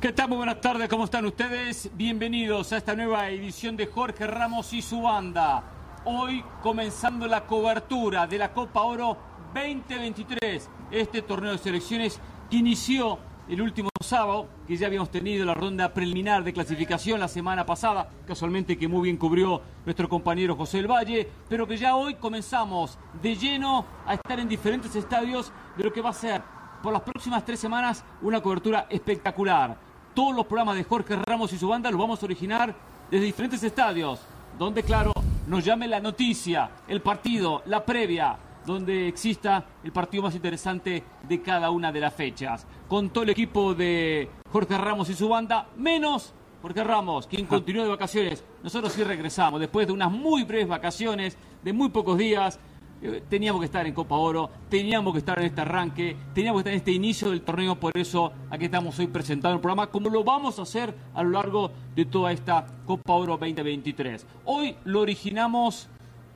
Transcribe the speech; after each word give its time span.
¿Qué 0.00 0.14
tal? 0.14 0.30
Muy 0.30 0.38
buenas 0.38 0.62
tardes, 0.62 0.88
¿cómo 0.88 1.04
están 1.04 1.26
ustedes? 1.26 1.90
Bienvenidos 1.92 2.72
a 2.72 2.78
esta 2.78 2.96
nueva 2.96 3.28
edición 3.28 3.76
de 3.76 3.84
Jorge 3.84 4.26
Ramos 4.26 4.72
y 4.72 4.80
su 4.80 5.02
banda. 5.02 5.62
Hoy 6.06 6.42
comenzando 6.62 7.26
la 7.26 7.46
cobertura 7.46 8.26
de 8.26 8.38
la 8.38 8.50
Copa 8.50 8.80
Oro 8.80 9.18
2023, 9.52 10.70
este 10.90 11.20
torneo 11.20 11.52
de 11.52 11.58
selecciones 11.58 12.18
que 12.48 12.56
inició 12.56 13.18
el 13.46 13.60
último 13.60 13.90
sábado, 14.02 14.48
que 14.66 14.74
ya 14.74 14.86
habíamos 14.86 15.10
tenido 15.10 15.44
la 15.44 15.52
ronda 15.52 15.92
preliminar 15.92 16.44
de 16.44 16.54
clasificación 16.54 17.20
la 17.20 17.28
semana 17.28 17.66
pasada, 17.66 18.08
casualmente 18.26 18.78
que 18.78 18.88
muy 18.88 19.02
bien 19.02 19.18
cubrió 19.18 19.60
nuestro 19.84 20.08
compañero 20.08 20.56
José 20.56 20.78
del 20.78 20.90
Valle, 20.90 21.28
pero 21.46 21.66
que 21.66 21.76
ya 21.76 21.94
hoy 21.94 22.14
comenzamos 22.14 22.98
de 23.20 23.36
lleno 23.36 23.84
a 24.06 24.14
estar 24.14 24.40
en 24.40 24.48
diferentes 24.48 24.96
estadios 24.96 25.52
de 25.76 25.84
lo 25.84 25.92
que 25.92 26.00
va 26.00 26.08
a 26.08 26.14
ser 26.14 26.40
por 26.82 26.94
las 26.94 27.02
próximas 27.02 27.44
tres 27.44 27.60
semanas 27.60 28.02
una 28.22 28.40
cobertura 28.40 28.86
espectacular 28.88 29.89
todos 30.14 30.34
los 30.34 30.46
programas 30.46 30.76
de 30.76 30.84
Jorge 30.84 31.16
Ramos 31.16 31.52
y 31.52 31.58
su 31.58 31.68
banda 31.68 31.90
los 31.90 32.00
vamos 32.00 32.22
a 32.22 32.26
originar 32.26 32.74
desde 33.10 33.24
diferentes 33.24 33.62
estadios, 33.62 34.20
donde, 34.58 34.82
claro, 34.82 35.12
nos 35.46 35.64
llame 35.64 35.88
la 35.88 36.00
noticia, 36.00 36.70
el 36.88 37.00
partido, 37.00 37.62
la 37.66 37.84
previa, 37.84 38.36
donde 38.64 39.08
exista 39.08 39.64
el 39.82 39.92
partido 39.92 40.22
más 40.24 40.34
interesante 40.34 41.02
de 41.26 41.42
cada 41.42 41.70
una 41.70 41.90
de 41.90 42.00
las 42.00 42.14
fechas. 42.14 42.66
Con 42.88 43.10
todo 43.10 43.24
el 43.24 43.30
equipo 43.30 43.74
de 43.74 44.28
Jorge 44.52 44.76
Ramos 44.76 45.08
y 45.08 45.14
su 45.14 45.28
banda, 45.28 45.66
menos 45.76 46.34
Jorge 46.62 46.84
Ramos, 46.84 47.26
quien 47.26 47.46
continúa 47.46 47.84
de 47.84 47.90
vacaciones. 47.90 48.44
Nosotros 48.62 48.92
sí 48.92 49.02
regresamos 49.02 49.60
después 49.60 49.86
de 49.86 49.92
unas 49.92 50.10
muy 50.10 50.44
breves 50.44 50.68
vacaciones, 50.68 51.36
de 51.62 51.72
muy 51.72 51.88
pocos 51.88 52.18
días. 52.18 52.60
Eh, 53.02 53.22
teníamos 53.30 53.60
que 53.60 53.66
estar 53.66 53.86
en 53.86 53.94
Copa 53.94 54.16
Oro, 54.16 54.50
teníamos 54.68 55.14
que 55.14 55.20
estar 55.20 55.38
en 55.38 55.46
este 55.46 55.62
arranque, 55.62 56.16
teníamos 56.34 56.58
que 56.58 56.68
estar 56.68 56.72
en 56.74 56.78
este 56.78 56.92
inicio 56.92 57.30
del 57.30 57.40
torneo, 57.40 57.74
por 57.74 57.96
eso 57.96 58.30
aquí 58.50 58.66
estamos 58.66 58.98
hoy 58.98 59.06
presentando 59.06 59.54
el 59.54 59.60
programa, 59.60 59.86
como 59.86 60.10
lo 60.10 60.22
vamos 60.22 60.58
a 60.58 60.62
hacer 60.62 60.94
a 61.14 61.22
lo 61.22 61.30
largo 61.30 61.70
de 61.94 62.04
toda 62.04 62.30
esta 62.30 62.66
Copa 62.84 63.14
Oro 63.14 63.38
2023. 63.38 64.26
Hoy 64.44 64.76
lo 64.84 65.00
originamos 65.00 65.88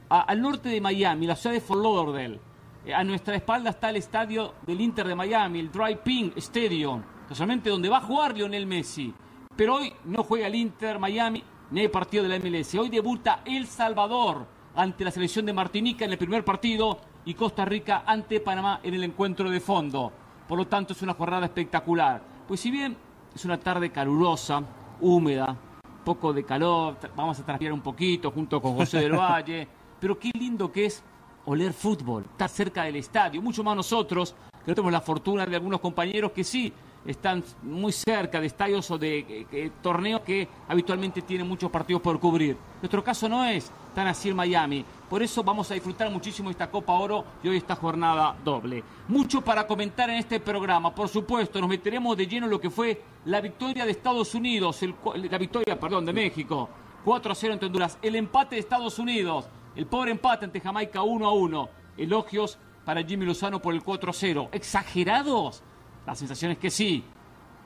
al 0.09 0.41
norte 0.41 0.71
de 0.71 0.81
Miami, 0.81 1.27
la 1.27 1.37
ciudad 1.37 1.55
de 1.55 1.61
Fort 1.61 1.83
Lauderdale. 1.83 2.41
Eh, 2.87 2.95
a 2.95 3.05
nuestra 3.05 3.37
espalda 3.37 3.69
está 3.69 3.91
el 3.91 3.97
estadio 3.97 4.55
del 4.67 4.81
Inter 4.81 5.07
de 5.07 5.15
Miami, 5.15 5.61
el 5.61 5.71
Dry 5.71 5.99
Pink 6.03 6.39
Stadium, 6.39 7.03
casualmente 7.29 7.69
donde 7.69 7.91
va 7.91 7.99
a 7.99 8.03
jugar 8.03 8.35
Lionel 8.35 8.67
Messi. 8.67 9.13
Pero 9.55 9.77
hoy 9.77 9.93
no 10.07 10.23
juega 10.23 10.47
el 10.47 10.55
Inter 10.55 10.99
Miami 10.99 11.45
ni 11.71 11.81
hay 11.81 11.89
partido 11.89 12.23
de 12.23 12.31
la 12.31 12.39
MLS. 12.39 12.75
Hoy 12.77 12.89
debuta 12.89 13.43
El 13.45 13.67
Salvador 13.67 14.54
ante 14.77 15.05
la 15.05 15.11
selección 15.11 15.47
de 15.47 15.53
Martinica 15.53 16.05
en 16.05 16.13
el 16.13 16.19
primer 16.19 16.45
partido 16.45 16.99
y 17.25 17.35
Costa 17.35 17.65
Rica 17.65 18.03
ante 18.07 18.41
Panamá 18.41 18.81
en 18.83 18.95
el 18.95 19.05
encuentro 19.05 19.51
de 19.51 19.61
fondo. 19.61 20.13
Por 20.49 20.59
lo 20.59 20.67
tanto, 20.67 20.93
es 20.93 21.03
una 21.03 21.15
jornada 21.15 21.47
espectacular. 21.47 22.23
Pues 22.47 22.61
si 22.61 22.71
bien 22.71 22.97
es 23.35 23.45
una 23.45 23.59
tarde 23.59 23.91
calurosa, 23.91 24.63
húmeda, 25.01 25.57
poco 26.05 26.33
de 26.33 26.45
calor, 26.45 26.97
vamos 27.17 27.39
a 27.41 27.45
transpirar 27.45 27.73
un 27.73 27.81
poquito 27.81 28.31
junto 28.31 28.61
con 28.61 28.75
José 28.75 28.99
del 28.99 29.13
Valle, 29.13 29.67
pero 30.01 30.19
qué 30.19 30.31
lindo 30.35 30.71
que 30.71 30.87
es 30.87 31.03
oler 31.47 31.73
fútbol, 31.73 32.25
estar 32.25 32.49
cerca 32.49 32.85
del 32.85 32.97
estadio, 32.97 33.41
mucho 33.41 33.65
más 33.65 33.77
nosotros, 33.77 34.35
que 34.65 34.71
no 34.71 34.75
tenemos 34.75 34.93
la 34.93 35.01
fortuna 35.01 35.47
de 35.47 35.57
algunos 35.57 35.81
compañeros 35.81 36.33
que 36.33 36.45
sí 36.45 36.73
están 37.07 37.45
muy 37.63 37.93
cerca 37.93 38.41
de 38.41 38.47
estadios 38.47 38.91
o 38.91 38.99
de 38.99 39.47
eh, 39.53 39.71
torneos 39.83 40.23
que 40.23 40.49
habitualmente 40.69 41.23
tienen 41.23 41.47
muchos 41.47 41.71
partidos 41.71 42.03
por 42.03 42.19
cubrir. 42.19 42.57
Nuestro 42.81 43.03
caso 43.05 43.29
no 43.29 43.45
es 43.45 43.71
tan 43.95 44.07
así 44.07 44.31
en 44.31 44.37
Miami. 44.37 44.85
Por 45.09 45.23
eso 45.23 45.43
vamos 45.45 45.71
a 45.71 45.75
disfrutar 45.75 46.11
muchísimo 46.11 46.51
esta 46.51 46.71
Copa 46.71 46.93
Oro 46.95 47.25
y 47.43 47.49
hoy 47.49 47.57
esta 47.57 47.77
jornada 47.77 48.37
doble. 48.45 48.83
Mucho 49.09 49.41
para 49.41 49.67
comentar 49.67 50.11
en 50.11 50.17
este 50.17 50.41
programa. 50.41 50.95
Por 50.95 51.09
supuesto, 51.09 51.61
nos 51.61 51.69
meteremos 51.69 52.17
de 52.17 52.27
lleno 52.27 52.47
en 52.47 52.51
lo 52.51 52.61
que 52.61 52.71
fue 52.71 53.01
la 53.27 53.41
victoria 53.41 53.85
de 53.85 53.93
Estados 53.93 54.35
Unidos, 54.35 54.81
la 55.15 55.39
victoria, 55.39 55.79
perdón, 55.79 56.07
de 56.07 56.13
México. 56.13 56.69
4 57.05 57.33
a 57.33 57.35
0 57.35 57.53
ante 57.53 57.67
Honduras. 57.67 57.99
El 58.03 58.17
empate 58.17 58.57
de 58.57 58.61
Estados 58.61 58.99
Unidos. 58.99 59.47
El 59.77 59.87
pobre 59.87 60.11
empate 60.11 60.47
ante 60.47 60.61
Jamaica 60.61 61.03
1 61.03 61.27
a 61.27 61.33
1. 61.33 61.69
Elogios 61.99 62.59
para 62.85 63.03
Jimmy 63.03 63.27
Lozano 63.27 63.61
por 63.61 63.75
el 63.75 63.83
4 63.83 64.11
a 64.11 64.15
0. 64.15 64.49
¿Exagerados? 64.53 65.63
La 66.07 66.15
sensación 66.15 66.53
es 66.53 66.59
que 66.59 66.71
sí 66.71 67.05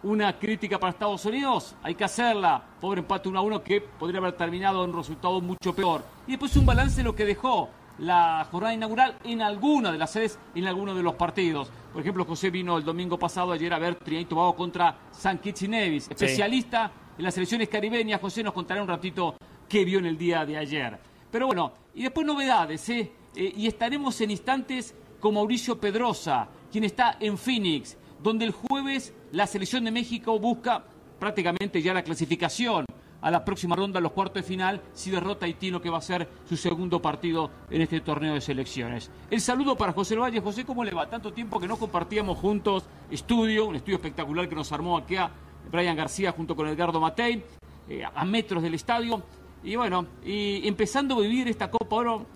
una 0.02 0.38
crítica 0.38 0.78
para 0.78 0.92
Estados 0.92 1.24
Unidos, 1.24 1.74
hay 1.82 1.94
que 1.94 2.04
hacerla. 2.04 2.62
Pobre 2.80 3.00
empate 3.00 3.28
1 3.28 3.38
a 3.38 3.42
1 3.42 3.62
que 3.62 3.80
podría 3.80 4.20
haber 4.20 4.32
terminado 4.32 4.84
en 4.84 4.90
un 4.90 4.96
resultado 4.96 5.40
mucho 5.40 5.74
peor. 5.74 6.04
Y 6.26 6.32
después 6.32 6.56
un 6.56 6.66
balance 6.66 6.98
de 6.98 7.02
lo 7.02 7.14
que 7.14 7.24
dejó 7.24 7.68
la 7.98 8.46
jornada 8.50 8.74
inaugural 8.74 9.18
en 9.24 9.42
alguna 9.42 9.90
de 9.90 9.98
las 9.98 10.12
sedes, 10.12 10.38
en 10.54 10.66
alguno 10.66 10.94
de 10.94 11.02
los 11.02 11.14
partidos. 11.14 11.70
Por 11.92 12.00
ejemplo, 12.00 12.24
José 12.24 12.50
vino 12.50 12.78
el 12.78 12.84
domingo 12.84 13.18
pasado 13.18 13.50
ayer 13.50 13.72
a 13.74 13.78
ver 13.78 13.96
Trinidad 13.96 14.22
y 14.22 14.26
Tobago 14.26 14.54
contra 14.54 14.96
San 15.10 15.38
Kitts 15.38 15.62
y 15.62 15.68
Nevis, 15.68 16.08
especialista 16.08 16.92
en 17.16 17.24
las 17.24 17.34
selecciones 17.34 17.68
caribeñas. 17.68 18.20
José 18.20 18.44
nos 18.44 18.54
contará 18.54 18.80
un 18.80 18.88
ratito 18.88 19.36
qué 19.68 19.84
vio 19.84 19.98
en 19.98 20.06
el 20.06 20.16
día 20.16 20.46
de 20.46 20.56
ayer. 20.56 20.96
Pero 21.30 21.46
bueno, 21.46 21.72
y 21.94 22.02
después 22.02 22.24
novedades, 22.24 22.88
¿eh? 22.88 23.10
eh 23.34 23.52
y 23.56 23.66
estaremos 23.66 24.20
en 24.20 24.30
instantes 24.30 24.94
con 25.18 25.34
Mauricio 25.34 25.80
Pedrosa, 25.80 26.46
quien 26.70 26.84
está 26.84 27.16
en 27.18 27.36
Phoenix 27.36 27.96
donde 28.22 28.44
el 28.44 28.52
jueves 28.52 29.14
la 29.32 29.46
selección 29.46 29.84
de 29.84 29.90
México 29.90 30.38
busca 30.38 30.84
prácticamente 31.18 31.82
ya 31.82 31.94
la 31.94 32.02
clasificación 32.02 32.84
a 33.20 33.30
la 33.30 33.44
próxima 33.44 33.74
ronda, 33.74 33.98
a 33.98 34.02
los 34.02 34.12
cuartos 34.12 34.42
de 34.42 34.48
final, 34.48 34.80
si 34.92 35.10
derrota 35.10 35.44
a 35.44 35.48
Haití, 35.48 35.70
lo 35.70 35.82
que 35.82 35.90
va 35.90 35.98
a 35.98 36.02
ser 36.02 36.28
su 36.48 36.56
segundo 36.56 37.02
partido 37.02 37.50
en 37.70 37.82
este 37.82 38.00
torneo 38.00 38.34
de 38.34 38.40
selecciones. 38.40 39.10
El 39.30 39.40
saludo 39.40 39.76
para 39.76 39.92
José 39.92 40.16
Valle. 40.16 40.40
José, 40.40 40.64
¿cómo 40.64 40.84
le 40.84 40.92
va? 40.92 41.08
Tanto 41.08 41.32
tiempo 41.32 41.58
que 41.58 41.66
no 41.66 41.76
compartíamos 41.76 42.38
juntos 42.38 42.84
estudio, 43.10 43.66
un 43.66 43.76
estudio 43.76 43.96
espectacular 43.96 44.48
que 44.48 44.54
nos 44.54 44.70
armó 44.70 44.96
aquí 44.96 45.16
a 45.16 45.30
Brian 45.70 45.96
García 45.96 46.32
junto 46.32 46.54
con 46.54 46.68
Edgardo 46.68 47.00
Matei, 47.00 47.42
eh, 47.88 48.04
a 48.04 48.24
metros 48.24 48.62
del 48.62 48.74
estadio. 48.74 49.22
Y 49.64 49.74
bueno, 49.74 50.06
y 50.24 50.66
empezando 50.68 51.16
a 51.16 51.20
vivir 51.20 51.48
esta 51.48 51.70
Copa 51.70 51.96
Oro, 51.96 52.26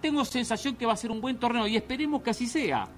tengo 0.00 0.24
sensación 0.24 0.76
que 0.76 0.86
va 0.86 0.92
a 0.92 0.96
ser 0.96 1.10
un 1.10 1.20
buen 1.20 1.38
torneo 1.38 1.66
y 1.66 1.76
esperemos 1.76 2.22
que 2.22 2.30
así 2.30 2.46
sea. 2.46 2.88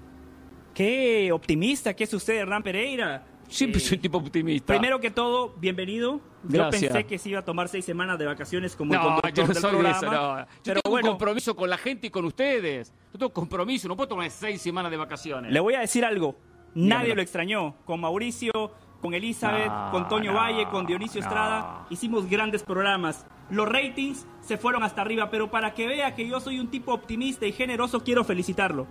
Qué 0.73 1.31
optimista 1.31 1.93
que 1.93 2.05
es 2.05 2.13
usted, 2.13 2.35
Hernán 2.35 2.63
Pereira. 2.63 3.25
Siempre 3.49 3.81
soy 3.81 3.97
tipo 3.97 4.17
optimista. 4.17 4.67
Primero 4.67 5.01
que 5.01 5.11
todo, 5.11 5.53
bienvenido. 5.57 6.21
Yo 6.47 6.69
pensé 6.69 7.05
que 7.05 7.17
se 7.17 7.29
iba 7.29 7.39
a 7.39 7.45
tomar 7.45 7.67
seis 7.67 7.83
semanas 7.83 8.17
de 8.17 8.25
vacaciones 8.25 8.75
como 8.75 8.93
no, 8.93 9.19
el 9.21 9.33
yo 9.33 9.45
no 9.45 9.53
del 9.53 9.85
Eso, 9.87 10.05
no. 10.05 10.39
Yo 10.39 10.45
pero 10.63 10.81
tengo 10.81 10.95
un 10.95 11.01
compromiso 11.01 11.55
con 11.55 11.69
la 11.69 11.77
gente 11.77 12.07
y 12.07 12.09
con 12.09 12.23
ustedes. 12.23 12.93
Yo 13.11 13.19
tengo 13.19 13.33
compromiso, 13.33 13.89
no 13.89 13.97
puedo 13.97 14.07
tomar 14.07 14.31
seis 14.31 14.61
semanas 14.61 14.89
de 14.89 14.97
vacaciones. 14.97 15.51
Le 15.51 15.59
voy 15.59 15.73
a 15.73 15.81
decir 15.81 16.05
algo. 16.05 16.37
Nadie 16.73 17.13
lo 17.13 17.21
extrañó. 17.21 17.75
Con 17.83 17.99
Mauricio, 17.99 18.51
con 19.01 19.13
Elizabeth, 19.13 19.71
con 19.91 20.07
Toño 20.07 20.33
Valle, 20.33 20.67
con 20.69 20.85
Dionisio 20.85 21.19
Estrada, 21.19 21.85
hicimos 21.89 22.29
grandes 22.29 22.63
programas. 22.63 23.25
Los 23.49 23.67
ratings 23.67 24.25
se 24.39 24.57
fueron 24.57 24.83
hasta 24.83 25.01
arriba, 25.01 25.29
pero 25.29 25.51
para 25.51 25.73
que 25.73 25.87
vea 25.87 26.15
que 26.15 26.25
yo 26.25 26.39
soy 26.39 26.59
un 26.59 26.69
tipo 26.69 26.93
optimista 26.93 27.45
y 27.45 27.51
generoso, 27.51 28.01
quiero 28.01 28.23
felicitarlo. 28.23 28.87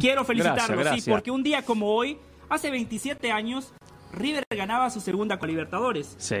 Quiero 0.00 0.24
felicitarlo, 0.24 0.82
sí, 0.94 1.10
porque 1.10 1.30
un 1.30 1.42
día 1.42 1.62
como 1.62 1.94
hoy, 1.94 2.18
hace 2.48 2.70
27 2.70 3.30
años, 3.32 3.72
River 4.12 4.44
ganaba 4.50 4.90
su 4.90 5.00
segunda 5.00 5.38
con 5.38 5.48
Libertadores. 5.48 6.14
Sí. 6.18 6.36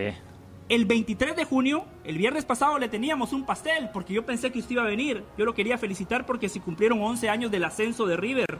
El 0.68 0.84
23 0.84 1.34
de 1.34 1.44
junio, 1.44 1.86
el 2.04 2.18
viernes 2.18 2.44
pasado, 2.44 2.78
le 2.78 2.88
teníamos 2.88 3.32
un 3.32 3.46
pastel 3.46 3.88
porque 3.92 4.12
yo 4.12 4.26
pensé 4.26 4.52
que 4.52 4.58
usted 4.58 4.72
iba 4.72 4.82
a 4.82 4.86
venir. 4.86 5.24
Yo 5.38 5.44
lo 5.44 5.54
quería 5.54 5.78
felicitar 5.78 6.26
porque 6.26 6.48
se 6.48 6.60
cumplieron 6.60 7.00
11 7.00 7.28
años 7.30 7.50
del 7.50 7.64
ascenso 7.64 8.06
de 8.06 8.16
River 8.16 8.58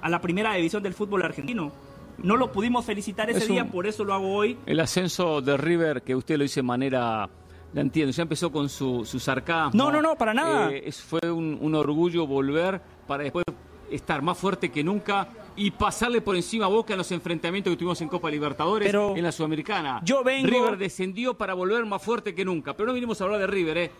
a 0.00 0.08
la 0.08 0.20
primera 0.20 0.54
división 0.54 0.82
del 0.82 0.94
fútbol 0.94 1.22
argentino. 1.22 1.72
No 2.18 2.36
lo 2.36 2.52
pudimos 2.52 2.84
felicitar 2.84 3.28
ese 3.30 3.46
día, 3.46 3.66
por 3.66 3.86
eso 3.86 4.04
lo 4.04 4.14
hago 4.14 4.34
hoy. 4.34 4.56
El 4.64 4.80
ascenso 4.80 5.40
de 5.40 5.56
River, 5.56 6.02
que 6.02 6.14
usted 6.14 6.38
lo 6.38 6.44
hizo 6.44 6.56
de 6.56 6.62
manera 6.62 7.28
la 7.72 7.80
entiendo, 7.80 8.12
ya 8.12 8.22
empezó 8.22 8.52
con 8.52 8.68
su, 8.68 9.04
su 9.04 9.18
sarcasmo. 9.18 9.72
No, 9.74 9.90
no, 9.90 10.02
no, 10.02 10.14
para 10.16 10.34
nada. 10.34 10.70
Eh, 10.70 10.92
fue 10.92 11.30
un, 11.30 11.58
un, 11.60 11.74
orgullo 11.74 12.26
volver 12.26 12.82
para 13.06 13.22
después 13.22 13.44
estar 13.92 14.22
más 14.22 14.38
fuerte 14.38 14.70
que 14.70 14.82
nunca 14.82 15.28
y 15.56 15.70
pasarle 15.70 16.20
por 16.20 16.34
encima 16.34 16.64
a 16.64 16.68
Boca 16.68 16.94
en 16.94 16.98
los 16.98 17.12
enfrentamientos 17.12 17.72
que 17.72 17.76
tuvimos 17.76 18.00
en 18.00 18.08
Copa 18.08 18.30
Libertadores 18.30 18.88
pero 18.88 19.16
en 19.16 19.22
la 19.22 19.32
Sudamericana. 19.32 20.00
Yo 20.04 20.24
vengo... 20.24 20.48
River 20.48 20.78
descendió 20.78 21.34
para 21.34 21.54
volver 21.54 21.84
más 21.84 22.02
fuerte 22.02 22.34
que 22.34 22.44
nunca, 22.44 22.74
pero 22.74 22.88
no 22.88 22.94
vinimos 22.94 23.20
a 23.20 23.24
hablar 23.24 23.40
de 23.40 23.46
River, 23.46 23.78
¿eh? 23.78 23.90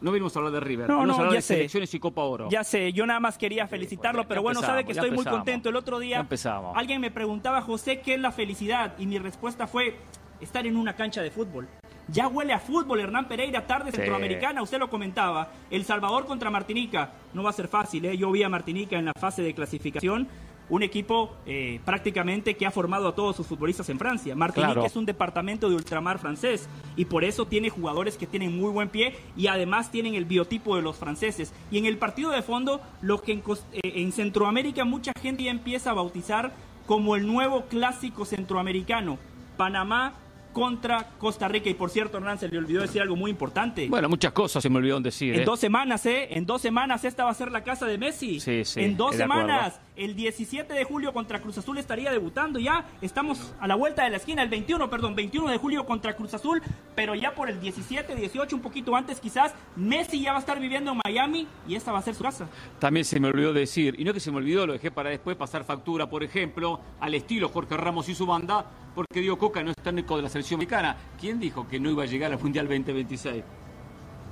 No 0.00 0.10
vinimos 0.10 0.34
a 0.34 0.40
hablar 0.40 0.52
de 0.54 0.60
River, 0.60 0.88
no, 0.88 1.06
no, 1.06 1.14
a 1.14 1.16
hablar 1.16 1.34
de 1.34 1.42
selecciones 1.42 1.94
y 1.94 2.00
Copa 2.00 2.22
Oro. 2.22 2.48
Ya 2.50 2.64
sé, 2.64 2.92
yo 2.92 3.06
nada 3.06 3.20
más 3.20 3.38
quería 3.38 3.68
felicitarlo, 3.68 4.26
pero 4.26 4.42
bueno, 4.42 4.60
sabe 4.60 4.84
que 4.84 4.92
estoy 4.92 5.12
muy 5.12 5.24
contento. 5.24 5.68
El 5.68 5.76
otro 5.76 5.98
día 5.98 6.26
alguien 6.74 7.00
me 7.00 7.10
preguntaba, 7.10 7.62
José, 7.62 8.00
¿qué 8.00 8.14
es 8.14 8.20
la 8.20 8.32
felicidad? 8.32 8.94
Y 8.98 9.06
mi 9.06 9.18
respuesta 9.18 9.68
fue 9.68 9.96
estar 10.40 10.66
en 10.66 10.76
una 10.76 10.96
cancha 10.96 11.22
de 11.22 11.30
fútbol. 11.30 11.68
Ya 12.08 12.28
huele 12.28 12.52
a 12.52 12.58
fútbol, 12.58 13.00
Hernán 13.00 13.28
Pereira, 13.28 13.66
tarde 13.66 13.92
centroamericana, 13.92 14.62
usted 14.62 14.78
lo 14.78 14.90
comentaba. 14.90 15.50
El 15.70 15.84
Salvador 15.84 16.26
contra 16.26 16.50
Martinica, 16.50 17.12
no 17.32 17.42
va 17.42 17.50
a 17.50 17.54
ser 17.54 17.68
fácil, 17.68 18.04
¿eh? 18.04 18.16
yo 18.16 18.30
vi 18.30 18.42
a 18.42 18.48
Martinica 18.48 18.98
en 18.98 19.04
la 19.04 19.12
fase 19.18 19.42
de 19.42 19.54
clasificación, 19.54 20.28
un 20.68 20.82
equipo 20.82 21.36
eh, 21.44 21.80
prácticamente 21.84 22.54
que 22.56 22.66
ha 22.66 22.70
formado 22.70 23.08
a 23.08 23.14
todos 23.14 23.36
sus 23.36 23.46
futbolistas 23.46 23.88
en 23.88 23.98
Francia. 23.98 24.34
Martinica 24.34 24.86
es 24.86 24.96
un 24.96 25.04
departamento 25.04 25.68
de 25.68 25.76
ultramar 25.76 26.18
francés 26.18 26.68
y 26.96 27.04
por 27.04 27.24
eso 27.24 27.46
tiene 27.46 27.68
jugadores 27.68 28.16
que 28.16 28.26
tienen 28.26 28.56
muy 28.58 28.70
buen 28.70 28.88
pie 28.88 29.14
y 29.36 29.48
además 29.48 29.90
tienen 29.90 30.14
el 30.14 30.24
biotipo 30.24 30.76
de 30.76 30.82
los 30.82 30.96
franceses. 30.96 31.52
Y 31.70 31.78
en 31.78 31.86
el 31.86 31.98
partido 31.98 32.30
de 32.30 32.42
fondo, 32.42 32.80
lo 33.00 33.20
que 33.20 33.32
en, 33.32 33.42
eh, 33.72 33.80
en 33.82 34.12
Centroamérica 34.12 34.84
mucha 34.84 35.12
gente 35.20 35.44
ya 35.44 35.50
empieza 35.50 35.90
a 35.90 35.94
bautizar 35.94 36.52
como 36.86 37.16
el 37.16 37.26
nuevo 37.26 37.66
clásico 37.66 38.24
centroamericano. 38.24 39.18
Panamá 39.56 40.14
contra 40.52 41.10
Costa 41.18 41.48
Rica. 41.48 41.68
Y 41.68 41.74
por 41.74 41.90
cierto, 41.90 42.18
Hernán, 42.18 42.38
se 42.38 42.48
le 42.48 42.58
olvidó 42.58 42.82
decir 42.82 43.02
algo 43.02 43.16
muy 43.16 43.30
importante. 43.30 43.88
Bueno, 43.88 44.08
muchas 44.08 44.32
cosas 44.32 44.62
se 44.62 44.70
me 44.70 44.78
olvidó 44.78 45.00
decir. 45.00 45.34
En 45.34 45.40
¿eh? 45.40 45.44
dos 45.44 45.60
semanas, 45.60 46.04
¿eh? 46.06 46.28
En 46.30 46.46
dos 46.46 46.62
semanas 46.62 47.04
esta 47.04 47.24
va 47.24 47.30
a 47.30 47.34
ser 47.34 47.50
la 47.50 47.64
casa 47.64 47.86
de 47.86 47.98
Messi. 47.98 48.40
Sí, 48.40 48.64
sí. 48.64 48.80
En 48.80 48.96
dos 48.96 49.16
semanas. 49.16 49.80
El 49.94 50.16
17 50.16 50.72
de 50.72 50.84
julio 50.84 51.12
contra 51.12 51.42
Cruz 51.42 51.58
Azul 51.58 51.76
estaría 51.76 52.10
debutando 52.10 52.58
ya. 52.58 52.86
Estamos 53.02 53.52
a 53.60 53.66
la 53.66 53.74
vuelta 53.74 54.04
de 54.04 54.08
la 54.08 54.16
esquina. 54.16 54.42
El 54.42 54.48
21, 54.48 54.88
perdón, 54.88 55.14
21 55.14 55.50
de 55.50 55.58
julio 55.58 55.84
contra 55.84 56.16
Cruz 56.16 56.32
Azul. 56.32 56.62
Pero 56.94 57.14
ya 57.14 57.34
por 57.34 57.50
el 57.50 57.60
17, 57.60 58.14
18, 58.14 58.56
un 58.56 58.62
poquito 58.62 58.96
antes 58.96 59.20
quizás, 59.20 59.54
Messi 59.76 60.22
ya 60.22 60.32
va 60.32 60.38
a 60.38 60.40
estar 60.40 60.58
viviendo 60.58 60.92
en 60.92 61.00
Miami 61.04 61.46
y 61.68 61.74
esta 61.74 61.92
va 61.92 61.98
a 61.98 62.02
ser 62.02 62.14
su 62.14 62.22
casa. 62.22 62.48
También 62.78 63.04
se 63.04 63.20
me 63.20 63.28
olvidó 63.28 63.52
decir, 63.52 63.94
y 63.98 64.04
no 64.04 64.14
que 64.14 64.20
se 64.20 64.30
me 64.30 64.38
olvidó, 64.38 64.66
lo 64.66 64.72
dejé 64.72 64.90
para 64.90 65.10
después 65.10 65.36
pasar 65.36 65.62
factura, 65.64 66.08
por 66.08 66.22
ejemplo, 66.22 66.80
al 66.98 67.14
estilo 67.14 67.50
Jorge 67.50 67.76
Ramos 67.76 68.08
y 68.08 68.14
su 68.14 68.24
banda, 68.24 68.64
porque 68.94 69.20
Diego 69.20 69.36
Coca 69.36 69.62
no 69.62 69.72
en 69.84 69.98
el 69.98 70.06
de 70.06 70.22
la 70.22 70.28
selección 70.30 70.58
mexicana. 70.58 70.96
¿Quién 71.20 71.38
dijo 71.38 71.68
que 71.68 71.78
no 71.78 71.90
iba 71.90 72.04
a 72.04 72.06
llegar 72.06 72.32
al 72.32 72.38
Mundial 72.38 72.66
2026? 72.66 73.44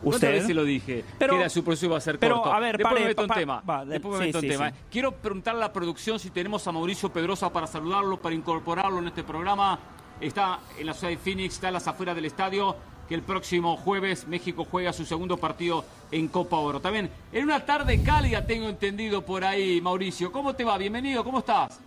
Usted 0.03 0.33
vez 0.33 0.47
se 0.47 0.55
lo 0.55 0.65
dije, 0.65 1.05
pero, 1.19 1.35
que 1.35 1.41
era 1.41 1.49
su 1.49 1.65
proceso 1.65 1.87
iba 1.87 1.99
a 1.99 2.01
ser 2.01 2.19
pero, 2.19 2.37
corto. 2.37 2.53
A 2.53 2.61
ver, 2.61 2.77
Después 2.77 2.93
pare, 2.93 3.01
me 3.01 3.09
meto 3.09 3.23
en 3.23 3.31
tema. 3.31 3.63
Después 3.87 4.19
me 4.19 4.27
meto 4.27 4.39
en 4.39 4.49
tema. 4.49 4.73
Quiero 4.91 5.13
preguntar 5.13 5.57
a 5.57 5.59
la 5.59 5.73
producción 5.73 6.19
si 6.19 6.31
tenemos 6.31 6.67
a 6.67 6.73
Mauricio 6.73 7.13
Pedrosa 7.13 7.53
para 7.53 7.67
saludarlo, 7.67 8.17
para 8.19 8.35
incorporarlo 8.35 8.99
en 8.99 9.09
este 9.09 9.23
programa. 9.23 9.79
Está 10.21 10.61
en 10.79 10.87
la 10.87 10.95
ciudad 10.95 11.11
de 11.11 11.19
Phoenix, 11.19 11.55
está 11.55 11.69
en 11.69 11.75
las 11.75 11.89
afueras 11.89 12.15
del 12.15 12.27
estadio, 12.27 12.77
que 13.09 13.15
el 13.15 13.23
próximo 13.23 13.77
jueves 13.77 14.27
México 14.29 14.67
juega 14.71 14.93
su 14.93 15.05
segundo 15.05 15.37
partido 15.37 15.85
en 16.11 16.29
Copa 16.29 16.57
Oro. 16.57 16.81
También 16.81 17.11
en 17.33 17.45
una 17.45 17.65
tarde 17.65 18.03
cálida, 18.03 18.47
tengo 18.47 18.69
entendido 18.69 19.23
por 19.23 19.45
ahí, 19.45 19.81
Mauricio. 19.81 20.31
¿Cómo 20.31 20.55
te 20.55 20.65
va? 20.65 20.77
Bienvenido, 20.79 21.25
¿cómo 21.25 21.39
estás? 21.39 21.81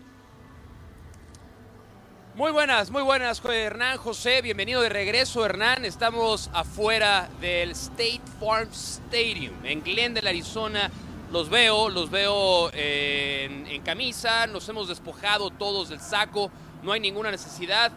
Muy 2.36 2.52
buenas, 2.52 2.90
muy 2.90 3.04
buenas, 3.04 3.44
Hernán, 3.46 3.98
José, 3.98 4.42
bienvenido 4.42 4.82
de 4.82 4.90
regreso, 4.90 5.46
Hernán. 5.46 5.86
Estamos 5.86 6.50
afuera 6.52 7.30
del 7.40 7.70
State 7.74 8.24
Farm 8.40 8.70
Stadium 8.72 9.54
en 9.64 9.84
Glendale, 9.84 10.28
Arizona. 10.28 10.90
Los 11.32 11.52
veo, 11.52 11.90
los 11.90 12.10
veo 12.10 12.72
eh, 12.74 13.66
en, 13.68 13.82
camisa, 13.84 14.48
nos 14.48 14.68
hemos 14.68 14.88
despojado 14.88 15.52
todos 15.52 15.90
del 15.90 16.00
saco, 16.00 16.50
no 16.82 16.92
hay 16.92 17.00
ninguna 17.00 17.30
necesidad. 17.30 17.92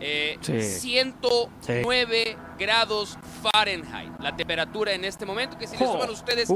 109 0.00 2.22
eh, 2.22 2.36
grados 2.58 3.18
Fahrenheit, 3.42 4.18
la 4.20 4.34
temperatura 4.34 4.94
en 4.94 5.04
este 5.04 5.26
momento, 5.26 5.58
que 5.58 5.66
si 5.66 5.76
les 5.76 5.86
suman 5.86 6.08
ustedes 6.08 6.48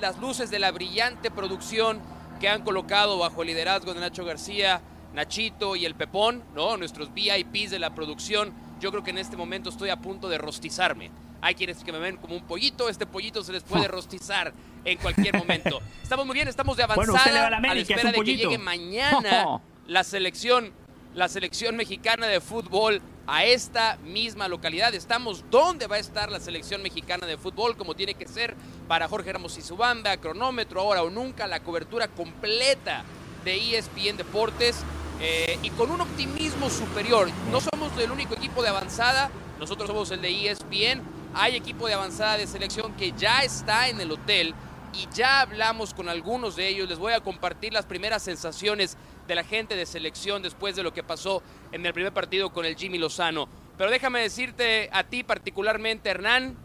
las 0.00 0.18
luces 0.18 0.50
de 0.50 0.58
la 0.58 0.72
brillante 0.72 1.30
producción 1.30 2.00
que 2.40 2.48
han 2.48 2.64
colocado 2.64 3.16
bajo 3.16 3.42
el 3.42 3.48
liderazgo 3.48 3.94
de 3.94 4.00
Nacho 4.00 4.24
García, 4.24 4.82
Nachito 5.14 5.76
y 5.76 5.84
el 5.84 5.94
Pepón, 5.94 6.42
¿no? 6.54 6.76
Nuestros 6.76 7.12
VIPs 7.12 7.70
de 7.70 7.78
la 7.78 7.94
producción. 7.94 8.52
Yo 8.80 8.90
creo 8.90 9.02
que 9.02 9.10
en 9.10 9.18
este 9.18 9.36
momento 9.36 9.70
estoy 9.70 9.90
a 9.90 9.96
punto 9.96 10.28
de 10.28 10.38
rostizarme. 10.38 11.10
Hay 11.42 11.54
quienes 11.54 11.82
que 11.82 11.92
me 11.92 11.98
ven 11.98 12.16
como 12.16 12.36
un 12.36 12.44
pollito, 12.44 12.88
este 12.88 13.06
pollito 13.06 13.42
se 13.42 13.52
les 13.52 13.62
puede 13.62 13.88
rostizar 13.88 14.52
en 14.84 14.98
cualquier 14.98 15.36
momento. 15.36 15.80
Estamos 16.02 16.26
muy 16.26 16.34
bien, 16.34 16.48
estamos 16.48 16.76
de 16.76 16.82
avanzada 16.82 17.46
a, 17.46 17.50
la 17.50 17.72
espera 17.74 18.12
de 18.12 18.20
que 18.20 18.36
llegue 18.36 18.58
mañana 18.58 19.60
la 19.86 20.04
selección, 20.04 20.72
la 21.14 21.28
selección 21.28 21.76
mexicana 21.76 22.26
de 22.26 22.40
fútbol 22.40 23.00
a 23.26 23.44
esta 23.44 23.96
misma 24.04 24.48
localidad. 24.48 24.94
Estamos 24.94 25.44
donde 25.50 25.86
va 25.86 25.96
a 25.96 25.98
estar 25.98 26.30
la 26.30 26.40
selección 26.40 26.82
mexicana 26.82 27.26
de 27.26 27.36
fútbol, 27.36 27.76
como 27.76 27.94
tiene 27.94 28.14
que 28.14 28.28
ser 28.28 28.54
para 28.86 29.08
Jorge 29.08 29.32
Ramos 29.32 29.56
y 29.58 29.62
su 29.62 29.76
banda, 29.76 30.16
cronómetro 30.18 30.80
ahora 30.80 31.02
o 31.02 31.10
nunca, 31.10 31.46
la 31.46 31.60
cobertura 31.60 32.08
completa 32.08 33.04
de 33.44 33.78
ESPN 33.78 34.16
Deportes 34.16 34.84
eh, 35.20 35.58
y 35.62 35.70
con 35.70 35.90
un 35.90 36.00
optimismo 36.00 36.70
superior. 36.70 37.28
No 37.50 37.60
somos 37.60 37.96
el 37.98 38.10
único 38.10 38.34
equipo 38.34 38.62
de 38.62 38.70
avanzada, 38.70 39.30
nosotros 39.58 39.86
somos 39.86 40.10
el 40.10 40.22
de 40.22 40.50
ESPN. 40.50 41.02
Hay 41.34 41.56
equipo 41.56 41.86
de 41.86 41.94
avanzada 41.94 42.38
de 42.38 42.46
selección 42.46 42.94
que 42.94 43.12
ya 43.12 43.42
está 43.42 43.88
en 43.88 44.00
el 44.00 44.10
hotel 44.10 44.54
y 44.94 45.06
ya 45.14 45.42
hablamos 45.42 45.92
con 45.92 46.08
algunos 46.08 46.56
de 46.56 46.68
ellos. 46.68 46.88
Les 46.88 46.98
voy 46.98 47.12
a 47.12 47.20
compartir 47.20 47.72
las 47.72 47.84
primeras 47.84 48.22
sensaciones 48.22 48.96
de 49.28 49.34
la 49.34 49.44
gente 49.44 49.76
de 49.76 49.84
selección 49.84 50.42
después 50.42 50.74
de 50.74 50.82
lo 50.82 50.92
que 50.92 51.02
pasó 51.02 51.42
en 51.70 51.84
el 51.84 51.92
primer 51.92 52.12
partido 52.12 52.50
con 52.50 52.64
el 52.64 52.74
Jimmy 52.74 52.98
Lozano. 52.98 53.46
Pero 53.76 53.90
déjame 53.90 54.20
decirte 54.20 54.88
a 54.92 55.04
ti 55.04 55.22
particularmente, 55.22 56.08
Hernán, 56.08 56.56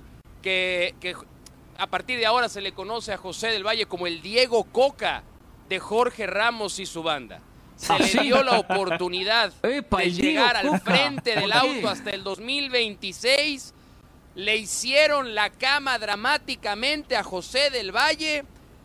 que, 0.42 0.96
que 1.02 1.16
a 1.78 1.88
partir 1.88 2.18
de 2.18 2.26
ahora 2.26 2.48
se 2.48 2.62
le 2.62 2.72
conoce 2.72 3.12
a 3.12 3.18
José 3.18 3.48
del 3.48 3.68
Valle 3.68 3.86
como 3.86 4.08
el 4.08 4.22
Diego 4.22 4.64
Coca 4.64 5.24
de 5.68 5.80
Jorge 5.80 6.26
Ramos 6.26 6.80
y 6.80 6.86
su 6.86 7.04
banda 7.04 7.42
se 7.76 7.94
ah, 7.94 7.98
le 8.00 8.24
dio 8.24 8.44
la 8.44 8.60
oportunidad 8.60 9.52
de 9.62 10.12
llegar 10.12 10.56
al 10.56 10.80
frente 10.82 11.36
del 11.36 11.52
auto 11.52 11.90
hasta 11.90 12.12
el 12.12 12.24
2026. 12.24 13.74
Le 14.36 14.58
hicieron 14.58 15.34
la 15.34 15.50
cama 15.50 15.98
dramáticamente 15.98 17.16
a 17.16 17.24
José 17.24 17.70
del 17.70 17.96
Valle. 17.96 18.44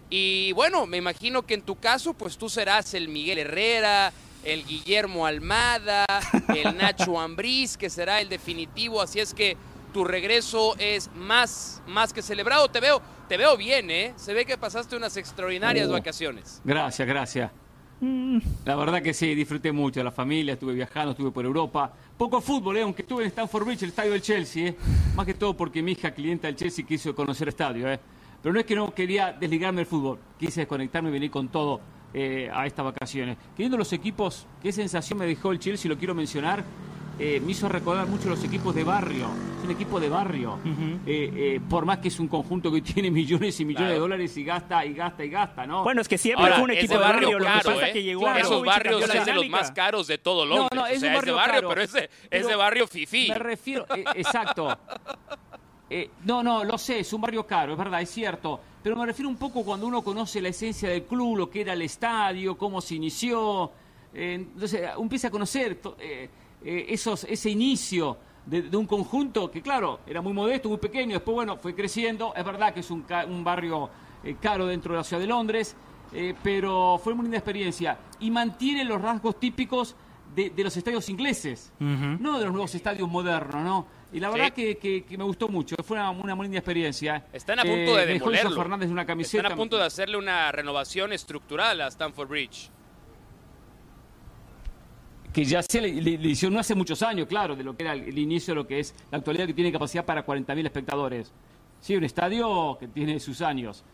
Y 0.09 0.53
bueno, 0.53 0.87
me 0.87 0.97
imagino 0.97 1.43
que 1.43 1.55
en 1.55 1.63
tu 1.63 1.77
caso, 1.77 2.15
pues 2.15 2.37
tú 2.37 2.49
serás 2.49 2.95
el 2.95 3.09
Miguel 3.09 3.39
Herrera, 3.39 4.13
el 4.45 4.65
Guillermo 4.65 5.27
Almada, 5.27 6.05
el 6.55 6.77
Nacho 6.77 7.19
Ambriz, 7.19 7.77
que 7.77 7.91
será 7.91 8.21
el 8.21 8.29
definitivo. 8.29 9.03
Así 9.03 9.21
es 9.21 9.35
que 9.35 9.57
tu 9.93 10.05
regreso 10.05 10.77
es 10.79 11.11
más, 11.15 11.83
más 11.87 12.13
que 12.13 12.23
celebrado. 12.23 12.69
Te 12.69 12.81
veo, 12.81 13.03
te 13.29 13.37
veo 13.37 13.57
bien, 13.57 13.91
¿eh? 13.91 14.15
Se 14.17 14.35
ve 14.35 14.45
que 14.45 14.57
pasaste 14.57 14.97
unas 14.97 15.17
extraordinarias 15.17 15.89
oh. 15.89 15.93
vacaciones. 15.93 16.61
Gracias, 16.65 17.07
gracias. 17.07 17.51
Mm. 18.01 18.39
La 18.65 18.77
verdad 18.77 19.03
que 19.03 19.13
sí, 19.13 19.35
disfruté 19.35 19.73
mucho 19.73 20.03
la 20.03 20.11
familia, 20.11 20.55
estuve 20.55 20.73
viajando, 20.73 21.13
estuve 21.13 21.31
por 21.31 21.45
Europa. 21.45 21.93
Poco 22.17 22.41
fútbol, 22.41 22.79
¿eh? 22.79 22.83
aunque 22.83 23.03
estuve 23.03 23.23
en 23.23 23.29
Stanford 23.29 23.65
Bridge, 23.65 23.83
el 23.83 23.91
estadio 23.91 24.13
del 24.13 24.23
Chelsea, 24.23 24.69
¿eh? 24.69 24.77
más 25.15 25.27
que 25.27 25.35
todo 25.35 25.57
porque 25.57 25.83
mi 25.83 25.93
hija, 25.93 26.11
clienta 26.13 26.47
del 26.47 26.57
Chelsea, 26.57 26.87
quiso 26.87 27.15
conocer 27.15 27.49
el 27.49 27.51
estadio. 27.51 27.91
¿eh? 27.91 28.01
Pero 28.43 28.53
no 28.55 28.61
es 28.61 28.67
que 28.67 28.75
no 28.75 28.95
quería 28.95 29.33
desligarme 29.33 29.81
del 29.81 29.87
fútbol, 29.87 30.19
quise 30.39 30.61
desconectarme 30.61 31.11
y 31.11 31.13
venir 31.13 31.31
con 31.31 31.49
todo 31.49 31.81
eh, 32.15 32.51
a 32.53 32.67
estas 32.67 32.85
vacaciones. 32.85 33.37
Queriendo 33.55 33.77
los 33.77 33.93
equipos, 33.93 34.47
qué 34.63 34.73
sensación 34.73 35.19
me 35.19 35.27
dejó 35.27 35.53
el 35.53 35.59
Chelsea, 35.59 35.89
lo 35.89 35.99
quiero 35.99 36.15
mencionar. 36.15 36.65
Eh, 37.23 37.39
me 37.39 37.53
hizo 37.53 37.69
recordar 37.69 38.07
mucho 38.07 38.31
los 38.31 38.43
equipos 38.45 38.75
de 38.75 38.83
barrio. 38.83 39.27
Es 39.59 39.65
un 39.65 39.71
equipo 39.71 40.01
de 40.01 40.09
barrio. 40.09 40.59
Eh, 40.65 41.31
eh, 41.37 41.61
por 41.69 41.85
más 41.85 41.99
que 41.99 42.09
es 42.09 42.19
un 42.19 42.29
conjunto 42.29 42.73
que 42.73 42.81
tiene 42.81 43.11
millones 43.11 43.61
y 43.61 43.67
millones 43.67 43.91
de 43.91 43.99
dólares 43.99 44.35
y 44.39 44.43
gasta 44.43 44.87
y 44.87 44.95
gasta 44.95 45.23
y 45.23 45.29
gasta, 45.29 45.67
¿no? 45.67 45.83
Bueno, 45.85 46.01
es 46.01 46.09
que 46.09 46.17
siempre 46.17 46.51
fue 46.51 46.63
un 46.63 46.71
equipo 46.71 46.95
de 46.95 46.99
barrio. 47.01 47.39
Caro, 47.39 47.73
lo 47.73 47.81
que 47.81 47.93
que 47.93 48.03
llegó 48.03 48.27
Esos 48.31 48.65
barrios 48.65 49.05
son 49.05 49.25
de 49.27 49.35
los 49.35 49.49
más 49.51 49.71
caros 49.71 50.07
de 50.07 50.17
todo 50.17 50.47
Londres. 50.47 50.71
No, 50.73 50.81
no, 50.81 50.87
es 50.87 50.97
o 50.97 51.01
sea, 51.01 51.15
barrio, 51.15 51.37
barrio 51.37 51.69
pero 51.69 51.83
ese, 51.83 52.09
ese 52.31 52.55
barrio 52.55 52.87
fifí. 52.87 53.29
Me 53.29 53.39
refiero, 53.39 53.85
exacto. 54.15 54.79
no, 56.25 56.43
no, 56.43 56.65
lo 56.65 56.79
sé, 56.79 57.01
es 57.01 57.13
un 57.13 57.21
barrio 57.21 57.47
caro, 57.47 57.73
es 57.73 57.79
verdad, 57.79 58.01
es 58.01 58.11
cierto. 58.11 58.59
Pero 58.83 58.97
me 58.97 59.05
refiero 59.05 59.29
un 59.29 59.37
poco 59.37 59.63
cuando 59.63 59.87
uno 59.87 60.03
conoce 60.03 60.41
la 60.41 60.49
esencia 60.49 60.89
del 60.89 61.03
club, 61.03 61.37
lo 61.37 61.51
que 61.51 61.61
era 61.61 61.75
el 61.75 61.83
estadio, 61.83 62.57
cómo 62.57 62.81
se 62.81 62.95
inició. 62.95 63.71
entonces, 64.15 64.89
empieza 64.99 65.29
a 65.29 65.31
conocer 65.31 65.79
eh, 65.99 66.31
esos, 66.65 67.25
ese 67.25 67.51
inicio 67.51 68.19
de, 68.47 68.77
un 68.77 68.87
conjunto 68.87 69.51
que, 69.51 69.63
claro, 69.63 70.01
era 70.07 70.21
muy 70.21 70.33
modesto, 70.33 70.69
muy 70.69 70.79
pequeño, 70.79 71.15
después, 71.15 71.35
bueno, 71.35 71.57
fue 71.57 71.75
creciendo. 71.75 72.35
Es 72.35 72.45
verdad 72.45 72.75
que 72.75 72.81
es 72.81 72.91
un, 72.91 73.05
un 73.29 73.45
barrio 73.45 73.91
eh, 74.25 74.37
caro 74.41 74.67
dentro 74.67 74.93
de 74.93 74.99
la 74.99 75.05
ciudad 75.05 75.21
de 75.21 75.29
Londres, 75.29 75.77
eh, 76.13 76.35
pero 76.43 77.01
fue 77.03 77.15
muy 77.15 77.25
linda 77.25 77.39
experiencia. 77.39 77.99
Y 78.21 78.31
mantiene 78.31 78.85
los 78.85 79.01
rasgos 79.01 79.39
típicos 79.39 79.95
de, 80.35 80.53
los 80.57 80.77
estadios 80.77 81.09
ingleses, 81.09 81.73
no 81.81 82.39
de 82.39 82.45
los 82.45 82.53
nuevos 82.53 82.75
estadios 82.75 83.09
modernos, 83.09 83.63
¿no? 83.65 83.87
Y 84.13 84.21
la 84.21 84.31
verdad 84.31 84.53
que, 84.53 85.05
me 85.17 85.25
gustó 85.25 85.49
mucho, 85.49 85.77
fue 85.85 85.97
una, 85.97 86.11
una 86.11 86.35
muy 86.35 86.45
linda 86.45 86.59
experiencia. 86.59 87.27
Están 87.33 87.61
a 87.61 87.63
punto 87.63 87.97
de 87.97 88.07
demolerlo. 88.07 88.57
Fernández 88.57 88.91
una 88.91 89.07
camiseta. 89.07 89.39
Están 89.39 89.53
a 89.53 89.57
punto 89.57 89.77
de 89.77 89.85
hacerle 89.85 90.17
una 90.17 90.51
renovación 90.53 91.13
estructural 91.13 91.81
a 91.81 91.89
Stamford 91.89 92.29
Bridge 92.29 92.71
que 95.33 95.45
ya 95.45 95.63
se 95.63 95.81
le, 95.81 96.11
hizo 96.29 96.51
no 96.51 96.59
hace 96.59 96.75
muchos 96.75 97.03
años, 97.03 97.27
claro, 97.27 97.55
de 97.55 97.63
lo 97.63 97.77
que 97.77 97.85
era 97.85 97.93
el, 97.93 98.19
inicio 98.19 98.53
de 98.53 98.57
lo 98.57 98.67
que 98.67 98.81
es 98.81 98.95
la 99.11 99.19
actualidad 99.19 99.47
que 99.47 99.55
tiene 99.55 99.71
capacidad 99.71 100.05
para 100.05 100.27
40.000 100.27 100.67
espectadores. 100.67 101.33
Sí, 101.81 101.97
un 101.97 102.05
estadio 102.05 102.77
que 102.79 102.89
tiene 102.89 103.19
sus 103.21 103.41
años. 103.41 103.85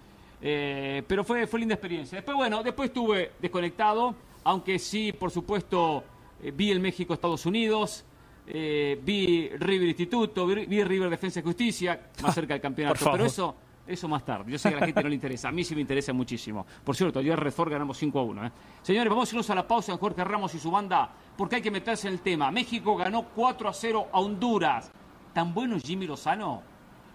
Eh, 0.40 1.02
pero 1.07 1.25
fue, 1.25 1.47
fue 1.47 1.61
linda 1.61 1.75
experiencia. 1.75 2.16
Después, 2.16 2.37
bueno, 2.37 2.62
después 2.62 2.88
estuve 2.88 3.33
desconectado, 3.40 4.14
aunque 4.45 4.78
sí, 4.78 5.12
por 5.12 5.31
supuesto, 5.31 6.05
eh, 6.43 6.52
vi 6.55 6.71
el 6.71 6.81
México-Estados 6.81 7.47
Unidos, 7.47 8.05
eh, 8.47 8.99
vi 9.02 9.49
River 9.49 9.88
Instituto, 9.88 10.47
vi, 10.47 10.85
River 10.85 11.11
Defensa 11.11 11.40
y 11.40 11.43
Justicia, 11.43 12.11
más 12.23 12.35
cerca 12.35 12.55
del 12.55 12.61
campeonato. 12.62 13.11
Pero 13.12 13.25
eso 13.25 13.55
eso 13.87 14.09
más 14.09 14.25
tarde. 14.25 14.50
Yo 14.50 14.59
sé 14.59 14.71
que 14.71 14.76
a 14.76 14.81
la 14.81 14.87
gente 14.87 15.02
no 15.02 15.09
le 15.09 15.14
interesa. 15.14 15.49
A 15.49 15.52
mí 15.52 15.64
sí 15.64 15.75
me 15.75 15.81
interesa 15.81 16.12
muchísimo. 16.12 16.66
Por 16.85 16.97
cierto, 16.97 17.19
ayer 17.21 17.38
Redford 17.38 17.71
ganamos 17.71 17.97
5 17.99 18.19
a 18.19 18.23
1. 18.23 18.47
¿eh? 18.47 18.52
Señores, 18.83 19.11
vamos 19.11 19.28
a 19.28 19.35
irnos 19.35 19.50
a 19.50 19.55
la 19.55 19.66
pausa 19.66 19.97
Jorge 19.97 20.25
Ramos 20.25 20.55
y 20.55 20.59
su 20.59 20.71
banda 20.71 21.11
porque 21.37 21.57
hay 21.57 21.62
que 21.62 21.71
meterse 21.71 22.09
en 22.09 22.14
el 22.14 22.21
tema. 22.21 22.50
México 22.50 22.97
ganó 22.97 23.26
4 23.35 23.69
a 23.69 23.73
0 23.73 24.09
a 24.12 24.21
Honduras. 24.21 24.90
¿Tan 25.33 25.52
bueno 25.55 25.78
Jimmy 25.78 26.07
Lozano? 26.07 26.62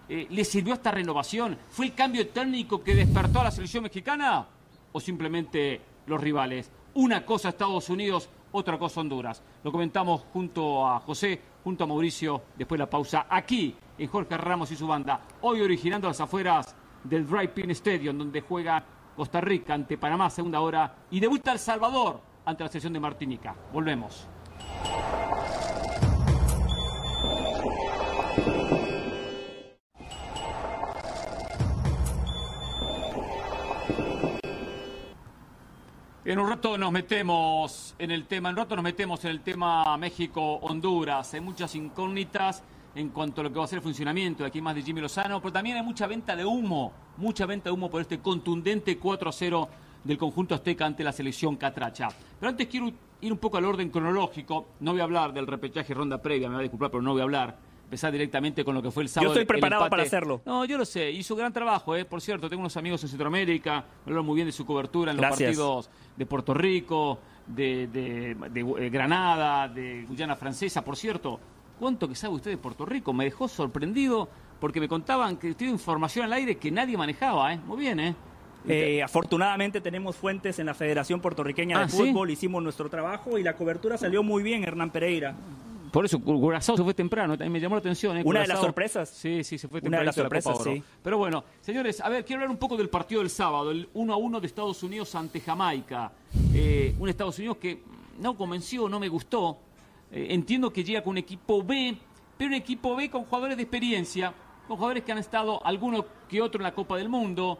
Eh, 0.08 0.26
¿Le 0.30 0.44
sirvió 0.44 0.74
esta 0.74 0.90
renovación? 0.90 1.58
¿Fue 1.70 1.86
el 1.86 1.94
cambio 1.94 2.28
técnico 2.28 2.82
que 2.82 2.94
despertó 2.94 3.40
a 3.40 3.44
la 3.44 3.50
selección 3.50 3.82
mexicana? 3.82 4.46
¿O 4.92 5.00
simplemente 5.00 5.80
los 6.06 6.20
rivales? 6.20 6.70
Una 6.94 7.24
cosa 7.24 7.48
Estados 7.50 7.88
Unidos, 7.88 8.28
otra 8.52 8.78
cosa 8.78 9.00
Honduras. 9.00 9.42
Lo 9.64 9.72
comentamos 9.72 10.22
junto 10.32 10.86
a 10.86 11.00
José 11.00 11.40
junto 11.64 11.84
a 11.84 11.86
Mauricio 11.86 12.42
después 12.56 12.78
de 12.78 12.84
la 12.84 12.90
pausa 12.90 13.26
aquí 13.28 13.74
en 13.98 14.08
Jorge 14.08 14.36
Ramos 14.36 14.70
y 14.70 14.76
su 14.76 14.86
banda. 14.86 15.20
Hoy 15.42 15.60
originando 15.60 16.08
las 16.08 16.20
afueras 16.20 16.74
del 17.04 17.26
Dry 17.26 17.48
Pin 17.48 17.70
Stadium, 17.70 18.16
donde 18.18 18.40
juega 18.40 18.84
Costa 19.16 19.40
Rica 19.40 19.74
ante 19.74 19.98
Panamá, 19.98 20.30
segunda 20.30 20.60
hora, 20.60 20.94
y 21.10 21.20
debuta 21.20 21.52
El 21.52 21.58
Salvador 21.58 22.20
ante 22.44 22.64
la 22.64 22.68
selección 22.68 22.92
de 22.92 23.00
Martinica. 23.00 23.54
Volvemos. 23.72 24.28
En 36.24 36.38
un 36.38 36.48
rato 36.48 36.78
nos 36.78 36.92
metemos 36.92 37.94
en 37.98 38.12
el 38.12 38.26
tema, 38.26 38.48
en 38.48 38.54
un 38.54 38.58
rato 38.58 38.76
nos 38.76 38.84
metemos 38.84 39.24
en 39.24 39.32
el 39.32 39.40
tema 39.40 39.96
México-Honduras. 39.98 41.34
Hay 41.34 41.40
muchas 41.40 41.74
incógnitas 41.74 42.62
en 42.94 43.08
cuanto 43.08 43.40
a 43.40 43.44
lo 43.44 43.52
que 43.52 43.58
va 43.58 43.64
a 43.64 43.68
ser 43.68 43.78
el 43.78 43.82
funcionamiento 43.82 44.42
de 44.42 44.48
aquí 44.48 44.60
más 44.60 44.74
de 44.74 44.82
Jimmy 44.82 45.00
Lozano, 45.00 45.40
pero 45.40 45.52
también 45.52 45.76
hay 45.76 45.82
mucha 45.82 46.06
venta 46.06 46.36
de 46.36 46.44
humo, 46.44 46.92
mucha 47.16 47.46
venta 47.46 47.70
de 47.70 47.74
humo 47.74 47.90
por 47.90 48.00
este 48.00 48.18
contundente 48.20 49.00
4-0 49.00 49.68
del 50.04 50.18
conjunto 50.18 50.54
azteca 50.54 50.84
ante 50.84 51.04
la 51.04 51.12
selección 51.12 51.56
catracha. 51.56 52.08
Pero 52.38 52.50
antes 52.50 52.66
quiero 52.66 52.90
ir 53.20 53.32
un 53.32 53.38
poco 53.38 53.56
al 53.56 53.64
orden 53.64 53.88
cronológico, 53.90 54.66
no 54.80 54.92
voy 54.92 55.00
a 55.00 55.04
hablar 55.04 55.32
del 55.32 55.46
repechaje 55.46 55.94
ronda 55.94 56.20
previa, 56.20 56.48
me 56.48 56.54
va 56.54 56.60
a 56.60 56.62
disculpar, 56.62 56.90
pero 56.90 57.02
no 57.02 57.12
voy 57.12 57.20
a 57.20 57.24
hablar 57.24 57.72
empezar 57.92 58.10
directamente 58.10 58.64
con 58.64 58.74
lo 58.74 58.82
que 58.82 58.90
fue 58.90 59.02
el 59.02 59.10
sábado. 59.10 59.34
Yo 59.34 59.40
estoy 59.40 59.46
preparado 59.46 59.90
para 59.90 60.02
hacerlo. 60.02 60.40
No, 60.46 60.64
yo 60.64 60.78
lo 60.78 60.84
sé. 60.86 61.10
Hizo 61.10 61.36
gran 61.36 61.52
trabajo, 61.52 61.94
¿eh? 61.94 62.06
Por 62.06 62.22
cierto, 62.22 62.48
tengo 62.48 62.60
unos 62.60 62.74
amigos 62.78 63.02
en 63.02 63.10
Centroamérica, 63.10 63.84
me 64.06 64.10
hablaron 64.10 64.24
muy 64.24 64.36
bien 64.36 64.46
de 64.46 64.52
su 64.52 64.64
cobertura 64.64 65.10
en 65.10 65.18
los 65.18 65.26
partidos 65.26 65.90
de 66.16 66.24
Puerto 66.24 66.54
Rico, 66.54 67.18
de, 67.46 67.90
eh, 67.94 68.90
Granada, 68.90 69.68
de 69.68 70.06
Guyana 70.08 70.36
Francesa. 70.36 70.82
Por 70.82 70.96
cierto, 70.96 71.38
¿cuánto 71.82 72.06
que 72.06 72.14
sabe 72.14 72.36
usted 72.36 72.52
de 72.52 72.58
Puerto 72.58 72.86
Rico? 72.86 73.12
Me 73.12 73.24
dejó 73.24 73.48
sorprendido 73.48 74.28
porque 74.60 74.78
me 74.78 74.86
contaban 74.86 75.36
que 75.36 75.52
tiene 75.54 75.72
información 75.72 76.26
al 76.26 76.32
aire 76.34 76.56
que 76.56 76.70
nadie 76.70 76.96
manejaba, 76.96 77.52
¿eh? 77.52 77.58
Muy 77.66 77.76
bien, 77.76 77.98
¿eh? 77.98 78.14
Eh, 78.68 79.02
afortunadamente 79.02 79.80
tenemos 79.80 80.14
fuentes 80.14 80.60
en 80.60 80.66
la 80.66 80.74
Federación 80.74 81.20
Puertorriqueña 81.20 81.78
de 81.78 81.84
ah, 81.86 81.88
Fútbol, 81.88 82.30
hicimos 82.30 82.62
nuestro 82.62 82.88
trabajo 82.88 83.36
y 83.36 83.42
la 83.42 83.56
cobertura 83.56 83.98
salió 83.98 84.22
muy 84.22 84.44
bien, 84.44 84.62
Hernán 84.62 84.90
Pereira. 84.90 85.34
Por 85.90 86.04
eso, 86.04 86.20
Curazao 86.20 86.76
se 86.76 86.84
fue 86.84 86.94
temprano, 86.94 87.32
también 87.32 87.52
me 87.52 87.58
llamó 87.58 87.74
la 87.74 87.80
atención. 87.80 88.16
¿eh? 88.16 88.22
Una 88.24 88.42
de 88.42 88.46
las 88.46 88.60
sorpresas. 88.60 89.08
Sí, 89.08 89.42
sí, 89.42 89.58
se 89.58 89.66
fue 89.66 89.80
temprano. 89.80 89.88
Una 89.88 89.98
de 90.02 90.06
las 90.06 90.14
sorpresas, 90.14 90.62
sí. 90.62 90.80
Pero 91.02 91.18
bueno, 91.18 91.42
señores, 91.62 92.00
a 92.00 92.08
ver, 92.08 92.24
quiero 92.24 92.42
hablar 92.42 92.50
un 92.52 92.58
poco 92.58 92.76
del 92.76 92.90
partido 92.90 93.22
del 93.22 93.30
sábado, 93.30 93.72
el 93.72 93.88
1 93.92 94.14
a 94.14 94.16
1 94.16 94.40
de 94.40 94.46
Estados 94.46 94.80
Unidos 94.84 95.12
ante 95.16 95.40
Jamaica. 95.40 96.12
Eh, 96.54 96.94
un 97.00 97.08
Estados 97.08 97.36
Unidos 97.40 97.56
que 97.56 97.82
no 98.20 98.36
convenció, 98.36 98.88
no 98.88 99.00
me 99.00 99.08
gustó. 99.08 99.58
Eh, 100.12 100.26
entiendo 100.34 100.70
que 100.70 100.84
llega 100.84 101.02
con 101.02 101.12
un 101.12 101.18
equipo 101.18 101.62
B, 101.62 101.96
pero 102.36 102.48
un 102.48 102.54
equipo 102.54 102.94
B 102.94 103.10
con 103.10 103.24
jugadores 103.24 103.56
de 103.56 103.62
experiencia, 103.62 104.34
con 104.68 104.76
jugadores 104.76 105.02
que 105.04 105.12
han 105.12 105.18
estado 105.18 105.64
alguno 105.64 106.04
que 106.28 106.42
otro 106.42 106.60
en 106.60 106.64
la 106.64 106.74
Copa 106.74 106.98
del 106.98 107.08
Mundo, 107.08 107.58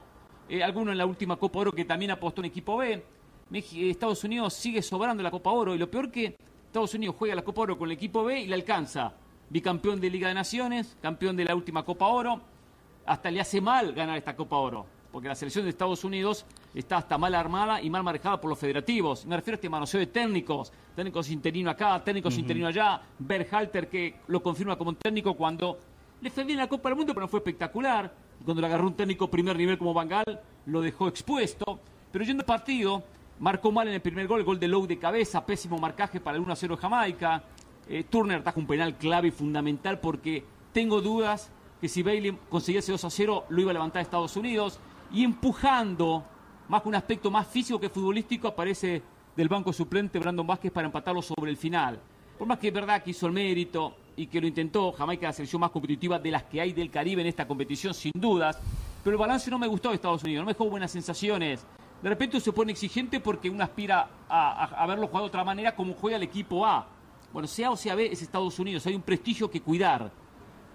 eh, 0.51 0.63
alguno 0.63 0.93
en 0.93 0.99
la 0.99 1.07
última 1.07 1.37
Copa 1.37 1.61
Oro 1.61 1.73
que 1.73 1.87
también 1.87 2.11
apostó 2.11 2.43
un 2.43 2.47
equipo 2.47 2.77
B. 2.77 3.03
Estados 3.51 4.23
Unidos 4.25 4.53
sigue 4.53 4.83
sobrando 4.83 5.23
la 5.23 5.31
Copa 5.31 5.51
Oro 5.51 5.75
y 5.75 5.79
lo 5.79 5.91
peor 5.91 6.11
que 6.11 6.37
Estados 6.67 6.93
Unidos 6.95 7.17
juega 7.19 7.35
la 7.35 7.43
Copa 7.43 7.63
Oro 7.63 7.79
con 7.79 7.89
el 7.89 7.93
equipo 7.93 8.23
B 8.23 8.41
y 8.41 8.47
la 8.47 8.57
alcanza. 8.57 9.15
Bicampeón 9.49 10.01
de 10.01 10.11
Liga 10.11 10.29
de 10.29 10.35
Naciones, 10.35 10.97
campeón 11.01 11.37
de 11.37 11.45
la 11.45 11.55
última 11.55 11.85
Copa 11.85 12.07
Oro. 12.07 12.41
Hasta 13.07 13.31
le 13.31 13.41
hace 13.41 13.61
mal 13.61 13.93
ganar 13.95 14.17
esta 14.17 14.37
Copa 14.37 14.57
Oro, 14.57 14.87
porque 15.11 15.29
la 15.29 15.35
selección 15.35 15.65
de 15.65 15.71
Estados 15.71 16.05
Unidos 16.05 16.45
está 16.75 16.97
hasta 16.99 17.19
mal 17.19 17.35
armada 17.35 17.81
y 17.83 17.91
mal 17.91 18.03
manejada 18.03 18.41
por 18.41 18.51
los 18.51 18.59
federativos. 18.59 19.27
Me 19.27 19.37
refiero 19.37 19.55
a 19.55 19.57
este 19.57 19.69
manoseo 19.69 20.01
de 20.01 20.07
técnicos, 20.07 20.73
técnicos 20.95 21.31
interino 21.31 21.71
acá, 21.71 22.03
técnicos 22.03 22.37
interino 22.39 22.67
allá. 22.67 23.01
Berhalter 23.19 23.89
que 23.89 24.21
lo 24.29 24.43
confirma 24.43 24.77
como 24.77 24.95
técnico 24.95 25.35
cuando 25.35 25.79
le 26.21 26.31
fue 26.31 26.45
bien 26.45 26.59
la 26.59 26.69
Copa 26.69 26.89
del 26.89 26.97
Mundo, 26.97 27.15
pero 27.15 27.27
no 27.27 27.29
fue 27.29 27.41
espectacular. 27.41 28.13
Cuando 28.45 28.61
le 28.61 28.67
agarró 28.67 28.87
un 28.87 28.95
técnico 28.95 29.31
primer 29.31 29.57
nivel 29.57 29.79
como 29.79 29.95
Bangal, 29.95 30.41
lo 30.67 30.81
dejó 30.81 31.09
expuesto. 31.09 31.81
Pero 32.11 32.25
yendo 32.25 32.43
al 32.43 32.47
partido, 32.47 33.03
Marcó 33.43 33.73
mal 33.73 33.89
en 33.89 33.95
el 33.95 34.01
primer 34.01 34.29
gol, 34.29 34.39
el 34.39 34.47
gol 34.47 34.61
de 34.61 34.69
Lowe 34.69 34.87
de 34.87 35.01
cabeza, 35.01 35.45
pésimo 35.45 35.77
marcaje 35.77 36.21
para 36.21 36.37
el 36.37 36.45
1-0 36.45 36.77
Jamaica. 36.77 37.43
Eh, 37.89 38.05
Turner 38.09 38.39
ataja 38.39 38.61
un 38.61 38.69
penal 38.69 38.97
clave 38.97 39.29
y 39.29 39.31
fundamental 39.33 39.99
porque 39.99 40.45
tengo 40.73 41.01
dudas 41.01 41.51
que 41.81 41.89
si 41.89 42.05
Bailey 42.05 42.39
conseguía 42.49 42.79
ese 42.79 42.95
2-0 42.95 43.45
lo 43.49 43.61
iba 43.61 43.73
a 43.73 43.75
levantar 43.75 43.99
a 43.99 44.03
Estados 44.03 44.37
Unidos. 44.37 44.79
Y 45.13 45.25
empujando, 45.25 46.25
más 46.73 46.83
con 46.83 46.91
un 46.91 46.97
aspecto 46.97 47.31
más 47.31 47.47
físico 47.47 47.79
que 47.79 47.89
futbolístico, 47.89 48.49
aparece 48.49 49.03
del 49.37 49.49
banco 49.49 49.73
suplente 49.73 50.19
Brandon 50.19 50.47
Vázquez 50.47 50.73
para 50.73 50.87
empatarlo 50.87 51.23
sobre 51.23 51.51
el 51.51 51.57
final. 51.57 52.01
Por 52.39 52.49
más 52.49 52.59
que 52.59 52.69
es 52.69 52.75
verdad 52.75 53.03
que 53.03 53.11
hizo 53.11 53.27
el 53.27 53.33
mérito 53.33 53.95
y 54.17 54.27
que 54.27 54.41
lo 54.41 54.47
intentó, 54.47 54.91
Jamaica 54.93 55.27
la 55.27 55.33
selección 55.33 55.61
más 55.61 55.71
competitiva 55.71 56.19
de 56.19 56.31
las 56.31 56.45
que 56.45 56.61
hay 56.61 56.73
del 56.73 56.91
Caribe 56.91 57.21
en 57.21 57.29
esta 57.29 57.47
competición, 57.47 57.95
sin 57.95 58.13
dudas. 58.15 58.59
Pero 59.05 59.15
el 59.15 59.21
balance 59.21 59.51
no 59.51 59.59
me 59.59 59.67
gustó 59.67 59.91
de 59.91 59.97
Estados 59.97 60.25
Unidos, 60.25 60.43
no 60.43 60.47
me 60.47 60.53
dejó 60.53 60.69
buenas 60.69 60.91
sensaciones 60.91 61.65
de 62.03 62.09
repente 62.09 62.41
se 62.41 62.53
pone 62.53 62.73
exigente 62.73 63.21
porque 63.21 63.49
uno 63.49 63.63
aspira 63.63 64.09
a, 64.29 64.87
verlo 64.89 65.07
jugado 65.07 65.27
de 65.27 65.29
otra 65.29 65.45
manera 65.45 65.75
como 65.75 65.95
juega 65.95 66.17
el 66.17 66.25
equipo 66.25 66.67
A. 66.67 66.87
Bueno, 67.33 67.47
sea 67.47 67.71
o 67.71 67.77
sea 67.77 67.95
B 67.95 68.11
es 68.11 68.21
Estados 68.21 68.59
Unidos, 68.59 68.85
hay 68.87 68.95
un 68.95 69.03
prestigio 69.03 69.49
que 69.49 69.61
cuidar. 69.61 70.11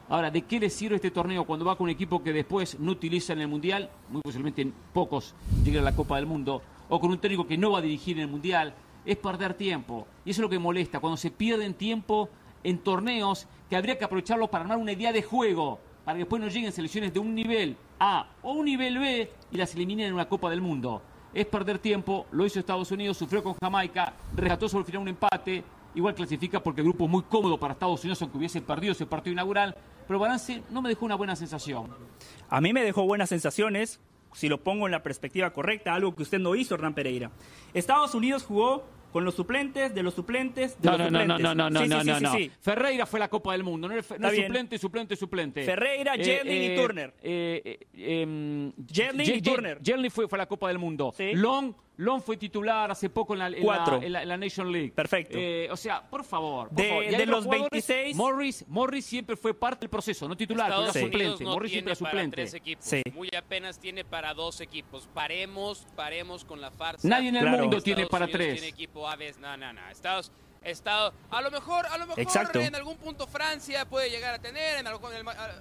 Ahora, 0.09 0.31
¿de 0.31 0.43
qué 0.43 0.59
le 0.59 0.69
sirve 0.69 0.95
este 0.95 1.11
torneo 1.11 1.43
cuando 1.43 1.65
va 1.65 1.75
con 1.75 1.85
un 1.85 1.89
equipo 1.89 2.23
que 2.23 2.31
después 2.31 2.79
no 2.79 2.93
utiliza 2.93 3.33
en 3.33 3.41
el 3.41 3.49
Mundial? 3.49 3.89
Muy 4.09 4.21
posiblemente 4.21 4.71
pocos 4.93 5.35
lleguen 5.65 5.81
a 5.81 5.85
la 5.85 5.95
Copa 5.95 6.15
del 6.15 6.25
Mundo. 6.25 6.61
O 6.87 6.99
con 6.99 7.11
un 7.11 7.17
técnico 7.17 7.45
que 7.45 7.57
no 7.57 7.71
va 7.71 7.79
a 7.79 7.81
dirigir 7.81 8.15
en 8.17 8.23
el 8.23 8.29
Mundial. 8.29 8.73
Es 9.05 9.17
perder 9.17 9.53
tiempo. 9.55 10.07
Y 10.23 10.31
eso 10.31 10.41
es 10.41 10.43
lo 10.43 10.49
que 10.49 10.59
molesta, 10.59 11.01
cuando 11.01 11.17
se 11.17 11.29
pierden 11.29 11.73
tiempo 11.73 12.29
en 12.63 12.77
torneos 12.79 13.47
que 13.69 13.75
habría 13.75 13.97
que 13.97 14.05
aprovecharlos 14.05 14.49
para 14.49 14.63
armar 14.63 14.77
una 14.77 14.93
idea 14.93 15.11
de 15.11 15.23
juego, 15.23 15.79
para 16.05 16.15
que 16.15 16.23
después 16.23 16.41
no 16.41 16.47
lleguen 16.47 16.71
selecciones 16.71 17.13
de 17.13 17.19
un 17.19 17.35
nivel 17.35 17.75
A 17.99 18.27
o 18.43 18.53
un 18.53 18.65
nivel 18.65 18.97
B 18.99 19.29
y 19.51 19.57
las 19.57 19.75
eliminen 19.75 20.07
en 20.07 20.13
una 20.13 20.29
Copa 20.29 20.49
del 20.49 20.61
Mundo 20.61 21.01
es 21.33 21.45
perder 21.45 21.77
tiempo, 21.77 22.25
lo 22.31 22.45
hizo 22.45 22.59
Estados 22.59 22.89
Unidos, 22.91 23.17
sufrió 23.17 23.43
con 23.43 23.53
Jamaica, 23.61 24.13
rescató 24.35 24.67
sobre 24.67 24.81
el 24.81 24.85
final 24.87 25.01
un 25.03 25.07
empate, 25.09 25.63
igual 25.93 26.15
clasifica 26.15 26.61
porque 26.61 26.81
el 26.81 26.87
grupo 26.87 27.05
es 27.05 27.11
muy 27.11 27.21
cómodo 27.23 27.59
para 27.59 27.73
Estados 27.73 28.03
Unidos, 28.03 28.19
aunque 28.23 28.37
hubiese 28.37 28.59
perdido 28.59 28.93
ese 28.93 29.05
partido 29.05 29.33
inaugural, 29.33 29.75
pero 30.07 30.19
balance 30.19 30.63
no 30.69 30.81
me 30.81 30.89
dejó 30.89 31.05
una 31.05 31.15
buena 31.15 31.35
sensación. 31.35 31.87
A 32.49 32.61
mí 32.61 32.73
me 32.73 32.83
dejó 32.83 33.03
buenas 33.03 33.29
sensaciones, 33.29 33.99
si 34.33 34.47
lo 34.47 34.63
pongo 34.63 34.85
en 34.85 34.91
la 34.91 35.03
perspectiva 35.03 35.51
correcta, 35.51 35.93
algo 35.93 36.15
que 36.15 36.23
usted 36.23 36.39
no 36.39 36.55
hizo, 36.55 36.75
Hernán 36.75 36.93
Pereira. 36.93 37.31
Estados 37.73 38.15
Unidos 38.15 38.43
jugó 38.43 38.85
con 39.11 39.25
los 39.25 39.35
suplentes, 39.35 39.95
de 39.95 40.03
los 40.03 40.13
suplentes, 40.13 40.79
de 40.81 40.89
no, 40.89 40.97
los 40.97 41.11
no, 41.11 41.19
suplentes. 41.19 41.39
No, 41.39 41.55
no, 41.55 41.69
no, 41.69 41.69
no, 41.69 42.03
no, 42.03 42.19
no, 42.19 42.31
Ferreira 42.61 43.05
fue 43.05 43.19
la 43.19 43.29
Copa 43.29 43.53
del 43.53 43.63
Mundo, 43.63 43.87
no, 43.87 43.95
es, 43.95 44.05
suplente, 44.05 44.77
suplente, 44.77 45.15
suplente. 45.15 45.63
Ferreira, 45.63 46.15
eh, 46.15 46.41
y 46.45 46.49
eh, 46.49 46.75
Turner. 46.75 47.13
Eh, 47.21 47.79
eh, 47.93 48.71
y 48.77 49.41
Turner. 49.41 49.79
Jerling 49.83 50.11
fue, 50.11 50.27
fue 50.27 50.37
la 50.37 50.45
Copa 50.45 50.67
del 50.67 50.77
Mundo. 50.77 51.13
Long 51.33 51.73
Long 51.97 52.21
fue 52.21 52.37
titular 52.37 52.91
hace 52.91 53.09
poco 53.09 53.33
en 53.33 53.39
la, 53.39 53.47
en 53.47 54.13
la, 54.13 54.37
Nation 54.37 54.71
League. 54.71 54.91
Perfecto. 54.91 55.37
o 55.71 55.77
sea, 55.77 56.07
por 56.07 56.23
favor. 56.23 56.69
de, 56.71 57.25
los 57.25 57.47
26. 57.47 58.15
Morris, 58.15 58.65
Morris 58.67 59.05
siempre 59.05 59.35
fue 59.35 59.53
parte 59.53 59.81
del 59.81 59.89
proceso, 59.89 60.27
no 60.27 60.37
titular, 60.37 60.69
pero 60.69 60.93
suplente. 60.93 61.43
Morris 61.43 61.71
siempre 61.71 61.91
era 61.91 61.95
suplente. 61.95 62.35
Tres 62.35 62.53
equipos. 62.53 62.85
Muy 63.13 63.29
apenas 63.35 63.79
tiene 63.79 64.05
para 64.05 64.33
dos 64.33 64.61
equipos. 64.61 65.07
Paremos, 65.13 65.87
paremos 65.95 66.45
con 66.45 66.61
la 66.61 66.71
farsa. 66.71 67.07
Nadie 67.07 67.29
en 67.29 67.37
el 67.37 67.47
mundo 67.47 67.81
tiene 67.81 68.05
para 68.05 68.27
tres. 68.27 68.53
Tiene 68.53 68.67
equipo 68.67 69.07
Aves, 69.07 69.39
no, 69.39 69.57
no, 69.57 69.73
no. 69.73 69.89
Estados 69.89 70.31
Estado. 70.71 71.13
A 71.29 71.41
lo 71.41 71.49
mejor, 71.49 71.85
a 71.85 71.97
lo 71.97 72.07
mejor 72.07 72.57
en 72.57 72.75
algún 72.75 72.97
punto 72.97 73.27
Francia 73.27 73.85
puede 73.85 74.09
llegar 74.09 74.33
a 74.33 74.39
tener, 74.39 74.79
en 74.79 74.87
algún, 74.87 75.09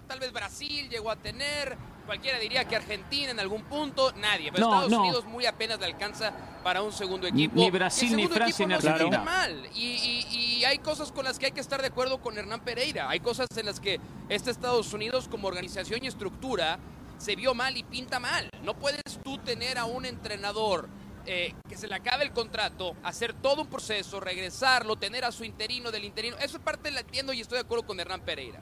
tal 0.06 0.20
vez 0.20 0.32
Brasil 0.32 0.88
llegó 0.88 1.10
a 1.10 1.16
tener, 1.16 1.76
cualquiera 2.06 2.38
diría 2.38 2.64
que 2.64 2.76
Argentina 2.76 3.30
en 3.30 3.40
algún 3.40 3.62
punto, 3.62 4.12
nadie. 4.12 4.50
Pero 4.52 4.66
Estados 4.66 4.92
Unidos 4.92 5.24
muy 5.26 5.46
apenas 5.46 5.78
le 5.78 5.86
alcanza 5.86 6.32
para 6.62 6.82
un 6.82 6.92
segundo 6.92 7.26
equipo. 7.26 7.54
Ni, 7.54 7.70
Brasil, 7.70 8.16
ni 8.16 8.26
Francia, 8.26 8.66
ni 8.66 8.74
Argentina. 8.74 9.22
mal. 9.22 9.68
Y, 9.74 10.26
y, 10.30 10.64
hay 10.64 10.78
cosas 10.78 11.12
con 11.12 11.24
las 11.24 11.38
que 11.38 11.46
hay 11.46 11.52
que 11.52 11.60
estar 11.60 11.80
de 11.80 11.88
acuerdo 11.88 12.18
con 12.18 12.36
Hernán 12.38 12.60
Pereira. 12.60 13.08
Hay 13.08 13.20
cosas 13.20 13.46
en 13.56 13.66
las 13.66 13.78
que 13.78 14.00
este 14.28 14.50
Estados 14.50 14.92
Unidos 14.92 15.28
como 15.28 15.46
organización 15.46 16.02
y 16.02 16.08
estructura 16.08 16.78
se 17.18 17.36
vio 17.36 17.54
mal 17.54 17.76
y 17.76 17.82
pinta 17.82 18.18
mal. 18.18 18.50
No 18.62 18.74
puedes 18.74 19.02
tú 19.22 19.38
tener 19.38 19.78
a 19.78 19.84
un 19.84 20.04
entrenador 20.04 20.88
eh, 21.26 21.54
que 21.68 21.76
se 21.76 21.88
le 21.88 21.94
acabe 21.94 22.24
el 22.24 22.32
contrato, 22.32 22.96
hacer 23.02 23.34
todo 23.34 23.62
un 23.62 23.68
proceso, 23.68 24.20
regresarlo, 24.20 24.96
tener 24.96 25.24
a 25.24 25.32
su 25.32 25.44
interino 25.44 25.90
del 25.90 26.04
interino. 26.04 26.36
Eso 26.38 26.56
es 26.56 26.62
parte 26.62 26.90
la 26.90 27.00
entiendo 27.00 27.32
y 27.32 27.40
estoy 27.40 27.56
de 27.56 27.64
acuerdo 27.64 27.86
con 27.86 27.98
Hernán 27.98 28.22
Pereira. 28.22 28.60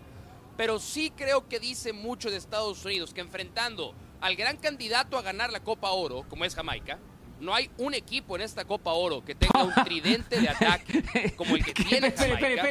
Pero 0.57 0.79
sí 0.79 1.13
creo 1.15 1.49
que 1.49 1.61
dice 1.61 1.93
mucho 1.93 2.31
de 2.31 2.37
Estados 2.37 2.85
Unidos 2.85 3.13
que 3.13 3.21
enfrentando 3.21 3.95
al 4.21 4.37
gran 4.37 4.57
candidato 4.57 5.19
a 5.19 5.23
ganar 5.23 5.53
la 5.53 5.61
Copa 5.61 5.91
Oro, 5.91 6.25
como 6.29 6.45
es 6.45 6.55
Jamaica, 6.55 6.99
no 7.41 7.55
hay 7.55 7.71
un 7.79 7.93
equipo 7.95 8.37
en 8.37 8.43
esta 8.43 8.65
Copa 8.65 8.93
Oro 8.93 9.25
que 9.25 9.35
tenga 9.35 9.63
un 9.63 9.75
tridente 9.85 10.41
de 10.41 10.49
ataque 10.49 11.35
como 11.37 11.57
el 11.57 11.65
que 11.65 11.75
tiene 11.75 12.13
Jamaica. 12.13 12.63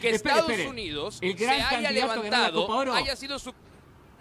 que 0.00 0.10
Estados 0.10 0.50
Unidos 0.68 1.18
se 1.20 1.48
haya 1.48 1.90
levantado, 1.90 2.92
haya 2.92 3.16
sido 3.16 3.38
su 3.38 3.54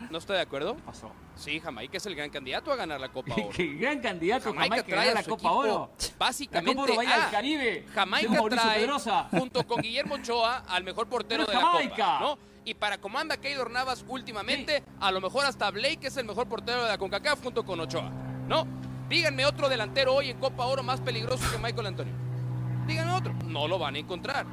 ¿No 0.10 0.18
estoy 0.18 0.36
de 0.38 0.44
acuerdo? 0.44 0.76
pasó? 0.78 1.12
Sí, 1.36 1.60
Jamaica 1.60 1.98
es 1.98 2.06
el 2.06 2.16
gran 2.16 2.30
candidato 2.30 2.72
a 2.72 2.76
ganar 2.76 3.00
la 3.00 3.10
Copa 3.10 3.34
Oro. 3.38 3.50
¿Qué 3.50 3.66
gran 3.76 4.00
candidato 4.00 4.46
Jamaica, 4.54 4.76
Jamaica 4.78 4.88
trae 4.88 5.14
la 5.14 5.24
Copa 5.24 5.52
Oro? 5.52 5.92
Básicamente, 6.18 6.76
la 6.76 6.82
Copa 6.82 6.92
Oro 6.94 6.96
vaya 6.98 7.26
al 7.26 7.32
Caribe. 7.32 7.86
Jamaica 7.94 8.44
trae, 8.50 8.88
junto 9.32 9.66
con 9.68 9.82
Guillermo 9.82 10.16
Ochoa, 10.16 10.64
al 10.68 10.84
mejor 10.84 11.08
portero 11.08 11.46
de 11.46 11.54
la 11.54 11.62
Copa. 11.62 12.20
¿no? 12.20 12.38
Y 12.66 12.74
para 12.74 12.98
como 12.98 13.18
anda 13.18 13.38
Keylor 13.38 13.72
Navas 13.72 14.04
últimamente, 14.08 14.84
a 15.00 15.12
lo 15.12 15.22
mejor 15.22 15.46
hasta 15.46 15.72
Blake 15.72 16.08
es 16.08 16.18
el 16.18 16.26
mejor 16.26 16.48
portero 16.50 16.84
de 16.84 16.90
la 16.90 16.98
CONCACAF 16.98 17.42
junto 17.42 17.66
con 17.66 17.80
Ochoa. 17.80 18.10
¿No? 18.48 18.68
Díganme 19.10 19.46
otro 19.46 19.70
delantero 19.70 20.16
hoy 20.16 20.30
en 20.32 20.38
Copa 20.38 20.66
Oro 20.66 20.84
más 20.84 21.00
peligroso 21.00 21.50
que 21.50 21.58
Michael 21.58 21.88
Antonio. 21.88 22.14
Díganme 22.86 23.14
otro. 23.14 23.34
No 23.46 23.68
lo 23.68 23.80
van 23.80 23.96
a 23.96 24.00
encontrar. 24.00 24.46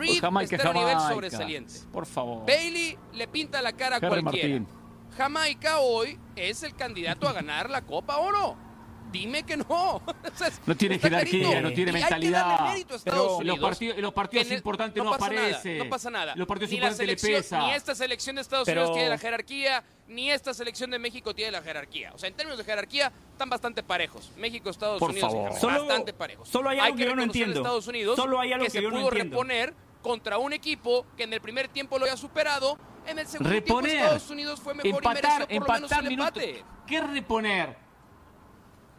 Reed 0.00 0.20
pues 0.20 0.52
está 0.52 0.70
a 0.70 0.72
nivel 0.72 1.00
sobresaliente. 1.00 1.74
Por 1.92 2.06
favor. 2.06 2.46
Bailey 2.46 2.96
le 3.12 3.28
pinta 3.28 3.60
la 3.62 3.72
cara 3.72 3.96
a 3.96 4.00
cualquiera. 4.00 4.64
Jamaica 5.16 5.80
hoy 5.80 6.18
es 6.36 6.62
el 6.62 6.74
candidato 6.74 7.28
a 7.28 7.32
ganar 7.32 7.68
la 7.68 7.82
Copa 7.82 8.18
Oro. 8.18 8.56
Dime 9.12 9.42
que 9.42 9.56
no. 9.56 10.00
no 10.66 10.76
tiene 10.76 10.98
jerarquía, 10.98 11.60
no 11.60 11.72
tiene 11.72 11.92
mentalidad. 11.92 12.74
Pero 13.04 13.40
los 13.42 13.58
partidos, 13.58 13.98
los 13.98 14.12
partidos 14.12 14.50
importantes 14.52 15.02
no, 15.02 15.12
aparecen. 15.12 15.78
no 15.78 15.88
pasa 15.88 16.10
nada. 16.10 16.34
Los 16.36 16.46
partidos 16.46 16.72
importantes 16.72 17.06
le 17.06 17.16
pesa. 17.16 17.66
Ni 17.66 17.72
esta 17.72 17.94
selección 17.94 18.36
de 18.36 18.42
Estados 18.42 18.68
Unidos 18.68 18.92
tiene 18.92 19.08
la 19.08 19.18
jerarquía, 19.18 19.82
ni 20.06 20.30
esta 20.30 20.54
selección 20.54 20.90
de 20.90 20.98
México 20.98 21.34
tiene 21.34 21.50
la 21.50 21.62
jerarquía. 21.62 22.12
O 22.14 22.18
sea, 22.18 22.28
en 22.28 22.34
términos 22.34 22.58
de 22.58 22.64
jerarquía, 22.64 23.12
están 23.32 23.50
bastante 23.50 23.82
parejos. 23.82 24.30
México, 24.36 24.70
Estados 24.70 25.02
Unidos, 25.02 25.34
bastante 25.60 26.12
parejos. 26.12 26.48
Solo 26.48 26.70
hay 26.70 26.78
algo 26.78 26.96
que, 26.96 27.04
yo 27.04 27.16
no 27.16 27.22
entiendo. 27.22 27.60
Estados 27.60 27.88
Unidos 27.88 28.16
solo 28.16 28.38
hay 28.38 28.52
algo 28.52 28.64
que, 28.64 28.70
se 28.70 28.82
pudo 28.82 29.10
reponer 29.10 29.74
contra 30.02 30.38
un 30.38 30.52
equipo 30.52 31.06
que 31.16 31.24
en 31.24 31.32
el 31.32 31.40
primer 31.40 31.68
tiempo 31.68 31.98
lo 31.98 32.04
había 32.04 32.16
superado. 32.16 32.78
En 33.06 33.18
el 33.18 33.26
segundo 33.26 33.50
reponer, 33.50 33.90
tiempo 33.90 34.04
Estados 34.04 34.30
Unidos 34.30 34.60
fue 34.60 34.74
mejor 34.74 34.90
empatar, 34.90 35.46
y 35.48 35.58
mereció 35.58 35.60
por 35.60 35.68
lo 35.68 35.74
menos 35.74 35.92
el 35.92 36.06
empate. 36.12 36.64
¿Qué 36.86 37.00
reponer? 37.00 37.76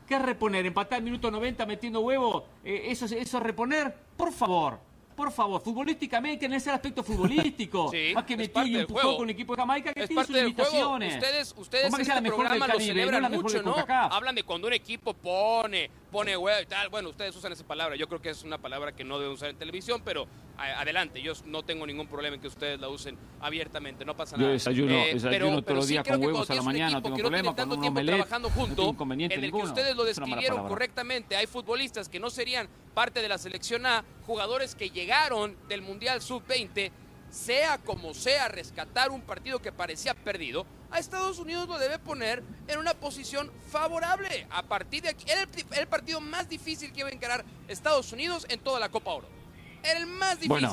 ¿Qué 0.08 0.20
reponer? 0.20 0.66
¿Empatar 0.66 1.02
minuto 1.02 1.32
90 1.32 1.66
metiendo 1.66 2.02
huevo? 2.02 2.46
Eh, 2.64 2.88
¿Eso, 2.88 3.06
¿Eso 3.06 3.38
es 3.38 3.44
reponer? 3.44 3.96
Por 4.18 4.32
favor 4.32 4.92
por 5.22 5.32
favor, 5.32 5.62
futbolísticamente, 5.62 6.48
en 6.48 6.54
ese 6.54 6.72
aspecto 6.72 7.04
futbolístico. 7.04 7.92
más 8.16 8.26
que 8.26 8.36
metió 8.36 8.66
y 8.66 8.78
empujó 8.78 9.18
con 9.18 9.30
el 9.30 9.36
equipo 9.36 9.56
de 9.56 9.62
Jamaica, 9.62 9.94
que 9.94 10.08
tiene 10.08 10.26
sus 10.26 10.36
limitaciones. 10.36 11.14
Ustedes, 11.14 11.54
ustedes 11.58 11.94
en 11.94 12.02
este 12.02 12.22
programa 12.24 12.68
lo 12.68 12.80
celebran 12.80 13.32
mucho, 13.32 13.62
¿no? 13.62 13.76
Hablan 13.88 14.34
de 14.34 14.42
cuando 14.42 14.68
un 14.68 14.74
equipo 14.74 15.14
pone, 15.14 15.92
pone 16.12 16.36
huevo 16.36 16.62
y 16.62 16.66
tal. 16.66 16.90
Bueno, 16.90 17.10
ustedes 17.10 17.36
usan 17.36 17.52
esa 17.52 17.66
palabra. 17.66 17.96
Yo 17.96 18.08
creo 18.08 18.20
que 18.20 18.30
es 18.30 18.44
una 18.44 18.58
palabra 18.58 18.94
que 18.94 19.04
no 19.04 19.20
deben 19.20 19.34
usar 19.34 19.50
en 19.50 19.58
televisión, 19.58 20.02
pero 20.04 20.26
adelante. 20.62 21.22
Yo 21.22 21.34
no 21.46 21.64
tengo 21.64 21.86
ningún 21.86 22.08
problema 22.08 22.36
en 22.36 22.42
que 22.42 22.48
ustedes 22.48 22.80
la 22.80 22.90
usen 22.90 23.18
abiertamente. 23.40 24.06
No 24.06 24.16
pasa 24.16 24.38
nada. 24.38 24.50
Yo 24.50 24.54
desayuno, 24.54 24.94
eh, 24.94 25.14
desayuno 25.14 25.62
todos 25.62 25.78
los 25.78 25.88
días 25.88 26.08
con 26.08 26.24
huevos 26.24 26.50
a 26.50 26.56
la 26.56 26.62
mañana. 26.62 26.92
No 26.92 27.02
tengo 27.02 27.18
problema. 27.18 27.56
tanto 27.56 27.80
tiempo 27.80 28.02
trabajando 28.02 28.50
junto, 28.50 28.96
en 29.12 29.32
el 29.32 29.52
que 29.52 29.58
ustedes 29.58 29.96
lo 29.96 30.04
describieron 30.04 30.68
correctamente. 30.68 31.36
Hay 31.36 31.48
futbolistas 31.48 32.10
que 32.10 32.20
no 32.20 32.30
serían 32.30 32.68
parte 32.94 33.22
de 33.22 33.30
la 33.30 33.38
selección 33.38 33.86
A, 33.86 34.04
jugadores 34.26 34.76
que 34.76 34.90
llegaron 34.90 35.56
del 35.68 35.82
Mundial 35.82 36.22
Sub-20, 36.22 36.92
sea 37.30 37.78
como 37.78 38.14
sea, 38.14 38.50
rescatar 38.50 39.10
un 39.10 39.22
partido 39.22 39.60
que 39.60 39.72
parecía 39.72 40.14
perdido, 40.14 40.66
a 40.92 41.00
Estados 41.00 41.40
Unidos 41.40 41.70
lo 41.70 41.80
debe 41.80 41.98
poner 42.00 42.44
en 42.68 42.78
una 42.78 42.94
posición 42.94 43.50
favorable. 43.72 44.46
A 44.50 44.64
partir 44.64 45.04
de 45.04 45.10
aquí, 45.10 45.26
era 45.30 45.48
el, 45.80 45.88
partido 45.88 46.20
más 46.20 46.50
difícil 46.50 46.92
que 46.92 47.00
iba 47.00 47.10
a 47.10 47.14
encarar 47.14 47.46
Estados 47.70 48.12
Unidos 48.12 48.46
en 48.50 48.60
toda 48.60 48.80
la 48.80 48.90
Copa 48.90 49.12
Oro. 49.12 49.41
Era 49.84 50.00
el 50.00 50.08
más 50.08 50.40
difícil. 50.40 50.70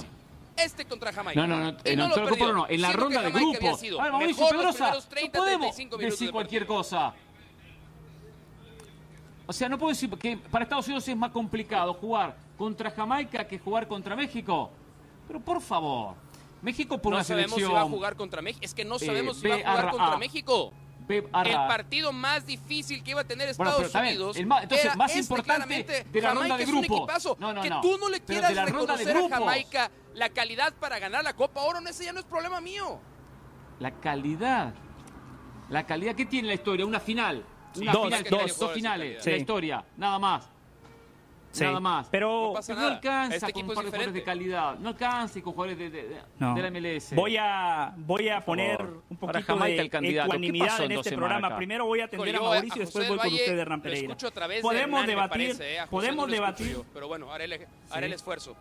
este 0.57 0.85
contra 0.85 1.13
Jamaica. 1.13 1.41
No, 1.41 1.47
no, 1.47 1.57
no, 1.57 1.73
no, 1.73 2.67
en 2.69 2.81
la 2.83 2.93
ronda 2.93 3.23
de 3.23 3.31
grupos. 3.31 3.83
Ah, 4.01 4.11
Mauricio 4.11 4.49
Pedrosa, 4.49 4.93
no 4.93 5.33
podemos 5.33 5.77
decir 5.99 6.31
cualquier 6.31 6.67
cosa. 6.67 7.15
O 9.47 9.53
sea, 9.53 9.69
no 9.69 9.79
puedo 9.79 9.91
decir 9.91 10.11
que 10.11 10.37
para 10.37 10.65
Estados 10.65 10.87
Unidos 10.89 11.09
es 11.09 11.17
más 11.17 11.31
complicado 11.31 11.95
jugar 11.95 12.37
contra 12.59 12.91
Jamaica 12.91 13.47
que 13.47 13.59
jugar 13.59 13.89
contra 13.89 14.15
México. 14.15 14.71
Pero 15.27 15.41
por 15.41 15.63
favor, 15.63 16.15
México 16.61 16.99
por 16.99 17.13
no 17.13 17.17
una 17.17 17.25
sabemos 17.25 17.55
si 17.55 17.63
va 17.63 17.81
a 17.83 17.85
jugar 17.85 18.15
contra 18.17 18.43
México. 18.43 18.65
Es 18.65 18.75
que 18.75 18.85
no 18.85 18.99
sabemos 18.99 19.39
si 19.39 19.49
va 19.49 19.55
a 19.55 19.59
jugar 19.59 19.91
contra 19.91 20.17
México. 20.19 20.73
El 21.09 21.55
partido 21.69 22.13
más 22.13 22.47
difícil 22.47 23.03
que 23.03 23.13
iba 23.13 23.23
a 23.23 23.25
tener 23.25 23.49
Estados 23.49 23.95
Unidos. 23.95 24.37
entonces, 24.37 24.97
más 24.97 25.11
este, 25.11 25.21
importante 25.21 26.05
de 26.11 26.21
la 26.21 26.35
ronda 26.35 26.57
de 26.57 26.65
grupos. 26.67 27.37
No, 27.39 27.53
no, 27.53 27.63
que 27.63 27.71
tú 27.83 27.99
no 27.99 28.09
le 28.09 28.21
quieras 28.21 28.55
reconocer 28.55 29.17
a 29.17 29.29
Jamaica 29.29 29.91
la 30.15 30.29
calidad 30.31 30.75
para 30.75 30.99
ganar 30.99 31.23
la 31.23 31.35
Copa 31.35 31.63
Oro, 31.63 31.79
ese 31.89 32.05
ya 32.05 32.13
no 32.13 32.21
es 32.21 32.27
problema 32.27 32.61
mío. 32.61 33.01
La 33.79 33.93
calidad. 33.93 34.75
La 35.71 35.87
calidad 35.87 36.15
que 36.15 36.27
tiene 36.27 36.49
la 36.49 36.55
historia, 36.55 36.85
una 36.85 37.01
final. 37.01 37.45
Una 37.77 37.93
dos, 37.93 38.05
final, 38.07 38.25
dos, 38.29 38.59
dos 38.59 38.73
finales 38.73 39.25
de 39.25 39.31
la 39.31 39.37
historia, 39.37 39.85
nada 39.97 40.19
más. 40.19 40.49
Nada 41.65 41.81
más. 41.81 42.09
Pero 42.11 42.55
no, 42.69 42.87
alcanza 42.87 43.37
este 43.37 43.53
con 43.53 43.67
jugadores 43.67 44.13
de 44.13 44.23
calidad. 44.23 44.79
No 44.79 44.89
alcanza 44.91 45.41
con 45.41 45.53
jugadores 45.53 45.79
de, 45.79 45.91
de, 45.91 46.21
la 46.39 46.71
MLS. 46.71 47.15
Voy 47.15 47.37
a, 47.37 47.95
voy 47.97 48.29
a 48.29 48.45
poner 48.45 48.83
un 49.09 49.17
poquito 49.17 49.57
de 49.57 49.77
el 49.79 50.19
ecuanimidad 50.19 50.83
en 50.83 50.93
este 50.93 51.17
programa. 51.17 51.57
Primero 51.57 51.87
voy 51.87 52.01
a 52.01 52.05
atender 52.05 52.37
a 52.37 52.41
Mauricio 52.41 52.83
y 52.83 52.85
después 52.85 53.09
voy 53.09 53.19
con 53.19 53.33
usted, 53.33 53.59
Hernán 53.59 53.83
Pereira. 53.83 54.17
Podemos 54.63 55.07
debatir, 55.07 55.57
podemos 55.91 56.31
debatir. 56.31 56.79
Pero 56.93 57.09
bueno, 57.09 57.33
haré 57.33 57.45
el, 57.45 57.67
haré 57.91 58.07
el 58.07 58.13
esfuerzo. 58.13 58.57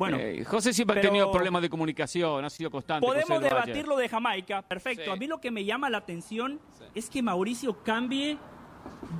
Bueno, 0.00 0.16
eh, 0.18 0.44
José 0.44 0.72
siempre 0.72 0.98
ha 0.98 1.02
tenido 1.02 1.30
problemas 1.30 1.60
de 1.60 1.68
comunicación, 1.68 2.42
ha 2.42 2.48
sido 2.48 2.70
constante. 2.70 3.06
Podemos 3.06 3.42
debatir 3.42 3.86
lo 3.86 3.98
de 3.98 4.08
Jamaica, 4.08 4.62
perfecto. 4.62 5.12
A 5.12 5.16
mí 5.16 5.26
lo 5.26 5.40
que 5.42 5.50
me 5.50 5.62
llama 5.64 5.90
la 5.90 5.98
atención 5.98 6.58
es 6.94 7.10
que 7.10 7.22
Mauricio 7.22 7.82
cambie 7.82 8.38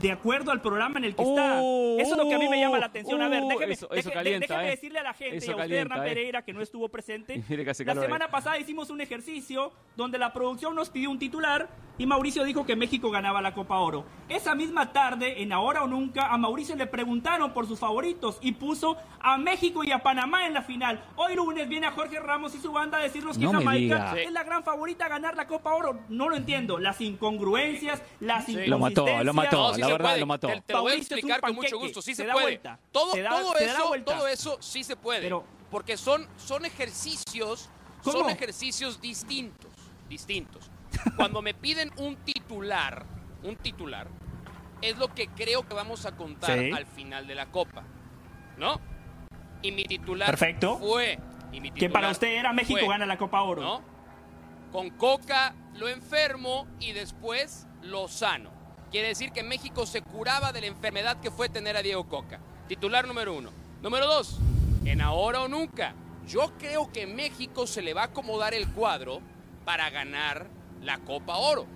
de 0.01 0.12
acuerdo 0.12 0.51
al 0.51 0.61
programa 0.61 0.99
en 0.99 1.05
el 1.05 1.14
que 1.14 1.23
está. 1.23 1.59
Oh, 1.61 1.96
eso 1.99 2.12
es 2.12 2.16
lo 2.16 2.29
que 2.29 2.35
a 2.35 2.38
mí 2.38 2.49
me 2.49 2.61
llama 2.61 2.79
la 2.79 2.87
atención. 2.87 3.20
a 3.20 3.29
ver, 3.29 3.42
déjeme, 3.42 3.77
déjeme 3.77 4.66
eh. 4.66 4.70
decirle 4.70 4.99
a 4.99 5.03
la 5.03 5.12
gente 5.12 5.44
y 5.44 5.51
a 5.51 5.57
usted, 5.57 5.73
Hernán 5.73 6.01
eh. 6.01 6.09
Pereira, 6.09 6.42
que 6.42 6.53
no 6.53 6.62
estuvo 6.62 6.88
presente. 6.88 7.42
la 7.85 7.94
semana 7.94 8.31
pasada 8.31 8.59
hicimos 8.59 8.90
un 8.90 9.01
ejercicio 9.01 9.73
donde 9.96 10.18
la 10.18 10.33
producción 10.33 10.75
nos 10.75 10.90
pidió 10.90 11.11
un 11.11 11.18
titular 11.18 11.68
y 12.01 12.07
Mauricio 12.07 12.44
dijo 12.44 12.64
que 12.64 12.77
México 12.77 13.11
ganaba 13.11 13.42
la 13.42 13.53
Copa 13.53 13.79
Oro. 13.79 14.07
Esa 14.31 14.55
misma 14.55 14.90
tarde, 14.90 15.42
en 15.42 15.53
Ahora 15.53 15.83
o 15.83 15.87
Nunca, 15.87 16.29
a 16.29 16.38
Mauricio 16.38 16.75
le 16.75 16.87
preguntaron 16.87 17.53
por 17.53 17.66
sus 17.66 17.79
favoritos 17.79 18.38
y 18.40 18.53
puso 18.53 18.96
a 19.20 19.37
México 19.37 19.85
y 19.85 19.92
a 19.92 20.03
Panamá 20.03 20.46
en 20.46 20.55
la 20.55 20.62
final. 20.62 21.05
Hoy 21.16 21.35
lunes 21.35 21.68
viene 21.68 21.87
a 21.87 21.90
Jorge 21.90 22.18
Ramos 22.18 22.55
y 22.55 22.59
su 22.59 22.73
banda 22.73 22.96
a 22.96 23.03
decirnos 23.03 23.37
que 23.37 23.46
Jamaica 23.46 24.14
es 24.18 24.33
la 24.33 24.44
gran 24.44 24.64
favorita 24.64 25.05
a 25.05 25.09
ganar 25.09 25.37
la 25.37 25.46
Copa 25.46 25.75
Oro. 25.75 26.01
No 26.09 26.31
lo 26.31 26.37
entiendo. 26.37 26.79
Las 26.79 27.03
incongruencias, 27.03 28.03
las 28.18 28.46
sí. 28.46 28.57
Lo 28.66 28.79
mató, 28.79 29.07
lo 29.23 29.35
mató, 29.35 29.49
la 29.50 29.86
verdad 29.88 30.18
lo 30.18 30.26
mató. 30.26 30.48
Te, 30.48 30.72
lo 30.72 30.82
voy 30.82 30.92
a 30.92 30.96
explicar 30.96 31.40
con 31.40 31.54
mucho 31.54 31.78
gusto. 31.78 32.02
Sí 32.02 32.14
se, 32.14 32.24
puede. 32.24 32.58
Todo, 32.92 33.12
todo, 33.12 33.56
eso, 33.56 33.92
todo 34.04 34.28
eso 34.28 34.58
sí 34.60 34.84
se 34.84 34.96
puede. 34.96 35.30
porque 35.70 35.96
son, 35.96 36.26
son 36.36 36.64
ejercicios, 36.64 37.70
son 38.02 38.30
ejercicios 38.30 39.00
distintos. 39.00 39.70
Distintos. 40.08 40.70
Cuando 41.16 41.40
me 41.40 41.54
piden 41.54 41.92
un 41.98 42.16
titular, 42.16 43.06
un 43.44 43.56
titular, 43.56 44.08
es 44.82 44.98
lo 44.98 45.14
que 45.14 45.28
creo 45.28 45.66
que 45.66 45.74
vamos 45.74 46.06
a 46.06 46.16
contar 46.16 46.58
al 46.58 46.86
final 46.86 47.26
de 47.26 47.34
la 47.34 47.46
Copa. 47.46 47.84
¿No? 48.56 48.80
Y 49.62 49.72
mi 49.72 49.84
titular 49.84 50.28
Perfecto. 50.28 50.78
fue. 50.78 51.18
que 51.76 51.90
para 51.90 52.10
usted 52.10 52.28
era 52.28 52.52
México 52.52 52.86
gana 52.88 53.06
la 53.06 53.18
Copa 53.18 53.42
Oro. 53.42 53.62
¿No? 53.62 53.82
Con 54.72 54.90
Coca 54.90 55.54
lo 55.74 55.88
enfermo 55.88 56.66
y 56.78 56.92
después 56.92 57.66
lo 57.82 58.08
sano. 58.08 58.60
Quiere 58.90 59.09
decir 59.09 59.31
que 59.31 59.44
México 59.44 59.87
se 59.87 60.03
curaba 60.03 60.53
de 60.53 60.62
la 60.62 60.66
enfermedad 60.66 61.20
que 61.20 61.31
fue 61.31 61.48
tener 61.48 61.76
a 61.76 61.83
Diego 61.83 62.09
Coca. 62.09 62.40
Titular 62.66 63.07
número 63.07 63.35
uno. 63.35 63.50
Número 63.83 64.07
dos, 64.07 64.38
en 64.85 65.00
ahora 65.00 65.42
o 65.42 65.48
nunca. 65.48 65.94
Yo 66.26 66.53
creo 66.59 66.90
que 66.92 67.07
México 67.07 67.66
se 67.66 67.83
le 67.83 67.94
va 67.94 68.03
a 68.03 68.05
acomodar 68.07 68.53
el 68.53 68.68
cuadro 68.68 69.20
para 69.64 69.90
ganar 69.90 70.48
la 70.83 70.98
Copa 70.98 71.37
Oro. 71.37 71.66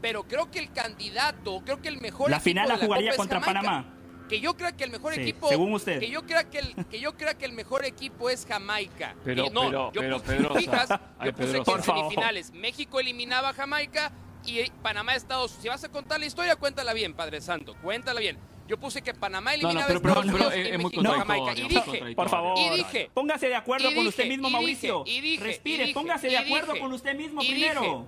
Pero 0.00 0.24
creo 0.24 0.50
que 0.50 0.58
el 0.58 0.72
candidato, 0.72 1.62
creo 1.64 1.80
que 1.82 1.88
el 1.88 2.00
mejor 2.00 2.30
la 2.30 2.40
final 2.40 2.68
la 2.68 2.78
jugaría 2.78 3.16
contra 3.16 3.40
Panamá. 3.40 3.94
Que 4.28 4.40
yo 4.40 4.56
creo 4.56 4.74
que 4.74 4.84
el 4.84 4.90
mejor 4.90 5.12
equipo, 5.12 5.48
según 5.48 5.74
usted, 5.74 6.00
que 6.00 6.08
yo 6.08 6.22
creo 6.22 6.48
que 6.48 6.58
el, 6.58 6.86
que 6.86 7.00
yo 7.00 7.16
creo 7.18 7.36
que 7.36 7.44
el 7.44 7.52
mejor 7.52 7.84
equipo 7.84 8.30
es 8.30 8.46
Jamaica. 8.46 9.14
Pero, 9.24 9.50
no, 9.50 9.60
pero, 9.66 9.92
yo 9.92 10.00
pero, 10.00 10.20
puse, 10.20 10.36
pero, 10.36 10.54
fijas, 10.54 10.88
yo 11.22 11.32
puse 11.34 11.62
que 11.62 11.70
en 11.70 11.82
semifinales 11.82 12.50
México 12.52 12.98
eliminaba 12.98 13.50
a 13.50 13.52
Jamaica 13.52 14.10
y 14.44 14.70
Panamá 14.82 15.14
Estados. 15.14 15.52
Si 15.60 15.68
vas 15.68 15.82
a 15.84 15.88
contar 15.88 16.20
la 16.20 16.26
historia, 16.26 16.56
cuéntala 16.56 16.92
bien, 16.92 17.14
Padre 17.14 17.40
Santo, 17.40 17.74
cuéntala 17.82 18.20
bien. 18.20 18.38
Yo 18.68 18.78
puse 18.78 19.02
que 19.02 19.12
Panamá 19.12 19.54
eliminaba 19.54 19.86
a 19.86 19.92
Estados 19.92 20.24
Unidos 20.24 20.54
y 20.56 20.78
México 20.78 21.02
a 21.10 21.18
Jamaica. 21.18 21.52
Y 21.56 21.68
dije, 21.68 22.14
por 22.14 22.28
favor, 22.28 22.58
y 22.58 22.76
dije, 22.76 23.10
póngase 23.12 23.48
de 23.48 23.56
acuerdo 23.56 23.94
con 23.94 24.06
usted 24.06 24.26
mismo, 24.26 24.50
Mauricio. 24.50 25.04
Y 25.06 25.20
dije, 25.20 25.44
Respire, 25.44 25.92
póngase 25.92 26.28
de 26.28 26.38
acuerdo 26.38 26.78
con 26.78 26.92
usted 26.92 27.14
mismo 27.16 27.40
primero. 27.40 28.06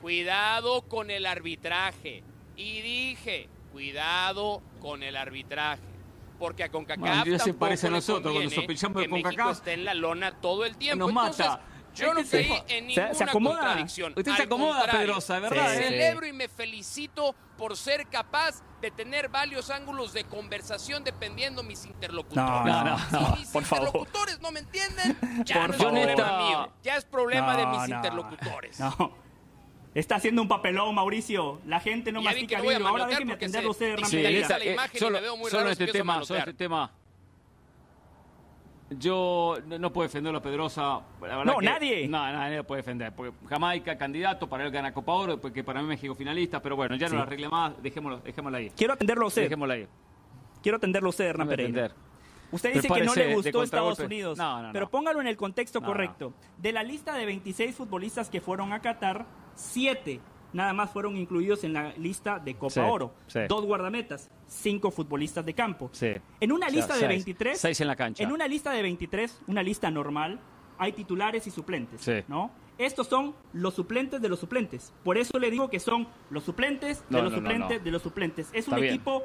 Cuidado 0.00 0.82
con 0.82 1.10
el 1.10 1.26
arbitraje. 1.26 2.24
Y 2.56 2.80
dije, 2.82 3.48
cuidado 3.72 4.62
con 4.80 5.02
el 5.02 5.16
arbitraje. 5.16 5.80
Porque 6.38 6.64
a 6.64 6.70
CONCACAF 6.70 7.28
se 7.42 7.54
parece 7.54 7.86
a 7.86 7.90
nosotros 7.90 8.32
cuando 8.34 8.50
sospechamos 8.50 9.00
de 9.00 9.08
CONCACAF. 9.08 9.58
esté 9.58 9.72
en 9.74 9.84
la 9.84 9.94
lona 9.94 10.32
todo 10.40 10.64
el 10.64 10.76
tiempo. 10.76 11.06
Nos 11.06 11.14
mata. 11.14 11.60
Yo 11.94 12.14
no 12.14 12.22
creí 12.24 12.52
en 12.68 12.86
ninguna 12.86 13.14
se, 13.14 13.26
contradicción. 13.26 14.14
Usted 14.16 14.36
se 14.36 14.42
acomoda, 14.42 14.84
Pedrosa, 14.90 15.38
¿verdad? 15.38 15.74
Celebro 15.74 16.26
y 16.26 16.32
me 16.32 16.48
felicito 16.48 17.34
por 17.56 17.76
ser 17.76 18.06
capaz 18.08 18.62
de 18.80 18.90
tener 18.90 19.28
varios 19.28 19.70
ángulos 19.70 20.12
de 20.12 20.24
conversación 20.24 21.04
dependiendo 21.04 21.62
mis 21.62 21.84
interlocutores. 21.84 22.64
No, 22.64 22.84
no, 22.84 22.98
no, 22.98 22.98
si 22.98 23.40
mis 23.40 23.54
interlocutores 23.54 24.40
no 24.40 24.50
me 24.50 24.60
entienden, 24.60 25.16
ya 25.44 25.66
no 25.66 25.72
es 25.72 25.80
problema 25.80 26.38
mío. 26.38 26.72
Ya 26.82 26.96
es 26.96 27.04
problema 27.04 27.56
de 27.56 27.66
mis 27.66 27.88
interlocutores. 27.88 28.80
No. 28.80 29.22
Está 29.94 30.16
haciendo 30.16 30.40
un 30.40 30.48
papelón, 30.48 30.94
Mauricio. 30.94 31.60
La 31.66 31.78
gente 31.78 32.12
no 32.12 32.22
mastica 32.22 32.60
bien. 32.60 32.84
Ahora 32.84 33.06
déjeme 33.06 33.34
atenderlo 33.34 33.70
usted, 33.70 33.92
Hernán 33.92 34.10
sí, 34.10 34.24
esa, 34.24 34.58
la 34.58 34.64
imagen 34.64 34.98
solo, 34.98 35.18
solo 35.50 35.70
este 35.70 35.86
tema, 35.88 36.24
solo 36.24 36.40
este 36.40 36.54
tema. 36.54 36.90
Yo 38.98 39.56
no, 39.66 39.92
puedo 39.92 40.08
defenderlo 40.08 40.38
a 40.38 40.42
Pedrosa. 40.42 41.00
no, 41.44 41.60
nadie. 41.60 42.08
No, 42.08 42.18
nadie 42.18 42.58
lo 42.58 42.64
puede 42.64 42.82
defender. 42.82 43.12
Porque 43.14 43.32
Jamaica, 43.48 43.96
candidato, 43.96 44.48
para 44.48 44.64
él 44.64 44.70
gana 44.70 44.92
Copa 44.92 45.12
Oro, 45.12 45.40
porque 45.40 45.62
para 45.64 45.82
mí 45.82 45.88
México 45.88 46.14
finalista, 46.14 46.60
pero 46.60 46.76
bueno, 46.76 46.96
ya 46.96 47.08
no 47.08 47.16
lo 47.16 47.22
arregle 47.22 47.48
más, 47.48 47.80
dejémoslo, 47.82 48.18
dejémoslo 48.18 48.58
ahí. 48.58 48.70
Quiero 48.76 48.94
atenderlo 48.94 49.24
a 49.24 49.28
usted. 49.28 49.52
Ahí. 49.70 49.88
Quiero 50.62 50.76
atenderlo 50.76 51.08
a 51.08 51.10
usted, 51.10 51.24
Hernán 51.26 51.48
Pereira. 51.48 51.92
Usted 52.52 52.74
dice 52.74 52.88
que 52.88 53.02
no 53.02 53.14
le 53.14 53.34
gustó 53.34 53.62
Estados 53.62 53.98
Unidos, 53.98 54.36
no, 54.36 54.62
no, 54.62 54.72
pero 54.72 54.90
póngalo 54.90 55.22
en 55.22 55.26
el 55.26 55.36
contexto 55.36 55.80
correcto. 55.80 56.34
De 56.58 56.72
la 56.72 56.82
lista 56.82 57.14
de 57.14 57.24
26 57.24 57.74
futbolistas 57.74 58.28
que 58.28 58.40
fueron 58.40 58.72
a 58.72 58.80
Qatar, 58.80 59.26
7 59.54 60.20
nada 60.52 60.72
más 60.72 60.90
fueron 60.90 61.16
incluidos 61.16 61.64
en 61.64 61.72
la 61.72 61.92
lista 61.94 62.38
de 62.38 62.54
Copa 62.54 62.84
Oro. 62.86 63.14
Dos 63.48 63.64
guardametas, 63.64 64.30
cinco 64.46 64.90
futbolistas 64.90 65.44
de 65.44 65.54
campo. 65.54 65.90
En 66.40 66.52
una 66.52 66.68
lista 66.68 66.96
de 66.96 67.06
23, 67.08 67.58
seis 67.58 67.80
en 67.80 67.86
la 67.86 67.96
cancha. 67.96 68.22
En 68.22 68.32
una 68.32 68.46
lista 68.46 68.72
de 68.72 68.82
23, 68.82 69.42
una 69.46 69.62
lista 69.62 69.90
normal, 69.90 70.40
hay 70.78 70.92
titulares 70.92 71.46
y 71.46 71.50
suplentes, 71.50 72.06
¿no? 72.28 72.50
Estos 72.78 73.06
son 73.06 73.34
los 73.52 73.74
suplentes 73.74 74.20
de 74.20 74.28
los 74.28 74.40
suplentes. 74.40 74.92
Por 75.04 75.18
eso 75.18 75.38
le 75.38 75.50
digo 75.50 75.68
que 75.70 75.78
son 75.78 76.08
los 76.30 76.42
suplentes 76.44 77.04
de 77.08 77.22
los 77.22 77.32
suplentes 77.32 77.84
de 77.84 77.90
los 77.90 78.02
suplentes. 78.02 78.50
Es 78.52 78.66
un 78.68 78.82
equipo 78.82 79.22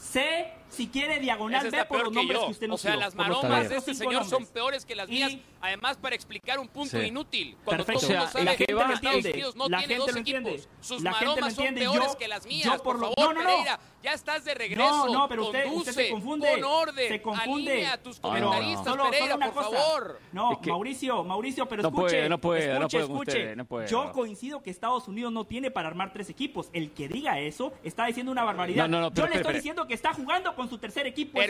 C 0.00 0.60
si 0.70 0.86
quiere 0.86 1.18
diagonal 1.18 1.68
B 1.70 1.84
por 1.84 2.04
los 2.04 2.12
nombres 2.12 2.38
que, 2.38 2.50
usted 2.50 2.68
nos 2.68 2.80
O 2.80 2.82
sea, 2.82 2.96
las 2.96 3.14
maromas 3.14 3.68
de 3.68 3.76
este 3.76 3.94
señor 3.94 4.24
son 4.24 4.46
peores 4.46 4.84
que 4.84 4.94
las 4.94 5.08
mías, 5.08 5.36
además 5.60 5.96
para 5.96 6.14
explicar 6.14 6.58
un 6.58 6.68
punto 6.68 7.02
inútil. 7.02 7.56
Cuando 7.64 7.84
Perfecto. 7.84 8.14
todo 8.14 8.24
o 8.24 8.28
sea, 8.28 8.44
la 8.44 8.54
gente 8.54 8.72
lo 8.72 8.92
entiende. 8.92 9.44
No 9.56 9.68
la 9.68 9.78
tiene 9.78 9.94
gente 9.94 9.98
dos 9.98 10.12
lo 10.12 10.18
entiende. 10.18 10.62
Sus 10.80 11.02
la 11.02 11.10
maromas 11.10 11.54
son 11.54 11.74
peores 11.74 12.16
que 12.16 12.28
las 12.28 12.46
mías. 12.46 12.80
por, 12.80 13.00
favor, 13.00 13.34
no, 13.34 13.42
no, 13.42 13.48
Pereira, 13.48 13.80
ya 14.02 14.12
estás 14.12 14.44
de 14.44 14.54
regreso. 14.54 15.06
No, 15.06 15.08
no, 15.12 15.28
pero 15.28 15.46
usted, 15.46 15.64
Conduce, 15.64 15.90
usted 15.90 16.04
se 16.04 16.10
confunde. 16.10 16.50
Con 16.52 16.64
orden. 16.64 17.08
Se 17.08 17.22
confunde. 17.22 17.72
Alinea 17.72 17.92
a 17.94 17.98
tus 17.98 18.20
comentaristas, 18.20 18.84
solo, 18.84 19.04
Pereira, 19.10 19.34
solo 19.34 19.52
por 19.52 19.64
favor. 19.64 20.20
No, 20.32 20.52
es 20.52 20.58
que 20.58 20.70
Mauricio, 20.70 21.24
Mauricio, 21.24 21.66
pero 21.68 21.82
escuche. 21.82 22.00
Puede, 22.00 22.28
no 22.28 22.40
puede, 22.40 22.60
escuche, 22.60 22.80
no 22.80 22.88
puede 22.88 23.04
escuche. 23.04 23.56
no 23.56 23.64
puede, 23.64 23.88
Yo 23.88 24.12
coincido 24.12 24.62
que 24.62 24.70
Estados 24.70 25.08
Unidos 25.08 25.32
no 25.32 25.44
tiene 25.44 25.70
para 25.70 25.88
armar 25.88 26.12
tres 26.12 26.30
equipos. 26.30 26.70
El 26.72 26.92
que 26.92 27.08
diga 27.08 27.40
eso 27.40 27.72
está 27.82 28.06
diciendo 28.06 28.30
una 28.30 28.44
barbaridad. 28.44 28.88
Yo 29.12 29.26
le 29.26 29.36
estoy 29.36 29.54
diciendo 29.54 29.86
que 29.90 29.94
está 29.94 30.14
jugando 30.14 30.54
con 30.54 30.70
su 30.70 30.78
tercer 30.78 31.08
equipo 31.08 31.40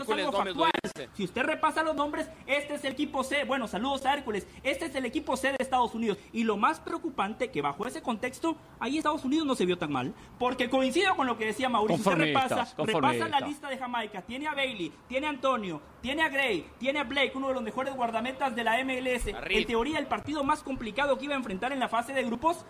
si 1.13 1.25
usted 1.25 1.43
repasa 1.43 1.83
los 1.83 1.95
nombres, 1.95 2.31
este 2.47 2.75
es 2.75 2.85
el 2.85 2.93
equipo 2.93 3.23
C. 3.23 3.45
Bueno, 3.45 3.69
saludos 3.69 4.07
a 4.07 4.15
Hércules. 4.15 4.47
Este 4.63 4.87
es 4.87 4.95
el 4.95 5.05
equipo 5.05 5.37
C 5.37 5.49
de 5.49 5.57
Estados 5.59 5.95
Unidos. 5.95 6.17
Y 6.33 6.45
lo 6.45 6.57
más 6.57 6.81
preocupante 6.81 7.51
que 7.51 7.61
bajo 7.61 7.87
ese 7.87 8.01
contexto, 8.01 8.57
ahí 8.79 8.97
Estados 8.97 9.27
Unidos 9.27 9.47
no 9.47 9.55
se 9.55 9.67
vio 9.67 9.77
tan 9.77 9.93
mal. 9.93 10.15
Porque 10.39 10.71
coincido 10.71 11.15
con 11.17 11.27
lo 11.27 11.37
que 11.37 11.45
decía 11.45 11.69
Mauricio. 11.69 12.01
Usted 12.01 12.15
repasa, 12.15 12.67
repasa 12.79 13.29
la 13.29 13.41
lista 13.41 13.69
de 13.69 13.77
Jamaica. 13.77 14.23
Tiene 14.23 14.49
a 14.49 14.55
Bailey, 14.55 14.91
tiene 15.07 15.27
a 15.27 15.31
Antonio, 15.31 15.83
tiene 16.01 16.23
a 16.23 16.31
Gray, 16.31 16.67
tiene 16.79 16.99
a 16.99 17.05
Blake, 17.05 17.33
uno 17.35 17.49
de 17.49 17.55
los 17.55 17.63
mejores 17.63 17.95
guardametas 17.95 18.57
de 18.57 18.65
la 18.65 18.83
MLS. 18.83 19.27
En 19.27 19.67
teoría, 19.67 19.99
el 19.99 20.07
partido 20.07 20.45
más 20.45 20.63
complicado 20.63 21.19
que 21.19 21.27
iba 21.27 21.35
a 21.35 21.39
enfrentar 21.39 21.73
en 21.73 21.79
la 21.79 21.89
fase 21.89 22.15
de 22.15 22.23
grupos 22.25 22.65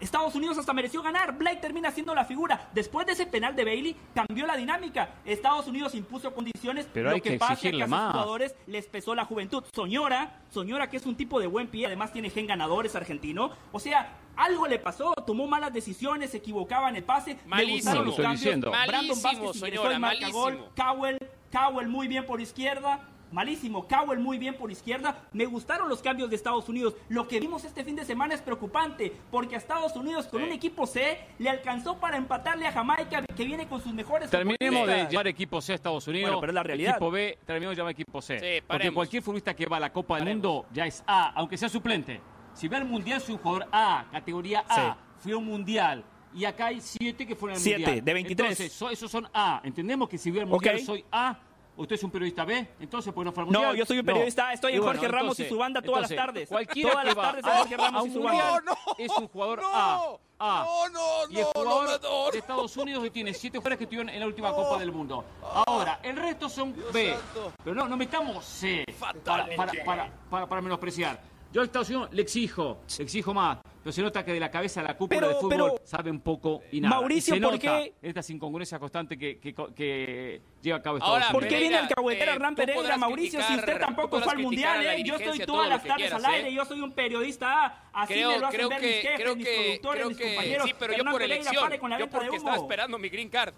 Estados 0.00 0.34
Unidos 0.34 0.58
hasta 0.58 0.72
mereció 0.72 1.02
ganar. 1.02 1.36
Blake 1.36 1.60
termina 1.60 1.90
siendo 1.90 2.14
la 2.14 2.24
figura. 2.24 2.68
Después 2.74 3.06
de 3.06 3.12
ese 3.12 3.26
penal 3.26 3.56
de 3.56 3.64
Bailey, 3.64 3.96
cambió 4.14 4.46
la 4.46 4.56
dinámica. 4.56 5.10
Estados 5.24 5.66
Unidos 5.66 5.94
impuso 5.94 6.34
condiciones. 6.34 6.86
Pero 6.92 7.10
lo 7.10 7.20
que, 7.20 7.38
pasa 7.38 7.54
es 7.54 7.60
que 7.60 7.82
a 7.82 7.86
sus 7.86 7.96
jugadores 7.96 8.54
les 8.66 8.86
pesó 8.86 9.14
la 9.14 9.24
juventud. 9.24 9.64
Soñora, 9.74 10.40
Soñora 10.50 10.88
que 10.88 10.96
es 10.96 11.06
un 11.06 11.16
tipo 11.16 11.40
de 11.40 11.46
buen 11.46 11.68
pie, 11.68 11.86
además 11.86 12.12
tiene 12.12 12.30
gen 12.30 12.46
ganadores 12.46 12.94
argentino. 12.94 13.50
O 13.72 13.80
sea, 13.80 14.18
algo 14.36 14.66
le 14.66 14.78
pasó, 14.78 15.14
tomó 15.26 15.46
malas 15.46 15.72
decisiones, 15.72 16.30
se 16.30 16.38
equivocaba 16.38 16.88
en 16.90 16.96
el 16.96 17.04
pase. 17.04 17.38
Malísimo, 17.46 18.02
los 18.02 18.16
cambios. 18.16 18.60
Brandon 18.60 19.22
Vázquez 19.22 19.60
señora, 19.60 19.98
Gol. 20.30 20.68
Cowell, 20.76 21.18
Cowell 21.50 21.88
muy 21.88 22.08
bien 22.08 22.26
por 22.26 22.40
izquierda 22.40 23.00
malísimo. 23.32 23.86
Cowell 23.86 24.18
muy 24.18 24.38
bien 24.38 24.54
por 24.54 24.70
izquierda. 24.70 25.24
Me 25.32 25.46
gustaron 25.46 25.88
los 25.88 26.00
cambios 26.02 26.30
de 26.30 26.36
Estados 26.36 26.68
Unidos. 26.68 26.94
Lo 27.08 27.26
que 27.28 27.40
vimos 27.40 27.64
este 27.64 27.84
fin 27.84 27.96
de 27.96 28.04
semana 28.04 28.34
es 28.34 28.42
preocupante, 28.42 29.12
porque 29.30 29.54
a 29.54 29.58
Estados 29.58 29.94
Unidos 29.96 30.26
con 30.26 30.42
un 30.42 30.52
equipo 30.52 30.86
C 30.86 31.18
le 31.38 31.50
alcanzó 31.50 31.98
para 31.98 32.16
empatarle 32.16 32.66
a 32.66 32.72
Jamaica, 32.72 33.24
que 33.24 33.44
viene 33.44 33.66
con 33.66 33.80
sus 33.80 33.92
mejores. 33.92 34.30
Terminemos 34.30 34.86
de 34.86 35.06
llamar 35.10 35.28
equipo 35.28 35.60
C 35.60 35.72
a 35.72 35.74
Estados 35.74 36.06
Unidos. 36.08 36.30
Bueno, 36.30 36.40
pero 36.40 36.52
la 36.52 36.62
realidad. 36.62 36.92
Equipo 36.92 37.10
B, 37.10 37.38
terminemos 37.44 37.76
de 37.76 37.80
llamar 37.80 37.92
equipo 37.92 38.22
C. 38.22 38.62
porque 38.66 38.90
cualquier 38.92 39.22
futbolista 39.22 39.54
que 39.54 39.66
va 39.66 39.76
a 39.78 39.80
la 39.80 39.92
Copa 39.92 40.16
del 40.16 40.26
Mundo 40.26 40.66
ya 40.72 40.86
es 40.86 41.02
A, 41.06 41.30
aunque 41.30 41.56
sea 41.56 41.68
suplente. 41.68 42.20
Si 42.54 42.68
ve 42.68 42.76
al 42.76 42.86
Mundial, 42.86 43.20
es 43.20 43.28
un 43.28 43.38
jugador 43.38 43.68
A, 43.72 44.06
categoría 44.10 44.64
A. 44.68 44.96
Fue 45.18 45.34
un 45.34 45.44
Mundial 45.46 46.04
y 46.34 46.44
acá 46.44 46.66
hay 46.66 46.80
siete 46.80 47.26
que 47.26 47.34
fueron 47.34 47.56
al 47.56 47.62
siete, 47.62 47.80
Mundial. 47.80 48.04
de 48.04 48.12
23. 48.12 48.60
Entonces, 48.60 48.92
esos 48.92 49.10
son 49.10 49.26
A. 49.32 49.60
Entendemos 49.64 50.08
que 50.08 50.18
si 50.18 50.30
ve 50.30 50.40
al 50.40 50.46
Mundial 50.46 50.78
soy 50.80 51.04
A, 51.10 51.38
¿Usted 51.76 51.96
es 51.96 52.02
un 52.02 52.10
periodista 52.10 52.44
B? 52.44 52.68
Entonces, 52.80 53.12
pues 53.12 53.24
no 53.24 53.32
fue 53.32 53.44
No, 53.46 53.74
yo 53.74 53.84
soy 53.84 53.98
un 53.98 54.06
periodista 54.06 54.48
A, 54.48 54.52
estoy 54.52 54.74
en 54.74 54.82
Jorge 54.82 55.08
Ramos 55.08 55.38
y 55.40 55.48
su 55.48 55.58
banda 55.58 55.82
todas 55.82 56.02
las 56.02 56.14
tardes. 56.14 56.48
Todas 56.48 57.04
las 57.04 57.14
tardes 57.14 57.44
en 57.44 57.52
Jorge 57.52 57.76
Ramos 57.76 58.06
y 58.06 58.12
su 58.12 58.22
banda. 58.22 58.62
No, 58.64 58.76
es 58.98 59.12
un 59.16 59.28
jugador 59.28 59.60
A. 59.64 60.16
A. 60.38 60.64
No, 60.64 60.88
no, 60.90 61.30
y 61.30 61.38
el 61.38 61.44
jugador 61.44 62.32
de 62.32 62.38
Estados 62.38 62.76
Unidos 62.76 63.02
que 63.04 63.10
tiene 63.10 63.32
siete 63.32 63.56
jugadores 63.56 63.78
que 63.78 63.84
estuvieron 63.84 64.10
en 64.10 64.20
la 64.20 64.26
última 64.26 64.52
Copa 64.52 64.78
del 64.78 64.92
Mundo. 64.92 65.24
Ahora, 65.66 66.00
el 66.02 66.16
resto 66.16 66.48
son 66.48 66.74
B. 66.92 67.16
Pero 67.64 67.74
no, 67.74 67.88
no 67.88 67.96
metamos 67.96 68.44
C 68.44 68.84
para, 68.98 69.46
para, 69.56 70.10
para, 70.30 70.46
para 70.46 70.60
menospreciar. 70.60 71.18
Yo 71.56 71.62
a 71.62 71.64
Estados 71.64 71.88
Unidos 71.88 72.10
le 72.12 72.20
exijo, 72.20 72.82
le 72.98 73.04
exijo 73.04 73.32
más. 73.32 73.60
Pero 73.82 73.90
se 73.90 74.02
nota 74.02 74.22
que 74.22 74.34
de 74.34 74.40
la 74.40 74.50
cabeza 74.50 74.80
a 74.80 74.82
la 74.82 74.94
cúpula 74.94 75.26
de 75.26 75.34
fútbol 75.36 75.80
sabe 75.84 76.10
un 76.10 76.20
poco 76.20 76.60
y 76.70 76.82
nada. 76.82 76.96
Mauricio, 76.96 77.34
y 77.34 77.38
se 77.38 77.42
¿por 77.42 77.58
qué? 77.58 77.94
Estas 78.02 78.28
incongruencias 78.28 78.78
constantes 78.78 79.16
que, 79.16 79.38
que, 79.38 79.54
que, 79.54 80.42
lleva 80.60 80.76
a 80.76 80.82
cabo 80.82 80.98
Estados 80.98 81.14
Ahora, 81.14 81.32
¿Por 81.32 81.48
qué 81.48 81.58
viene 81.58 81.78
el 81.78 81.88
cahuetero 81.88 82.30
eh, 82.30 82.34
Hernán 82.34 82.54
Pereira, 82.56 82.98
Mauricio, 82.98 83.40
si 83.42 83.54
usted 83.54 83.80
tampoco 83.80 84.20
fue 84.20 84.34
al 84.34 84.38
Mundial? 84.40 84.84
Eh? 84.84 85.02
Yo 85.02 85.14
estoy 85.14 85.38
todas 85.38 85.70
las 85.70 85.82
tardes 85.82 86.12
al 86.12 86.26
aire, 86.26 86.50
¿eh? 86.50 86.52
yo 86.52 86.62
soy 86.66 86.78
un 86.82 86.92
periodista 86.92 87.64
A. 87.64 88.02
Así 88.02 88.12
creo, 88.12 88.32
me 88.32 88.38
lo 88.38 88.46
hacen 88.48 88.58
creo 88.58 88.68
ver 88.68 88.80
que, 88.82 88.86
mis 88.88 88.96
jefes, 88.96 89.20
creo 89.22 89.36
mis 89.36 89.46
que, 89.46 89.54
productores, 89.54 89.98
creo 90.00 90.08
mis 90.10 90.18
que, 90.18 90.24
compañeros. 90.34 90.66
Sí, 90.66 90.74
pero 90.78 90.92
yo 90.92 91.04
por 91.04 91.22
elección, 91.22 91.70
yo 91.98 92.10
porque 92.10 92.36
estaba 92.36 92.56
esperando 92.56 92.98
mi 92.98 93.08
green 93.08 93.30
card. 93.30 93.54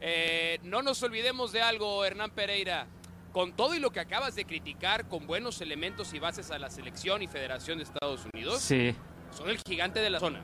Eh, 0.00 0.60
no 0.62 0.82
nos 0.82 1.02
olvidemos 1.02 1.50
de 1.50 1.62
algo, 1.62 2.04
Hernán 2.04 2.30
Pereira 2.30 2.86
con 3.32 3.54
todo 3.54 3.74
y 3.74 3.80
lo 3.80 3.90
que 3.90 4.00
acabas 4.00 4.34
de 4.34 4.44
criticar, 4.44 5.08
con 5.08 5.26
buenos 5.26 5.60
elementos 5.60 6.12
y 6.12 6.18
bases 6.18 6.50
a 6.50 6.58
la 6.58 6.70
selección 6.70 7.22
y 7.22 7.28
Federación 7.28 7.78
de 7.78 7.84
Estados 7.84 8.26
Unidos, 8.32 8.60
sí. 8.60 8.94
son 9.30 9.48
el 9.48 9.58
gigante 9.66 10.00
de 10.00 10.10
la 10.10 10.20
zona. 10.20 10.42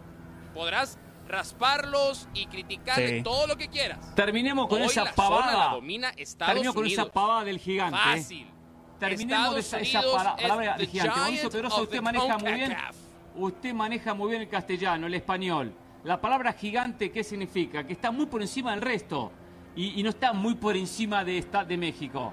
Podrás 0.55 0.98
rasparlos 1.29 2.29
y 2.33 2.46
criticar 2.46 2.98
todo 3.22 3.46
lo 3.46 3.57
que 3.57 3.68
quieras. 3.68 4.14
Terminemos 4.14 4.66
con 4.66 4.83
esa 4.83 5.12
pavada. 5.14 5.74
domina 5.74 6.09
Estados 6.16 6.55
Terminemos 6.55 6.74
con 6.74 6.87
esa 6.87 7.11
pavada 7.11 7.44
del 7.44 7.59
gigante. 7.59 7.98
Fácil. 7.98 8.46
Terminemos 8.98 9.55
de 9.55 9.61
esa, 9.61 9.79
esa 9.79 10.03
palabra 10.37 10.77
del 10.77 10.88
gigante. 10.88 11.20
Mauricio 11.20 11.51
Pedrosa, 11.51 11.83
usted 11.83 12.01
maneja 12.01 12.38
muy 12.38 12.53
bien. 12.53 12.77
Usted 13.37 13.74
maneja 13.74 14.14
muy 14.14 14.31
bien 14.31 14.42
el 14.42 14.48
castellano, 14.48 15.07
el 15.07 15.14
español. 15.14 15.72
La 16.03 16.20
palabra 16.20 16.53
gigante, 16.55 17.12
¿qué 17.12 17.22
significa? 17.22 17.87
Que 17.87 17.92
está 17.92 18.11
muy 18.11 18.27
por 18.27 18.40
encima 18.40 18.72
del 18.72 18.81
resto. 18.81 19.31
Y, 19.77 20.01
y 20.01 20.03
no 20.03 20.09
está 20.09 20.33
muy 20.33 20.55
por 20.55 20.77
encima 20.77 21.24
de, 21.24 21.38
esta, 21.38 21.64
de 21.64 21.77
México. 21.77 22.33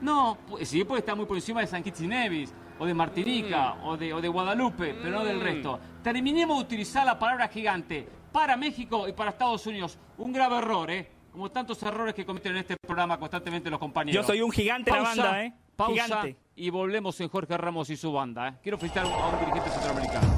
No, 0.00 0.38
sí 0.62 0.84
puede 0.84 1.00
estar 1.00 1.16
muy 1.16 1.26
por 1.26 1.36
encima 1.36 1.60
de 1.60 1.66
San 1.66 1.82
Kitts 1.82 2.00
y 2.00 2.06
Nevis, 2.06 2.54
o 2.78 2.86
de 2.86 2.94
Martinica, 2.94 3.74
mm. 3.74 3.86
o, 3.86 3.96
de, 3.96 4.12
o 4.12 4.20
de 4.20 4.28
Guadalupe, 4.28 4.94
pero 4.94 5.18
no 5.18 5.24
del 5.24 5.38
mm. 5.38 5.42
resto. 5.42 5.80
Terminemos 6.02 6.58
de 6.58 6.64
utilizar 6.64 7.04
la 7.04 7.18
palabra 7.18 7.48
gigante 7.48 8.08
para 8.32 8.56
México 8.56 9.08
y 9.08 9.12
para 9.12 9.30
Estados 9.30 9.66
Unidos. 9.66 9.98
Un 10.18 10.32
grave 10.32 10.58
error, 10.58 10.90
¿eh? 10.90 11.10
Como 11.32 11.50
tantos 11.50 11.82
errores 11.82 12.14
que 12.14 12.24
cometen 12.24 12.52
en 12.52 12.58
este 12.58 12.76
programa 12.76 13.18
constantemente 13.18 13.70
los 13.70 13.78
compañeros. 13.78 14.22
Yo 14.22 14.26
soy 14.26 14.40
un 14.40 14.50
gigante 14.50 14.90
de 14.90 14.96
la 14.96 15.02
banda, 15.02 15.44
¿eh? 15.44 15.54
Pausa 15.76 16.04
gigante. 16.04 16.36
y 16.56 16.70
volvemos 16.70 17.20
en 17.20 17.28
Jorge 17.28 17.56
Ramos 17.56 17.90
y 17.90 17.96
su 17.96 18.12
banda, 18.12 18.48
¿eh? 18.48 18.54
Quiero 18.62 18.78
felicitar 18.78 19.06
a 19.06 19.08
un 19.08 19.38
dirigente 19.40 19.70
centroamericano. 19.70 20.37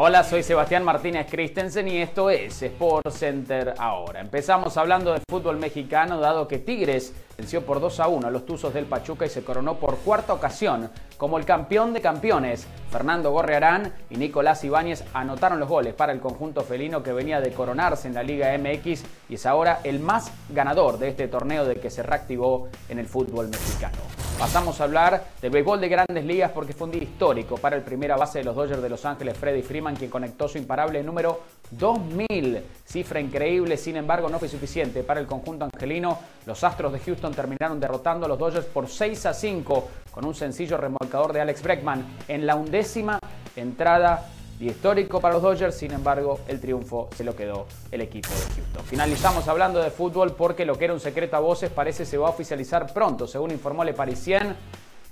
Hola, 0.00 0.22
soy 0.22 0.44
Sebastián 0.44 0.84
Martínez 0.84 1.26
Christensen 1.28 1.88
y 1.88 1.96
esto 1.96 2.30
es 2.30 2.62
Sport 2.62 3.10
Center 3.10 3.74
ahora. 3.78 4.20
Empezamos 4.20 4.76
hablando 4.76 5.12
del 5.12 5.22
fútbol 5.28 5.56
mexicano, 5.56 6.20
dado 6.20 6.46
que 6.46 6.58
Tigres 6.58 7.12
venció 7.38 7.64
por 7.64 7.78
2 7.78 8.00
a 8.00 8.08
1 8.08 8.26
a 8.26 8.30
los 8.32 8.44
Tuzos 8.44 8.74
del 8.74 8.86
Pachuca 8.86 9.24
y 9.24 9.28
se 9.28 9.44
coronó 9.44 9.76
por 9.76 9.98
cuarta 9.98 10.34
ocasión 10.34 10.90
como 11.16 11.38
el 11.38 11.44
campeón 11.44 11.92
de 11.92 12.00
campeones. 12.00 12.66
Fernando 12.90 13.30
Gorrearán 13.30 13.92
y 14.10 14.16
Nicolás 14.16 14.64
Ibáñez 14.64 15.04
anotaron 15.14 15.60
los 15.60 15.68
goles 15.68 15.94
para 15.94 16.12
el 16.12 16.18
conjunto 16.18 16.62
felino 16.62 17.00
que 17.00 17.12
venía 17.12 17.40
de 17.40 17.52
coronarse 17.52 18.08
en 18.08 18.14
la 18.14 18.24
Liga 18.24 18.58
MX 18.58 19.04
y 19.28 19.34
es 19.34 19.46
ahora 19.46 19.78
el 19.84 20.00
más 20.00 20.32
ganador 20.48 20.98
de 20.98 21.10
este 21.10 21.28
torneo 21.28 21.64
de 21.64 21.76
que 21.76 21.90
se 21.90 22.02
reactivó 22.02 22.68
en 22.88 22.98
el 22.98 23.06
fútbol 23.06 23.46
mexicano. 23.46 23.98
Pasamos 24.38 24.80
a 24.80 24.84
hablar 24.84 25.24
del 25.42 25.50
béisbol 25.50 25.80
de 25.80 25.88
grandes 25.88 26.24
ligas 26.24 26.52
porque 26.52 26.72
fue 26.72 26.86
un 26.86 26.92
día 26.92 27.02
histórico 27.02 27.56
para 27.56 27.74
el 27.74 27.82
primera 27.82 28.16
base 28.16 28.38
de 28.38 28.44
los 28.44 28.54
Dodgers 28.54 28.80
de 28.80 28.88
Los 28.88 29.04
Ángeles, 29.04 29.36
Freddy 29.36 29.62
Freeman, 29.62 29.96
quien 29.96 30.10
conectó 30.10 30.46
su 30.46 30.58
imparable 30.58 31.02
número 31.02 31.40
2000. 31.72 32.62
Cifra 32.86 33.18
increíble, 33.18 33.76
sin 33.76 33.96
embargo, 33.96 34.28
no 34.28 34.38
fue 34.38 34.48
suficiente 34.48 35.02
para 35.02 35.18
el 35.18 35.26
conjunto 35.26 35.64
angelino. 35.64 36.20
Los 36.46 36.62
Astros 36.62 36.92
de 36.92 37.00
Houston 37.00 37.27
terminaron 37.34 37.80
derrotando 37.80 38.26
a 38.26 38.28
los 38.28 38.38
Dodgers 38.38 38.66
por 38.66 38.88
6 38.88 39.26
a 39.26 39.34
5 39.34 39.88
con 40.10 40.24
un 40.24 40.34
sencillo 40.34 40.76
remolcador 40.76 41.32
de 41.32 41.40
Alex 41.40 41.62
Breckman 41.62 42.04
en 42.28 42.46
la 42.46 42.56
undécima 42.56 43.18
entrada 43.56 44.28
y 44.60 44.68
histórico 44.68 45.20
para 45.20 45.34
los 45.34 45.42
Dodgers, 45.42 45.76
sin 45.76 45.92
embargo, 45.92 46.40
el 46.48 46.60
triunfo 46.60 47.08
se 47.14 47.22
lo 47.22 47.36
quedó 47.36 47.66
el 47.92 48.00
equipo 48.00 48.28
de 48.28 48.54
Houston. 48.56 48.84
Finalizamos 48.84 49.46
hablando 49.46 49.80
de 49.80 49.90
fútbol 49.90 50.34
porque 50.34 50.64
lo 50.64 50.76
que 50.76 50.86
era 50.86 50.94
un 50.94 51.00
secreto 51.00 51.36
a 51.36 51.40
voces 51.40 51.70
parece 51.70 52.04
se 52.04 52.18
va 52.18 52.26
a 52.26 52.30
oficializar 52.30 52.92
pronto, 52.92 53.26
según 53.26 53.52
informó 53.52 53.84
Le 53.84 53.94
Parisien. 53.94 54.56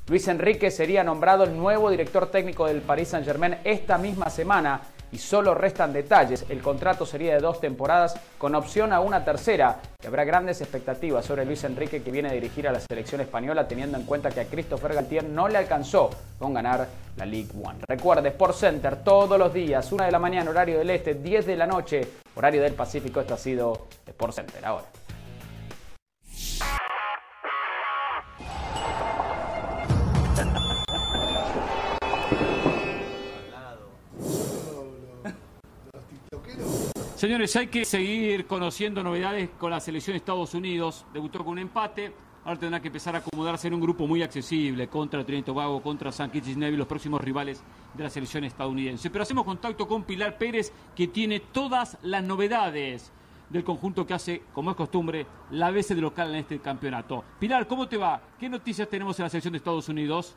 Luis 0.09 0.27
Enrique 0.29 0.71
sería 0.71 1.05
nombrado 1.05 1.45
el 1.45 1.57
nuevo 1.57 1.91
director 1.91 2.27
técnico 2.31 2.67
del 2.67 2.81
Paris 2.81 3.09
Saint-Germain 3.09 3.59
esta 3.65 3.99
misma 3.99 4.31
semana 4.31 4.81
y 5.17 5.19
solo 5.19 5.55
restan 5.55 5.95
detalles. 5.95 6.45
El 6.51 6.61
contrato 6.61 7.07
sería 7.07 7.33
de 7.33 7.41
dos 7.41 7.59
temporadas 7.59 8.21
con 8.37 8.55
opción 8.55 8.93
a 8.93 9.01
una 9.01 9.25
tercera. 9.25 9.81
Y 10.03 10.07
habrá 10.07 10.25
grandes 10.25 10.61
expectativas 10.61 11.25
sobre 11.25 11.47
Luis 11.47 11.65
Enrique 11.65 12.03
que 12.03 12.11
viene 12.11 12.29
a 12.29 12.33
dirigir 12.33 12.69
a 12.69 12.73
la 12.73 12.81
selección 12.81 13.23
española 13.23 13.67
teniendo 13.67 13.97
en 13.97 14.05
cuenta 14.05 14.31
que 14.31 14.41
a 14.41 14.45
Christopher 14.45 14.93
Galtier 14.93 15.25
no 15.25 15.49
le 15.49 15.57
alcanzó 15.57 16.11
con 16.39 16.53
ganar 16.53 16.87
la 17.17 17.25
League 17.25 17.49
One. 17.55 17.79
Recuerde, 17.89 18.29
Sport 18.29 18.57
Center 18.57 19.03
todos 19.03 19.39
los 19.39 19.55
días, 19.55 19.91
una 19.91 20.05
de 20.05 20.13
la 20.13 20.19
mañana 20.19 20.51
horario 20.51 20.77
del 20.77 20.91
este, 20.91 21.15
10 21.15 21.47
de 21.47 21.57
la 21.57 21.67
noche, 21.67 22.07
horario 22.35 22.61
del 22.61 22.75
Pacífico. 22.75 23.19
Esto 23.21 23.33
ha 23.33 23.39
sido 23.39 23.87
Sport 24.07 24.35
Center 24.35 24.67
ahora. 24.67 24.85
Señores, 37.27 37.57
hay 37.57 37.67
que 37.67 37.85
seguir 37.85 38.47
conociendo 38.47 39.03
novedades 39.03 39.51
con 39.59 39.73
la 39.73 39.81
selección 39.81 40.13
de 40.13 40.19
Estados 40.19 40.55
Unidos. 40.55 41.05
Debutó 41.13 41.41
con 41.41 41.55
un 41.55 41.59
empate. 41.59 42.13
Ahora 42.45 42.61
tendrá 42.61 42.81
que 42.81 42.87
empezar 42.87 43.17
a 43.17 43.19
acomodarse 43.19 43.67
en 43.67 43.75
un 43.75 43.81
grupo 43.81 44.07
muy 44.07 44.23
accesible 44.23 44.87
contra 44.87 45.25
Trinidad 45.25 45.47
Tobago, 45.47 45.83
contra 45.83 46.13
San 46.13 46.31
Kitts 46.31 46.51
y 46.51 46.55
los 46.55 46.87
próximos 46.87 47.21
rivales 47.21 47.65
de 47.95 48.05
la 48.05 48.11
selección 48.11 48.45
estadounidense. 48.45 49.11
Pero 49.11 49.25
hacemos 49.25 49.45
contacto 49.45 49.89
con 49.89 50.05
Pilar 50.05 50.39
Pérez, 50.39 50.73
que 50.95 51.09
tiene 51.09 51.41
todas 51.41 51.99
las 52.03 52.23
novedades 52.23 53.11
del 53.51 53.65
conjunto 53.65 54.07
que 54.07 54.15
hace, 54.15 54.43
como 54.53 54.71
es 54.71 54.77
costumbre, 54.77 55.27
la 55.51 55.73
vez 55.73 55.89
de 55.89 55.97
local 55.97 56.29
en 56.29 56.37
este 56.37 56.61
campeonato. 56.61 57.25
Pilar, 57.41 57.67
¿cómo 57.67 57.89
te 57.89 57.97
va? 57.97 58.23
¿Qué 58.39 58.49
noticias 58.49 58.89
tenemos 58.89 59.19
en 59.19 59.25
la 59.25 59.31
selección 59.31 59.51
de 59.51 59.59
Estados 59.59 59.89
Unidos? 59.89 60.37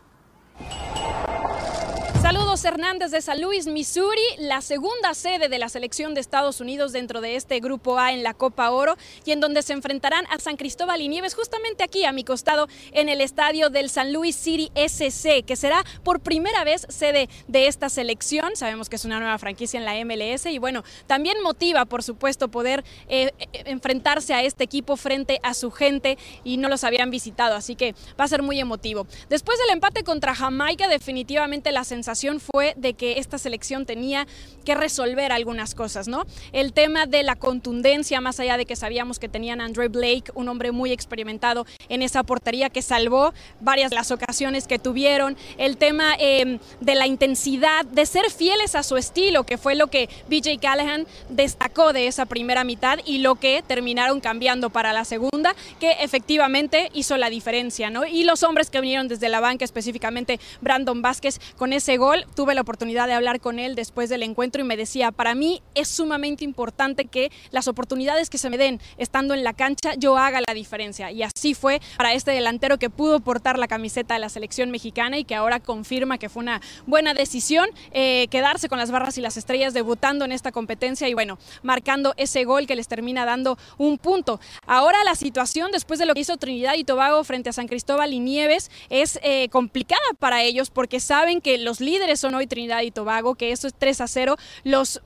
Saludos 2.29 2.63
Hernández 2.63 3.09
de 3.09 3.21
San 3.23 3.41
Luis, 3.41 3.65
Missouri, 3.65 4.21
la 4.37 4.61
segunda 4.61 5.15
sede 5.15 5.49
de 5.49 5.57
la 5.57 5.67
selección 5.67 6.13
de 6.13 6.21
Estados 6.21 6.61
Unidos 6.61 6.93
dentro 6.93 7.21
de 7.21 7.35
este 7.35 7.59
grupo 7.59 7.97
A 7.97 8.13
en 8.13 8.21
la 8.21 8.35
Copa 8.35 8.69
Oro 8.69 8.97
y 9.25 9.31
en 9.31 9.39
donde 9.39 9.63
se 9.63 9.73
enfrentarán 9.73 10.27
a 10.29 10.37
San 10.37 10.55
Cristóbal 10.55 11.01
y 11.01 11.07
Nieves 11.07 11.33
justamente 11.33 11.83
aquí 11.83 12.05
a 12.05 12.11
mi 12.11 12.23
costado 12.23 12.67
en 12.91 13.09
el 13.09 13.21
estadio 13.21 13.71
del 13.71 13.89
San 13.89 14.13
Luis 14.13 14.35
City 14.35 14.71
SC, 14.75 15.43
que 15.43 15.55
será 15.55 15.83
por 16.03 16.19
primera 16.19 16.63
vez 16.63 16.85
sede 16.89 17.29
de 17.47 17.65
esta 17.65 17.89
selección. 17.89 18.55
Sabemos 18.55 18.89
que 18.89 18.97
es 18.97 19.05
una 19.05 19.19
nueva 19.19 19.39
franquicia 19.39 19.79
en 19.79 19.85
la 19.85 19.95
MLS 20.05 20.45
y 20.45 20.59
bueno, 20.59 20.83
también 21.07 21.41
motiva 21.41 21.85
por 21.85 22.03
supuesto 22.03 22.49
poder 22.49 22.83
eh, 23.07 23.33
eh, 23.39 23.63
enfrentarse 23.65 24.35
a 24.35 24.43
este 24.43 24.63
equipo 24.63 24.97
frente 24.97 25.39
a 25.41 25.55
su 25.55 25.71
gente 25.71 26.19
y 26.43 26.57
no 26.57 26.69
los 26.69 26.83
habían 26.83 27.09
visitado, 27.09 27.55
así 27.55 27.75
que 27.75 27.95
va 28.19 28.25
a 28.25 28.27
ser 28.27 28.43
muy 28.43 28.59
emotivo. 28.59 29.07
Después 29.29 29.57
del 29.57 29.71
empate 29.71 30.03
contra 30.03 30.35
Jamaica, 30.35 30.87
definitivamente 30.87 31.71
la 31.71 31.83
sensación 31.83 32.18
fue 32.39 32.73
de 32.75 32.93
que 32.93 33.19
esta 33.19 33.37
selección 33.37 33.85
tenía 33.85 34.27
que 34.65 34.75
resolver 34.75 35.31
algunas 35.31 35.73
cosas, 35.73 36.07
¿no? 36.07 36.25
El 36.51 36.73
tema 36.73 37.05
de 37.05 37.23
la 37.23 37.35
contundencia, 37.35 38.21
más 38.21 38.39
allá 38.39 38.57
de 38.57 38.65
que 38.65 38.75
sabíamos 38.75 39.17
que 39.19 39.29
tenían 39.29 39.61
a 39.61 39.65
Andre 39.65 39.87
Blake, 39.87 40.31
un 40.35 40.49
hombre 40.49 40.71
muy 40.71 40.91
experimentado 40.91 41.65
en 41.87 42.01
esa 42.01 42.23
portería 42.23 42.69
que 42.69 42.81
salvó 42.81 43.33
varias 43.61 43.89
de 43.89 43.95
las 43.95 44.11
ocasiones 44.11 44.67
que 44.67 44.77
tuvieron, 44.77 45.37
el 45.57 45.77
tema 45.77 46.15
em, 46.19 46.59
de 46.81 46.95
la 46.95 47.07
intensidad, 47.07 47.85
de 47.85 48.05
ser 48.05 48.29
fieles 48.29 48.75
a 48.75 48.83
su 48.83 48.97
estilo, 48.97 49.45
que 49.45 49.57
fue 49.57 49.75
lo 49.75 49.87
que 49.87 50.09
BJ 50.29 50.59
Callahan 50.59 51.07
destacó 51.29 51.93
de 51.93 52.07
esa 52.07 52.25
primera 52.25 52.63
mitad 52.63 52.99
y 53.05 53.19
lo 53.19 53.35
que 53.35 53.63
terminaron 53.65 54.19
cambiando 54.19 54.69
para 54.69 54.93
la 54.93 55.05
segunda, 55.05 55.55
que 55.79 55.91
efectivamente 56.01 56.89
hizo 56.93 57.17
la 57.17 57.29
diferencia, 57.29 57.89
¿no? 57.89 58.05
Y 58.05 58.23
los 58.23 58.43
hombres 58.43 58.69
que 58.69 58.81
vinieron 58.81 59.07
desde 59.07 59.29
la 59.29 59.39
banca, 59.39 59.65
específicamente 59.65 60.39
Brandon 60.61 61.01
Vázquez, 61.01 61.39
con 61.57 61.73
ese 61.73 61.97
gol. 61.97 62.08
Tuve 62.35 62.55
la 62.55 62.61
oportunidad 62.61 63.07
de 63.07 63.13
hablar 63.13 63.39
con 63.39 63.59
él 63.59 63.75
después 63.75 64.09
del 64.09 64.23
encuentro 64.23 64.61
y 64.61 64.65
me 64.65 64.77
decía, 64.77 65.11
para 65.11 65.35
mí 65.35 65.61
es 65.75 65.87
sumamente 65.87 66.43
importante 66.43 67.05
que 67.05 67.31
las 67.51 67.67
oportunidades 67.67 68.29
que 68.29 68.37
se 68.37 68.49
me 68.49 68.57
den 68.57 68.79
estando 68.97 69.33
en 69.33 69.43
la 69.43 69.53
cancha 69.53 69.93
yo 69.95 70.17
haga 70.17 70.41
la 70.47 70.53
diferencia. 70.53 71.11
Y 71.11 71.23
así 71.23 71.53
fue 71.53 71.81
para 71.97 72.13
este 72.13 72.31
delantero 72.31 72.79
que 72.79 72.89
pudo 72.89 73.19
portar 73.19 73.59
la 73.59 73.67
camiseta 73.67 74.15
de 74.15 74.19
la 74.19 74.29
selección 74.29 74.71
mexicana 74.71 75.17
y 75.17 75.23
que 75.23 75.35
ahora 75.35 75.59
confirma 75.59 76.17
que 76.17 76.29
fue 76.29 76.41
una 76.41 76.61
buena 76.87 77.13
decisión 77.13 77.69
eh, 77.91 78.27
quedarse 78.29 78.69
con 78.69 78.79
las 78.79 78.91
barras 78.91 79.17
y 79.17 79.21
las 79.21 79.37
estrellas 79.37 79.73
debutando 79.73 80.25
en 80.25 80.31
esta 80.31 80.51
competencia 80.51 81.07
y 81.07 81.13
bueno, 81.13 81.37
marcando 81.63 82.13
ese 82.17 82.43
gol 82.43 82.65
que 82.65 82.75
les 82.75 82.87
termina 82.87 83.25
dando 83.25 83.57
un 83.77 83.97
punto. 83.97 84.39
Ahora 84.65 85.03
la 85.03 85.15
situación 85.15 85.71
después 85.71 85.99
de 85.99 86.05
lo 86.05 86.13
que 86.13 86.21
hizo 86.21 86.37
Trinidad 86.37 86.75
y 86.75 86.83
Tobago 86.83 87.23
frente 87.23 87.49
a 87.49 87.53
San 87.53 87.67
Cristóbal 87.67 88.13
y 88.13 88.19
Nieves 88.19 88.71
es 88.89 89.19
eh, 89.21 89.49
complicada 89.49 90.01
para 90.17 90.43
ellos 90.43 90.69
porque 90.69 90.99
saben 90.99 91.41
que 91.41 91.57
los 91.57 91.79
líderes 91.79 91.98
son 92.17 92.35
hoy 92.35 92.47
Trinidad 92.47 92.81
y 92.81 92.91
Tobago, 92.91 93.35
que 93.35 93.51
eso 93.51 93.67
es 93.67 93.73
3 93.73 94.01
a 94.01 94.07
0. 94.07 94.35
Los 94.63 95.01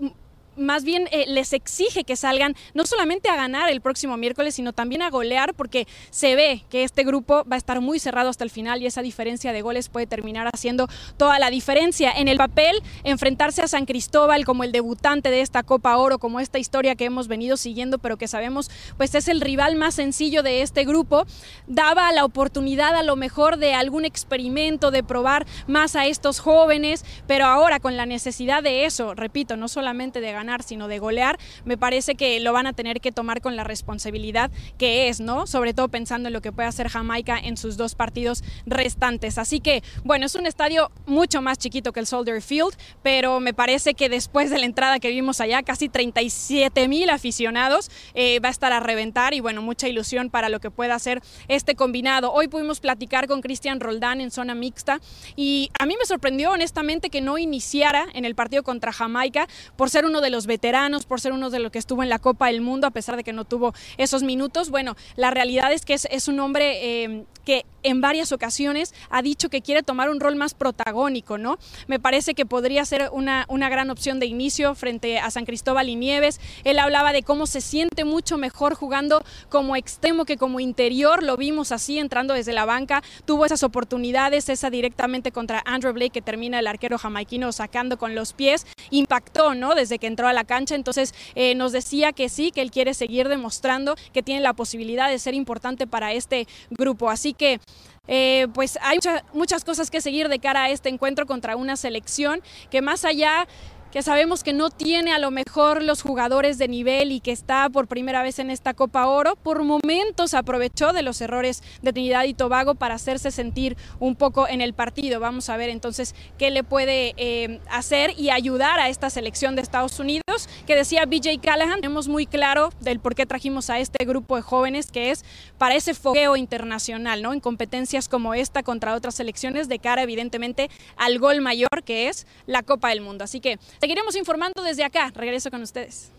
más 0.56 0.84
bien 0.84 1.08
eh, 1.12 1.26
les 1.28 1.54
exige 1.54 2.04
que 2.04 2.16
salgan 2.16 2.56
no 2.74 2.86
solamente 2.86 3.30
a 3.30 3.36
ganar 3.36 3.70
el 3.70 3.82
próximo 3.82 4.18
miércoles, 4.18 4.56
sino 4.56 4.74
también 4.74 5.02
a 5.02 5.10
golear, 5.10 5.54
porque 5.54 5.88
se 6.10 6.36
ve 6.36 6.64
que 6.70 6.84
este 6.84 7.04
grupo 7.04 7.44
va 7.50 7.56
a 7.56 7.58
estar 7.58 7.82
muy 7.82 8.00
cerrado 8.00 8.30
hasta 8.30 8.44
el 8.44 8.50
final 8.50 8.82
y 8.82 8.86
esa 8.86 9.02
diferencia 9.02 9.54
de 9.54 9.62
goles 9.62 9.90
puede 9.90 10.08
terminar 10.08 10.50
haciendo 10.54 10.88
toda 11.18 11.40
la 11.40 11.50
diferencia. 11.50 12.12
En 12.12 12.28
el 12.28 12.38
papel, 12.38 12.82
enfrentarse 13.04 13.62
a 13.62 13.68
San 13.68 13.86
Cristóbal 13.86 14.46
como 14.46 14.64
el 14.64 14.72
debutante 14.72 15.32
de 15.32 15.42
esta 15.42 15.64
Copa 15.64 15.98
Oro, 15.98 16.20
como 16.20 16.40
esta 16.40 16.60
historia 16.60 16.96
que 16.96 17.06
hemos 17.06 17.28
venido 17.28 17.58
siguiendo, 17.58 18.00
pero 18.00 18.18
que 18.18 18.28
sabemos 18.28 18.70
pues 18.98 19.16
es 19.16 19.28
el 19.28 19.42
rival 19.42 19.76
más 19.76 19.96
sencillo 19.96 20.44
de 20.44 20.62
este 20.62 20.86
grupo, 20.86 21.26
daba 21.68 22.12
la 22.12 22.26
oportunidad 22.26 22.96
a 22.96 23.04
lo 23.04 23.16
mejor 23.16 23.58
de 23.58 23.74
algún 23.74 24.06
experimento, 24.06 24.92
de 24.92 25.04
probar 25.04 25.46
más 25.68 25.96
a 25.96 26.06
estos 26.06 26.40
jóvenes, 26.40 27.06
pero 27.28 27.46
ahora 27.46 27.80
con 27.80 27.98
la 27.98 28.06
necesidad 28.06 28.64
de 28.64 28.86
eso, 28.86 29.14
repito, 29.14 29.58
no 29.58 29.68
solamente 29.68 30.22
de 30.22 30.32
ganar, 30.32 30.43
sino 30.64 30.88
de 30.88 31.00
golear, 31.00 31.40
me 31.66 31.78
parece 31.78 32.16
que 32.16 32.40
lo 32.40 32.54
van 32.54 32.68
a 32.68 32.74
tener 32.74 33.02
que 33.02 33.12
tomar 33.12 33.42
con 33.42 33.56
la 33.56 33.64
responsabilidad 33.64 34.52
que 34.78 35.10
es, 35.10 35.20
¿no? 35.20 35.48
Sobre 35.48 35.74
todo 35.74 35.88
pensando 35.88 36.28
en 36.28 36.34
lo 36.34 36.42
que 36.42 36.52
puede 36.52 36.68
hacer 36.68 36.90
Jamaica 36.90 37.38
en 37.38 37.58
sus 37.58 37.78
dos 37.78 37.96
partidos 37.96 38.44
restantes. 38.66 39.38
Así 39.38 39.60
que, 39.60 39.84
bueno, 40.04 40.26
es 40.26 40.36
un 40.36 40.46
estadio 40.46 40.92
mucho 41.06 41.42
más 41.42 41.58
chiquito 41.58 41.94
que 41.94 42.00
el 42.00 42.08
Soldier 42.08 42.42
Field, 42.42 42.74
pero 43.02 43.40
me 43.40 43.54
parece 43.54 43.94
que 43.94 44.10
después 44.10 44.50
de 44.50 44.60
la 44.60 44.66
entrada 44.66 45.00
que 45.00 45.10
vimos 45.10 45.42
allá, 45.42 45.64
casi 45.64 45.90
37 45.90 46.88
mil 46.88 47.10
aficionados, 47.10 47.90
eh, 48.14 48.40
va 48.40 48.50
a 48.50 48.52
estar 48.52 48.74
a 48.74 48.80
reventar 48.80 49.34
y, 49.34 49.40
bueno, 49.40 49.62
mucha 49.62 49.88
ilusión 49.88 50.30
para 50.30 50.50
lo 50.50 50.60
que 50.60 50.72
pueda 50.72 50.96
hacer 50.96 51.22
este 51.48 51.76
combinado. 51.76 52.32
Hoy 52.32 52.48
pudimos 52.48 52.80
platicar 52.80 53.28
con 53.28 53.42
Cristian 53.42 53.80
Roldán 53.80 54.22
en 54.22 54.32
zona 54.32 54.56
mixta 54.56 55.00
y 55.36 55.70
a 55.80 55.86
mí 55.86 55.96
me 55.98 56.06
sorprendió 56.06 56.52
honestamente 56.52 57.10
que 57.10 57.22
no 57.22 57.38
iniciara 57.38 58.08
en 58.14 58.26
el 58.26 58.36
partido 58.36 58.64
contra 58.64 58.92
Jamaica 58.92 59.48
por 59.76 59.90
ser 59.90 60.06
uno 60.06 60.22
de 60.22 60.30
los 60.34 60.48
veteranos, 60.48 61.06
por 61.06 61.22
ser 61.22 61.32
uno 61.32 61.50
de 61.50 61.60
los 61.60 61.72
que 61.72 61.80
estuvo 61.80 62.04
en 62.04 62.10
la 62.10 62.20
Copa 62.20 62.48
del 62.48 62.60
Mundo, 62.60 62.88
a 62.88 62.92
pesar 62.92 63.16
de 63.16 63.24
que 63.24 63.32
no 63.32 63.46
tuvo 63.46 63.74
esos 63.98 64.24
minutos. 64.24 64.70
Bueno, 64.70 64.98
la 65.16 65.32
realidad 65.32 65.72
es 65.72 65.86
que 65.86 65.94
es, 65.94 66.28
un 66.28 66.42
hombre 66.42 67.04
eh, 67.04 67.24
que 67.46 67.66
en 67.84 68.02
varias 68.02 68.32
ocasiones 68.32 68.94
ha 69.10 69.22
dicho 69.22 69.50
que 69.50 69.62
quiere 69.62 69.84
tomar 69.84 70.10
un 70.10 70.20
rol 70.20 70.36
más 70.36 70.54
protagónico, 70.54 71.38
¿no? 71.38 71.58
Me 71.88 72.00
parece 72.00 72.34
que 72.34 72.46
podría 72.46 72.86
ser 72.86 73.10
una, 73.12 73.46
una 73.50 73.70
gran 73.70 73.90
opción 73.90 74.20
de 74.20 74.26
inicio 74.26 74.74
frente 74.76 75.20
a 75.20 75.30
San 75.32 75.46
Cristóbal 75.46 75.90
y 75.90 75.96
Nieves. 75.96 76.40
Él 76.64 76.80
hablaba 76.80 77.12
de 77.12 77.24
cómo 77.24 77.46
se 77.46 77.62
siente 77.62 78.06
mucho 78.06 78.38
mejor 78.38 78.74
jugando 78.74 79.24
como 79.50 79.76
extremo 79.76 80.26
que 80.26 80.38
como 80.38 80.60
interior, 80.60 81.24
lo 81.24 81.38
vimos 81.38 81.72
así 81.72 82.00
entrando 82.00 82.34
desde 82.34 82.54
la 82.54 82.66
banca, 82.66 83.04
tuvo 83.26 83.46
esas 83.46 83.64
oportunidades, 83.64 84.50
esa 84.50 84.70
directamente 84.70 85.32
contra 85.32 85.62
Andrew 85.66 85.94
Blake 85.94 86.12
que 86.12 86.22
termina 86.22 86.60
el 86.60 86.68
arquero 86.68 86.98
jamaiquino 86.98 87.52
sacando 87.52 87.98
con 87.98 88.16
los 88.16 88.34
pies, 88.34 88.66
impactó, 88.92 89.56
¿no? 89.56 89.76
Desde 89.76 90.00
que 90.00 90.08
entró 90.08 90.28
a 90.28 90.34
la 90.34 90.46
cancha, 90.46 90.76
entonces 90.76 91.14
eh, 91.36 91.56
nos 91.56 91.72
decía 91.72 92.14
que 92.14 92.30
sí, 92.30 92.52
que 92.52 92.62
él 92.62 92.72
quiere 92.72 92.94
seguir 92.94 93.28
demostrando 93.28 93.96
que 94.14 94.24
tiene 94.24 94.42
la 94.42 94.54
posibilidad 94.54 95.10
de 95.10 95.20
ser 95.20 95.34
importante 95.34 95.88
para 95.88 96.14
este 96.14 96.48
grupo. 96.70 97.10
Así 97.10 97.33
que 97.34 97.60
eh, 98.08 98.48
pues 98.54 98.78
hay 98.82 99.00
muchas 99.34 99.64
cosas 99.64 99.90
que 99.90 100.02
seguir 100.02 100.28
de 100.28 100.40
cara 100.40 100.64
a 100.64 100.70
este 100.70 100.90
encuentro 100.90 101.26
contra 101.26 101.56
una 101.56 101.78
selección 101.78 102.42
que 102.70 102.82
más 102.82 103.06
allá 103.06 103.48
que 103.94 104.02
sabemos 104.02 104.44
que 104.44 104.54
no 104.54 104.72
tiene 104.72 105.14
a 105.14 105.20
lo 105.20 105.30
mejor 105.30 105.84
los 105.84 106.02
jugadores 106.02 106.58
de 106.58 106.68
nivel 106.68 107.12
y 107.12 107.20
que 107.20 107.32
está 107.32 107.70
por 107.70 107.88
primera 107.88 108.24
vez 108.24 108.40
en 108.40 108.50
esta 108.50 108.74
Copa 108.74 109.06
Oro, 109.06 109.36
por 109.36 109.62
momentos 109.62 110.34
aprovechó 110.34 110.94
de 110.94 111.04
los 111.04 111.22
errores 111.22 111.62
de 111.84 111.94
Trinidad 111.94 112.24
y 112.24 112.34
Tobago 112.34 112.74
para 112.74 112.96
hacerse 112.96 113.30
sentir 113.30 113.78
un 114.00 114.16
poco 114.16 114.48
en 114.48 114.62
el 114.62 114.74
partido. 114.74 115.20
Vamos 115.20 115.48
a 115.48 115.58
ver 115.58 115.70
entonces 115.70 116.16
qué 116.40 116.50
le 116.50 116.64
puede 116.64 117.14
eh, 117.18 117.60
hacer 117.70 118.18
y 118.18 118.32
ayudar 118.32 118.80
a 118.80 118.90
esta 118.90 119.12
selección 119.12 119.56
de 119.56 119.62
Estados 119.62 120.00
Unidos, 120.00 120.50
que 120.66 120.76
decía 120.76 121.06
BJ 121.06 121.40
Callahan, 121.40 121.82
tenemos 121.82 122.08
muy 122.08 122.26
claro 122.26 122.72
del 122.80 123.00
por 123.00 123.14
qué 123.14 123.28
trajimos 123.28 123.70
a 123.70 123.78
este 123.78 124.06
grupo 124.06 124.38
de 124.38 124.42
jóvenes, 124.42 124.90
que 124.90 125.12
es 125.12 125.24
para 125.60 125.76
ese 125.76 125.94
fogueo 125.94 126.36
internacional, 126.36 127.22
¿no? 127.22 127.32
En 127.32 127.40
competencias 127.40 128.10
como 128.10 128.34
esta 128.34 128.64
contra 128.64 128.96
otras 128.96 129.14
selecciones, 129.14 129.70
de 129.70 129.78
cara 129.78 130.02
evidentemente 130.02 130.72
al 130.98 131.20
gol 131.20 131.42
mayor 131.42 131.84
que 131.86 132.08
es 132.08 132.26
la 132.48 132.64
Copa 132.64 132.90
del 132.90 133.02
Mundo. 133.02 133.24
Así 133.24 133.40
que 133.40 133.60
Seguiremos 133.84 134.16
informando 134.16 134.64
desde 134.64 134.86
acá. 134.86 135.12
Regreso 135.14 135.52
con 135.52 135.62
ustedes. 135.62 136.10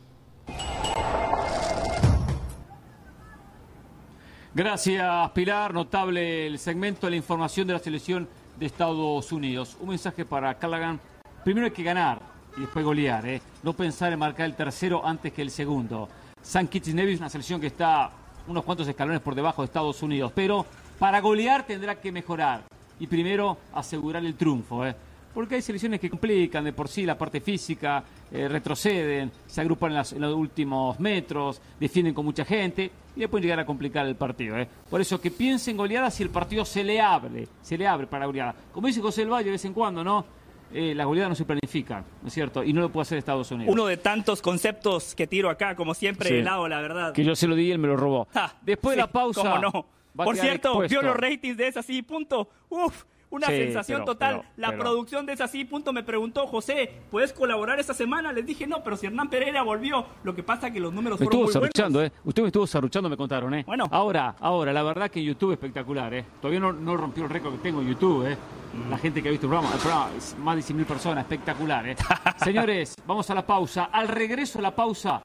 Gracias, 4.55 5.31
Pilar. 5.31 5.73
Notable 5.73 6.47
el 6.47 6.59
segmento 6.59 7.07
de 7.07 7.13
la 7.13 7.17
información 7.17 7.67
de 7.67 7.73
la 7.73 7.79
selección 7.79 8.29
de 8.59 8.67
Estados 8.67 9.33
Unidos. 9.33 9.79
Un 9.81 9.89
mensaje 9.89 10.27
para 10.27 10.53
Callaghan. 10.59 11.01
Primero 11.43 11.65
hay 11.65 11.73
que 11.73 11.83
ganar 11.83 12.21
y 12.55 12.61
después 12.61 12.85
golear. 12.85 13.27
¿eh? 13.27 13.41
No 13.63 13.73
pensar 13.73 14.13
en 14.13 14.19
marcar 14.19 14.45
el 14.45 14.55
tercero 14.55 15.01
antes 15.03 15.33
que 15.33 15.41
el 15.41 15.51
segundo. 15.51 16.07
San 16.43 16.69
Kitts 16.69 16.93
Nevis 16.93 17.15
es 17.15 17.21
una 17.21 17.31
selección 17.31 17.63
que 17.63 17.69
está 17.69 18.11
unos 18.47 18.63
cuantos 18.63 18.87
escalones 18.87 19.23
por 19.23 19.35
debajo 19.35 19.63
de 19.63 19.67
Estados 19.69 20.03
Unidos. 20.03 20.33
Pero 20.35 20.67
para 20.99 21.19
golear 21.23 21.67
tendrá 21.67 21.99
que 21.99 22.13
mejorar. 22.13 22.65
Y 23.01 23.07
primero 23.07 23.57
asegurar 23.73 24.23
el 24.23 24.35
triunfo. 24.35 24.85
¿eh? 24.85 24.95
Porque 25.35 25.57
hay 25.57 25.63
selecciones 25.63 26.01
que 26.01 26.09
complican 26.09 26.65
de 26.65 26.73
por 26.73 26.89
sí 26.89 27.05
la 27.05 27.19
parte 27.19 27.41
física, 27.41 28.03
eh, 28.31 28.49
retroceden, 28.49 29.31
se 29.47 29.61
agrupan 29.61 29.93
en, 29.93 30.21
los 30.21 30.35
últimos 30.35 30.99
metros, 31.01 31.61
defienden 31.79 32.15
con 32.15 32.25
mucha 32.25 32.45
gente 32.45 32.91
y 33.17 33.21
después 33.21 33.43
llegar 33.43 33.59
a 33.61 33.67
complicar 33.67 34.07
el 34.07 34.15
partido. 34.15 34.57
¿eh? 34.57 34.69
Por 34.89 35.01
eso 35.01 35.21
que 35.21 35.31
piensen 35.31 35.77
goleadas 35.77 36.15
si 36.15 36.23
el 36.23 36.31
partido 36.31 36.65
se 36.65 36.85
le 36.85 37.01
abre, 37.01 37.49
se 37.61 37.77
le 37.77 37.87
abre 37.87 38.07
para 38.07 38.27
goleada. 38.27 38.55
Como 38.73 38.87
dice 38.87 39.01
José 39.01 39.23
El 39.23 39.31
Valle 39.31 39.47
de 39.47 39.51
vez 39.53 39.65
en 39.65 39.73
cuando, 39.73 40.05
¿no? 40.05 40.25
Eh, 40.73 40.95
las 40.95 41.07
goleadas 41.07 41.31
no 41.31 41.37
se 41.37 41.45
planifican, 41.45 42.05
¿no 42.23 42.29
es 42.29 42.35
cierto? 42.35 42.65
Y 42.65 42.73
no 42.73 42.81
lo 42.81 42.91
puede 42.91 43.03
hacer 43.03 43.19
Estados 43.19 43.51
Unidos. 43.51 43.73
Uno 43.73 43.87
de 43.87 43.97
tantos 43.97 44.43
conceptos 44.43 45.15
que 45.15 45.27
tiro 45.27 45.51
acá, 45.51 45.77
como 45.77 45.95
siempre, 45.95 46.31
de 46.31 46.43
lado, 46.43 46.67
la 46.67 46.81
verdad. 46.81 47.13
Que 47.13 47.23
yo 47.23 47.37
se 47.37 47.47
lo 47.47 47.55
di 47.55 47.69
y 47.69 47.71
él 47.73 47.79
me 47.79 47.87
lo 47.87 47.97
robó. 47.97 48.27
Después 48.63 48.97
de 48.97 49.03
la 49.03 49.07
pausa. 49.07 49.43
¿cómo 49.43 49.59
no? 49.59 49.87
Por 50.17 50.37
cierto, 50.37 50.81
vio 50.81 51.03
los 51.03 51.17
ratings 51.17 51.57
de 51.57 51.69
esa 51.69 51.81
así, 51.81 52.03
punto. 52.03 52.49
Uf, 52.69 53.05
una 53.35 53.49
sensación 53.49 54.05
total. 54.05 54.43
la 54.57 54.77
producción 54.77 55.27
de 55.27 55.33
esa 55.33 55.49
sí, 55.49 55.65
punto, 55.65 55.93
me 55.93 56.03
preguntó, 56.03 56.47
José, 56.47 57.03
¿puedes 57.11 57.33
colaborar 57.33 57.81
esta 57.81 57.95
semana? 57.95 58.33
Les 58.33 58.47
dije, 58.47 58.67
no, 58.67 58.83
pero 58.83 58.97
si 58.97 59.07
Hernán 59.07 59.29
Pereira 59.29 59.63
volvió, 59.63 60.07
lo 60.23 60.35
que 60.35 60.43
pasa 60.43 60.69
es 60.69 60.73
que 60.73 60.81
los 60.81 60.93
números 60.93 61.19
me 61.19 61.27
fueron 61.27 61.49
estuvo 61.49 61.61
muy 61.61 61.71
buenos. 61.77 62.03
¿eh? 62.05 62.13
Usted 62.25 62.43
me 62.43 62.49
estuvo 62.49 62.67
sarruchando, 62.67 63.09
me 63.09 63.17
contaron, 63.17 63.55
¿eh? 63.55 63.65
Bueno. 63.67 63.87
Ahora, 63.91 64.37
ahora, 64.41 64.73
la 64.73 64.83
verdad 64.83 65.11
que 65.11 65.23
YouTube 65.23 65.53
es 65.53 65.55
espectacular, 65.55 66.15
¿eh? 66.15 66.25
Todavía 66.41 66.61
no, 66.61 66.73
no 66.73 66.97
rompió 66.97 67.25
el 67.25 67.31
récord 67.31 67.55
que 67.55 67.59
tengo 67.59 67.81
en 67.81 67.89
YouTube, 67.89 68.27
¿eh? 68.27 68.37
Mm. 68.75 68.91
La 68.91 68.99
gente 68.99 69.23
que 69.23 69.29
ha 69.29 69.31
visto 69.31 69.47
el 69.47 69.51
programa, 69.51 69.75
el 69.75 69.81
programa 69.81 70.11
más 70.39 70.57
de 70.57 70.75
100.000 70.75 70.85
personas, 70.85 71.25
espectacular, 71.25 71.89
¿eh? 71.89 71.97
Señores, 72.37 72.95
vamos 73.07 73.29
a 73.31 73.35
la 73.35 73.47
pausa. 73.47 73.85
Al 73.85 74.09
regreso 74.09 74.59
a 74.59 74.63
la 74.63 74.75
pausa, 74.75 75.23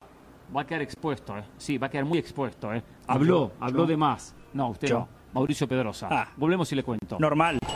va 0.55 0.61
a 0.61 0.65
quedar 0.65 0.81
expuesto, 0.81 1.37
¿eh? 1.37 1.43
Sí, 1.57 1.77
va 1.77 1.87
a 1.87 1.89
quedar 1.89 2.05
muy 2.05 2.17
expuesto, 2.17 2.73
¿eh? 2.73 2.83
Habló, 3.07 3.51
habló 3.59 3.85
de 3.85 3.97
más. 3.97 4.35
No, 4.53 4.69
usted 4.69 4.89
no. 4.89 5.18
Mauricio 5.33 5.67
Pedrosa. 5.67 6.07
Ah. 6.11 6.29
Volvemos 6.37 6.71
y 6.71 6.75
le 6.75 6.83
cuento. 6.83 7.17
Normal. 7.19 7.59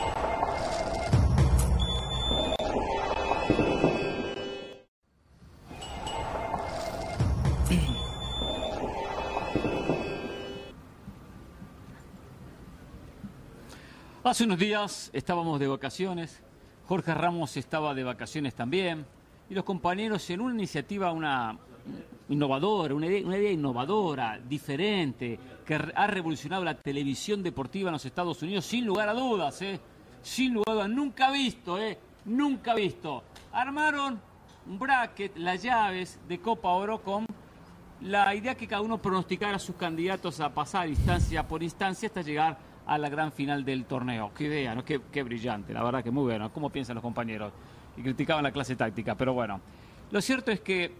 Hace 14.24 14.44
unos 14.44 14.58
días 14.58 15.10
estábamos 15.12 15.60
de 15.60 15.68
vacaciones, 15.68 16.42
Jorge 16.86 17.14
Ramos 17.14 17.56
estaba 17.56 17.94
de 17.94 18.04
vacaciones 18.04 18.54
también, 18.54 19.06
y 19.48 19.54
los 19.54 19.64
compañeros 19.64 20.28
en 20.30 20.40
una 20.40 20.54
iniciativa, 20.54 21.12
una 21.12 21.58
innovadora, 22.28 22.94
una 22.94 23.06
idea, 23.06 23.50
innovadora, 23.50 24.38
diferente, 24.38 25.38
que 25.64 25.74
ha 25.74 26.06
revolucionado 26.06 26.64
la 26.64 26.74
televisión 26.74 27.42
deportiva 27.42 27.88
en 27.88 27.94
los 27.94 28.04
Estados 28.04 28.42
Unidos, 28.42 28.64
sin 28.64 28.86
lugar 28.86 29.08
a 29.08 29.14
dudas, 29.14 29.60
¿eh? 29.62 29.80
sin 30.22 30.54
lugar 30.54 30.70
a 30.70 30.72
dudas, 30.74 30.90
nunca 30.90 31.30
visto, 31.30 31.78
¿eh? 31.78 31.98
nunca 32.24 32.74
visto. 32.74 33.22
Armaron 33.52 34.20
un 34.66 34.78
bracket, 34.78 35.36
las 35.36 35.62
llaves 35.62 36.18
de 36.26 36.40
Copa 36.40 36.70
Oro 36.70 37.02
con 37.02 37.26
la 38.00 38.34
idea 38.34 38.54
que 38.54 38.66
cada 38.66 38.82
uno 38.82 38.98
pronosticara 38.98 39.56
a 39.56 39.58
sus 39.58 39.76
candidatos 39.76 40.40
a 40.40 40.52
pasar 40.52 40.88
instancia 40.88 41.46
por 41.46 41.62
instancia 41.62 42.08
hasta 42.08 42.22
llegar 42.22 42.58
a 42.86 42.98
la 42.98 43.08
gran 43.08 43.32
final 43.32 43.64
del 43.64 43.84
torneo. 43.86 44.30
Qué 44.34 44.44
idea, 44.44 44.74
¿no? 44.74 44.84
Qué, 44.84 45.22
brillante, 45.22 45.72
la 45.72 45.82
verdad 45.82 46.02
que 46.02 46.10
muy 46.10 46.24
bueno. 46.24 46.52
¿Cómo 46.52 46.70
piensan 46.70 46.94
los 46.94 47.02
compañeros? 47.02 47.52
Y 47.96 48.02
criticaban 48.02 48.42
la 48.42 48.52
clase 48.52 48.76
táctica, 48.76 49.14
pero 49.14 49.32
bueno. 49.32 49.60
Lo 50.10 50.20
cierto 50.20 50.50
es 50.50 50.60
que 50.60 50.92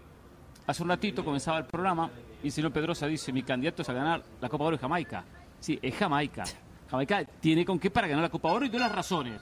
hace 0.67 0.83
un 0.83 0.89
ratito 0.89 1.23
comenzaba 1.23 1.57
el 1.59 1.65
programa 1.65 2.09
y 2.43 2.47
el 2.47 2.51
señor 2.51 2.71
Pedrosa 2.71 3.07
dice, 3.07 3.31
mi 3.31 3.43
candidato 3.43 3.81
es 3.81 3.89
a 3.89 3.93
ganar 3.93 4.23
la 4.41 4.49
Copa 4.49 4.65
Oro 4.65 4.75
es 4.75 4.81
Jamaica. 4.81 5.23
Sí, 5.59 5.79
es 5.81 5.95
Jamaica. 5.95 6.43
Jamaica 6.89 7.25
tiene 7.39 7.65
con 7.65 7.79
qué 7.79 7.89
para 7.89 8.07
ganar 8.07 8.23
la 8.23 8.29
Copa 8.29 8.51
Oro 8.51 8.65
y 8.65 8.69
todas 8.69 8.87
las 8.87 8.95
razones. 8.95 9.41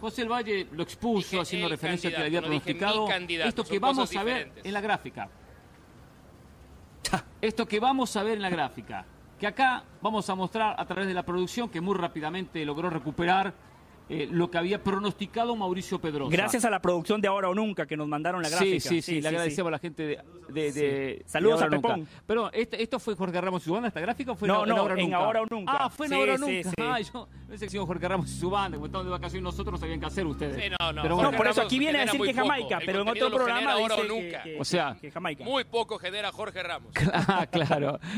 José 0.00 0.22
El 0.22 0.28
Valle 0.28 0.68
lo 0.72 0.82
expuso 0.82 1.40
haciendo 1.40 1.68
referencia 1.68 2.10
a 2.10 2.12
que 2.12 2.18
le 2.18 2.26
había 2.26 2.42
pronosticado. 2.42 3.08
Esto 3.44 3.64
que 3.64 3.78
vamos 3.78 4.14
a 4.14 4.22
ver 4.22 4.52
en 4.62 4.72
la 4.72 4.80
gráfica. 4.80 5.28
Esto 7.40 7.66
que 7.66 7.80
vamos 7.80 8.14
a 8.16 8.22
ver 8.22 8.34
en 8.34 8.42
la 8.42 8.50
gráfica 8.50 9.06
que 9.38 9.46
acá 9.46 9.84
vamos 10.00 10.28
a 10.30 10.34
mostrar 10.34 10.74
a 10.78 10.84
través 10.86 11.06
de 11.06 11.14
la 11.14 11.22
producción 11.22 11.68
que 11.68 11.80
muy 11.80 11.94
rápidamente 11.94 12.64
logró 12.64 12.88
recuperar 12.88 13.52
eh, 14.08 14.28
lo 14.30 14.50
que 14.50 14.58
había 14.58 14.82
pronosticado 14.82 15.56
Mauricio 15.56 15.98
Pedrosa. 15.98 16.30
Gracias 16.30 16.64
a 16.64 16.70
la 16.70 16.80
producción 16.80 17.20
de 17.20 17.28
Ahora 17.28 17.48
o 17.48 17.54
Nunca 17.54 17.86
que 17.86 17.96
nos 17.96 18.06
mandaron 18.06 18.42
la 18.42 18.48
gráfica. 18.48 18.80
Sí, 18.80 19.00
sí, 19.00 19.02
sí, 19.02 19.20
le 19.20 19.28
agradecemos 19.28 19.68
a 19.68 19.72
la 19.72 19.78
gente 19.78 20.22
de... 20.48 21.24
Saludos 21.26 21.62
a 21.62 21.68
Pepón. 21.68 22.06
Pero 22.26 22.52
este, 22.52 22.80
¿esto 22.82 23.00
fue 23.00 23.16
Jorge 23.16 23.40
Ramos 23.40 23.62
y 23.62 23.64
su 23.64 23.72
banda, 23.72 23.88
esta 23.88 24.00
gráfica 24.00 24.32
o 24.32 24.36
fue 24.36 24.46
no, 24.46 24.62
en, 24.62 24.68
no, 24.68 24.76
Ahora, 24.76 24.94
en 24.94 25.00
nunca? 25.00 25.16
Ahora 25.16 25.42
o 25.42 25.46
Nunca? 25.50 25.72
Ah, 25.76 25.90
fue 25.90 26.06
en 26.06 26.12
Ahora 26.14 26.34
o 26.34 26.38
Nunca. 26.38 26.70
Ah, 26.78 27.00
yo 27.00 27.28
pensé 27.48 27.66
que 27.66 27.78
Jorge 27.78 28.08
Ramos 28.08 28.30
y 28.30 28.38
su 28.38 28.48
banda, 28.48 28.76
como 28.76 28.86
estamos 28.86 29.06
de 29.06 29.10
vacaciones 29.10 29.42
nosotros 29.42 29.72
no 29.72 29.78
sabían 29.78 29.98
qué 29.98 30.06
hacer 30.06 30.26
ustedes. 30.26 30.62
Sí, 30.62 30.70
no, 30.78 30.92
no. 30.92 31.02
Pero 31.02 31.14
bueno, 31.16 31.32
no, 31.32 31.36
por 31.36 31.48
eso 31.48 31.62
aquí 31.62 31.78
viene 31.78 31.98
a 31.98 32.04
decir 32.04 32.20
que 32.20 32.34
Jamaica, 32.34 32.78
pero 32.84 33.02
en 33.02 33.08
otro 33.08 33.30
programa 33.30 33.76
dice 33.76 34.08
nunca. 34.08 34.42
Que, 34.44 34.60
o 34.60 34.64
sea, 34.64 34.96
que 35.00 35.10
Jamaica. 35.10 35.44
Muy 35.44 35.64
poco 35.64 35.98
genera 35.98 36.30
Jorge 36.32 36.62
Ramos. 36.62 36.92
Ah, 37.28 37.46
claro. 37.46 37.98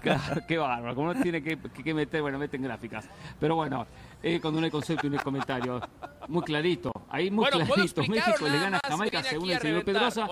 Claro, 0.00 0.42
qué 0.46 0.58
bárbaro. 0.58 0.94
Como 0.94 1.14
no 1.14 1.22
tiene 1.22 1.42
que, 1.42 1.56
que, 1.56 1.94
meter, 1.94 2.20
bueno, 2.22 2.38
meten 2.38 2.62
gráficas. 2.62 3.08
Pero 3.38 3.54
bueno, 3.54 3.86
eh, 4.22 4.40
cuando 4.40 4.60
no 4.60 4.64
hay 4.64 4.70
concepto 4.70 5.06
y 5.06 5.10
no 5.10 5.18
hay 5.18 5.24
comentario. 5.24 5.80
Muy 6.28 6.42
clarito. 6.42 6.92
Ahí 7.08 7.30
muy 7.30 7.46
clarito. 7.46 8.02
México 8.02 8.48
le 8.48 8.58
gana 8.58 8.80
a 8.82 8.88
Jamaica 8.88 9.22
según 9.22 9.50
el 9.50 9.60
señor 9.60 9.84
Pedrosa. 9.84 10.28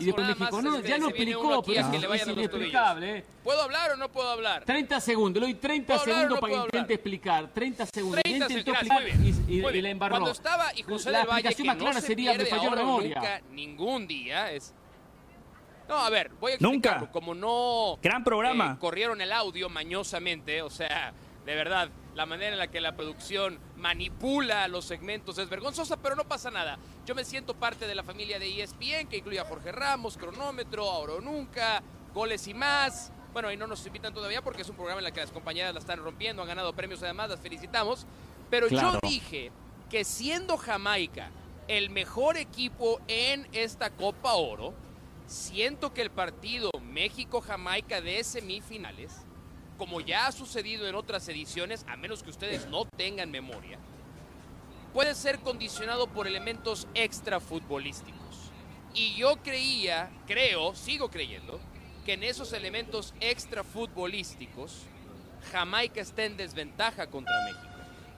y 0.00 0.04
después 0.06 0.26
México, 0.28 0.62
no, 0.62 0.80
ya 0.80 0.98
lo 0.98 1.08
explicó, 1.08 1.62
pero 1.62 2.14
es, 2.14 2.26
inexplicable. 2.26 3.18
¿eh? 3.18 3.24
¿Puedo 3.42 3.62
hablar 3.62 3.92
o 3.92 3.96
no 3.96 4.10
puedo 4.10 4.28
hablar? 4.28 4.64
30 4.64 5.00
segundos, 5.00 5.40
le 5.40 5.46
doy 5.46 5.54
30 5.54 5.98
segundos 5.98 6.40
para 6.40 6.52
que 6.52 6.58
intente 6.60 6.94
explicar. 6.94 7.48
30 7.52 7.86
segundos. 7.86 8.22
30 8.22 8.46
intentó 8.46 8.70
explicar 8.72 9.02
y, 9.48 9.54
y, 9.54 9.82
la 9.82 9.88
embarró. 9.88 10.14
Cuando 10.16 10.30
estaba 10.30 10.72
y 10.76 10.82
José 10.82 11.10
la 11.10 11.20
del 11.20 11.28
Valle, 11.28 11.54
que 11.54 11.64
más 11.64 11.76
clara 11.76 11.94
no 11.94 12.00
sería 12.00 12.34
me 12.34 12.44
falló 12.46 12.70
la 12.70 12.76
memoria. 12.76 13.14
Nunca, 13.16 13.40
ningún 13.50 14.06
día 14.06 14.52
es 14.52 14.74
no, 15.90 15.96
a 15.98 16.08
ver, 16.08 16.30
voy 16.38 16.52
a 16.52 16.54
explicarlo. 16.54 17.00
Nunca. 17.00 17.10
Como 17.10 17.34
no... 17.34 17.98
Gran 18.00 18.22
programa. 18.22 18.74
Eh, 18.74 18.78
corrieron 18.78 19.20
el 19.20 19.32
audio 19.32 19.68
mañosamente, 19.68 20.62
o 20.62 20.70
sea, 20.70 21.12
de 21.44 21.54
verdad, 21.56 21.90
la 22.14 22.26
manera 22.26 22.52
en 22.52 22.58
la 22.58 22.68
que 22.68 22.80
la 22.80 22.96
producción 22.96 23.58
manipula 23.76 24.66
los 24.68 24.84
segmentos 24.84 25.38
es 25.38 25.48
vergonzosa, 25.48 25.96
pero 25.96 26.16
no 26.16 26.24
pasa 26.24 26.50
nada. 26.50 26.78
Yo 27.06 27.14
me 27.14 27.24
siento 27.24 27.54
parte 27.54 27.86
de 27.86 27.94
la 27.94 28.02
familia 28.02 28.38
de 28.38 28.62
ESPN, 28.62 29.08
que 29.08 29.18
incluye 29.18 29.38
a 29.38 29.44
Jorge 29.44 29.72
Ramos, 29.72 30.16
Cronómetro, 30.16 30.90
Ahora 30.90 31.14
o 31.14 31.20
Nunca, 31.20 31.82
Goles 32.12 32.46
y 32.48 32.54
más. 32.54 33.12
Bueno, 33.32 33.48
ahí 33.48 33.56
no 33.56 33.66
nos 33.66 33.86
invitan 33.86 34.12
todavía 34.12 34.42
porque 34.42 34.62
es 34.62 34.68
un 34.68 34.76
programa 34.76 35.00
en 35.00 35.06
el 35.06 35.12
que 35.12 35.20
las 35.20 35.30
compañeras 35.30 35.72
la 35.72 35.80
están 35.80 36.00
rompiendo, 36.00 36.42
han 36.42 36.48
ganado 36.48 36.72
premios 36.72 37.02
además, 37.02 37.30
las 37.30 37.40
felicitamos. 37.40 38.06
Pero 38.50 38.66
yo 38.68 38.98
dije 39.02 39.52
que 39.88 40.04
siendo 40.04 40.56
Jamaica 40.56 41.30
el 41.68 41.90
mejor 41.90 42.36
equipo 42.36 43.00
en 43.06 43.46
esta 43.52 43.90
Copa 43.90 44.34
Oro, 44.34 44.74
siento 45.26 45.94
que 45.94 46.02
el 46.02 46.10
partido 46.10 46.72
México-Jamaica 46.82 48.00
de 48.00 48.24
semifinales, 48.24 49.24
como 49.80 50.02
ya 50.02 50.26
ha 50.26 50.32
sucedido 50.32 50.86
en 50.86 50.94
otras 50.94 51.26
ediciones, 51.30 51.86
a 51.88 51.96
menos 51.96 52.22
que 52.22 52.28
ustedes 52.28 52.66
no 52.66 52.84
tengan 52.84 53.30
memoria, 53.30 53.78
puede 54.92 55.14
ser 55.14 55.38
condicionado 55.38 56.06
por 56.06 56.26
elementos 56.26 56.86
extrafutbolísticos. 56.92 58.52
Y 58.92 59.14
yo 59.14 59.36
creía, 59.42 60.10
creo, 60.26 60.74
sigo 60.74 61.10
creyendo, 61.10 61.58
que 62.04 62.12
en 62.12 62.24
esos 62.24 62.52
elementos 62.52 63.14
extrafutbolísticos 63.20 64.82
Jamaica 65.50 66.02
está 66.02 66.26
en 66.26 66.36
desventaja 66.36 67.06
contra 67.06 67.32
México. 67.46 67.74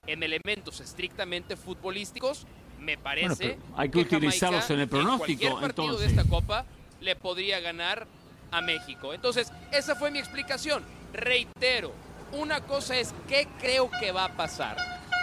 En 0.08 0.24
elementos 0.24 0.80
estrictamente 0.80 1.56
futbolísticos, 1.56 2.44
me 2.80 2.98
parece 2.98 3.56
hay 3.76 3.88
que, 3.88 4.00
utilizarlos 4.00 4.68
en 4.70 4.80
el 4.80 4.88
pronóstico. 4.88 5.44
En 5.44 5.50
cualquier 5.50 5.74
partido 5.76 5.96
de 5.96 6.06
esta 6.06 6.24
Copa 6.24 6.66
le 7.00 7.14
podría 7.14 7.60
ganar 7.60 8.08
a 8.50 8.60
México. 8.60 9.14
Entonces, 9.14 9.52
esa 9.70 9.94
fue 9.94 10.10
mi 10.10 10.18
explicación. 10.18 10.82
Reitero, 11.12 11.92
una 12.32 12.60
cosa 12.60 12.96
es 12.96 13.14
qué 13.28 13.48
creo 13.60 13.90
que 14.00 14.12
va 14.12 14.24
a 14.24 14.36
pasar. 14.36 14.76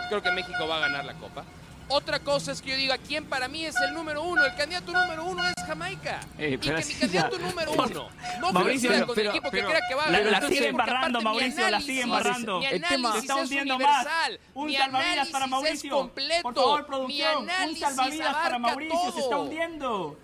Creo 0.09 0.21
que 0.21 0.31
México 0.31 0.67
va 0.67 0.77
a 0.77 0.79
ganar 0.79 1.05
la 1.05 1.13
Copa. 1.15 1.43
Otra 1.91 2.19
cosa 2.19 2.51
es 2.51 2.61
que 2.61 2.69
yo 2.69 2.77
diga 2.77 2.99
quién 2.99 3.25
para 3.25 3.47
mí 3.47 3.65
es 3.65 3.75
el 3.81 3.95
número 3.95 4.21
uno. 4.21 4.45
El 4.45 4.53
candidato 4.53 4.91
número 4.91 5.23
uno 5.23 5.43
es 5.43 5.55
Jamaica. 5.65 6.19
y 6.37 6.55
que 6.59 6.71
mi 6.71 6.83
candidato 6.93 7.39
número 7.39 7.71
uno 7.71 8.09
no 8.39 8.51
Mauricio, 8.51 9.07
con 9.07 9.19
el 9.19 9.27
equipo 9.27 9.49
que 9.49 9.63
crea 9.63 9.81
que 9.87 9.95
va 9.95 10.03
a 10.03 10.11
ganar. 10.11 10.31
La, 10.31 10.39
la 10.39 10.47
siguen 10.47 10.77
barrando, 10.77 11.21
Mauricio, 11.21 11.69
la 11.69 11.81
siguen 11.81 12.09
barrando. 12.11 12.59
Mi 12.59 12.65
análisis 12.67 13.15
está 13.15 13.35
hundiendo 13.37 13.79
más. 13.79 14.07
Un 14.53 14.67
mi 14.67 14.75
salvavidas 14.75 15.29
para 15.29 15.47
Mauricio. 15.47 15.89
Es 15.89 15.99
completo. 15.99 16.43
Por 16.43 16.55
favor, 16.55 16.85
producción. 16.85 17.47
Un 17.67 17.75
salvavidas 17.75 18.35
para 18.35 18.59
Mauricio. 18.59 19.11
Se 19.11 19.19
está 19.21 19.37
hundiendo. 19.39 20.19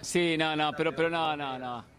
Sí, 0.00 0.36
no, 0.38 0.56
no, 0.56 0.72
pero, 0.72 0.96
pero 0.96 1.10
no, 1.10 1.36
no, 1.36 1.58
no. 1.58 1.91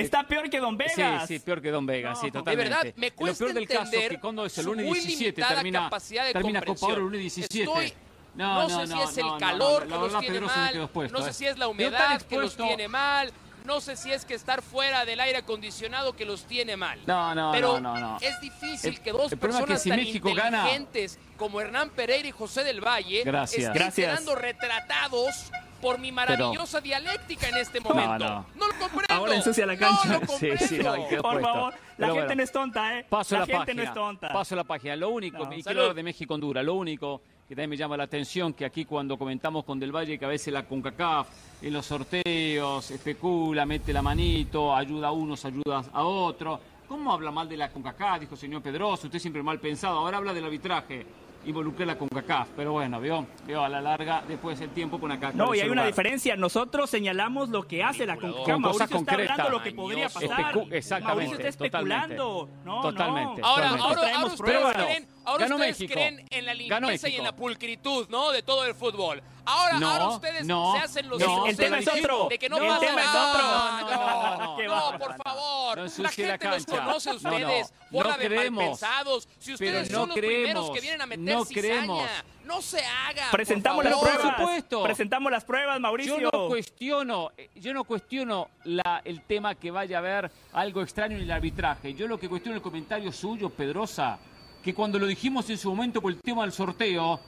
Está 0.00 0.26
peor 0.26 0.48
que 0.50 0.58
Don 0.58 0.76
Vegas. 0.76 1.26
Sí, 1.26 1.38
sí, 1.38 1.44
peor 1.44 1.60
que 1.60 1.70
Don 1.70 1.86
Vegas, 1.86 2.20
sí, 2.20 2.30
totalmente. 2.30 2.70
De 2.70 2.76
verdad, 2.76 2.94
me 2.96 3.10
cuesta 3.12 3.44
Lo 3.44 3.52
peor 3.52 3.54
del 3.60 3.68
caso 3.68 3.96
es 3.96 4.08
que 4.08 4.20
cuando 4.20 4.46
es 4.46 4.58
el 4.58 4.66
lunes 4.66 4.84
17 4.84 5.42
termina, 5.42 5.90
termina 6.32 6.62
Copa 6.62 6.86
Oro 6.86 6.96
el 6.96 7.02
lunes 7.02 7.20
17. 7.20 7.60
Estoy, 7.60 7.92
no, 8.34 8.68
no, 8.68 8.86
sé 8.86 8.86
si 8.86 9.00
es 9.00 9.18
el 9.18 9.26
calor 9.38 9.86
que 9.86 9.94
los 9.94 10.20
tiene 10.20 10.40
mal, 10.40 10.90
no 11.10 11.22
sé 11.22 11.32
si 11.32 11.46
es 11.46 11.58
la 11.58 11.68
humedad 11.68 12.22
que 12.22 12.38
los 12.38 12.56
tiene 12.56 12.88
mal, 12.88 13.32
no 13.68 13.82
sé 13.82 13.96
si 13.96 14.10
es 14.10 14.24
que 14.24 14.32
estar 14.32 14.62
fuera 14.62 15.04
del 15.04 15.20
aire 15.20 15.38
acondicionado 15.38 16.16
que 16.16 16.24
los 16.24 16.46
tiene 16.46 16.76
mal. 16.76 16.98
No, 17.06 17.34
no, 17.34 17.52
Pero 17.52 17.78
no, 17.78 17.96
no, 17.98 18.16
es 18.20 18.40
difícil 18.40 18.98
que 19.00 19.12
dos 19.12 19.34
personas 19.34 19.84
tan 19.84 20.00
inteligentes 20.00 21.18
como 21.36 21.60
Hernán 21.60 21.90
Pereira 21.90 22.26
y 22.26 22.32
José 22.32 22.64
del 22.64 22.80
Valle 22.80 23.22
Gracias. 23.24 23.76
estén 23.76 23.92
quedando 23.92 24.34
retratados 24.34 25.50
por 25.82 25.98
mi 25.98 26.10
maravillosa 26.10 26.80
dialéctica 26.80 27.48
en 27.48 27.58
este 27.58 27.80
momento. 27.80 28.24
No, 28.24 28.46
no. 28.56 28.68
lo 28.68 28.78
comprendo. 28.78 29.14
Ahora 29.14 29.36
ensucia 29.36 29.66
la 29.66 29.76
cancha. 29.76 30.06
No 30.06 30.20
lo 30.20 30.26
comprendo. 30.26 30.64
Sí, 30.66 30.76
sí, 30.78 31.16
por 31.20 31.42
favor, 31.42 31.74
la 31.98 32.12
gente 32.12 32.36
no 32.36 32.42
es 32.42 32.52
tonta, 32.52 32.98
¿eh? 32.98 33.06
Paso 33.08 33.34
la, 33.34 33.40
la 33.40 33.46
gente 33.46 33.58
página, 33.58 33.82
no 33.82 33.88
es 33.88 33.94
tonta. 33.94 34.28
Paso 34.32 34.56
la 34.56 34.64
página. 34.64 34.96
Lo 34.96 35.10
único, 35.10 35.42
y 35.52 35.62
quiero 35.62 35.80
hablar 35.80 35.94
de 35.96 36.02
México-Honduras, 36.02 36.64
lo 36.64 36.74
único 36.74 37.20
que 37.48 37.54
también 37.54 37.70
me 37.70 37.76
llama 37.76 37.96
la 37.96 38.04
atención, 38.04 38.52
que 38.52 38.64
aquí 38.64 38.84
cuando 38.84 39.16
comentamos 39.16 39.64
con 39.64 39.80
Del 39.80 39.90
Valle 39.94 40.18
que 40.18 40.24
a 40.24 40.28
veces 40.28 40.52
la 40.52 40.64
CONCACAF 40.64 41.28
en 41.62 41.72
los 41.72 41.86
sorteos 41.86 42.90
especula, 42.90 43.64
mete 43.64 43.92
la 43.92 44.02
manito, 44.02 44.74
ayuda 44.74 45.08
a 45.08 45.12
unos, 45.12 45.44
ayuda 45.44 45.82
a 45.92 46.04
otros. 46.04 46.60
¿Cómo 46.86 47.12
habla 47.12 47.30
mal 47.30 47.48
de 47.48 47.56
la 47.56 47.70
CONCACAF? 47.70 48.20
Dijo 48.20 48.34
el 48.34 48.40
señor 48.40 48.62
Pedroso, 48.62 49.06
usted 49.06 49.18
siempre 49.18 49.42
mal 49.42 49.58
pensado. 49.58 49.98
Ahora 49.98 50.18
habla 50.18 50.34
del 50.34 50.44
arbitraje 50.44 51.06
involucré 51.44 51.86
la 51.86 51.96
CONCACAF, 51.96 52.48
pero 52.56 52.72
bueno, 52.72 53.00
vio, 53.00 53.26
vio 53.46 53.64
a 53.64 53.68
la 53.68 53.80
larga 53.80 54.22
después 54.26 54.58
del 54.58 54.70
tiempo 54.70 54.98
con 54.98 55.10
acá. 55.12 55.32
No, 55.34 55.54
y 55.54 55.60
hay 55.60 55.68
una 55.68 55.86
diferencia, 55.86 56.36
nosotros 56.36 56.90
señalamos 56.90 57.48
lo 57.48 57.66
que 57.66 57.82
hace 57.82 58.06
la 58.06 58.16
CONCACAF, 58.16 58.58
Mauricio 58.58 58.98
está 58.98 59.14
hablando 59.14 59.50
lo 59.50 59.62
que 59.62 59.72
podría 59.72 60.08
pasar. 60.08 60.54
exactamente. 60.70 61.26
Mauricio 61.26 61.36
está 61.36 61.48
especulando. 61.48 62.48
No, 62.64 62.80
totalmente. 62.82 63.40
No. 63.40 63.46
Ahora, 63.46 63.70
totalmente. 63.70 63.98
ahora, 63.98 64.16
ahora 64.16 64.26
ustedes, 64.34 64.74
creen, 64.74 65.08
ahora 65.28 65.44
ganó 65.44 65.56
ustedes 65.56 65.78
México. 65.80 65.94
creen 65.94 66.26
en 66.30 66.44
la 66.46 66.54
limpieza 66.54 67.08
y 67.08 67.16
en 67.16 67.24
la 67.24 67.34
pulcritud, 67.36 68.08
¿no? 68.08 68.30
De 68.30 68.42
todo 68.42 68.64
el 68.64 68.74
fútbol. 68.74 69.22
Ahora, 69.44 69.78
No, 69.78 69.88
ahora 69.90 70.08
ustedes 70.08 70.44
no, 70.44 70.72
se 70.74 70.78
hacen 70.80 71.08
los 71.08 71.18
no, 71.20 71.46
el 71.46 71.56
tema 71.56 71.78
es 71.78 71.84
inocentes 71.84 72.10
otro. 72.10 72.28
de 72.28 72.38
que 72.38 72.48
no 72.50 72.58
el 72.58 72.66
pasa 72.68 72.80
tema 72.80 73.00
es 73.00 73.06
nada. 73.06 73.32
otro. 73.32 73.42
No, 73.42 74.58
no, 74.68 74.92
no, 74.92 74.98
por 74.98 75.16
favor. 75.22 75.76
No 75.78 75.82
la 75.82 75.88
ensucie 75.88 76.26
la 76.26 76.32
gente 76.32 76.48
los 76.48 76.66
cancha. 76.66 76.84
conoce 76.84 77.10
a 77.10 77.12
No, 77.14 77.18
no, 77.30 77.36
ustedes. 77.36 77.70
no 77.72 77.78
Bola 77.90 78.16
de 78.18 78.26
creemos. 78.26 78.58
malpensados. 78.62 79.28
Si 79.38 79.54
ustedes 79.54 79.90
no 79.90 80.00
son 80.00 80.08
los 80.10 80.18
primeros 80.18 80.44
creemos. 80.44 80.70
que 80.72 80.80
vienen 80.80 81.00
a 81.00 81.06
meter 81.06 81.24
No 81.34 81.44
cizaña, 81.46 81.62
creemos. 81.62 82.08
no 82.44 82.60
se 82.62 82.84
haga. 82.84 83.30
Presentamos 83.30 83.76
por 83.76 83.84
las 83.86 83.94
favor. 83.94 84.08
pruebas. 84.10 84.34
Por 84.36 84.44
supuesto. 84.46 84.82
Presentamos 84.82 85.32
las 85.32 85.44
pruebas, 85.44 85.80
Mauricio. 85.80 86.18
Yo 86.20 86.28
no 86.30 86.48
cuestiono, 86.48 87.30
eh, 87.38 87.48
yo 87.54 87.72
no 87.72 87.84
cuestiono 87.84 88.48
la, 88.64 89.00
el 89.04 89.22
tema 89.22 89.54
que 89.54 89.70
vaya 89.70 89.96
a 89.96 90.00
haber 90.00 90.30
algo 90.52 90.82
extraño 90.82 91.16
en 91.16 91.22
el 91.22 91.30
arbitraje. 91.30 91.94
Yo 91.94 92.06
lo 92.06 92.18
que 92.20 92.28
cuestiono 92.28 92.54
es 92.56 92.58
el 92.58 92.62
comentario 92.62 93.10
suyo, 93.12 93.48
Pedrosa, 93.48 94.18
que 94.62 94.74
cuando 94.74 94.98
lo 94.98 95.06
dijimos 95.06 95.48
en 95.50 95.58
su 95.58 95.70
momento 95.70 96.00
por 96.00 96.12
el 96.12 96.20
tema 96.20 96.42
del 96.42 96.52
sorteo, 96.52 97.20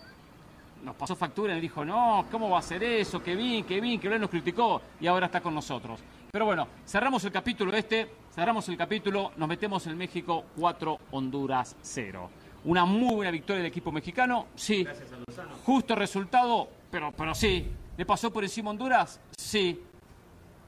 nos 0.84 0.96
pasó 0.96 1.14
factura 1.14 1.56
y 1.56 1.60
dijo, 1.60 1.84
no, 1.84 2.26
¿cómo 2.30 2.50
va 2.50 2.58
a 2.58 2.62
ser 2.62 2.82
eso? 2.82 3.22
Qué 3.22 3.34
bien, 3.34 3.64
qué 3.64 3.80
bien, 3.80 4.00
que 4.00 4.08
él 4.08 4.20
nos 4.20 4.30
criticó 4.30 4.80
y 5.00 5.06
ahora 5.06 5.26
está 5.26 5.40
con 5.40 5.54
nosotros. 5.54 6.00
Pero 6.30 6.46
bueno, 6.46 6.66
cerramos 6.86 7.24
el 7.24 7.32
capítulo 7.32 7.72
este, 7.72 8.08
cerramos 8.34 8.68
el 8.68 8.76
capítulo, 8.76 9.32
nos 9.36 9.48
metemos 9.48 9.86
en 9.86 9.96
México 9.96 10.44
4, 10.56 10.98
Honduras 11.12 11.76
0. 11.82 12.30
Una 12.64 12.84
muy 12.84 13.14
buena 13.14 13.30
victoria 13.30 13.62
del 13.62 13.70
equipo 13.70 13.90
mexicano, 13.90 14.46
sí. 14.54 14.86
Justo 15.64 15.94
resultado, 15.94 16.68
pero, 16.90 17.12
pero 17.12 17.34
sí. 17.34 17.66
¿Le 17.96 18.06
pasó 18.06 18.32
por 18.32 18.44
encima 18.44 18.70
Honduras? 18.70 19.20
Sí. 19.36 19.82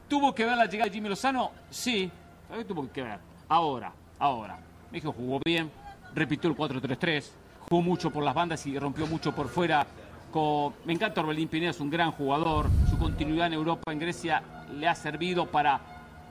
¿Tuvo 0.09 0.35
que 0.35 0.45
ver 0.45 0.57
la 0.57 0.67
llegada 0.67 0.89
de 0.89 0.95
Jimmy 0.95 1.09
Lozano? 1.09 1.53
Sí. 1.71 2.11
Tuvo 2.67 2.91
que 2.91 3.03
ver. 3.03 3.19
Ahora, 3.49 3.93
ahora. 4.19 4.59
México 4.91 5.13
jugó 5.13 5.41
bien, 5.45 5.71
repitió 6.15 6.51
el 6.51 6.57
4-3-3, 6.57 7.25
jugó 7.69 7.83
mucho 7.83 8.11
por 8.11 8.23
las 8.23 8.35
bandas 8.35 8.67
y 8.67 8.79
rompió 8.79 9.07
mucho 9.07 9.35
por 9.35 9.49
fuera. 9.49 9.87
Con... 10.31 10.75
Me 10.85 10.93
encanta 10.93 11.21
Orbelín 11.21 11.49
Pineda, 11.49 11.71
es 11.71 11.81
un 11.81 11.91
gran 11.91 12.13
jugador. 12.13 12.69
Su 12.89 12.99
continuidad 12.99 13.47
en 13.49 13.55
Europa, 13.55 13.93
en 13.93 13.99
Grecia, 13.99 14.43
le 14.75 14.89
ha 14.89 14.95
servido 14.95 15.47
para 15.47 15.81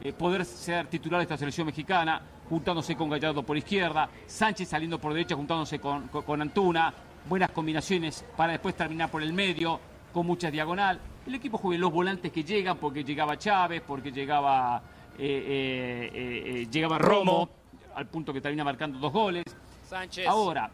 eh, 0.02 0.14
poder 0.14 0.46
ser 0.46 0.88
titular 0.88 1.20
de 1.20 1.24
esta 1.24 1.38
selección 1.38 1.68
mexicana, 1.68 2.22
juntándose 2.50 2.96
con 2.96 3.10
Gallardo 3.10 3.44
por 3.44 3.56
izquierda, 3.58 4.10
Sánchez 4.26 4.68
saliendo 4.70 5.00
por 5.00 5.14
derecha, 5.14 5.36
juntándose 5.36 5.80
con, 5.80 6.08
con- 6.08 6.42
Antuna. 6.42 6.94
Buenas 7.30 7.52
combinaciones 7.52 8.26
para 8.36 8.54
después 8.54 8.76
terminar 8.76 9.12
por 9.12 9.22
el 9.22 9.32
medio, 9.32 9.80
con 10.12 10.26
muchas 10.26 10.52
diagonal. 10.52 11.00
El 11.28 11.36
equipo 11.36 11.60
juega 11.60 11.80
los 11.80 11.92
volantes 11.92 12.32
que 12.32 12.44
llegan, 12.44 12.78
porque 12.78 13.04
llegaba 13.04 13.38
Chávez, 13.38 13.84
porque 13.86 14.12
llegaba, 14.12 14.82
eh, 15.20 16.10
eh, 16.14 16.68
llegaba 16.72 16.98
Romo, 16.98 17.48
al 17.96 18.08
punto 18.08 18.34
que 18.34 18.42
termina 18.42 18.64
marcando 18.64 18.98
dos 18.98 19.14
goles. 19.14 19.44
Sánchez. 19.92 20.26
Ahora, 20.26 20.72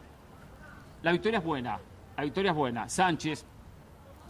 la 1.02 1.12
victoria 1.12 1.40
es 1.40 1.44
buena. 1.44 1.80
La 2.16 2.24
victoria 2.24 2.52
es 2.52 2.56
buena. 2.56 2.88
Sánchez. 2.88 3.48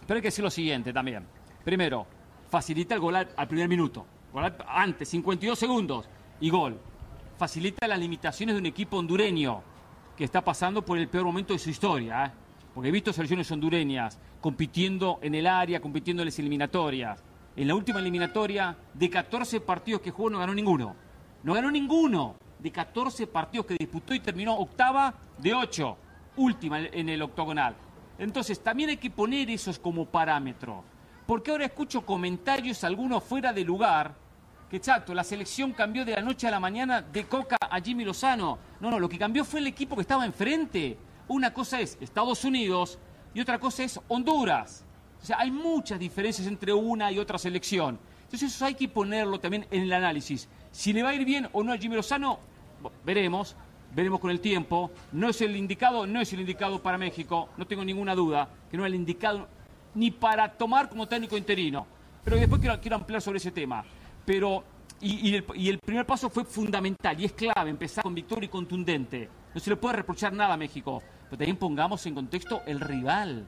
Pero 0.08 0.16
hay 0.16 0.22
que 0.22 0.30
decir 0.30 0.46
lo 0.46 0.50
siguiente 0.50 0.94
también. 0.94 1.28
Primero, 1.66 2.08
facilita 2.50 2.96
el 2.96 3.02
gol 3.02 3.18
al, 3.18 3.48
primer 3.50 3.68
minuto. 3.68 4.06
Gol 4.32 4.50
antes, 4.66 5.10
52 5.10 5.60
segundos. 5.60 6.08
Y 6.40 6.50
gol. 6.50 6.80
Facilita 7.38 7.86
las 7.86 8.00
limitaciones 8.00 8.56
de 8.56 8.62
un 8.62 8.66
equipo 8.66 8.96
hondureño 8.96 9.62
que 10.16 10.24
está 10.24 10.42
pasando 10.42 10.82
por 10.86 10.98
el 10.98 11.10
peor 11.10 11.26
momento 11.26 11.52
de 11.52 11.60
su 11.60 11.70
historia. 11.70 12.26
¿eh? 12.26 12.32
Porque 12.74 12.88
he 12.88 12.92
visto 12.94 13.12
selecciones 13.12 13.52
hondureñas 13.52 14.18
compitiendo 14.40 15.20
en 15.22 15.36
el 15.36 15.48
área, 15.48 15.82
compitiendo 15.82 16.24
en 16.24 16.28
las 16.28 16.40
eliminatorias. 16.40 17.22
En 17.58 17.68
la 17.68 17.76
última 17.76 18.00
eliminatoria, 18.00 18.78
de 18.94 19.10
14 19.10 19.60
partidos 19.60 20.00
que 20.00 20.12
jugó, 20.12 20.30
no 20.30 20.40
ganó 20.40 20.54
ninguno. 20.54 20.96
No 21.44 21.54
ganó 21.54 21.70
ninguno 21.70 22.38
de 22.60 22.72
14 22.72 23.28
partidos 23.28 23.66
que 23.66 23.76
disputó 23.78 24.14
y 24.14 24.20
terminó 24.20 24.58
octava 24.58 25.14
de 25.38 25.54
8, 25.54 25.98
última 26.38 26.80
en 26.80 27.10
el 27.10 27.22
octogonal. 27.22 27.76
Entonces, 28.20 28.60
también 28.60 28.90
hay 28.90 28.98
que 28.98 29.12
poner 29.12 29.50
esos 29.50 29.78
como 29.78 30.06
parámetro. 30.06 30.84
Porque 31.26 31.52
ahora 31.52 31.66
escucho 31.66 32.06
comentarios, 32.06 32.84
algunos 32.84 33.24
fuera 33.24 33.54
de 33.54 33.64
lugar, 33.64 34.16
que 34.70 34.78
exacto, 34.78 35.14
la 35.14 35.24
selección 35.24 35.72
cambió 35.72 36.04
de 36.04 36.14
la 36.14 36.22
noche 36.22 36.48
a 36.48 36.52
la 36.52 36.60
mañana 36.60 37.02
de 37.02 37.26
Coca 37.26 37.58
a 37.60 37.80
Jimmy 37.80 38.04
Lozano. 38.04 38.58
No, 38.80 38.90
no, 38.90 39.00
lo 39.00 39.08
que 39.08 39.18
cambió 39.18 39.46
fue 39.46 39.60
el 39.60 39.68
equipo 39.68 39.96
que 39.96 40.02
estaba 40.02 40.26
enfrente. 40.26 40.98
Una 41.28 41.54
cosa 41.54 41.80
es 41.80 41.98
Estados 42.02 42.44
Unidos 42.44 43.00
y 43.34 43.40
otra 43.40 43.60
cosa 43.60 43.84
es 43.84 44.00
Honduras. 44.08 44.84
O 45.22 45.26
sea, 45.26 45.38
hay 45.40 45.52
muchas 45.52 46.00
diferencias 46.00 46.48
entre 46.48 46.74
una 46.74 47.12
y 47.12 47.20
otra 47.20 47.38
selección. 47.38 48.00
Entonces 48.24 48.54
eso 48.54 48.66
hay 48.66 48.76
que 48.76 48.90
ponerlo 48.90 49.40
también 49.40 49.68
en 49.72 49.84
el 49.84 49.94
análisis. 49.94 50.50
Si 50.78 50.94
le 50.94 51.02
va 51.02 51.10
a 51.10 51.16
ir 51.16 51.26
bien 51.26 51.50
o 51.54 51.64
no 51.64 51.74
a 51.74 51.78
Jimmy 51.80 51.96
Lozano, 51.96 52.38
veremos, 53.04 53.56
veremos 53.96 54.20
con 54.20 54.30
el 54.30 54.40
tiempo. 54.40 54.92
No 55.12 55.28
es 55.28 55.42
el 55.42 55.56
indicado, 55.56 56.06
no 56.06 56.22
es 56.22 56.32
el 56.34 56.42
indicado 56.42 56.84
para 56.84 57.00
México, 57.00 57.50
no 57.58 57.66
tengo 57.66 57.84
ninguna 57.84 58.14
duda 58.14 58.48
que 58.70 58.78
no 58.78 58.86
es 58.86 58.90
el 58.90 58.94
indicado 58.94 59.48
ni 59.96 60.12
para 60.12 60.56
tomar 60.56 60.88
como 60.88 61.08
técnico 61.08 61.36
interino. 61.36 61.88
Pero 62.24 62.38
después 62.38 62.62
quiero, 62.62 62.80
quiero 62.80 62.96
ampliar 62.96 63.24
sobre 63.24 63.40
ese 63.40 63.50
tema. 63.50 63.84
Pero 64.24 64.64
y, 65.02 65.34
el, 65.34 65.80
primer 65.80 66.06
paso 66.06 66.30
fue 66.30 66.46
fundamental 66.46 67.20
y 67.20 67.26
es 67.26 67.32
clave, 67.32 67.72
empezar 67.72 68.04
con 68.04 68.14
victoria 68.14 68.46
y 68.46 68.50
contundente. 68.50 69.32
No 69.56 69.60
se 69.60 69.72
le 69.72 69.78
puede 69.78 69.96
reprochar 69.96 70.32
nada 70.32 70.54
a 70.54 70.58
México, 70.58 71.02
pero 71.24 71.40
también 71.40 71.58
pongamos 71.58 72.06
en 72.06 72.14
contexto 72.14 72.62
el 72.68 72.80
rival 72.80 73.48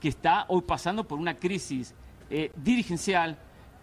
que 0.00 0.08
está 0.08 0.46
hoy 0.48 0.62
pasando 0.62 1.06
por 1.06 1.18
una 1.18 1.34
crisis 1.34 1.94
eh, 2.30 2.50
dirigencial. 2.56 3.36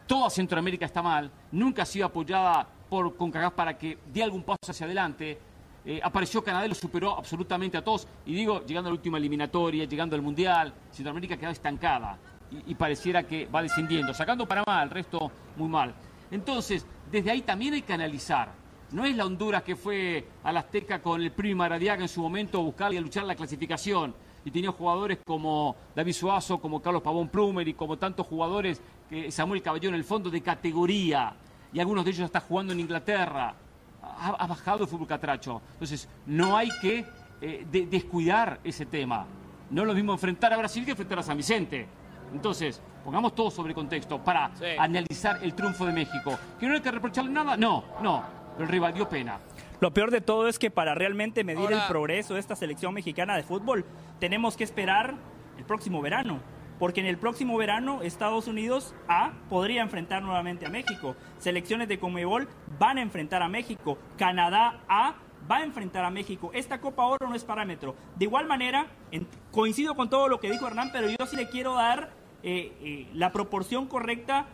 Toda 0.08 0.32
Centroamérica 0.32 0.88
está 0.88 1.04
mal, 1.04 1.30
nunca 1.52 1.84
ha 1.84 1.86
sido 1.86 2.08
apoyada 2.08 2.70
por 2.90 3.16
CONCACAF 3.16 3.54
para 3.54 3.78
que 3.78 3.98
dé 4.12 4.24
algún 4.24 4.44
paso 4.44 4.72
hacia 4.72 4.86
adelante. 4.86 5.38
Eh, 5.86 6.02
apareció 6.04 6.44
Canadá 6.44 6.68
lo 6.68 6.76
superó 6.76 7.18
absolutamente 7.18 7.78
a 7.78 7.84
todos. 7.84 8.08
Y 8.26 8.34
digo, 8.34 8.66
llegando 8.66 8.90
a 8.90 8.92
la 8.92 8.98
última 8.98 9.18
eliminatoria, 9.18 9.86
llegando 9.86 10.16
al 10.16 10.22
Mundial, 10.22 10.74
Centroamérica 10.92 11.38
quedó 11.38 11.52
estancada 11.52 12.18
y, 12.66 12.76
pareciera 12.76 13.24
que 13.24 13.46
va 13.46 13.62
descendiendo. 13.62 14.14
Sacando 14.14 14.48
Panamá, 14.48 14.84
el 14.84 14.90
resto 14.90 15.32
muy 15.56 15.68
mal. 15.68 15.94
Entonces, 16.32 16.86
desde 17.12 17.32
ahí 17.32 17.42
también 17.42 17.74
hay 17.74 17.82
que 17.82 17.94
analizar. 17.94 18.52
No 18.92 19.06
es 19.06 19.16
la 19.16 19.26
Honduras 19.26 19.64
que 19.64 19.76
fue 19.76 20.26
a 20.44 20.52
la 20.52 20.62
Azteca 20.62 21.02
con 21.02 21.22
el 21.22 21.32
Primo 21.32 21.60
Maradiaga 21.60 22.02
en 22.02 22.08
su 22.08 22.22
momento 22.22 22.60
a 22.60 22.64
buscar 22.64 22.94
y 22.94 22.98
a 22.98 23.02
luchar 23.02 23.26
la 23.26 23.36
clasificación. 23.36 24.14
Y 24.46 24.52
tenía 24.52 24.72
jugadores 24.72 25.20
como 25.26 25.76
David 25.94 26.14
Suazo, 26.14 26.60
como 26.60 26.82
Carlos 26.82 27.02
Pavón 27.02 27.28
Plumer 27.28 27.68
y 27.68 27.74
como 27.74 27.98
tantos 27.98 28.26
jugadores, 28.28 28.82
que 29.10 29.30
Samuel 29.30 29.62
Caballero 29.62 29.90
en 29.90 29.96
el 29.96 30.06
fondo 30.06 30.30
de 30.30 30.42
categoría. 30.42 31.34
Y 31.78 31.80
algunos 31.80 32.04
de 32.06 32.10
ellos 32.10 32.26
están 32.26 32.42
jugando 32.42 32.74
en 32.74 32.80
Inglaterra. 32.80 33.54
Ha, 34.02 34.48
bajado 34.48 34.82
el 34.82 34.90
fútbol 34.90 35.06
catracho. 35.06 35.62
Entonces, 35.74 36.10
no 36.26 36.58
hay 36.58 36.70
que 36.82 37.06
eh, 37.40 37.68
descuidar 37.88 38.60
ese 38.64 38.88
tema. 38.88 39.28
No 39.70 39.84
es 39.84 39.88
lo 39.88 39.94
mismo 39.94 40.12
enfrentar 40.12 40.52
a 40.52 40.58
Brasil 40.58 40.84
que 40.84 40.92
enfrentar 40.92 41.20
a 41.20 41.22
San 41.22 41.38
Vicente. 41.38 41.88
Entonces, 42.34 42.82
pongamos 43.04 43.36
todo 43.36 43.52
sobre 43.52 43.76
contexto 43.76 44.18
para 44.24 44.50
analizar 44.80 45.38
el 45.44 45.54
triunfo 45.54 45.86
de 45.86 45.94
México. 45.94 46.40
¿Que 46.60 46.68
no 46.68 46.74
hay 46.74 46.82
que 46.82 46.90
reprocharle 46.90 47.30
nada? 47.30 47.56
No, 47.56 47.84
no, 48.02 48.24
pero 48.54 48.64
el 48.64 48.72
rival 48.72 48.96
dio 48.96 49.08
pena. 49.08 49.38
Lo 49.80 49.94
peor 49.94 50.10
de 50.10 50.22
todo 50.22 50.48
es 50.48 50.58
que 50.58 50.72
para 50.72 50.96
realmente 50.96 51.44
medir 51.44 51.72
el 51.72 51.82
progreso 51.88 52.34
de 52.34 52.40
esta 52.40 52.56
selección 52.56 52.92
mexicana 52.92 53.36
de 53.36 53.44
fútbol, 53.44 53.86
tenemos 54.20 54.58
que 54.58 54.64
esperar 54.64 55.14
el 55.60 55.64
próximo 55.64 56.02
verano. 56.02 56.40
Porque 56.80 57.00
en 57.00 57.08
el 57.08 57.18
próximo 57.18 57.58
verano 57.58 58.02
Estados 58.02 58.48
Unidos 58.48 58.94
A 59.08 59.34
podría 59.50 59.82
enfrentar 59.82 60.22
nuevamente 60.22 60.66
a 60.66 60.70
México. 60.70 61.16
Selecciones 61.40 61.88
de 61.88 62.00
Comebol 62.00 62.48
van 62.80 62.98
a 62.98 63.02
enfrentar 63.02 63.42
a 63.42 63.50
México. 63.50 63.98
Canadá 64.18 64.82
A 64.88 65.16
va 65.50 65.58
a 65.58 65.64
enfrentar 65.64 66.04
a 66.04 66.12
México. 66.12 66.52
Esta 66.54 66.80
Copa 66.80 67.06
Oro 67.06 67.28
no 67.28 67.36
es 67.36 67.44
parámetro. 67.44 67.96
De 68.16 68.26
igual 68.26 68.48
manera, 68.48 68.88
coincido 69.52 69.96
con 69.96 70.10
todo 70.10 70.28
lo 70.28 70.40
que 70.40 70.52
dijo 70.52 70.68
Hernán, 70.68 70.92
pero 70.92 71.10
yo 71.10 71.26
sí 71.26 71.36
le 71.36 71.50
quiero 71.50 71.74
dar 71.74 72.12
eh, 72.44 72.74
eh, 72.82 73.08
la 73.14 73.32
proporción 73.32 73.88
correcta 73.88 74.48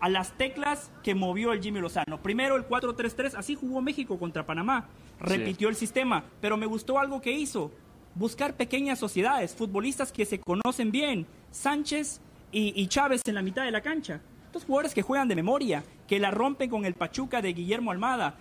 a 0.00 0.08
las 0.08 0.32
teclas 0.32 0.90
que 1.02 1.14
movió 1.14 1.52
el 1.52 1.62
Jimmy 1.62 1.80
Lozano. 1.80 2.22
Primero 2.22 2.56
el 2.56 2.68
4-3-3, 2.68 3.34
así 3.36 3.54
jugó 3.54 3.80
México 3.80 4.18
contra 4.18 4.46
Panamá. 4.46 4.88
Repitió 5.18 5.68
el 5.68 5.76
sistema, 5.76 6.24
pero 6.40 6.56
me 6.56 6.66
gustó 6.66 6.98
algo 6.98 7.20
que 7.20 7.32
hizo. 7.32 7.72
Buscar 8.16 8.54
pequeñas 8.54 8.98
sociedades, 8.98 9.54
futbolistas 9.54 10.10
que 10.10 10.24
se 10.24 10.38
conocen 10.38 10.90
bien. 10.90 11.26
Sánchez 11.50 12.22
y, 12.50 12.86
Chávez 12.86 13.20
en 13.26 13.34
la 13.34 13.42
mitad 13.42 13.62
de 13.62 13.70
la 13.70 13.82
cancha. 13.82 14.22
Dos 14.54 14.64
jugadores 14.64 14.94
que 14.94 15.02
juegan 15.02 15.28
de 15.28 15.36
memoria, 15.36 15.84
que 16.08 16.18
la 16.18 16.30
rompen 16.30 16.70
con 16.70 16.86
el 16.86 16.94
Pachuca 16.94 17.42
de 17.42 17.52
Guillermo 17.52 17.90
Almada 17.90 18.36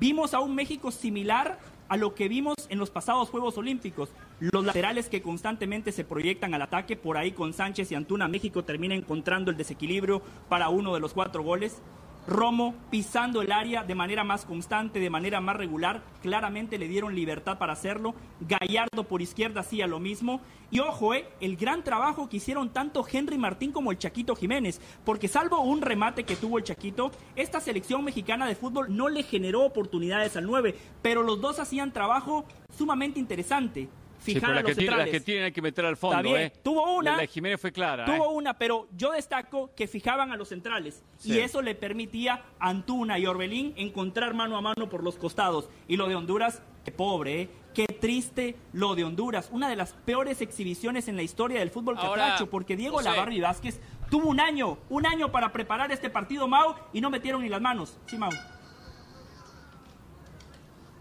vimos 0.00 0.32
a 0.32 0.40
un 0.40 0.54
México 0.54 0.90
similar 0.90 1.58
a 1.90 1.98
lo 1.98 2.14
que 2.14 2.28
vimos 2.28 2.54
en 2.70 2.78
los 2.78 2.88
pasados 2.88 3.28
Juegos 3.28 3.58
Olímpicos. 3.58 4.08
Los 4.40 4.64
laterales 4.64 5.10
que 5.10 5.20
constantemente 5.20 5.92
se 5.92 6.04
proyectan 6.04 6.54
al 6.54 6.62
ataque, 6.62 6.96
por 6.96 7.18
ahí 7.18 7.32
con 7.32 7.52
Sánchez 7.52 7.92
y 7.92 7.96
Antuna, 7.96 8.28
México 8.28 8.64
termina 8.64 8.94
encontrando 8.94 9.50
el 9.50 9.58
desequilibrio 9.58 10.22
para 10.48 10.70
uno 10.70 10.94
de 10.94 11.00
los 11.00 11.12
cuatro 11.12 11.42
goles. 11.42 11.82
Romo 12.28 12.74
pisando 12.90 13.40
el 13.40 13.50
área 13.50 13.84
de 13.84 13.94
manera 13.94 14.22
más 14.22 14.44
constante, 14.44 15.00
de 15.00 15.08
manera 15.08 15.40
más 15.40 15.56
regular, 15.56 16.02
claramente 16.20 16.78
le 16.78 16.86
dieron 16.86 17.14
libertad 17.14 17.56
para 17.56 17.72
hacerlo. 17.72 18.14
Gallardo 18.40 19.04
por 19.04 19.22
izquierda 19.22 19.62
hacía 19.62 19.86
lo 19.86 19.98
mismo. 19.98 20.42
Y 20.70 20.80
ojo, 20.80 21.14
eh, 21.14 21.26
el 21.40 21.56
gran 21.56 21.82
trabajo 21.82 22.28
que 22.28 22.36
hicieron 22.36 22.68
tanto 22.70 23.06
Henry 23.10 23.38
Martín 23.38 23.72
como 23.72 23.90
el 23.90 23.98
Chaquito 23.98 24.36
Jiménez, 24.36 24.80
porque 25.06 25.26
salvo 25.26 25.62
un 25.62 25.80
remate 25.80 26.24
que 26.24 26.36
tuvo 26.36 26.58
el 26.58 26.64
Chaquito, 26.64 27.10
esta 27.34 27.60
selección 27.60 28.04
mexicana 28.04 28.46
de 28.46 28.54
fútbol 28.54 28.94
no 28.94 29.08
le 29.08 29.22
generó 29.22 29.64
oportunidades 29.64 30.36
al 30.36 30.44
9, 30.44 30.76
pero 31.00 31.22
los 31.22 31.40
dos 31.40 31.58
hacían 31.58 31.94
trabajo 31.94 32.44
sumamente 32.76 33.18
interesante 33.18 33.88
fijar 34.34 34.50
a 34.52 34.54
los 34.54 34.64
que 34.64 34.74
centrales. 34.74 35.10
que 35.10 35.20
tienen 35.20 35.52
que 35.52 35.62
meter 35.62 35.84
al 35.84 35.96
fondo. 35.96 36.36
¿eh? 36.36 36.52
Tuvo 36.62 36.96
una. 36.96 37.12
La 37.12 37.18
de 37.18 37.26
Jiménez 37.26 37.60
fue 37.60 37.72
clara. 37.72 38.04
Tuvo 38.04 38.24
¿eh? 38.24 38.34
una, 38.34 38.58
pero 38.58 38.88
yo 38.96 39.12
destaco 39.12 39.74
que 39.74 39.86
fijaban 39.86 40.32
a 40.32 40.36
los 40.36 40.48
centrales. 40.48 41.02
Y 41.24 41.38
eso 41.38 41.62
le 41.62 41.74
permitía 41.74 42.44
a 42.58 42.68
Antuna 42.68 43.18
y 43.18 43.26
Orbelín 43.26 43.74
encontrar 43.76 44.34
mano 44.34 44.56
a 44.56 44.60
mano 44.60 44.88
por 44.88 45.02
los 45.02 45.16
costados. 45.16 45.68
Y 45.86 45.96
lo 45.96 46.08
de 46.08 46.14
Honduras, 46.14 46.62
qué 46.84 46.92
pobre, 46.92 47.42
¿eh? 47.42 47.50
Qué 47.74 47.86
triste 47.86 48.56
lo 48.72 48.94
de 48.94 49.04
Honduras. 49.04 49.50
Una 49.52 49.68
de 49.68 49.76
las 49.76 49.92
peores 49.92 50.40
exhibiciones 50.40 51.06
en 51.06 51.16
la 51.16 51.22
historia 51.22 51.60
del 51.60 51.70
fútbol 51.70 51.96
catracho, 51.96 52.50
porque 52.50 52.76
Diego 52.76 53.00
Lavarro 53.00 53.32
y 53.32 53.40
Vázquez 53.40 53.80
tuvo 54.10 54.28
un 54.28 54.40
año, 54.40 54.78
un 54.88 55.06
año 55.06 55.30
para 55.30 55.52
preparar 55.52 55.92
este 55.92 56.10
partido, 56.10 56.48
Mau, 56.48 56.74
y 56.92 57.00
no 57.00 57.10
metieron 57.10 57.42
ni 57.42 57.48
las 57.48 57.60
manos. 57.60 57.96
Sí, 58.06 58.18
Mau. 58.18 58.30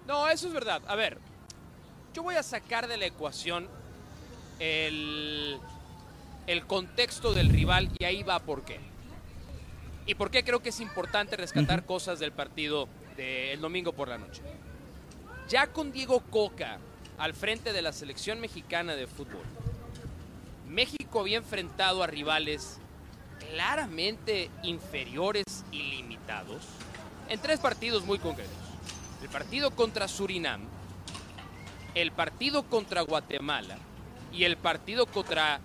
No, 0.07 0.28
eso 0.30 0.47
es 0.47 0.53
verdad. 0.53 0.82
A 0.88 0.95
ver, 0.95 1.17
yo 2.18 2.24
voy 2.24 2.34
a 2.34 2.41
sacar 2.41 2.88
de 2.88 2.97
la 2.97 3.05
ecuación 3.05 3.68
el, 4.57 5.59
contexto 6.65 7.36
del 7.36 7.47
rival 7.49 7.91
y 7.99 8.05
ahí 8.05 8.24
va 8.24 8.39
por 8.39 8.65
qué. 8.65 8.80
Y 10.07 10.15
por 10.15 10.32
qué 10.32 10.43
creo 10.43 10.59
que 10.59 10.70
es 10.70 10.80
importante 10.80 11.38
rescatar 11.38 11.86
cosas 11.86 12.18
del 12.18 12.32
partido 12.32 12.89
del 13.15 13.61
domingo 13.61 13.93
por 13.93 14.07
la 14.07 14.18
noche. 14.18 14.41
Ya 15.47 15.68
con 15.68 15.91
Diego 15.91 16.22
Coca 16.32 16.80
al 17.20 17.36
frente 17.36 17.72
de 17.72 17.84
la 17.84 17.93
selección 17.93 18.39
mexicana 18.39 18.95
de 18.95 19.05
fútbol, 19.05 19.45
México 20.68 21.20
había 21.20 21.38
enfrentado 21.38 22.01
a 22.01 22.07
rivales 22.07 22.80
claramente 23.51 24.49
inferiores 24.63 25.43
y 25.72 25.84
limitados 25.84 26.63
en 27.30 27.39
tres 27.39 27.59
partidos 27.59 28.05
muy 28.05 28.18
concretos. 28.18 28.57
El 29.22 29.30
partido 29.30 29.70
contra 29.70 30.07
Surinam, 30.07 30.76
el 32.01 32.11
partido 32.11 32.63
contra 32.63 33.01
Guatemala 33.01 33.77
y 34.31 34.43
el 34.43 34.55
partido 34.55 35.07
contra 35.07 35.59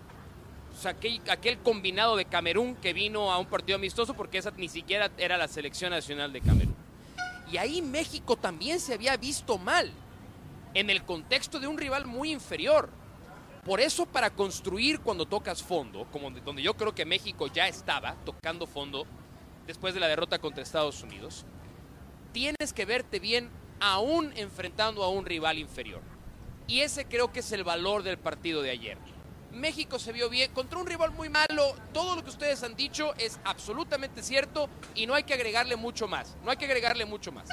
aquel, 1.28 1.58
combinado 1.58 2.16
de 2.16 2.24
Camerún 2.24 2.74
que 2.76 2.94
vino 2.94 3.30
a 3.30 3.38
un 3.38 3.46
partido 3.46 3.76
amistoso 3.76 4.14
porque 4.14 4.38
esa 4.38 4.50
ni 4.52 4.68
siquiera 4.68 5.10
era 5.18 5.36
la 5.36 5.46
selección 5.46 5.90
nacional 5.90 6.32
de 6.32 6.40
Camerún. 6.40 6.74
Y 7.50 7.58
ahí 7.58 7.82
México 7.82 8.36
también 8.36 8.80
se 8.80 8.94
había 8.94 9.16
visto 9.18 9.58
mal 9.58 9.92
en 10.72 10.88
el 10.88 11.02
contexto 11.04 11.60
de 11.60 11.66
un 11.66 11.76
rival 11.76 12.06
muy 12.06 12.32
inferior. 12.32 12.88
Por 13.62 13.80
eso 13.80 14.06
para 14.06 14.30
construir 14.30 15.00
cuando 15.00 15.26
tocas 15.26 15.62
fondo, 15.62 16.06
como 16.10 16.30
donde 16.30 16.62
yo 16.62 16.74
creo 16.74 16.94
que 16.94 17.04
México 17.04 17.46
ya 17.48 17.68
estaba 17.68 18.16
tocando 18.24 18.66
fondo 18.66 19.06
después 19.66 19.92
de 19.92 20.00
la 20.00 20.08
derrota 20.08 20.38
contra 20.38 20.62
Estados 20.62 21.02
Unidos, 21.02 21.44
tienes 22.32 22.72
que 22.72 22.86
verte 22.86 23.18
bien 23.18 23.50
aún 23.80 24.32
enfrentando 24.34 25.04
a 25.04 25.10
un 25.10 25.26
rival 25.26 25.58
inferior. 25.58 26.11
Y 26.72 26.80
ese 26.80 27.04
creo 27.04 27.30
que 27.30 27.40
es 27.40 27.52
el 27.52 27.64
valor 27.64 28.02
del 28.02 28.16
partido 28.16 28.62
de 28.62 28.70
ayer. 28.70 28.96
México 29.50 29.98
se 29.98 30.10
vio 30.10 30.30
bien 30.30 30.50
contra 30.52 30.78
un 30.78 30.86
rival 30.86 31.10
muy 31.10 31.28
malo. 31.28 31.76
Todo 31.92 32.16
lo 32.16 32.24
que 32.24 32.30
ustedes 32.30 32.62
han 32.62 32.76
dicho 32.76 33.12
es 33.18 33.38
absolutamente 33.44 34.22
cierto 34.22 34.70
y 34.94 35.04
no 35.04 35.12
hay 35.12 35.24
que 35.24 35.34
agregarle 35.34 35.76
mucho 35.76 36.08
más. 36.08 36.34
No 36.42 36.50
hay 36.50 36.56
que 36.56 36.64
agregarle 36.64 37.04
mucho 37.04 37.30
más. 37.30 37.46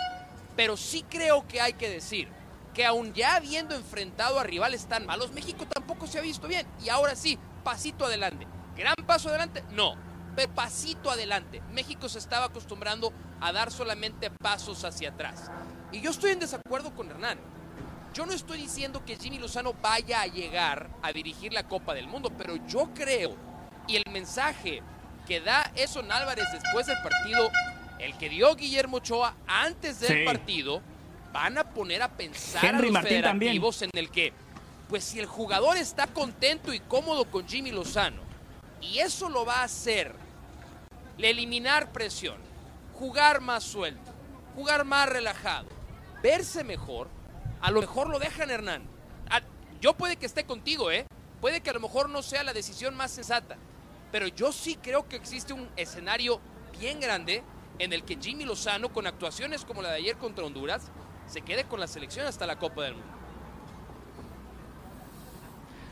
Pero 0.55 0.77
sí 0.77 1.03
creo 1.09 1.45
que 1.49 1.59
hay 1.59 1.73
que 1.73 1.89
decir 1.89 2.29
que 2.73 2.85
aún 2.85 3.13
ya 3.13 3.35
habiendo 3.35 3.75
enfrentado 3.75 4.39
a 4.39 4.45
rivales 4.45 4.85
tan 4.85 5.05
malos, 5.05 5.33
México 5.33 5.67
tampoco 5.67 6.07
se 6.07 6.17
ha 6.17 6.21
visto 6.21 6.47
bien. 6.47 6.65
Y 6.81 6.87
ahora 6.87 7.17
sí, 7.17 7.37
pasito 7.65 8.05
adelante. 8.05 8.47
¿Gran 8.77 8.95
paso 9.05 9.27
adelante? 9.27 9.65
No. 9.71 9.95
Pero 10.33 10.55
pasito 10.55 11.11
adelante. 11.11 11.61
México 11.73 12.07
se 12.07 12.19
estaba 12.19 12.45
acostumbrando 12.45 13.11
a 13.41 13.51
dar 13.51 13.69
solamente 13.69 14.31
pasos 14.31 14.85
hacia 14.85 15.09
atrás. 15.09 15.51
Y 15.91 15.99
yo 15.99 16.09
estoy 16.09 16.31
en 16.31 16.39
desacuerdo 16.39 16.95
con 16.95 17.11
Hernán. 17.11 17.58
Yo 18.13 18.25
no 18.25 18.33
estoy 18.33 18.57
diciendo 18.57 19.03
que 19.05 19.15
Jimmy 19.15 19.37
Lozano 19.37 19.73
vaya 19.73 20.21
a 20.21 20.27
llegar 20.27 20.89
a 21.01 21.11
dirigir 21.13 21.53
la 21.53 21.67
Copa 21.67 21.93
del 21.93 22.07
Mundo, 22.07 22.31
pero 22.37 22.55
yo 22.67 22.89
creo, 22.93 23.35
y 23.87 23.95
el 23.95 24.03
mensaje 24.11 24.81
que 25.27 25.39
da 25.41 25.71
Eson 25.75 26.11
Álvarez 26.11 26.45
después 26.51 26.87
del 26.87 26.97
partido, 27.03 27.51
el 27.99 28.17
que 28.17 28.29
dio 28.29 28.55
Guillermo 28.55 28.97
Ochoa 28.97 29.35
antes 29.47 29.99
del 29.99 30.25
partido, 30.25 30.81
van 31.31 31.57
a 31.59 31.63
poner 31.69 32.01
a 32.01 32.09
pensar 32.09 32.65
a 32.65 32.79
los 32.79 32.99
federativos 33.01 33.83
en 33.83 33.91
el 33.93 34.09
que, 34.09 34.33
pues 34.87 35.03
si 35.03 35.19
el 35.19 35.27
jugador 35.27 35.77
está 35.77 36.07
contento 36.07 36.73
y 36.73 36.79
cómodo 36.79 37.25
con 37.25 37.47
Jimmy 37.47 37.71
Lozano, 37.71 38.21
y 38.81 38.99
eso 38.99 39.29
lo 39.29 39.45
va 39.45 39.59
a 39.59 39.63
hacer, 39.63 40.15
eliminar 41.19 41.91
presión, 41.91 42.37
jugar 42.93 43.39
más 43.39 43.63
suelto, 43.63 44.11
jugar 44.55 44.83
más 44.83 45.07
relajado, 45.07 45.67
verse 46.23 46.63
mejor, 46.63 47.07
a 47.61 47.71
lo 47.71 47.81
mejor 47.81 48.09
lo 48.09 48.19
dejan, 48.19 48.49
Hernán. 48.49 48.83
yo 49.81 49.93
puede 49.93 50.17
que 50.17 50.25
esté 50.25 50.45
contigo, 50.45 50.91
¿eh? 50.91 51.05
Puede 51.41 51.61
que 51.61 51.69
a 51.69 51.73
lo 51.73 51.79
mejor 51.79 52.09
no 52.09 52.21
sea 52.21 52.43
la 52.43 52.53
decisión 52.53 52.95
más 52.95 53.11
sensata. 53.11 53.57
Pero 54.11 54.27
yo 54.27 54.51
sí 54.51 54.77
creo 54.81 55.07
que 55.07 55.15
existe 55.15 55.53
un 55.53 55.69
escenario 55.77 56.41
bien 56.79 56.99
grande 56.99 57.43
en 57.77 57.93
el 57.93 58.03
que 58.03 58.17
Jimmy 58.19 58.43
Lozano, 58.43 58.89
con 58.89 59.07
actuaciones 59.07 59.63
como 59.63 59.81
la 59.81 59.91
de 59.91 59.97
ayer 59.97 60.17
contra 60.17 60.45
Honduras, 60.45 60.91
se 61.27 61.41
quede 61.41 61.63
con 61.65 61.79
la 61.79 61.87
selección 61.87 62.25
hasta 62.25 62.45
la 62.45 62.57
Copa 62.57 62.83
del 62.83 62.95
Mundo. 62.95 63.19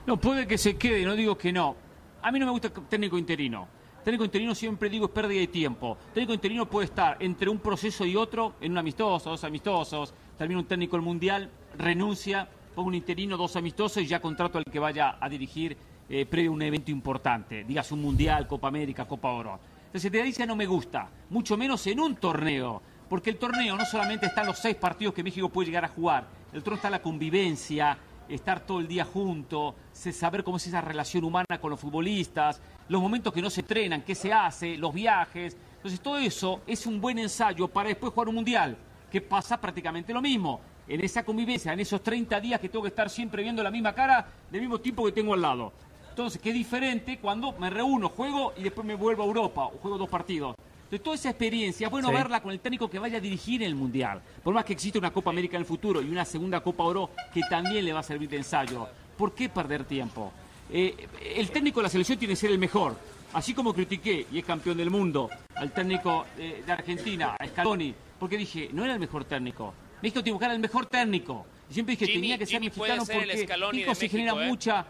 No, 0.06 0.18
puede 0.18 0.48
que 0.48 0.58
se 0.58 0.78
quede, 0.78 1.04
no 1.04 1.16
digo 1.16 1.38
que 1.38 1.52
no. 1.52 1.76
A 2.22 2.32
mí 2.32 2.40
no 2.40 2.46
me 2.46 2.52
gusta 2.52 2.70
técnico 2.70 3.18
interino. 3.18 3.68
Técnico 4.04 4.24
interino 4.24 4.56
siempre 4.56 4.90
digo 4.90 5.08
es 5.08 5.12
pérdida 5.12 5.42
de 5.42 5.48
tiempo. 5.48 5.98
Técnico 6.14 6.34
interino 6.34 6.66
puede 6.66 6.86
estar 6.86 7.18
entre 7.20 7.50
un 7.50 7.60
proceso 7.60 8.06
y 8.06 8.16
otro, 8.16 8.56
en 8.62 8.72
un 8.72 8.78
amistoso, 8.78 9.30
dos 9.30 9.44
amistosos, 9.44 10.14
termina 10.38 10.60
un 10.60 10.66
técnico 10.66 10.96
el 10.96 11.02
mundial, 11.02 11.50
renuncia, 11.78 12.48
pongo 12.76 12.90
un 12.90 12.96
interino, 12.96 13.38
dos 13.38 13.56
amistosos 13.56 14.04
y 14.04 14.08
ya 14.08 14.22
contrato 14.22 14.58
al 14.58 14.66
que 14.66 14.80
vaya 14.80 15.18
a 15.20 15.28
dirigir 15.28 15.76
eh, 16.10 16.26
previo 16.26 16.52
a 16.52 16.54
un 16.54 16.62
evento 16.62 16.92
importante, 16.92 17.64
digas 17.64 17.92
un 17.92 18.02
mundial, 18.02 18.48
Copa 18.48 18.68
América, 18.68 19.06
Copa 19.06 19.32
Oro. 19.32 19.60
Entonces 19.88 20.12
te 20.12 20.24
dice 20.24 20.46
no 20.46 20.56
me 20.56 20.66
gusta, 20.66 21.10
mucho 21.30 21.58
menos 21.58 21.86
en 21.88 22.00
un 22.00 22.16
torneo, 22.16 22.82
porque 23.10 23.30
el 23.30 23.38
torneo 23.38 23.76
no 23.76 23.86
solamente 23.86 24.28
están 24.28 24.46
los 24.46 24.60
seis 24.60 24.76
partidos 24.76 25.14
que 25.14 25.24
México 25.24 25.50
puede 25.50 25.68
llegar 25.68 25.86
a 25.86 25.90
jugar, 25.90 26.28
el 26.54 26.62
torneo 26.62 26.76
está 26.76 26.90
la 26.90 27.02
convivencia, 27.02 27.98
estar 28.30 28.60
todo 28.60 28.80
el 28.80 28.88
día 28.88 29.06
junto, 29.06 29.76
saber 29.92 30.44
cómo 30.44 30.58
es 30.58 30.68
esa 30.68 30.82
relación 30.82 31.24
humana 31.24 31.60
con 31.60 31.72
los 31.72 31.80
futbolistas, 31.80 32.62
los 32.90 33.02
momentos 33.02 33.34
que 33.34 33.42
no 33.42 33.50
se 33.50 33.62
entrenan, 33.62 34.02
qué 34.02 34.16
se 34.16 34.32
hace, 34.32 34.78
los 34.78 34.94
viajes. 34.94 35.58
Entonces 35.78 36.00
todo 36.00 36.18
eso 36.18 36.62
es 36.68 36.86
un 36.86 37.00
buen 37.00 37.18
ensayo 37.20 37.68
para 37.68 37.90
después 37.90 38.14
jugar 38.14 38.30
un 38.30 38.36
mundial, 38.36 38.78
que 39.12 39.22
pasa 39.22 39.60
prácticamente 39.60 40.14
lo 40.14 40.22
mismo. 40.22 40.60
En 40.88 41.02
esa 41.02 41.24
convivencia, 41.24 41.74
en 41.74 41.80
esos 41.80 42.02
30 42.02 42.40
días 42.40 42.60
que 42.60 42.70
tengo 42.70 42.84
que 42.84 42.90
estar 42.90 43.10
siempre 43.10 43.44
viendo 43.44 43.62
la 43.62 43.72
misma 43.72 43.94
cara 43.94 44.26
del 44.50 44.62
mismo 44.62 44.80
tipo 44.80 45.06
que 45.06 45.12
tengo 45.12 45.34
al 45.34 45.42
lado. 45.42 45.74
Entonces, 46.10 46.42
qué 46.42 46.52
diferente 46.52 47.20
cuando 47.20 47.52
me 47.54 47.70
reúno, 47.70 48.10
juego 48.10 48.54
y 48.58 48.64
después 48.64 48.88
me 48.88 48.96
vuelvo 48.96 49.24
a 49.24 49.26
Europa 49.26 49.66
o 49.66 49.78
juego 49.78 49.98
dos 49.98 50.10
partidos. 50.10 50.56
Entonces, 50.88 51.04
toda 51.04 51.16
esa 51.16 51.30
experiencia 51.30 51.88
es 51.88 51.92
bueno 51.92 52.12
verla 52.12 52.42
con 52.42 52.52
el 52.52 52.62
técnico 52.62 52.90
que 52.90 52.98
vaya 52.98 53.18
a 53.18 53.22
dirigir 53.22 53.62
el 53.62 53.76
Mundial. 53.76 54.22
Por 54.42 54.54
más 54.54 54.64
que 54.64 54.74
exista 54.74 54.98
una 54.98 55.12
Copa 55.12 55.32
América 55.32 55.58
en 55.58 55.62
el 55.62 55.68
futuro 55.68 56.02
y 56.02 56.10
una 56.10 56.24
segunda 56.24 56.62
Copa 56.62 56.86
Oro 56.86 57.10
que 57.34 57.42
también 57.50 57.84
le 57.84 57.92
va 57.92 58.00
a 58.00 58.04
servir 58.04 58.30
de 58.30 58.38
ensayo. 58.38 58.88
¿Por 59.18 59.36
qué 59.36 59.50
perder 59.50 59.84
tiempo? 59.84 60.32
Eh, 60.72 61.08
el 61.36 61.52
técnico 61.52 61.82
de 61.82 61.84
la 61.84 61.90
selección 61.90 62.18
tiene 62.18 62.32
que 62.34 62.38
ser 62.38 62.52
el 62.52 62.58
mejor. 62.58 62.96
Así 63.34 63.54
como 63.54 63.74
critiqué, 63.74 64.26
y 64.32 64.40
es 64.40 64.46
campeón 64.46 64.78
del 64.78 64.90
mundo, 64.90 65.30
al 65.56 65.72
técnico 65.72 66.26
eh, 66.38 66.64
de 66.66 66.72
Argentina, 66.72 67.36
a 67.38 67.46
Scaloni, 67.48 67.94
porque 68.20 68.38
dije, 68.38 68.70
no 68.74 68.84
era 68.84 68.94
el 68.94 69.00
mejor 69.00 69.26
técnico. 69.26 69.74
México 70.02 70.22
tiene 70.22 70.26
que 70.26 70.32
buscar 70.34 70.52
al 70.52 70.60
mejor 70.60 70.86
técnico. 70.86 71.46
Y 71.70 71.74
siempre 71.74 71.94
dije, 71.94 72.06
que 72.06 72.14
tenía 72.14 72.38
que 72.38 72.46
ser 72.46 72.62
mexicano 72.62 73.04
porque 73.06 73.26
México 73.26 73.96
se 73.96 74.10
genera 74.10 74.32
¿eh? 74.34 74.48
mucha... 74.48 74.86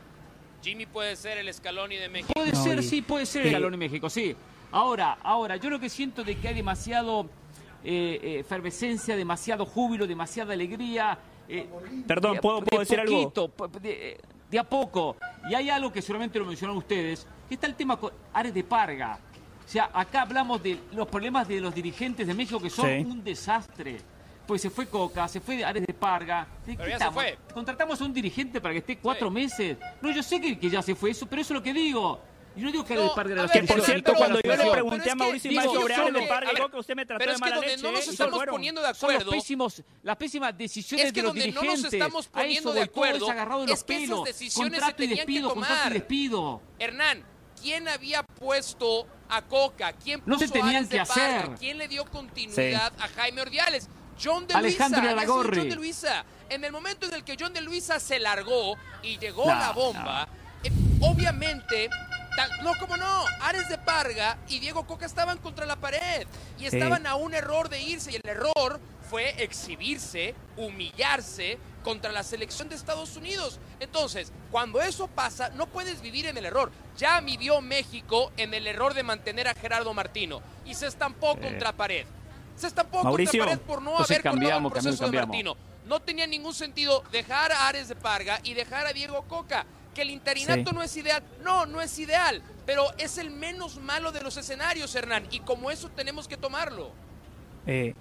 Jimmy 0.62 0.88
puede 0.88 1.16
ser 1.16 1.38
el 1.38 1.54
Scaloni 1.54 1.96
de 1.98 2.10
México. 2.10 2.34
Puede 2.34 2.56
ser, 2.56 2.82
sí, 2.84 3.02
puede 3.02 3.26
ser 3.26 3.44
el 3.44 3.50
Scaloni 3.50 3.74
de 3.74 3.78
México, 3.78 4.10
sí. 4.10 4.36
Ahora, 4.72 5.18
ahora, 5.22 5.56
yo 5.58 5.70
lo 5.70 5.80
que 5.80 5.88
siento 5.88 6.24
de 6.24 6.36
que 6.36 6.48
hay 6.48 6.56
demasiado 6.56 7.30
efervescencia, 7.84 9.16
demasiado 9.16 9.66
júbilo, 9.66 10.08
demasiada 10.08 10.54
alegría. 10.54 11.18
Perdón, 12.08 12.40
¿puedo, 12.42 12.62
decir 12.80 13.00
algo? 13.00 13.32
de 14.50 14.60
a 14.60 14.64
poco. 14.64 15.18
Y 15.50 15.56
hay 15.56 15.70
algo 15.70 15.92
que 15.92 16.02
seguramente 16.02 16.40
lo 16.40 16.46
mencionaron 16.46 16.78
ustedes, 16.78 17.28
que 17.48 17.56
está 17.56 17.68
el 17.68 17.76
tema 17.76 17.98
con 17.98 18.12
Ares 18.34 18.54
de 18.54 18.64
Parga. 18.64 19.20
O 19.68 19.70
sea, 19.70 19.90
acá 19.94 20.22
hablamos 20.22 20.64
de 20.64 20.80
los 20.94 21.10
problemas 21.10 21.46
de 21.46 21.60
los 21.60 21.76
dirigentes 21.76 22.26
de 22.26 22.34
México 22.34 22.58
que 22.58 22.70
son 22.70 22.88
un 23.06 23.22
desastre. 23.22 23.98
Pues 24.48 24.62
se 24.62 24.70
fue 24.70 24.88
Coca, 24.88 25.28
se 25.28 25.42
fue 25.42 25.62
Ares 25.62 25.86
de 25.86 25.94
Parga. 25.94 26.48
Contratamos 27.54 28.00
a 28.00 28.06
un 28.06 28.14
dirigente 28.14 28.62
para 28.62 28.74
que 28.74 28.80
esté 28.80 28.98
cuatro 28.98 29.30
meses. 29.30 29.78
No, 30.02 30.10
yo 30.10 30.24
sé 30.24 30.40
que, 30.40 30.58
que 30.58 30.70
ya 30.70 30.82
se 30.82 30.96
fue 30.96 31.12
eso, 31.12 31.26
pero 31.28 31.42
eso 31.42 31.54
es 31.54 31.58
lo 31.58 31.64
pésimos 31.74 31.74
yo 32.58 32.66
no 32.66 32.72
digo 32.72 32.86
que 32.86 32.96
no, 32.96 33.14
de 33.14 33.36
la 33.36 33.48
Que 33.48 33.64
por 33.64 33.82
cierto, 33.82 34.14
cuando 34.16 34.40
yo 34.42 34.56
le 34.56 34.72
pregunté 34.72 35.12
a 35.12 35.16
Mauricio 35.16 35.52
Imay 35.52 35.66
sobre 35.66 35.94
Ares 35.94 36.14
de 36.14 36.22
Parga, 36.24 36.52
que 36.72 36.78
usted 36.78 36.96
me 36.96 37.06
trató 37.06 37.30
de 37.30 37.38
mala 37.38 37.60
leche. 37.60 37.84
no 37.84 37.92
nos 37.92 38.08
estamos 38.08 38.46
poniendo 38.46 38.82
de 38.82 38.88
acuerdo. 38.88 39.20
Son 39.20 39.26
los 39.26 39.36
pésimos, 39.36 39.84
las 40.02 40.16
pésimas 40.16 40.58
decisiones 40.58 41.14
de 41.14 41.22
los 41.22 41.34
dirigentes. 41.34 41.56
Es 41.56 41.62
que 41.62 41.68
donde 41.68 41.76
no 41.76 41.84
nos 41.84 41.94
estamos 41.94 42.28
poniendo 42.28 42.74
de 42.74 42.82
acuerdo 42.84 43.30
agarrado 43.30 43.62
de 43.62 43.68
los 43.68 43.80
es 43.80 43.84
que 43.84 44.04
esas 44.04 44.24
decisiones 44.24 44.82
se 44.82 44.94
tenían 44.94 45.18
despido, 45.18 45.50
que 45.50 45.54
tomar. 45.54 45.94
despido. 45.94 46.62
Hernán, 46.80 47.24
¿quién 47.62 47.88
había 47.90 48.24
puesto 48.24 49.06
a 49.30 49.42
Coca? 49.42 49.94
¿Quién 49.94 50.22
puso 50.22 50.32
no 50.32 50.40
se 50.40 50.48
tenían 50.48 50.88
que 50.88 51.00
hacer. 51.00 51.50
¿Quién 51.60 51.78
le 51.78 51.88
dio 51.88 52.06
continuidad 52.06 52.94
a 53.00 53.08
Jaime 53.10 53.42
Ordiales? 53.42 53.88
John 54.22 54.48
de 54.48 54.54
Alejandro 54.54 55.02
Luisa. 55.02 55.26
John 55.28 55.52
de 55.52 55.76
Luisa. 55.76 56.26
En 56.50 56.64
el 56.64 56.72
momento 56.72 57.06
en 57.08 57.14
el 57.14 57.24
que 57.24 57.36
John 57.40 57.54
de 57.54 57.62
Luisa 57.62 58.00
se 58.00 58.20
largó 58.20 58.76
y 59.04 59.18
llegó 59.18 59.46
la 59.46 59.72
bomba, 59.72 60.28
eh, 60.64 60.72
obviamente 61.02 61.90
no, 62.64 62.78
como 62.80 62.98
no. 62.98 63.26
Ares 63.42 63.68
de 63.70 63.78
Parga 63.78 64.38
y 64.48 64.60
Diego 64.60 64.86
Coca 64.86 65.06
estaban 65.06 65.38
contra 65.40 65.66
la 65.66 65.76
pared 65.76 66.28
y 66.60 66.66
estaban 66.66 67.08
a 67.08 67.16
un 67.16 67.34
error 67.34 67.70
de 67.70 67.82
irse 67.82 68.12
y 68.12 68.16
el 68.16 68.22
error 68.26 68.80
fue 69.10 69.42
exhibirse, 69.44 70.36
humillarse 70.56 71.58
contra 71.84 72.12
la 72.12 72.24
selección 72.24 72.70
de 72.70 72.76
Estados 72.76 73.16
Unidos. 73.16 73.60
Entonces, 73.80 74.32
cuando 74.52 74.82
eso 74.82 75.08
pasa, 75.08 75.50
no 75.50 75.68
puedes 75.68 76.02
vivir 76.02 76.26
en 76.26 76.38
el 76.38 76.46
error. 76.46 76.72
Ya 76.98 77.20
vivió 77.22 77.62
México 77.62 78.32
en 78.38 78.54
el 78.54 78.68
error 78.68 78.94
de 78.94 79.04
mantener 79.04 79.48
a 79.48 79.54
Gerardo 79.54 79.94
Martino 79.94 80.42
y 80.66 80.74
se 80.74 80.88
estampó 80.88 81.38
contra 81.38 81.72
pared. 81.72 82.06
Se 82.56 82.68
estampó 82.68 83.02
contra 83.02 83.32
pared 83.32 83.60
por 83.60 83.82
no 83.82 83.98
haber 83.98 84.22
cambiado 84.22 84.66
el 84.66 84.72
proceso 84.72 85.10
de 85.10 85.18
Martino. 85.18 85.56
No 85.86 86.02
tenía 86.02 86.28
ningún 86.28 86.54
sentido 86.54 87.04
dejar 87.12 87.52
a 87.54 87.70
Ares 87.70 87.88
de 87.88 87.96
Parga 87.96 88.42
y 88.44 88.54
dejar 88.54 88.88
a 88.88 88.94
Diego 88.94 89.22
Coca 89.24 89.66
que 89.96 90.02
el 90.02 90.10
interinato 90.10 90.74
no 90.74 90.84
es 90.84 90.96
ideal. 90.98 91.24
No, 91.42 91.66
no 91.66 91.82
es 91.82 91.98
ideal, 91.98 92.42
pero 92.66 92.86
es 92.98 93.18
el 93.18 93.32
menos 93.32 93.78
malo 93.78 94.12
de 94.12 94.22
los 94.22 94.36
escenarios, 94.36 94.94
Hernán, 94.94 95.26
y 95.32 95.40
como 95.40 95.72
eso 95.72 95.90
tenemos 95.90 96.28
que 96.28 96.36
tomarlo. 96.36 96.92
Eh, 97.66 97.96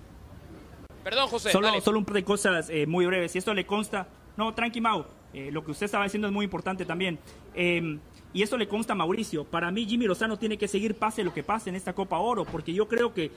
Perdón, 1.06 1.28
José. 1.28 1.52
Solo, 1.52 1.80
solo 1.80 2.00
un 2.00 2.04
par 2.04 2.16
de 2.16 2.24
cosas 2.24 2.68
eh, 2.68 2.84
muy 2.84 3.06
breves. 3.06 3.30
Si 3.30 3.38
esto 3.38 3.54
le 3.54 3.64
consta, 3.64 4.08
no, 4.36 4.52
tranqui 4.52 4.80
Mau, 4.80 5.04
eh, 5.32 5.50
lo 5.52 5.64
que 5.64 5.70
usted 5.70 5.86
estaba 5.86 6.02
diciendo 6.02 6.26
es 6.26 6.32
muy 6.32 6.42
importante 6.42 6.84
también. 6.84 7.20
Em, 7.54 8.00
y 8.32 8.42
esto 8.42 8.56
le 8.56 8.66
consta 8.66 8.94
a 8.94 8.96
Mauricio. 8.96 9.44
Para 9.44 9.70
mí, 9.70 9.86
Jimmy 9.86 10.06
Lozano 10.06 10.36
tiene 10.36 10.58
que 10.58 10.66
seguir 10.66 10.96
pase 10.96 11.22
lo 11.22 11.32
que 11.32 11.44
pase 11.44 11.70
en 11.70 11.76
esta 11.76 11.92
Copa 11.92 12.18
Oro, 12.18 12.44
porque 12.44 12.72
yo 12.72 12.88
creo 12.88 13.14
que 13.14 13.30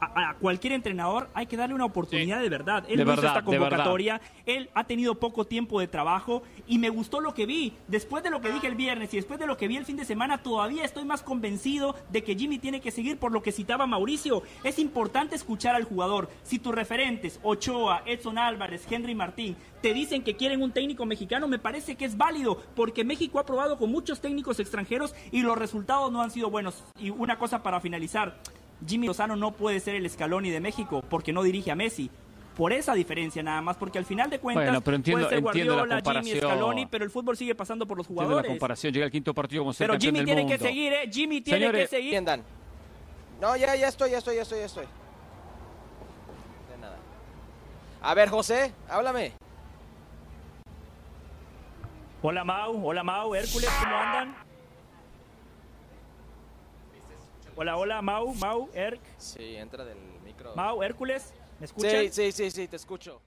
a, 0.00 0.34
cualquier 0.34 0.72
entrenador 0.72 1.28
hay 1.34 1.46
que 1.46 1.56
darle 1.56 1.74
una 1.74 1.84
oportunidad 1.84 2.40
de 2.40 2.48
verdad. 2.48 2.84
Él 2.88 3.04
no 3.04 3.12
hizo 3.12 3.26
esta 3.26 3.42
convocatoria, 3.42 4.20
él 4.44 4.70
ha 4.74 4.84
tenido 4.84 5.14
poco 5.16 5.44
tiempo 5.44 5.80
de 5.80 5.88
trabajo 5.88 6.42
y 6.66 6.78
me 6.78 6.88
gustó 6.88 7.20
lo 7.20 7.34
que 7.34 7.46
vi. 7.46 7.74
Después 7.88 8.22
de 8.22 8.30
lo 8.30 8.40
que 8.40 8.50
dije 8.50 8.66
el 8.66 8.74
viernes 8.74 9.12
y 9.14 9.16
después 9.16 9.38
de 9.38 9.46
lo 9.46 9.56
que 9.56 9.68
vi 9.68 9.76
el 9.76 9.84
fin 9.84 9.96
de 9.96 10.04
semana, 10.04 10.38
todavía 10.38 10.84
estoy 10.84 11.04
más 11.04 11.22
convencido 11.22 11.94
de 12.10 12.22
que 12.22 12.34
Jimmy 12.34 12.58
tiene 12.58 12.80
que 12.80 12.90
seguir 12.90 13.18
por 13.18 13.32
lo 13.32 13.42
que 13.42 13.52
citaba 13.52 13.86
Mauricio. 13.86 14.42
Es 14.64 14.78
importante 14.78 15.36
escuchar 15.36 15.74
al 15.74 15.84
jugador. 15.84 16.28
Si 16.42 16.58
tus 16.58 16.74
referentes, 16.74 17.40
Ochoa, 17.42 18.02
Edson 18.06 18.38
Álvarez, 18.38 18.86
Henry 18.90 19.14
Martín, 19.14 19.56
te 19.80 19.94
dicen 19.94 20.22
que 20.22 20.36
quieren 20.36 20.62
un 20.62 20.72
técnico 20.72 21.06
mexicano, 21.06 21.48
me 21.48 21.58
parece 21.58 21.96
que 21.96 22.04
es 22.04 22.16
válido, 22.16 22.60
porque 22.74 23.04
México 23.04 23.38
ha 23.38 23.46
probado 23.46 23.78
con 23.78 23.90
muchos 23.90 24.20
técnicos 24.20 24.58
extranjeros 24.58 25.14
y 25.30 25.42
los 25.42 25.56
resultados 25.56 26.10
no 26.10 26.22
han 26.22 26.30
sido 26.30 26.50
buenos. 26.50 26.84
Y 26.98 27.10
una 27.10 27.38
cosa 27.38 27.62
para 27.62 27.80
finalizar. 27.80 28.40
Jimmy 28.84 29.06
Lozano 29.06 29.36
no 29.36 29.52
puede 29.52 29.80
ser 29.80 29.94
el 29.94 30.08
Scaloni 30.08 30.50
de 30.50 30.60
México 30.60 31.02
porque 31.08 31.32
no 31.32 31.42
dirige 31.42 31.70
a 31.70 31.76
Messi. 31.76 32.10
Por 32.56 32.72
esa 32.72 32.94
diferencia 32.94 33.42
nada 33.42 33.60
más, 33.60 33.76
porque 33.76 33.98
al 33.98 34.06
final 34.06 34.30
de 34.30 34.38
cuentas 34.38 34.80
pero 34.82 34.96
entiendo, 34.96 35.26
puede 35.26 35.34
ser 35.34 35.42
Guardiola, 35.42 36.00
Jimmy, 36.02 36.38
Scaloni, 36.38 36.86
pero 36.86 37.04
el 37.04 37.10
fútbol 37.10 37.36
sigue 37.36 37.54
pasando 37.54 37.86
por 37.86 37.98
los 37.98 38.06
jugadores. 38.06 38.44
la 38.44 38.48
comparación, 38.48 38.94
llega 38.94 39.04
el 39.04 39.12
quinto 39.12 39.34
partido 39.34 39.62
como 39.62 39.74
Pero 39.74 39.98
Jimmy 39.98 40.24
tiene 40.24 40.46
que 40.46 40.56
seguir, 40.56 40.92
¿eh? 40.92 41.10
Jimmy 41.12 41.42
tiene 41.42 41.70
que 41.70 41.86
seguir. 41.86 42.24
Dan? 42.24 42.42
No, 43.40 43.54
ya, 43.56 43.76
ya 43.76 43.88
estoy, 43.88 44.10
ya 44.12 44.18
estoy, 44.18 44.36
ya 44.36 44.42
estoy, 44.42 44.60
ya 44.60 44.64
estoy. 44.64 44.86
De 46.70 46.78
nada. 46.80 46.96
A 48.00 48.14
ver, 48.14 48.30
José, 48.30 48.72
háblame. 48.88 49.32
Hola 52.22 52.42
Mau, 52.42 52.86
hola 52.86 53.04
Mau, 53.04 53.34
Hércules, 53.34 53.70
¿cómo 53.82 53.94
andan? 53.94 54.45
Hola, 57.58 57.78
hola, 57.78 58.02
Mau, 58.02 58.34
Mau, 58.34 58.68
Erk. 58.74 59.00
Sí, 59.16 59.56
entra 59.56 59.82
del 59.82 59.96
micro. 60.22 60.54
Mau, 60.54 60.82
Hércules, 60.82 61.32
¿me 61.58 61.64
escuchas? 61.64 62.14
Sí, 62.14 62.30
sí, 62.30 62.32
sí, 62.32 62.50
sí, 62.50 62.68
te 62.68 62.76
escucho. 62.76 63.22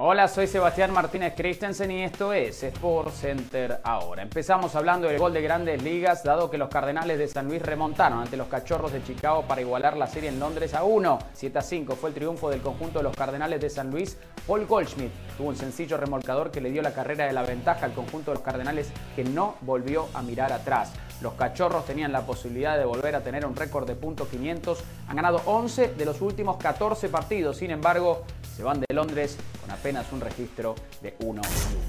Hola, 0.00 0.28
soy 0.28 0.46
Sebastián 0.46 0.92
Martínez 0.92 1.34
Christensen 1.36 1.90
y 1.90 2.04
esto 2.04 2.32
es 2.32 2.62
Sport 2.62 3.12
Center 3.12 3.80
ahora. 3.82 4.22
Empezamos 4.22 4.76
hablando 4.76 5.08
del 5.08 5.18
gol 5.18 5.32
de 5.32 5.42
grandes 5.42 5.82
ligas, 5.82 6.22
dado 6.22 6.48
que 6.48 6.56
los 6.56 6.68
Cardenales 6.68 7.18
de 7.18 7.26
San 7.26 7.48
Luis 7.48 7.60
remontaron 7.60 8.20
ante 8.20 8.36
los 8.36 8.46
Cachorros 8.46 8.92
de 8.92 9.02
Chicago 9.02 9.42
para 9.48 9.60
igualar 9.60 9.96
la 9.96 10.06
serie 10.06 10.28
en 10.28 10.38
Londres 10.38 10.74
a 10.74 10.84
1. 10.84 11.18
7 11.32 11.58
a 11.58 11.62
5 11.62 11.96
fue 11.96 12.10
el 12.10 12.14
triunfo 12.14 12.48
del 12.48 12.60
conjunto 12.60 13.00
de 13.00 13.02
los 13.02 13.16
Cardenales 13.16 13.60
de 13.60 13.70
San 13.70 13.90
Luis. 13.90 14.16
Paul 14.46 14.66
Goldschmidt 14.66 15.10
tuvo 15.36 15.48
un 15.48 15.56
sencillo 15.56 15.96
remolcador 15.96 16.52
que 16.52 16.60
le 16.60 16.70
dio 16.70 16.80
la 16.80 16.94
carrera 16.94 17.26
de 17.26 17.32
la 17.32 17.42
ventaja 17.42 17.84
al 17.84 17.92
conjunto 17.92 18.30
de 18.30 18.36
los 18.36 18.44
Cardenales 18.44 18.92
que 19.16 19.24
no 19.24 19.56
volvió 19.62 20.06
a 20.14 20.22
mirar 20.22 20.52
atrás. 20.52 20.92
Los 21.20 21.34
cachorros 21.34 21.84
tenían 21.84 22.12
la 22.12 22.22
posibilidad 22.22 22.78
de 22.78 22.84
volver 22.84 23.16
a 23.16 23.20
tener 23.20 23.44
un 23.46 23.56
récord 23.56 23.86
de 23.86 23.94
puntos 23.94 24.28
500. 24.28 24.78
Han 25.08 25.16
ganado 25.16 25.40
11 25.46 25.94
de 25.94 26.04
los 26.04 26.20
últimos 26.20 26.56
14 26.58 27.08
partidos. 27.08 27.56
Sin 27.56 27.70
embargo, 27.70 28.24
se 28.56 28.62
van 28.62 28.80
de 28.80 28.86
Londres 28.92 29.36
con 29.60 29.70
apenas 29.70 30.12
un 30.12 30.20
registro 30.20 30.74
de 31.00 31.14
1 31.20 31.28
1. 31.28 31.42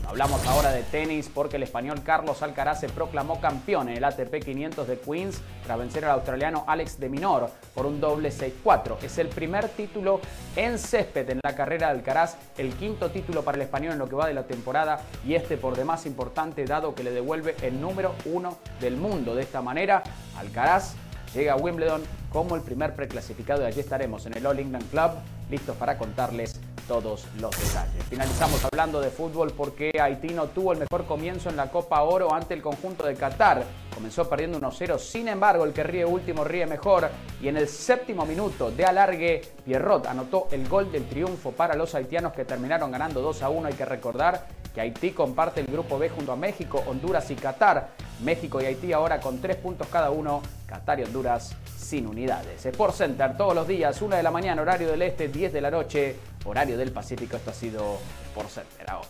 Hablamos 0.08 0.46
ahora 0.48 0.72
de 0.72 0.84
tenis 0.84 1.30
porque 1.34 1.58
el 1.58 1.64
español 1.64 2.02
Carlos 2.04 2.44
Alcaraz 2.44 2.80
se 2.80 2.90
proclamó 2.90 3.40
campeón 3.42 3.90
en 3.90 3.98
el 3.98 4.04
ATP 4.04 4.44
500 4.44 4.88
de 4.88 5.00
Queens 5.00 5.42
tras 5.64 5.80
vencer 5.80 6.06
al 6.06 6.12
australiano 6.12 6.66
Alex 6.68 7.00
de 7.00 7.10
Minor 7.10 7.50
por 7.74 7.86
un 7.86 8.00
doble 8.00 8.30
6-4. 8.30 8.98
Es 9.02 9.18
el 9.18 9.30
primer 9.30 9.70
título 9.70 10.22
en 10.56 10.78
césped 10.78 11.30
en 11.30 11.40
la 11.44 11.56
carrera 11.56 11.88
de 11.88 11.94
Alcaraz, 11.94 12.36
el 12.58 12.74
quinto 12.76 13.10
título 13.10 13.44
para 13.44 13.56
el 13.56 13.64
español 13.64 13.94
en 13.94 14.00
lo 14.00 14.08
que 14.08 14.16
va 14.16 14.28
de 14.28 14.34
la 14.34 14.44
temporada 14.44 15.02
y 15.26 15.34
este 15.34 15.58
por 15.58 15.76
demás 15.76 16.06
importante 16.06 16.66
dado 16.66 16.94
que 16.94 17.04
le 17.04 17.12
devuelve 17.12 17.56
el 17.62 17.82
número 17.82 18.14
uno 18.26 18.58
del 18.80 18.98
mundo. 18.98 19.19
De 19.26 19.42
esta 19.42 19.62
manera, 19.62 20.02
Alcaraz 20.38 20.94
llega 21.34 21.54
a 21.54 21.56
Wimbledon 21.58 22.02
como 22.32 22.56
el 22.56 22.62
primer 22.62 22.96
preclasificado 22.96 23.64
y 23.64 23.66
allí 23.66 23.82
estaremos 23.82 24.26
en 24.26 24.38
el 24.38 24.46
All 24.46 24.60
England 24.60 24.90
Club 24.90 25.12
listos 25.52 25.76
para 25.76 25.98
contarles 25.98 26.62
todos 26.90 27.26
los 27.40 27.52
detalles. 27.52 28.04
Finalizamos 28.10 28.66
hablando 28.66 29.00
de 29.00 29.12
fútbol 29.12 29.54
porque 29.56 29.92
Haití 30.02 30.30
no 30.30 30.48
tuvo 30.48 30.74
el 30.74 30.80
mejor 30.80 31.06
comienzo 31.06 31.50
en 31.50 31.56
la 31.56 31.70
Copa 31.70 32.02
Oro 32.02 32.34
ante 32.34 32.56
el 32.56 32.64
conjunto 32.64 33.06
de 33.06 33.14
Qatar. 33.14 33.64
Comenzó 33.94 34.28
perdiendo 34.28 34.60
1-0, 34.60 34.98
sin 34.98 35.28
embargo 35.28 35.66
el 35.66 35.72
que 35.72 35.84
ríe 35.84 36.04
último 36.04 36.44
ríe 36.44 36.66
mejor 36.66 37.08
y 37.42 37.48
en 37.48 37.58
el 37.58 37.68
séptimo 37.68 38.26
minuto 38.26 38.72
de 38.72 38.86
alargue 38.86 39.42
Pierrot 39.64 40.08
anotó 40.08 40.48
el 40.52 40.68
gol 40.68 40.92
del 40.92 41.08
triunfo 41.08 41.52
para 41.52 41.76
los 41.76 41.94
haitianos 41.94 42.34
que 42.34 42.44
terminaron 42.44 42.92
ganando 42.92 43.22
2-1. 43.32 43.66
Hay 43.68 43.74
que 43.74 43.86
recordar 43.86 44.48
que 44.74 44.82
Haití 44.82 45.12
comparte 45.12 45.62
el 45.62 45.68
grupo 45.68 46.00
B 46.00 46.10
junto 46.10 46.32
a 46.32 46.36
México, 46.36 46.84
Honduras 46.88 47.30
y 47.30 47.36
Qatar. 47.36 47.90
México 48.24 48.60
y 48.62 48.66
Haití 48.66 48.94
ahora 48.94 49.20
con 49.20 49.40
tres 49.40 49.58
puntos 49.58 49.88
cada 49.92 50.10
uno, 50.10 50.42
Qatar 50.66 51.00
y 51.00 51.04
Honduras 51.04 51.56
sin 51.90 52.06
unidades. 52.06 52.64
Sport 52.64 52.94
Center 52.94 53.36
todos 53.36 53.56
los 53.56 53.68
días, 53.68 54.00
1 54.00 54.16
de 54.16 54.22
la 54.22 54.30
mañana, 54.30 54.62
horario 54.62 54.92
del 54.92 55.02
este, 55.02 55.28
10 55.28 55.52
de 55.52 55.62
la 55.62 55.72
noche, 55.72 56.16
horario 56.46 56.78
del 56.78 56.92
Pacífico. 56.92 57.38
Esto 57.38 57.50
ha 57.50 57.54
sido 57.54 57.98
Sport 58.28 58.50
Center 58.50 58.90
ahora. 58.92 59.10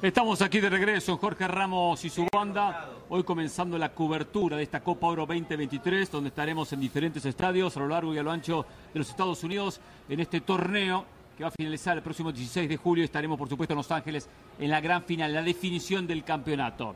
Estamos 0.00 0.42
aquí 0.42 0.60
de 0.60 0.68
regreso, 0.68 1.16
Jorge 1.18 1.46
Ramos 1.46 2.04
y 2.04 2.10
su 2.10 2.26
banda, 2.32 2.88
hoy 3.08 3.22
comenzando 3.22 3.78
la 3.78 3.90
cobertura 3.90 4.56
de 4.56 4.64
esta 4.64 4.80
Copa 4.80 5.06
Oro 5.06 5.26
2023, 5.26 6.10
donde 6.10 6.30
estaremos 6.30 6.72
en 6.72 6.80
diferentes 6.80 7.24
estadios 7.24 7.76
a 7.76 7.80
lo 7.80 7.88
largo 7.88 8.12
y 8.12 8.18
a 8.18 8.22
lo 8.24 8.32
ancho 8.32 8.66
de 8.92 8.98
los 8.98 9.10
Estados 9.10 9.44
Unidos 9.44 9.80
en 10.08 10.18
este 10.18 10.40
torneo 10.40 11.04
que 11.42 11.46
va 11.46 11.48
a 11.48 11.50
finalizar 11.50 11.96
el 11.96 12.04
próximo 12.04 12.30
16 12.30 12.68
de 12.68 12.76
julio. 12.76 13.04
Estaremos, 13.04 13.36
por 13.36 13.48
supuesto, 13.48 13.72
en 13.72 13.78
Los 13.78 13.90
Ángeles 13.90 14.28
en 14.60 14.70
la 14.70 14.80
gran 14.80 15.02
final, 15.02 15.34
la 15.34 15.42
definición 15.42 16.06
del 16.06 16.22
campeonato. 16.22 16.94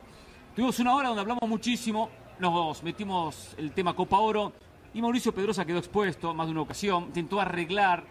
Tuvimos 0.54 0.78
una 0.78 0.94
hora 0.94 1.08
donde 1.08 1.22
hablamos 1.22 1.48
muchísimo, 1.48 2.08
nos 2.38 2.80
metimos 2.84 3.56
el 3.58 3.72
tema 3.72 3.96
Copa 3.96 4.18
Oro 4.20 4.52
y 4.94 5.02
Mauricio 5.02 5.34
Pedrosa 5.34 5.64
quedó 5.64 5.78
expuesto 5.78 6.32
más 6.32 6.46
de 6.46 6.52
una 6.52 6.60
ocasión, 6.60 7.06
intentó 7.06 7.40
arreglar, 7.40 8.04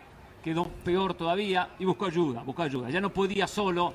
quedó 0.43 0.65
peor 0.65 1.13
todavía 1.13 1.69
y 1.79 1.85
buscó 1.85 2.07
ayuda, 2.07 2.43
buscó 2.43 2.63
ayuda. 2.63 2.89
Ya 2.89 2.99
no 2.99 3.11
podía 3.11 3.47
solo 3.47 3.93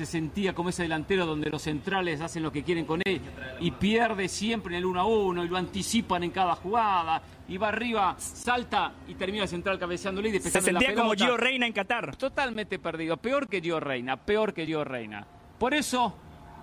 se 0.00 0.06
sentía 0.06 0.54
como 0.54 0.70
ese 0.70 0.84
delantero 0.84 1.26
donde 1.26 1.50
los 1.50 1.60
centrales 1.60 2.22
hacen 2.22 2.42
lo 2.42 2.50
que 2.50 2.62
quieren 2.62 2.86
con 2.86 3.02
él 3.04 3.20
y 3.60 3.70
pierde 3.72 4.28
siempre 4.28 4.74
en 4.74 4.78
el 4.78 4.86
1 4.86 4.98
a 4.98 5.04
1 5.04 5.44
y 5.44 5.48
lo 5.48 5.58
anticipan 5.58 6.22
en 6.22 6.30
cada 6.30 6.54
jugada 6.54 7.20
y 7.46 7.58
va 7.58 7.68
arriba, 7.68 8.14
salta 8.18 8.94
y 9.06 9.14
termina 9.14 9.42
el 9.42 9.50
central 9.50 9.78
cabeceándole 9.78 10.30
y 10.30 10.40
Se 10.40 10.62
sentía 10.62 10.94
como 10.94 11.12
Gio 11.12 11.36
Reina 11.36 11.66
en 11.66 11.74
Qatar. 11.74 12.16
Totalmente 12.16 12.78
perdido, 12.78 13.18
peor 13.18 13.46
que 13.46 13.60
Gio 13.60 13.78
Reina, 13.78 14.16
peor 14.16 14.54
que 14.54 14.64
Gio 14.64 14.84
Reina. 14.84 15.26
Por 15.58 15.74
eso 15.74 16.14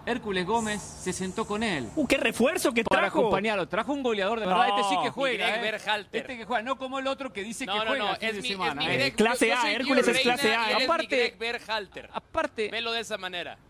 Hércules 0.08 0.46
Gómez 0.46 0.82
se 0.82 1.12
sentó 1.12 1.46
con 1.46 1.64
él. 1.64 1.90
¡Uh, 1.94 2.08
qué 2.08 2.16
refuerzo 2.16 2.74
que 2.74 2.86
para 2.86 3.02
trajo! 3.02 3.18
Para 3.18 3.28
acompañarlo. 3.28 3.68
Trajo 3.68 3.92
un 3.92 4.02
goleador 4.02 4.40
de 4.40 4.46
verdad. 4.46 4.70
este 4.70 4.84
sí 4.84 4.96
que 5.04 5.10
juega. 5.10 5.62
¿eh? 5.62 5.76
Este 6.14 6.38
que 6.38 6.46
juega, 6.46 6.64
no 6.64 6.78
como 6.78 6.98
el 6.98 7.08
otro 7.08 7.34
que 7.34 7.44
dice 7.44 7.66
que 7.66 7.72
juega 7.72 7.98
no, 7.98 8.14
es 8.14 8.42
mi, 8.42 8.48
semana. 8.48 8.82
Es 8.84 8.98
mi 8.98 9.04
¿eh? 9.04 9.14
clase 9.14 9.52
A, 9.52 9.70
Hércules 9.70 10.08
es 10.08 10.20
clase 10.20 10.56
A. 10.56 10.78
Aparte, 10.78 11.36
Berhalter. 11.38 12.10
Aparte, 12.14 12.70
velo 12.70 12.94
de 12.94 13.02
esa 13.02 13.18
manera. 13.18 13.58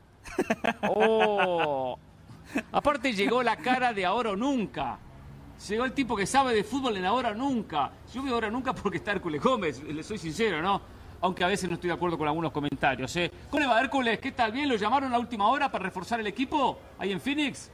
Oh. 0.90 1.98
Aparte 2.72 3.14
llegó 3.14 3.42
la 3.42 3.58
cara 3.58 3.94
de 3.94 4.06
ahora 4.06 4.32
o 4.32 4.36
nunca. 4.36 5.00
Llegó 5.68 5.86
el 5.86 5.94
tipo 5.94 6.16
que 6.16 6.28
sabe 6.28 6.54
de 6.54 6.64
fútbol 6.64 6.98
en 6.98 7.06
ahora 7.06 7.30
o 7.30 7.34
nunca. 7.34 7.92
Yo 8.14 8.22
veo 8.22 8.36
ahora 8.36 8.52
nunca 8.52 8.74
porque 8.76 8.98
está 8.98 9.12
Hércules 9.14 9.42
Gómez, 9.42 9.82
le 9.82 10.04
soy 10.04 10.20
sincero, 10.20 10.62
¿no? 10.62 10.97
Aunque 11.22 11.44
a 11.44 11.48
veces 11.48 11.70
no 11.70 11.76
estoy 11.76 11.90
de 11.90 11.96
acuerdo 11.96 12.18
con 12.18 12.28
algunos 12.28 12.52
comentarios. 12.52 13.16
¿eh? 13.16 13.32
¿Cómo 13.50 13.62
le 13.62 13.68
va 13.68 13.80
Hércules? 13.80 14.20
¿Qué 14.20 14.32
tal? 14.32 14.52
¿Bien? 14.52 14.68
¿Lo 14.68 14.76
llamaron 14.76 15.14
a 15.14 15.20
última 15.20 15.48
hora 15.48 15.72
para 15.72 15.86
reforzar 15.86 16.20
el 16.20 16.28
equipo 16.28 16.80
ahí 16.98 17.12
en 17.12 17.22
Phoenix? 17.22 17.72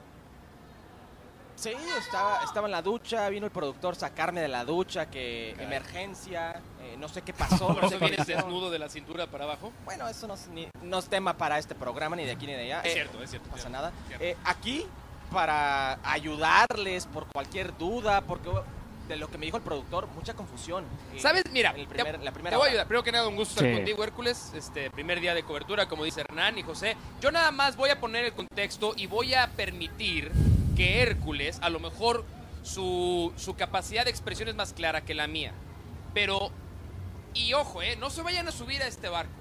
Sí, 1.56 1.72
estaba, 2.00 2.44
estaba 2.44 2.68
en 2.68 2.72
la 2.72 2.82
ducha, 2.82 3.30
vino 3.30 3.46
el 3.46 3.52
productor 3.52 3.96
sacarme 3.96 4.41
de 4.41 4.48
la 4.48 4.66
ducha, 4.66 5.10
que 5.10 5.52
emergencia, 5.52 6.62
eh, 6.82 6.96
no 6.98 7.08
sé 7.08 7.22
qué 7.22 7.32
pasó. 7.32 7.78
¿No 7.80 7.88
sé 7.88 7.98
vienes 8.00 8.26
desnudo 8.26 8.72
de 8.72 8.80
la 8.80 8.89
cintura 8.89 9.28
para 9.28 9.44
abajo? 9.44 9.72
Bueno, 9.86 10.08
eso 10.08 10.28
no 10.28 10.34
es, 10.34 10.50
no 10.82 10.98
es, 10.98 11.08
tema 11.08 11.38
para 11.38 11.60
este 11.60 11.76
programa, 11.76 12.16
ni 12.16 12.26
de 12.26 12.32
aquí 12.32 12.48
ni 12.48 12.54
de 12.54 12.64
allá. 12.64 12.82
Es 12.82 12.94
cierto, 12.94 13.22
es 13.22 13.30
cierto. 13.30 13.48
No 13.50 13.56
pasa 13.56 13.70
nada. 13.70 13.91
Eh, 14.20 14.36
aquí, 14.44 14.86
para 15.32 16.00
ayudarles 16.04 17.06
por 17.06 17.28
cualquier 17.28 17.78
duda, 17.78 18.22
porque 18.22 18.50
de 19.08 19.18
lo 19.18 19.30
que 19.30 19.38
me 19.38 19.45
dijo 19.45 19.58
el 19.58 19.64
productor, 19.64 20.08
mucha 20.08 20.34
confusión. 20.34 20.86
¿Sabes? 21.18 21.43
Mira, 21.51 21.74
te, 21.74 22.18
la 22.20 22.32
primera 22.32 22.58
voy 22.58 22.68
a 22.68 22.70
ayudar. 22.70 22.88
Primero 22.88 23.04
que 23.04 23.12
nada, 23.12 23.28
un 23.28 23.36
gusto 23.36 23.60
estar 23.60 23.76
contigo, 23.76 24.04
Hércules. 24.04 24.51
Este 24.56 24.89
primer 24.91 25.20
día 25.20 25.34
de 25.34 25.43
cobertura, 25.43 25.88
como 25.88 26.06
dice 26.06 26.22
Hernán 26.22 26.58
y 26.58 26.64
José. 26.64 26.95
Yo 27.22 27.32
nada 27.32 27.51
más 27.51 27.76
voy 27.76 27.89
a 27.89 27.99
poner 27.99 28.26
el 28.26 28.34
contexto 28.34 28.93
y 28.95 29.08
voy 29.08 29.34
a 29.34 29.47
permitir 29.51 30.32
que 30.76 31.01
Hércules, 31.01 31.60
a 31.62 31.70
lo 31.70 31.80
mejor 31.80 32.26
su, 32.64 33.34
su 33.36 33.56
capacidad 33.56 34.06
de 34.06 34.12
expresión 34.12 34.47
es 34.47 34.56
más 34.56 34.74
clara 34.74 35.01
que 35.01 35.14
la 35.14 35.28
mía. 35.28 35.54
Pero, 36.14 36.51
y 37.34 37.54
ojo, 37.54 37.82
eh, 37.82 37.95
no 37.97 38.10
se 38.10 38.22
vayan 38.22 38.47
a 38.47 38.51
subir 38.51 38.82
a 38.82 38.88
este 38.88 39.10
barco. 39.10 39.34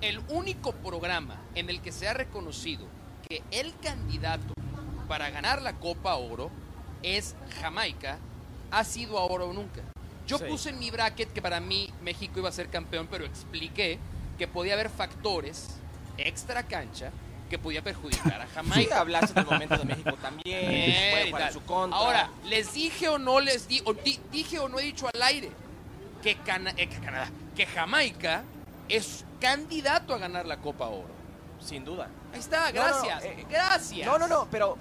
El 0.00 0.20
único 0.28 0.72
programa 0.72 1.40
en 1.54 1.70
el 1.70 1.80
que 1.80 1.90
se 1.90 2.08
ha 2.08 2.14
reconocido 2.14 2.86
que 3.28 3.42
el 3.50 3.74
candidato 3.78 4.54
para 5.08 5.30
ganar 5.30 5.62
la 5.62 5.74
Copa 5.74 6.14
Oro 6.14 6.50
es 7.02 7.34
Jamaica 7.60 8.18
ha 8.74 8.84
sido 8.84 9.18
ahora 9.18 9.44
o 9.44 9.52
nunca. 9.52 9.82
Yo 10.26 10.38
puse 10.38 10.70
en 10.70 10.78
mi 10.78 10.90
bracket 10.90 11.32
que 11.32 11.42
para 11.42 11.60
mí 11.60 11.92
México 12.02 12.40
iba 12.40 12.48
a 12.48 12.52
ser 12.52 12.68
campeón, 12.68 13.06
pero 13.10 13.24
expliqué 13.24 13.98
que 14.38 14.48
podía 14.48 14.74
haber 14.74 14.90
factores 14.90 15.76
extra 16.16 16.62
cancha 16.62 17.10
que 17.50 17.58
podía 17.58 17.82
perjudicar 17.82 18.40
a 18.40 18.46
Jamaica. 18.54 18.80
Sí, 18.80 18.88
hablaste 18.92 19.34
del 19.34 19.46
momento 19.46 19.76
de 19.76 19.84
México 19.84 20.16
también, 20.20 21.32
su 21.52 21.62
contra. 21.62 21.98
Ahora, 21.98 22.30
les 22.46 22.72
dije 22.72 23.08
o 23.08 23.18
no 23.18 23.38
les 23.38 23.68
di, 23.68 23.82
o 23.84 23.94
dije 24.32 24.58
o 24.58 24.68
no 24.68 24.78
he 24.78 24.82
dicho 24.82 25.08
al 25.12 25.22
aire 25.22 25.50
que, 26.22 26.30
eh, 26.30 26.36
que 26.88 27.00
Canadá, 27.00 27.28
que 27.54 27.66
Jamaica 27.66 28.44
es 28.88 29.24
candidato 29.40 30.14
a 30.14 30.18
ganar 30.18 30.46
la 30.46 30.56
Copa 30.56 30.86
Oro. 30.86 31.14
Sin 31.60 31.84
duda. 31.84 32.08
Ahí 32.32 32.40
está, 32.40 32.70
gracias. 32.72 33.24
Eh, 33.24 33.46
gracias. 33.48 34.06
No, 34.06 34.18
no, 34.18 34.26
no, 34.26 34.48
pero 34.50 34.76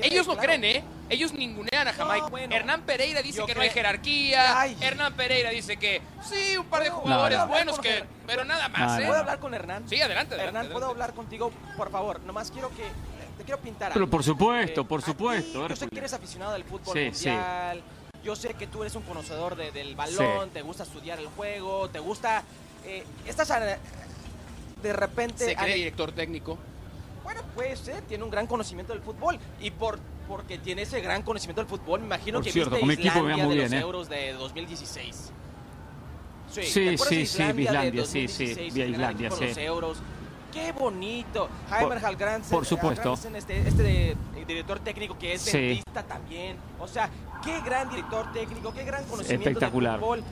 ellos 0.00 0.26
no 0.26 0.36
creen, 0.36 0.64
¿eh? 0.64 0.84
Ellos 1.08 1.32
ningunean 1.32 1.88
a 1.88 1.92
Jamaica. 1.92 2.26
Hernán 2.50 2.82
Pereira 2.82 3.22
dice 3.22 3.42
que 3.46 3.54
no 3.54 3.60
hay 3.60 3.70
jerarquía. 3.70 4.66
Hernán 4.80 5.14
Pereira 5.14 5.50
dice 5.50 5.76
que 5.76 6.02
sí, 6.22 6.56
un 6.56 6.66
par 6.66 6.82
de 6.82 6.90
jugadores 6.90 7.46
buenos, 7.48 7.78
que, 7.78 8.04
pero 8.26 8.44
nada 8.44 8.68
más. 8.68 9.00
¿eh? 9.00 9.06
¿Puedo 9.06 9.20
hablar 9.20 9.38
con 9.38 9.54
Hernán? 9.54 9.88
Sí, 9.88 10.00
adelante, 10.00 10.36
Hernán, 10.36 10.68
¿puedo 10.68 10.86
hablar 10.86 11.14
contigo, 11.14 11.52
por 11.76 11.90
favor? 11.90 12.20
Nomás 12.20 12.50
quiero 12.50 12.70
que. 12.70 12.84
Te 13.36 13.44
quiero 13.44 13.60
pintar. 13.60 13.92
Pero 13.92 14.08
por 14.08 14.24
supuesto, 14.24 14.88
por 14.88 15.02
supuesto. 15.02 15.68
yo 15.68 15.76
sé 15.76 15.88
que 15.88 15.98
eres 15.98 16.14
aficionado 16.14 16.54
al 16.54 16.64
fútbol 16.64 16.96
mundial. 16.96 17.82
Yo 18.24 18.34
sé 18.34 18.54
que 18.54 18.66
tú 18.66 18.82
eres 18.82 18.96
un 18.96 19.02
conocedor 19.02 19.54
del 19.56 19.94
balón, 19.94 20.50
te 20.50 20.62
gusta 20.62 20.82
estudiar 20.82 21.18
el 21.18 21.28
juego, 21.28 21.88
te 21.90 22.00
gusta. 22.00 22.42
Eh, 22.84 23.04
estás 23.26 23.52
de 24.82 24.92
repente. 24.92 25.44
Se 25.44 25.56
cree 25.56 25.74
director 25.74 26.12
técnico. 26.12 26.58
Bueno, 27.26 27.40
pues 27.56 27.82
tiene 28.06 28.22
un 28.22 28.30
gran 28.30 28.46
conocimiento 28.46 28.92
del 28.92 29.02
fútbol 29.02 29.36
y 29.60 29.72
por 29.72 29.98
porque 30.28 30.58
tiene 30.58 30.82
ese 30.82 31.00
gran 31.00 31.22
conocimiento 31.22 31.60
del 31.60 31.68
fútbol, 31.68 31.98
me 31.98 32.06
imagino 32.06 32.40
que 32.40 32.52
cierto, 32.52 32.76
viste 32.76 33.08
Islandia 33.08 33.48
de 33.48 33.54
los 33.56 33.72
¿eh? 33.72 33.78
Euros 33.80 34.08
de 34.08 34.32
2016. 34.34 35.32
Sí, 36.52 36.62
sí, 36.62 36.96
sí, 36.96 37.26
sí, 37.26 37.42
Islandia, 37.42 38.04
sí, 38.04 38.28
sí, 38.28 38.70
vi 38.72 38.82
Islandia, 38.82 39.32
sí. 39.32 39.44
Los 39.44 39.56
euros. 39.56 39.98
Qué 40.52 40.70
bonito. 40.70 41.48
Heimer 41.68 41.98
Hallgrensen, 41.98 42.56
por 42.56 42.64
supuesto. 42.64 43.18
este, 43.34 43.66
este 43.66 44.16
director 44.46 44.78
técnico 44.78 45.18
que 45.18 45.32
es 45.32 45.44
dentista 45.46 46.04
también. 46.04 46.56
O 46.78 46.86
sea, 46.86 47.10
qué 47.44 47.60
gran 47.62 47.90
director 47.90 48.32
técnico, 48.32 48.72
qué 48.72 48.84
gran 48.84 49.04
conocimiento 49.04 49.48
Espectacular. 49.48 49.94
del 49.94 50.00
fútbol. 50.00 50.22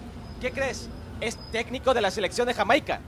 ¿Qué 0.40 0.53
crees? 0.53 0.88
Es 1.20 1.36
técnico 1.51 1.92
de 1.92 2.03
la 2.03 2.12
selección 2.12 2.47
de 2.47 2.55
Jamaica 2.55 3.01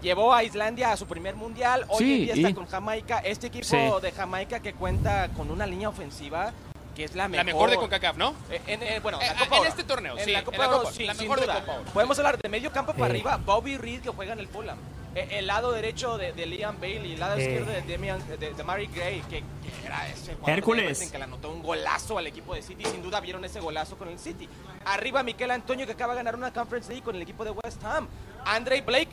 llevó 0.00 0.32
a 0.32 0.44
Islandia 0.44 0.92
a 0.92 0.96
su 0.96 1.06
primer 1.06 1.34
mundial, 1.34 1.84
hoy 1.88 2.12
en 2.12 2.24
día 2.24 2.34
está 2.34 2.54
con 2.54 2.66
Jamaica, 2.66 3.18
este 3.18 3.48
equipo 3.48 4.00
de 4.00 4.12
Jamaica 4.12 4.60
que 4.60 4.72
cuenta 4.74 5.28
con 5.36 5.50
una 5.50 5.66
línea 5.66 5.88
ofensiva 5.88 6.52
que 6.98 7.04
es 7.04 7.14
la 7.14 7.28
mejor. 7.28 7.46
La 7.46 7.52
mejor 7.52 7.70
de 7.70 7.76
CONCACAF, 7.76 8.16
¿no? 8.16 8.34
Eh, 8.50 8.60
en, 8.66 8.82
eh, 8.82 8.98
bueno, 9.00 9.20
la 9.20 9.34
Copa 9.36 9.58
en 9.58 9.66
este 9.66 9.84
torneo, 9.84 10.16
sí. 10.18 10.32
La, 10.32 10.42
Copa, 10.42 10.68
Oro, 10.68 10.90
sí, 10.90 11.04
la 11.04 11.14
mejor 11.14 11.40
de 11.40 11.46
Copa 11.46 11.74
Oro. 11.74 11.84
Podemos 11.92 12.18
hablar 12.18 12.38
de 12.38 12.48
medio 12.48 12.72
campo 12.72 12.92
para 12.92 13.06
arriba, 13.06 13.36
Bobby 13.36 13.76
Reed 13.76 14.02
que 14.02 14.08
juega 14.08 14.32
en 14.32 14.40
el 14.40 14.48
Fulham. 14.48 14.78
El 15.14 15.46
lado 15.46 15.72
derecho 15.72 16.18
de, 16.18 16.32
Liam 16.46 16.80
Bailey, 16.80 17.14
el 17.14 17.20
lado 17.20 17.38
izquierdo 17.38 17.72
de, 17.72 17.82
Demian, 17.82 18.20
de, 18.38 18.64
Mary 18.64 18.88
Gray, 18.92 19.20
que, 19.22 19.42
era 19.84 20.08
ese 20.08 20.36
Hércules. 20.46 21.10
que 21.10 21.18
le 21.18 21.24
anotó 21.24 21.50
un 21.50 21.62
golazo 21.62 22.18
al 22.18 22.26
equipo 22.26 22.54
de 22.54 22.62
City. 22.62 22.84
Sin 22.84 23.02
duda 23.02 23.20
vieron 23.20 23.44
ese 23.44 23.58
golazo 23.58 23.96
con 23.96 24.08
el 24.08 24.18
City. 24.18 24.48
Arriba 24.84 25.22
Miquel 25.22 25.50
Antonio 25.50 25.86
que 25.86 25.92
acaba 25.92 26.12
de 26.12 26.18
ganar 26.18 26.36
una 26.36 26.52
Conference 26.52 26.88
League 26.88 27.04
con 27.04 27.16
el 27.16 27.22
equipo 27.22 27.44
de 27.44 27.50
West 27.50 27.82
Ham. 27.84 28.06
Andre 28.44 28.80
Blake. 28.82 29.07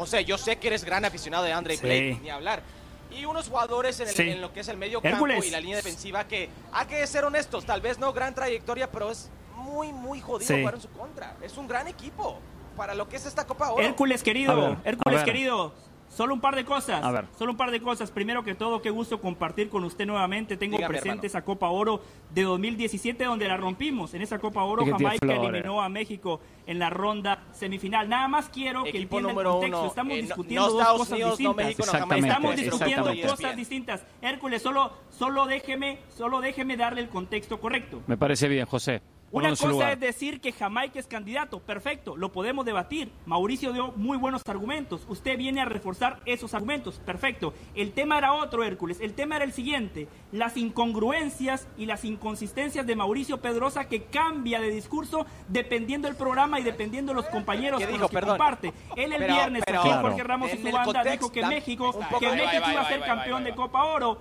José, 0.00 0.24
yo 0.24 0.38
sé 0.38 0.56
que 0.56 0.68
eres 0.68 0.82
gran 0.82 1.04
aficionado 1.04 1.44
de 1.44 1.52
Andre 1.52 1.76
Blake, 1.76 2.20
ni 2.22 2.30
hablar. 2.30 2.62
Y 3.10 3.26
unos 3.26 3.48
jugadores 3.48 4.00
en, 4.00 4.40
lo 4.40 4.50
que 4.50 4.60
es 4.60 4.68
el 4.68 4.78
medio 4.78 5.02
campo 5.02 5.26
y 5.26 5.50
la 5.50 5.60
línea 5.60 5.76
defensiva 5.76 6.26
que, 6.26 6.48
hay 6.72 6.86
que 6.86 7.06
ser 7.06 7.24
honestos, 7.24 7.66
tal 7.66 7.82
vez 7.82 7.98
no 7.98 8.10
gran 8.14 8.34
trayectoria, 8.34 8.90
pero 8.90 9.10
es 9.10 9.28
muy, 9.56 9.92
muy 9.92 10.22
jodido 10.22 10.56
jugar 10.56 10.74
en 10.76 10.80
su 10.80 10.88
contra. 10.88 11.36
Es 11.42 11.58
un 11.58 11.68
gran 11.68 11.86
equipo 11.86 12.38
para 12.78 12.94
lo 12.94 13.10
que 13.10 13.16
es 13.16 13.26
esta 13.26 13.46
Copa 13.46 13.72
Oro. 13.72 13.84
Hércules 13.84 14.22
querido, 14.22 14.78
Hércules 14.84 15.22
querido, 15.22 15.74
Solo 16.10 16.34
un 16.34 16.40
par 16.40 16.56
de 16.56 16.64
cosas. 16.64 17.02
A 17.02 17.12
ver. 17.12 17.26
Solo 17.38 17.52
un 17.52 17.56
par 17.56 17.70
de 17.70 17.80
cosas. 17.80 18.10
Primero 18.10 18.42
que 18.42 18.54
todo, 18.54 18.82
qué 18.82 18.90
gusto 18.90 19.20
compartir 19.20 19.68
con 19.68 19.84
usted 19.84 20.06
nuevamente. 20.06 20.56
Tengo 20.56 20.76
presente 20.76 21.28
esa 21.28 21.42
Copa 21.42 21.68
Oro 21.68 22.02
de 22.34 22.42
2017 22.42 23.24
donde 23.24 23.46
la 23.46 23.56
rompimos. 23.56 24.12
En 24.14 24.22
esa 24.22 24.38
Copa 24.38 24.62
Oro 24.64 24.84
Jamaica 24.84 25.32
eliminó 25.32 25.80
a 25.80 25.88
México 25.88 26.40
en 26.66 26.78
la 26.78 26.90
ronda 26.90 27.44
semifinal. 27.52 28.08
Nada 28.08 28.28
más 28.28 28.48
quiero 28.48 28.82
que 28.82 28.98
entienda 28.98 29.30
el 29.30 29.44
contexto. 29.44 29.86
Estamos 29.86 30.14
eh, 30.14 30.22
discutiendo 30.22 30.70
dos 30.70 30.88
cosas 30.98 31.18
distintas. 31.18 31.68
Estamos 31.68 32.56
discutiendo 32.56 33.12
cosas 33.28 33.56
distintas. 33.56 34.04
Hércules, 34.20 34.62
solo, 34.62 34.92
solo 35.10 35.46
déjeme, 35.46 36.00
solo 36.16 36.40
déjeme 36.40 36.76
darle 36.76 37.02
el 37.02 37.08
contexto 37.08 37.60
correcto. 37.60 38.02
Me 38.08 38.16
parece 38.16 38.48
bien, 38.48 38.66
José. 38.66 39.00
Una 39.32 39.54
cosa 39.54 39.92
es 39.92 40.00
decir 40.00 40.40
que 40.40 40.50
Jamaica 40.50 40.98
es 40.98 41.06
candidato, 41.06 41.60
perfecto, 41.60 42.16
lo 42.16 42.32
podemos 42.32 42.64
debatir. 42.64 43.12
Mauricio 43.26 43.72
dio 43.72 43.92
muy 43.92 44.18
buenos 44.18 44.42
argumentos, 44.46 45.04
usted 45.08 45.38
viene 45.38 45.60
a 45.60 45.66
reforzar 45.66 46.20
esos 46.26 46.52
argumentos, 46.52 46.98
perfecto. 46.98 47.54
El 47.76 47.92
tema 47.92 48.18
era 48.18 48.32
otro, 48.32 48.64
Hércules, 48.64 49.00
el 49.00 49.14
tema 49.14 49.36
era 49.36 49.44
el 49.44 49.52
siguiente, 49.52 50.08
las 50.32 50.56
incongruencias 50.56 51.68
y 51.76 51.86
las 51.86 52.04
inconsistencias 52.04 52.86
de 52.86 52.96
Mauricio 52.96 53.40
Pedrosa 53.40 53.88
que 53.88 54.04
cambia 54.04 54.60
de 54.60 54.70
discurso 54.70 55.26
dependiendo 55.46 56.08
del 56.08 56.16
programa 56.16 56.58
y 56.58 56.64
dependiendo 56.64 57.12
de 57.12 57.16
los 57.16 57.26
compañeros 57.26 57.80
con 57.84 58.00
los 58.00 58.10
que 58.10 58.20
comparte. 58.20 58.72
Él 58.96 59.12
el 59.12 59.24
viernes, 59.24 59.62
aquí 59.64 59.88
Jorge 59.88 60.24
Ramos 60.24 60.52
y 60.52 60.58
su 60.58 60.72
banda 60.72 61.04
dijo 61.04 61.30
que 61.30 61.46
México, 61.46 61.96
que 62.18 62.30
México 62.32 62.70
iba 62.72 62.80
a 62.80 62.88
ser 62.88 63.00
campeón 63.00 63.44
de 63.44 63.54
Copa 63.54 63.84
Oro. 63.84 64.18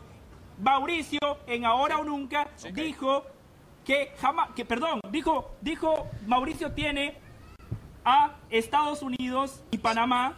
Mauricio, 0.61 1.19
en 1.47 1.65
Ahora 1.65 1.99
o 1.99 2.03
Nunca, 2.03 2.49
dijo 2.73 3.23
que 3.89 4.13
jamás, 4.21 4.51
que 4.51 4.65
perdón, 4.65 4.99
dijo, 5.09 5.55
dijo 5.61 6.05
Mauricio 6.27 6.73
tiene 6.73 7.17
a 8.05 8.35
Estados 8.51 9.01
Unidos 9.01 9.63
y 9.71 9.79
Panamá 9.79 10.37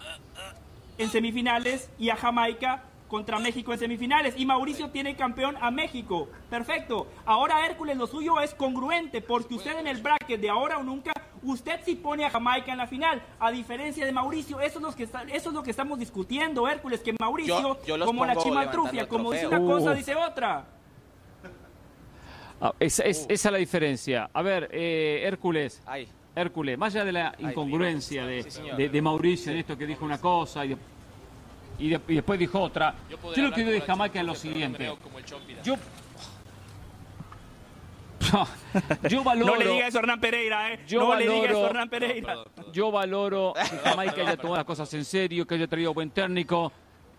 en 0.98 1.10
semifinales 1.10 1.90
y 2.00 2.12
a 2.12 2.16
Jamaica 2.16 2.86
contra 3.10 3.40
México 3.40 3.74
en 3.74 3.80
semifinales. 3.80 4.36
Y 4.38 4.46
Mauricio 4.46 4.90
tiene 4.92 5.18
campeón 5.18 5.58
a 5.60 5.70
México. 5.70 6.30
Perfecto. 6.50 7.08
Ahora 7.26 7.66
Hércules, 7.66 7.98
lo 7.98 8.08
suyo 8.08 8.40
es 8.40 8.56
congruente, 8.56 9.20
porque 9.20 9.56
usted 9.56 9.78
en 9.78 9.88
el 9.88 10.02
bracket 10.02 10.40
de 10.40 10.50
ahora 10.50 10.78
o 10.78 10.84
nunca, 10.84 11.12
usted 11.44 11.82
sí 11.84 11.96
pone 11.96 12.24
a 12.24 12.30
Jamaica 12.30 12.72
en 12.72 12.78
la 12.78 12.88
final. 12.88 13.22
A 13.38 13.52
diferencia 13.52 14.06
de 14.06 14.14
Mauricio, 14.14 14.62
eso 14.62 14.80
es 14.80 14.82
lo 14.82 14.96
que, 14.96 15.04
está, 15.04 15.24
eso 15.24 15.50
es 15.50 15.54
lo 15.54 15.62
que 15.62 15.72
estamos 15.72 16.00
discutiendo, 16.00 16.70
Hércules, 16.70 17.02
que 17.02 17.14
Mauricio, 17.20 17.78
como 18.06 18.26
la 18.26 18.38
chimaltrufia, 18.38 19.10
como 19.10 19.34
dice 19.34 19.48
una 19.48 19.60
cosa, 19.60 19.94
dice 19.94 20.16
otra. 20.16 20.68
Ah, 22.62 22.74
esa, 22.80 23.04
es, 23.04 23.26
esa 23.28 23.50
es 23.50 23.52
la 23.52 23.58
diferencia. 23.58 24.30
A 24.32 24.42
ver, 24.44 24.70
eh, 24.72 25.24
Hércules. 25.24 25.82
Hércules, 26.36 26.78
más 26.78 26.96
allá 26.96 27.06
de 27.06 27.12
la 27.12 27.36
incongruencia 27.40 28.26
de, 28.26 29.02
Mauricio 29.02 29.52
en 29.52 29.58
esto 29.58 29.78
que 29.78 29.86
dijo 29.86 30.06
una 30.06 30.18
cosa 30.20 30.66
y, 30.66 30.78
y, 31.78 31.90
después 31.90 32.40
dijo 32.40 32.62
otra, 32.62 32.96
yo, 33.10 33.44
lo 33.44 33.52
que 33.52 33.62
digo 33.62 33.72
de 33.72 33.82
Jamaica 33.82 34.22
es 34.22 34.26
lo 34.26 34.36
siguiente. 34.36 34.96
Yo, 35.64 35.76
yo 39.10 39.24
valoro. 39.26 39.54
No 39.54 39.58
le 39.58 39.68
diga 39.68 39.88
eso 39.88 39.98
a 39.98 40.02
Hernán 40.02 40.22
Pereira, 40.22 40.74
¿eh? 40.74 40.80
Yo 40.88 41.00
no 41.02 41.08
valoro, 41.08 41.30
le 41.30 41.36
diga 41.36 41.50
eso 41.50 41.66
a 41.66 41.70
Hernán 41.70 41.90
Pereira. 41.90 42.36
Yo 42.72 42.92
valoro 42.92 43.54
que 43.54 43.78
Jamaica 43.90 44.22
haya 44.22 44.38
tomado 44.38 44.58
las 44.58 44.66
cosas 44.66 44.94
en 44.94 45.04
serio, 45.04 45.46
que 45.46 45.56
haya 45.56 45.68
traído 45.68 45.94
buen 45.94 46.12
técnico, 46.12 46.72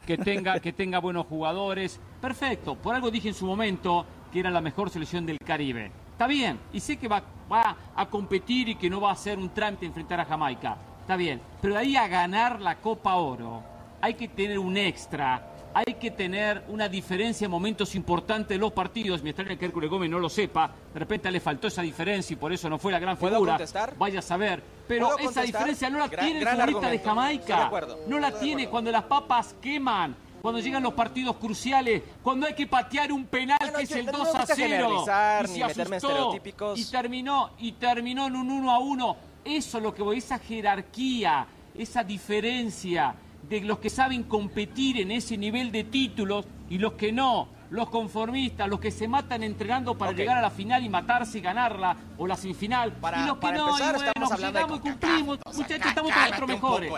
que 0.06 0.16
tenga, 0.16 0.58
que 0.58 0.72
tenga 0.72 1.00
buenos 1.00 1.26
jugadores. 1.26 2.00
Perfecto. 2.20 2.76
Por 2.76 2.94
algo 2.94 3.10
dije 3.10 3.28
en 3.28 3.34
su 3.34 3.44
momento 3.44 4.06
que 4.32 4.40
era 4.40 4.50
la 4.50 4.60
mejor 4.60 4.90
selección 4.90 5.26
del 5.26 5.38
Caribe. 5.38 5.92
Está 6.12 6.26
bien, 6.26 6.58
y 6.72 6.80
sé 6.80 6.96
que 6.96 7.08
va, 7.08 7.22
va 7.50 7.76
a 7.94 8.06
competir 8.06 8.70
y 8.70 8.74
que 8.76 8.88
no 8.88 9.00
va 9.00 9.12
a 9.12 9.16
ser 9.16 9.38
un 9.38 9.50
trámite 9.50 9.86
enfrentar 9.86 10.20
a 10.20 10.24
Jamaica. 10.24 10.76
Está 11.02 11.16
bien, 11.16 11.40
pero 11.60 11.74
de 11.74 11.80
ahí 11.80 11.96
a 11.96 12.08
ganar 12.08 12.60
la 12.60 12.76
Copa 12.76 13.16
Oro 13.16 13.62
hay 14.00 14.14
que 14.14 14.28
tener 14.28 14.58
un 14.58 14.76
extra, 14.76 15.48
hay 15.74 15.94
que 15.94 16.10
tener 16.10 16.64
una 16.68 16.88
diferencia 16.88 17.44
en 17.44 17.50
momentos 17.50 17.94
importantes 17.94 18.48
de 18.48 18.58
los 18.58 18.72
partidos. 18.72 19.22
Me 19.22 19.30
extraña 19.30 19.56
que 19.56 19.64
Hércules 19.64 19.88
Gómez 19.88 20.10
no 20.10 20.18
lo 20.18 20.28
sepa, 20.28 20.70
de 20.92 20.98
repente 20.98 21.30
le 21.30 21.40
faltó 21.40 21.68
esa 21.68 21.82
diferencia 21.82 22.34
y 22.34 22.36
por 22.36 22.52
eso 22.52 22.68
no 22.68 22.78
fue 22.78 22.92
la 22.92 22.98
gran 22.98 23.16
figura. 23.16 23.58
Vaya 23.98 24.18
a 24.18 24.22
saber. 24.22 24.62
Pero 24.88 25.16
esa 25.18 25.42
diferencia 25.42 25.88
no 25.88 25.98
la 25.98 26.08
tiene 26.08 26.40
el 26.40 26.48
futbolista 26.48 26.90
de 26.90 26.98
Jamaica. 26.98 27.70
No 28.08 28.18
la 28.18 28.32
tiene 28.32 28.68
cuando 28.68 28.90
las 28.90 29.04
papas 29.04 29.54
queman 29.60 30.16
cuando 30.42 30.60
llegan 30.60 30.82
los 30.82 30.94
partidos 30.94 31.36
cruciales, 31.36 32.02
cuando 32.20 32.46
hay 32.46 32.54
que 32.54 32.66
patear 32.66 33.12
un 33.12 33.26
penal 33.26 33.58
que 33.76 33.84
es 33.84 33.92
el 33.92 34.06
2 34.06 34.34
a 34.34 34.44
0 34.44 35.04
y 35.44 35.48
se 35.48 35.62
asustó 35.62 36.40
y 36.74 36.84
terminó 36.86 37.50
y 37.60 37.72
terminó 37.72 38.26
en 38.26 38.34
un 38.34 38.50
1 38.50 38.70
a 38.70 38.78
1. 38.80 39.16
Eso 39.44 39.78
es 39.78 39.84
lo 39.84 39.94
que 39.94 40.02
voy, 40.02 40.18
esa 40.18 40.40
jerarquía, 40.40 41.46
esa 41.76 42.02
diferencia 42.02 43.14
de 43.48 43.60
los 43.60 43.78
que 43.78 43.88
saben 43.88 44.24
competir 44.24 45.00
en 45.00 45.12
ese 45.12 45.36
nivel 45.36 45.70
de 45.70 45.84
títulos 45.84 46.44
y 46.68 46.78
los 46.78 46.94
que 46.94 47.12
no 47.12 47.46
los 47.72 47.88
conformistas, 47.88 48.68
los 48.68 48.78
que 48.78 48.90
se 48.90 49.08
matan 49.08 49.42
entrenando 49.42 49.96
para 49.96 50.12
llegar 50.12 50.36
a 50.36 50.42
la 50.42 50.50
final 50.50 50.84
y 50.84 50.90
matarse 50.90 51.38
y 51.38 51.40
ganarla, 51.40 51.96
o 52.18 52.26
la 52.26 52.36
semifinal, 52.36 52.92
para, 52.92 53.22
y 53.22 53.26
los 53.26 53.38
que 53.38 53.52
no, 53.52 53.68
empezar, 53.70 53.94
y 53.94 53.96
bueno, 53.96 54.08
estamos 54.08 54.32
hablando 54.32 54.76
y 54.76 54.78
cumplimos, 54.78 55.38
muchachos, 55.46 55.86
estamos 55.86 56.12
con 56.12 56.22
nuestro 56.22 56.46
mejores. 56.46 56.92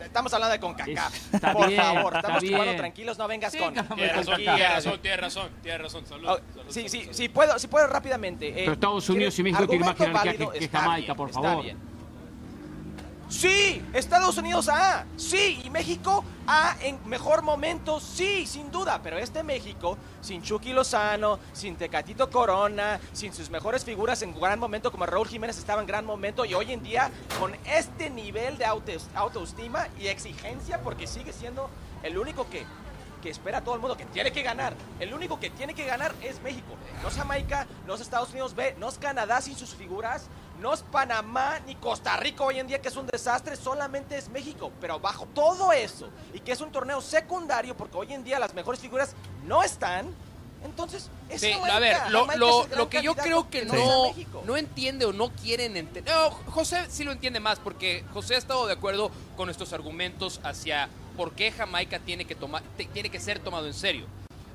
estamos 0.00 0.34
hablando 0.34 0.52
de 0.52 0.60
CONCACAF, 0.60 1.14
por 1.52 1.68
bien, 1.68 1.82
favor, 1.82 2.16
estamos 2.16 2.44
jugando 2.44 2.76
tranquilos, 2.76 3.18
no 3.18 3.26
vengas 3.26 3.56
con... 3.56 3.72
Tienes 3.72 4.16
razón, 4.16 4.36
tienes 4.36 4.70
razón, 4.70 5.00
tienes 5.00 5.20
razón, 5.20 5.50
tienes 5.62 5.80
razón, 5.80 6.06
saludos. 6.06 6.42
Sí, 6.68 6.88
sí, 6.90 7.08
sí, 7.10 7.28
puedo, 7.30 7.58
sí 7.58 7.66
puedo 7.66 7.86
rápidamente. 7.86 8.48
Eh, 8.48 8.54
Pero 8.56 8.72
Estados 8.72 9.08
Unidos 9.08 9.38
y 9.38 9.42
México 9.42 9.66
tienen 9.66 9.86
más 9.86 9.96
jerarquía 9.96 10.50
que 10.50 10.68
Jamaica, 10.68 11.14
por 11.14 11.30
favor. 11.30 11.64
Sí, 13.28 13.84
Estados 13.92 14.38
Unidos 14.38 14.70
A, 14.70 15.04
sí, 15.18 15.60
y 15.62 15.68
México 15.68 16.24
A 16.46 16.74
en 16.80 16.98
mejor 17.06 17.42
momento, 17.42 18.00
sí, 18.00 18.46
sin 18.46 18.70
duda, 18.70 19.00
pero 19.02 19.18
este 19.18 19.42
México, 19.42 19.98
sin 20.22 20.42
Chucky 20.42 20.72
Lozano, 20.72 21.38
sin 21.52 21.76
Tecatito 21.76 22.30
Corona, 22.30 22.98
sin 23.12 23.34
sus 23.34 23.50
mejores 23.50 23.84
figuras 23.84 24.22
en 24.22 24.34
gran 24.34 24.58
momento 24.58 24.90
como 24.90 25.04
Raúl 25.04 25.28
Jiménez 25.28 25.58
estaba 25.58 25.82
en 25.82 25.86
gran 25.86 26.06
momento 26.06 26.46
y 26.46 26.54
hoy 26.54 26.72
en 26.72 26.82
día 26.82 27.10
con 27.38 27.54
este 27.66 28.08
nivel 28.08 28.56
de 28.56 28.64
autoestima 28.64 29.88
y 30.00 30.06
exigencia 30.06 30.80
porque 30.80 31.06
sigue 31.06 31.34
siendo 31.34 31.68
el 32.02 32.16
único 32.16 32.48
que 32.48 32.64
que 33.18 33.30
espera 33.30 33.58
a 33.58 33.64
todo 33.64 33.74
el 33.74 33.80
mundo, 33.80 33.96
que 33.96 34.06
tiene 34.06 34.32
que 34.32 34.42
ganar. 34.42 34.74
El 35.00 35.12
único 35.12 35.40
que 35.40 35.50
tiene 35.50 35.74
que 35.74 35.84
ganar 35.84 36.14
es 36.22 36.40
México. 36.42 36.76
No 37.02 37.08
es 37.08 37.14
Jamaica, 37.14 37.66
no 37.86 37.94
es 37.94 38.00
Estados 38.00 38.30
Unidos 38.30 38.54
B, 38.54 38.76
no 38.78 38.88
es 38.88 38.98
Canadá 38.98 39.40
sin 39.40 39.56
sus 39.56 39.74
figuras, 39.74 40.28
no 40.60 40.74
es 40.74 40.82
Panamá 40.82 41.60
ni 41.66 41.74
Costa 41.76 42.16
Rica 42.16 42.44
hoy 42.44 42.58
en 42.58 42.66
día 42.66 42.80
que 42.80 42.88
es 42.88 42.96
un 42.96 43.06
desastre, 43.06 43.56
solamente 43.56 44.16
es 44.16 44.28
México. 44.28 44.72
Pero 44.80 44.98
bajo 44.98 45.26
todo 45.34 45.72
eso, 45.72 46.08
y 46.32 46.40
que 46.40 46.52
es 46.52 46.60
un 46.60 46.72
torneo 46.72 47.00
secundario, 47.00 47.76
porque 47.76 47.96
hoy 47.96 48.12
en 48.12 48.24
día 48.24 48.38
las 48.38 48.54
mejores 48.54 48.80
figuras 48.80 49.14
no 49.44 49.62
están, 49.62 50.14
entonces, 50.64 51.08
es 51.28 51.40
sí, 51.40 51.52
a 51.52 51.78
ver, 51.78 51.96
lo, 52.10 52.26
lo, 52.76 52.88
que 52.88 53.00
yo 53.00 53.14
creo 53.14 53.48
que 53.48 53.64
no, 53.64 54.12
no 54.44 54.56
entiende 54.56 55.04
o 55.04 55.12
no 55.12 55.30
quieren 55.30 55.76
entender. 55.76 56.12
José 56.46 56.86
sí 56.88 57.04
lo 57.04 57.12
entiende 57.12 57.38
más 57.38 57.60
porque 57.60 58.04
José 58.12 58.34
ha 58.34 58.38
estado 58.38 58.66
de 58.66 58.72
acuerdo 58.72 59.10
con 59.36 59.46
nuestros 59.46 59.72
argumentos 59.72 60.40
hacia 60.42 60.88
por 61.16 61.32
qué 61.32 61.52
Jamaica 61.52 62.00
tiene 62.00 62.24
que, 62.24 62.34
tomar, 62.34 62.62
tiene 62.92 63.08
que 63.08 63.20
ser 63.20 63.38
tomado 63.38 63.66
en 63.66 63.74
serio. 63.74 64.06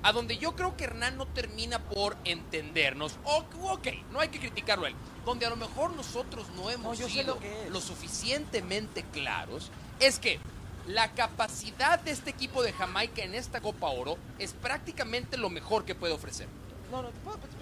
A 0.04 0.12
donde 0.12 0.38
yo 0.38 0.56
creo 0.56 0.76
que 0.76 0.84
Hernán 0.84 1.18
no 1.18 1.26
termina 1.26 1.80
por 1.80 2.18
entendernos. 2.26 3.18
ok, 3.24 3.88
no 4.12 4.20
hay 4.20 4.30
que 4.30 4.40
criticarlo 4.40 4.86
a 4.86 4.90
él. 4.90 4.96
Donde 5.26 5.46
a 5.46 5.50
lo 5.50 5.56
mejor 5.56 5.94
nosotros 5.94 6.48
no 6.56 6.70
hemos 6.70 6.98
sido 6.98 7.40
lo 7.72 7.82
suficientemente 7.82 9.04
claros 9.14 9.72
es 10.00 10.20
que 10.20 10.40
la 10.88 11.14
capacidad 11.14 12.00
de 12.00 12.12
este 12.12 12.30
equipo 12.30 12.62
de 12.62 12.74
Jamaica 12.74 13.24
en 13.24 13.36
esta 13.36 13.62
Copa 13.62 13.88
Oro 13.88 14.18
es 14.38 14.54
prácticamente 14.54 15.38
lo 15.38 15.50
mejor 15.50 15.86
que 15.86 15.96
puede 15.96 16.14
ofrecer. 16.14 16.48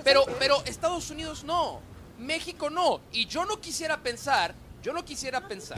pero, 0.04 0.26
pero 0.40 0.64
Estados 0.66 1.10
Unidos 1.12 1.44
no, 1.44 1.82
México 2.18 2.70
no. 2.70 3.02
Y 3.12 3.28
yo 3.28 3.46
no 3.46 3.62
quisiera 3.62 4.02
pensar, 4.02 4.56
yo 4.82 4.94
no 4.94 5.06
quisiera 5.06 5.48
pensar 5.48 5.78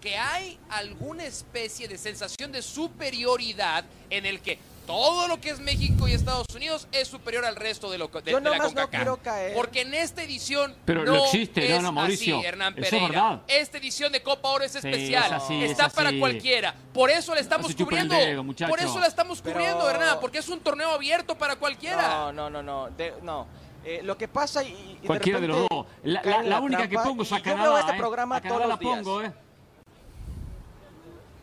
que 0.00 0.16
hay 0.16 0.58
alguna 0.68 1.24
especie 1.24 1.86
de 1.86 1.96
sensación 1.96 2.50
de 2.50 2.60
superioridad 2.60 3.84
en 4.10 4.26
el 4.26 4.40
que 4.40 4.58
todo 4.86 5.28
lo 5.28 5.40
que 5.40 5.50
es 5.50 5.60
México 5.60 6.08
y 6.08 6.12
Estados 6.12 6.46
Unidos 6.54 6.88
es 6.92 7.08
superior 7.08 7.44
al 7.44 7.56
resto 7.56 7.90
de, 7.90 7.98
lo, 7.98 8.08
de, 8.08 8.30
Yo 8.30 8.40
de 8.40 8.50
la 8.50 8.58
no 8.58 8.64
CONCACAF. 8.64 8.90
quiero 8.90 9.16
caer. 9.18 9.54
Porque 9.54 9.82
en 9.82 9.94
esta 9.94 10.22
edición 10.22 10.74
Pero 10.84 11.04
no 11.04 11.12
no 11.14 11.24
existe, 11.24 11.68
no, 11.68 11.76
es 11.76 11.82
no, 11.82 11.92
Mauricio. 11.92 12.38
así, 12.38 12.46
Hernán 12.46 12.72
Eso 12.74 12.82
es 12.84 12.90
Pereira. 12.90 13.08
verdad. 13.08 13.40
Esta 13.48 13.78
edición 13.78 14.12
de 14.12 14.22
Copa 14.22 14.48
Oro 14.50 14.64
es 14.64 14.74
especial. 14.74 15.24
es 15.26 15.32
así, 15.32 15.64
Está 15.64 15.86
es 15.86 15.92
para 15.92 16.08
así. 16.10 16.18
cualquiera. 16.18 16.74
Por 16.92 17.10
eso 17.10 17.34
la 17.34 17.40
estamos 17.40 17.70
No 17.78 17.84
cubriendo. 17.84 18.14
dedo. 18.14 18.44
Por 18.68 18.80
eso 18.80 18.98
la 18.98 19.06
estamos 19.06 19.40
Pero- 19.40 19.54
cubriendo, 19.54 19.88
Hernán. 19.88 20.18
Porque 20.20 20.38
es 20.38 20.48
un 20.48 20.60
torneo 20.60 20.90
abierto 20.90 21.36
para 21.36 21.56
cualquiera. 21.56 22.08
No, 22.08 22.32
no, 22.32 22.50
no, 22.50 22.62
no. 22.62 22.90
de- 22.90 23.14
no. 23.22 23.46
Eh, 23.84 24.00
lo 24.04 24.16
que 24.16 24.28
pasa 24.28 24.62
y, 24.62 24.98
y 25.02 25.06
Cualquiera 25.06 25.40
de, 25.40 25.48
los 25.48 25.66
dos. 25.68 25.86
La, 26.04 26.60
única 26.60 26.86
que 26.88 26.96
pongo 26.96 27.24
es 27.24 27.30
y 27.32 27.34
a 27.34 27.38
yo 27.38 27.44
Canadá. 27.44 27.68
veo 27.70 27.78
este 27.78 27.92
¿eh? 27.92 27.98
programa 27.98 28.36
a 28.36 28.40
todos 28.40 28.60
la 28.60 28.66
los 28.68 28.78
días. 28.78 28.96
pongo, 28.98 29.22
¿eh? 29.22 29.32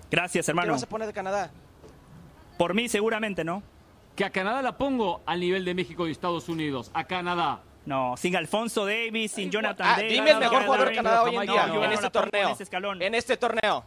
Gracias, 0.10 0.46
¿Qué 0.46 0.52
hermano. 0.52 0.72
vas 0.72 0.84
a 0.84 0.88
poner 0.88 1.08
de 1.08 1.14
Canadá? 1.14 1.52
Por 2.60 2.74
mí 2.74 2.90
seguramente 2.90 3.46
no. 3.46 3.64
Que 4.18 4.26
a 4.26 4.32
Canadá 4.32 4.62
la 4.62 4.78
pongo 4.78 5.22
al 5.26 5.40
nivel 5.40 5.64
de 5.64 5.74
México 5.74 6.06
y 6.10 6.12
Estados 6.12 6.50
Unidos. 6.50 6.92
A 6.94 7.06
Canadá. 7.06 7.62
No, 7.86 8.18
sin 8.18 8.36
Alfonso 8.36 8.86
Davis, 8.86 9.32
sin 9.32 9.50
Jonathan 9.50 9.88
Ah, 9.90 9.96
Davis. 9.96 10.12
dime 10.12 10.32
el 10.32 10.36
no, 10.36 10.40
mejor 10.42 10.60
no, 10.60 10.66
jugador 10.66 10.90
de 10.90 10.96
no, 10.96 10.98
Canadá 11.04 11.16
no, 11.16 11.24
hoy 11.24 11.30
en 11.30 11.36
no, 11.46 11.54
día, 11.54 11.68
yo 11.68 11.74
en 11.76 11.90
no 11.90 11.94
este 11.96 12.10
torneo. 12.10 12.44
En 12.44 12.52
este 12.52 12.64
escalón. 12.64 13.02
En 13.02 13.16
este 13.16 13.38
torneo. 13.38 13.84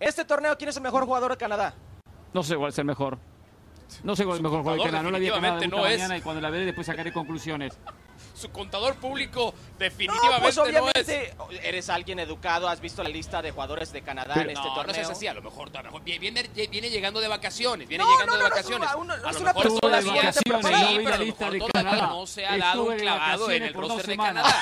En 0.00 0.08
este 0.08 0.24
torneo, 0.24 0.58
¿quién 0.58 0.68
es 0.70 0.76
el 0.76 0.82
mejor 0.82 1.04
jugador 1.04 1.30
de 1.30 1.36
Canadá? 1.36 1.74
No 2.34 2.42
sé 2.42 2.56
cuál 2.56 2.70
es 2.70 2.78
el 2.80 2.84
mejor. 2.86 3.18
No 4.02 4.16
sé 4.16 4.24
cuál 4.24 4.34
es 4.34 4.38
el 4.40 4.42
mejor 4.42 4.62
jugador 4.62 4.80
de 4.80 4.86
Canadá. 4.86 5.02
No 5.04 5.10
la 5.12 5.18
vi 5.20 5.28
a 5.28 5.34
Canadá 5.34 5.66
no 5.68 5.86
es. 5.86 5.98
mañana 6.00 6.18
y 6.18 6.20
cuando 6.20 6.40
la 6.40 6.50
veré 6.50 6.64
después 6.64 6.88
sacaré 6.88 7.12
conclusiones. 7.12 7.78
Su 8.38 8.50
contador 8.52 8.94
público 8.96 9.52
No, 9.54 9.78
definitivamente 9.78 10.40
pues 10.42 10.56
no, 10.56 10.88
es. 10.94 11.08
eres 11.64 11.88
alguien 11.90 12.20
educado, 12.20 12.68
has 12.68 12.80
visto 12.80 13.02
la 13.02 13.08
lista 13.08 13.42
de 13.42 13.50
jugadores 13.50 13.92
de 13.92 14.02
Canadá 14.02 14.34
Pero- 14.34 14.50
en 14.50 14.56
este 14.56 14.68
no, 14.68 14.74
torneo. 14.74 15.02
no 15.02 15.10
así, 15.10 15.26
a 15.26 15.34
lo 15.34 15.42
mejor, 15.42 15.68
a 15.76 15.82
lo 15.82 15.90
mejor 15.90 16.02
viene, 16.02 16.88
llegando 16.90 17.20
de 17.20 17.26
vacaciones, 17.28 17.88
viene 17.88 18.04
No, 18.04 18.10
llegando 18.10 18.32
no, 18.32 18.38
de 18.38 18.44
no, 18.44 18.50
vacaciones. 18.50 18.88
es 18.90 18.94
una- 18.96 19.16
no 19.16 19.30
es 19.30 19.36
una 19.40 19.54
persona 19.54 20.00
de 20.00 20.10
vacaciones, 20.10 21.04
la 21.10 21.16
lista 21.18 21.50
de 21.50 21.58
Canadá. 21.72 22.12
se 22.26 22.46
ha 22.46 22.56
dado 22.56 22.82
Estuve 22.82 22.94
un 22.94 23.00
clavado 23.00 23.50
en 23.50 23.62
el 23.64 23.74
roster 23.74 24.06
de. 24.06 24.16
Canadá. 24.16 24.54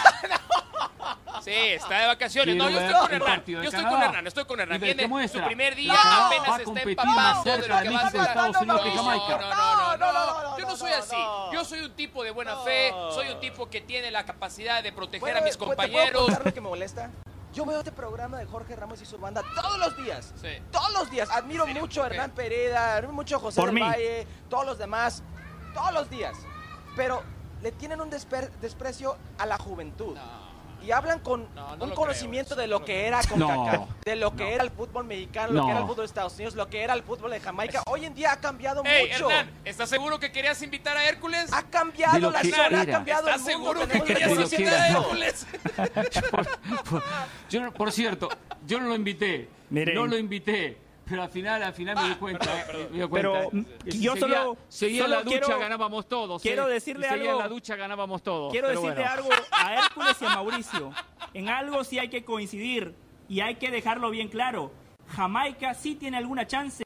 Sí, 1.45 1.53
está 1.53 1.99
de 2.01 2.07
vacaciones. 2.07 2.55
Quiero 2.57 2.65
No, 2.65 2.71
yo 2.71 2.81
estoy 2.81 3.01
con 3.01 3.13
Hernán. 3.13 3.45
Yo 3.47 3.63
estoy 3.63 3.85
con. 3.85 4.03
Hernán, 4.03 4.27
estoy 4.27 4.45
con 4.45 4.81
Viene 4.81 5.29
su 5.29 5.41
primer 5.43 5.75
día, 5.77 5.93
No, 5.93 5.99
va 5.99 6.17
a 6.17 6.27
apenas 6.27 6.61
está 6.61 7.05
más 7.05 7.45
de 7.45 7.57
lo 7.59 7.65
que 7.65 7.91
va 7.91 8.01
a 8.01 8.11
ser. 8.11 8.21
Estados 8.23 8.57
Unidos 8.57 8.81
que 8.83 8.89
No, 8.89 9.03
Jamaica. 9.05 9.39
no, 9.39 9.97
no, 9.97 10.13
No, 10.13 10.46
no, 10.77 10.85
no, 10.85 10.91
no, 10.91 10.97
Yo 10.97 10.97
no, 10.97 11.01
no 11.01 11.05
soy 11.09 11.19
no, 11.19 11.25
así. 11.43 11.47
no. 11.47 11.53
Yo 11.53 11.65
soy 11.65 11.81
un 11.81 11.97
tipo 11.97 12.25
de 12.25 12.31
buena 12.31 12.55
No. 12.55 12.65
fe. 12.65 12.91
Soy 13.13 13.29
un 13.31 13.41
tipo 13.41 13.69
que 13.69 13.81
tiene 13.81 14.11
la 14.11 14.25
capacidad 14.25 14.83
de 14.83 14.93
proteger 14.93 15.21
¿Puedo- 15.21 15.39
a 15.39 15.41
mis 15.41 15.53
¿Te 15.59 15.65
compañeros. 15.65 16.25
puedo 16.27 16.39
lo 16.45 16.53
que 16.55 16.61
me 16.61 16.69
molesta? 16.69 17.11
Yo 17.53 17.65
veo 17.65 17.79
este 17.79 17.93
programa 17.93 18.39
de 18.39 18.45
Jorge 18.45 18.77
Ramos 18.77 19.01
y 19.01 19.07
su 19.07 19.17
banda 19.19 19.43
todos 19.55 19.79
los 19.79 19.97
días. 19.97 20.35
Sí. 20.41 20.49
Todos 20.71 20.93
los 20.93 21.11
días. 21.11 21.31
Admiro 21.31 21.67
mucho 21.67 22.03
a. 22.03 22.07
Hernán 22.09 22.33
Pereda, 22.33 22.97
admiro 22.97 23.15
mucho 23.15 23.37
a 23.37 23.39
José 23.39 23.61
Por 23.61 23.71
del 23.71 23.77
mí. 23.77 23.81
Valle, 23.81 24.27
todos 24.51 24.67
los 24.67 24.77
demás. 24.79 25.23
Todos 25.73 25.93
los 25.95 26.11
días. 26.11 26.37
Pero 26.97 27.23
le 27.63 27.73
tienen 27.73 28.01
un 28.03 28.11
desper- 28.11 28.51
desprecio 28.61 29.17
a 29.39 29.47
la 29.47 29.57
juventud. 29.57 30.17
Y 30.85 30.93
hablan 30.93 31.19
con 31.21 31.49
No, 31.55 31.77
no 31.77 31.85
un 31.87 31.91
conocimiento 31.93 32.55
creo, 32.55 32.63
de 32.63 32.67
lo 32.69 32.79
no 32.81 32.85
que 32.85 33.07
era 33.07 33.21
CONCACAF, 33.23 33.89
de 34.05 34.17
lo 34.17 34.37
que 34.37 34.45
no. 34.45 34.51
era 34.51 34.63
el 34.63 34.71
fútbol 34.71 35.05
mexicano, 35.05 35.53
lo 35.53 35.61
No. 35.61 35.65
que 35.67 35.71
era 35.73 35.81
el 35.81 35.87
fútbol 35.87 36.03
de 36.03 36.07
Estados 36.07 36.35
Unidos, 36.35 36.55
lo 36.55 36.69
que 36.69 36.83
era 36.83 36.95
el 36.95 37.03
fútbol 37.03 37.31
de 37.33 37.41
Jamaica. 37.41 37.83
Hoy 37.89 38.05
en 38.05 38.15
día 38.15 38.33
ha 38.33 38.41
cambiado 38.41 38.83
Hey, 38.85 39.09
mucho. 39.13 39.31
Hernán, 39.31 39.51
¿estás 39.65 39.89
seguro 39.89 40.21
que 40.21 40.31
querías 40.31 40.63
invitar 40.63 40.97
a 40.97 41.05
Hércules? 41.09 41.53
Ha 41.53 41.63
cambiado 41.65 42.31
la 42.31 42.43
zona, 42.45 42.81
ha 42.83 42.87
cambiado 42.87 43.29
el 43.29 43.35
¿Estás 43.35 43.57
mundo. 43.57 43.73
seguro 43.75 43.89
que 43.89 44.01
querías 44.03 44.49
que 44.49 44.57
invitar 44.57 44.75
a. 44.81 44.89
Hércules? 44.89 45.47
por, 46.31 46.83
por- 46.91 47.03
yo 47.51 47.61
no- 47.63 47.73
por 47.73 47.91
cierto, 47.93 48.29
yo 48.67 48.79
no 48.81 48.89
lo 48.89 48.95
invité. 48.95 49.49
Miren. 49.71 49.95
No 49.97 50.07
lo 50.07 50.17
invité. 50.17 50.79
Pero 51.09 51.23
al 51.23 51.29
final, 51.31 51.63
al 51.63 51.73
final 51.73 51.97
me 52.03 52.09
di 52.09 52.15
cuenta. 52.17 52.61
eh, 52.73 52.89
me 52.91 53.03
di 53.03 53.09
cuenta, 53.09 53.31
Pero, 53.33 53.51
mm, 53.53 53.65
yo 53.85 54.13
seguía, 54.15 54.15
solo- 54.17 54.57
seguía 54.69 55.03
solo 55.03 55.15
en 55.15 55.19
la 55.21 55.25
ducha 55.25 55.39
quiero- 55.47 55.59
ganábamos 55.61 56.09
todos. 56.09 56.43
quiero 56.43 56.69
eh. 56.69 56.73
decirle 56.73 57.09
seguía 57.09 57.31
algo. 57.31 57.43
la 57.43 57.49
ducha 57.49 57.77
ganábamos 57.77 58.23
todos. 58.23 58.51
Quiero 58.53 58.69
pero 58.69 58.81
decirle 58.81 59.05
bueno. 59.05 59.13
algo 59.13 59.29
a 59.53 59.75
Hércules 59.75 60.17
y 60.21 60.25
a 60.25 60.29
Mauricio. 60.31 60.93
En 61.33 61.49
algo 61.49 61.85
sí 61.85 61.99
hay 62.01 62.09
que 62.09 62.25
coincidir 62.25 62.95
y 63.29 63.41
hay 63.41 63.55
que 63.55 63.71
dejarlo 63.71 64.11
bien 64.11 64.29
claro. 64.29 64.73
Jamaica 65.09 65.75
sí 65.75 65.95
tiene 65.95 66.17
alguna 66.17 66.47
chance. 66.47 66.83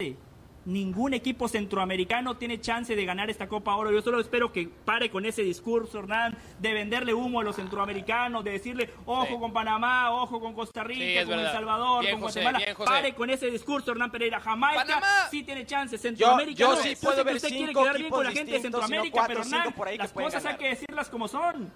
Ningún 0.70 1.14
equipo 1.14 1.48
centroamericano 1.48 2.36
tiene 2.36 2.60
chance 2.60 2.94
de 2.94 3.04
ganar 3.04 3.28
esta 3.28 3.48
Copa 3.48 3.74
Oro. 3.74 3.90
Yo 3.90 4.02
solo 4.02 4.20
espero 4.20 4.52
que 4.52 4.68
pare 4.68 5.10
con 5.10 5.26
ese 5.26 5.42
discurso, 5.42 5.98
Hernán, 5.98 6.38
de 6.60 6.72
venderle 6.72 7.12
humo 7.12 7.40
a 7.40 7.42
los 7.42 7.56
centroamericanos, 7.56 8.44
de 8.44 8.52
decirle, 8.52 8.88
ojo 9.04 9.26
Sí. 9.26 9.36
con 9.40 9.52
Panamá, 9.52 10.12
ojo 10.12 10.38
con 10.40 10.54
Costa 10.54 10.84
Rica, 10.84 11.22
Sí, 11.22 11.26
con 11.28 11.40
El. 11.40 11.46
Salvador, 11.50 12.02
Bien, 12.02 12.12
con 12.14 12.22
José, 12.28 12.42
Guatemala. 12.42 12.74
Pare 12.84 13.14
con 13.16 13.30
ese 13.30 13.50
discurso, 13.50 13.90
Hernán 13.90 14.12
Pereira. 14.12 14.38
Jamaica 14.38 14.84
Panamá. 14.84 15.06
sí 15.28 15.42
tiene 15.42 15.66
chance. 15.66 15.98
Centroamérica 15.98 16.56
yo 16.60 16.70
no. 16.76 16.76
sí 16.82 16.94
sé 16.94 17.04
puedo 17.04 17.16
que 17.16 17.22
ver 17.24 17.34
usted 17.36 17.48
quiere 17.48 17.72
quedar 17.74 17.98
bien 17.98 18.10
con 18.10 18.24
la 18.24 18.30
gente 18.30 18.52
de 18.52 18.60
Centroamérica, 18.60 19.10
cuatro, 19.12 19.34
pero 19.42 19.42
Hernán, 19.48 19.72
por 19.72 19.88
ahí 19.88 19.96
que 19.96 20.02
las 20.04 20.12
cosas 20.12 20.46
hay 20.46 20.56
que 20.56 20.68
decirlas 20.68 21.08
como 21.08 21.26
son. 21.26 21.68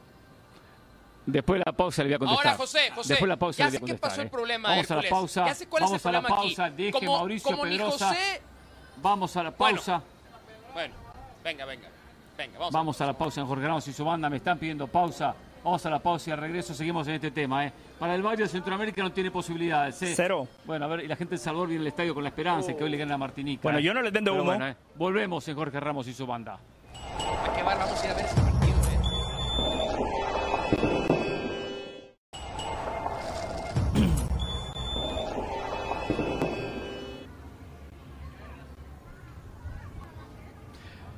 Después 1.27 1.59
de 1.59 1.63
la 1.67 1.73
pausa 1.73 2.03
le 2.05 2.11
voy 2.11 2.15
a 2.15 2.19
contestar. 2.21 2.47
Ahora, 2.47 2.57
José, 2.59 2.91
José, 2.95 3.09
Después 3.09 3.21
de 3.23 3.27
la 3.27 3.37
pausa 3.39 3.59
ya 3.59 3.65
le 3.65 3.71
voy 3.71 3.73
sé 3.73 3.77
a 3.77 3.81
qué 3.81 4.01
contestar. 4.01 4.11
pasó 4.11 4.21
el 4.21 4.27
eh. 4.29 4.31
problema, 4.31 4.69
Vamos 4.69 4.91
a 4.91 4.97
la 4.97 5.03
pausa. 5.09 5.47
Ya 5.47 5.55
sé 5.55 5.67
cuál 5.67 5.83
es 5.83 5.89
vamos 5.91 6.05
el 6.05 6.09
a 6.09 6.13
la 6.13 6.21
problema 6.29 6.43
aquí. 6.45 6.55
pausa. 6.55 7.01
Como- 7.07 7.17
Mauricio 7.19 7.51
como 7.51 7.67
ni 7.67 7.77
Pedrosa. 7.79 8.09
José- 8.09 8.43
Vamos 9.05 9.37
a 9.37 9.43
la 9.43 9.51
pausa. 9.51 10.01
Bueno, 10.73 10.95
venga, 11.45 11.67
venga. 11.67 11.89
Venga, 12.39 12.59
vamos. 12.59 12.73
Vamos 12.73 13.01
a 13.03 13.07
la 13.07 13.13
pausa 13.13 13.43
en 13.43 13.47
Jorge 13.47 13.67
Ramos 13.67 13.87
y 13.87 13.93
su 13.93 14.03
banda. 14.03 14.31
Me 14.31 14.39
están 14.39 14.59
pidiendo 14.59 14.87
pausa. 14.87 15.35
Vamos 15.63 15.85
a 15.85 15.91
la 15.91 15.99
pausa 15.99 16.31
y 16.31 16.33
al 16.33 16.39
regreso 16.39 16.73
seguimos 16.73 17.07
en 17.09 17.17
este 17.17 17.31
tema. 17.31 17.67
¿eh? 17.67 17.73
Para 17.99 18.15
el 18.15 18.23
Valle 18.23 18.45
de 18.45 18.49
Centroamérica 18.49 19.03
no 19.03 19.13
tiene 19.13 19.31
posibilidades. 19.31 20.01
¿eh? 20.01 20.15
Cero. 20.17 20.49
Bueno, 20.65 20.87
a 20.87 20.89
ver, 20.89 21.05
y 21.05 21.09
la 21.09 21.17
gente 21.17 21.35
de 21.35 21.39
Salvador 21.39 21.69
viene 21.69 21.83
al 21.83 21.89
estadio 21.89 22.15
con 22.15 22.23
la 22.23 22.31
esperanza 22.31 22.69
de 22.69 22.77
que 22.79 22.85
hoy 22.85 22.89
le 22.89 22.97
gane 22.97 23.13
a 23.13 23.19
Martinica. 23.19 23.61
Bueno, 23.65 23.79
¿eh? 23.79 23.83
yo 23.83 23.93
no 23.93 24.01
les 24.01 24.11
vendo 24.11 24.31
Pero 24.33 24.43
humo. 24.43 24.53
bueno, 24.53 24.69
¿eh? 24.69 24.77
Volvemos 24.97 25.47
en 25.49 25.55
Jorge 25.55 25.81
Ramos 25.81 26.09
y 26.09 26.15
su 26.15 26.27
banda. 26.27 26.55
¿A 26.55 27.53
qué 27.55 27.63
bar 27.63 27.79
vamos 27.79 28.03
a 28.03 28.07
ir 28.07 28.11
a 28.11 28.15
ver 28.15 28.25
ese 28.25 28.41
partido, 28.41 28.75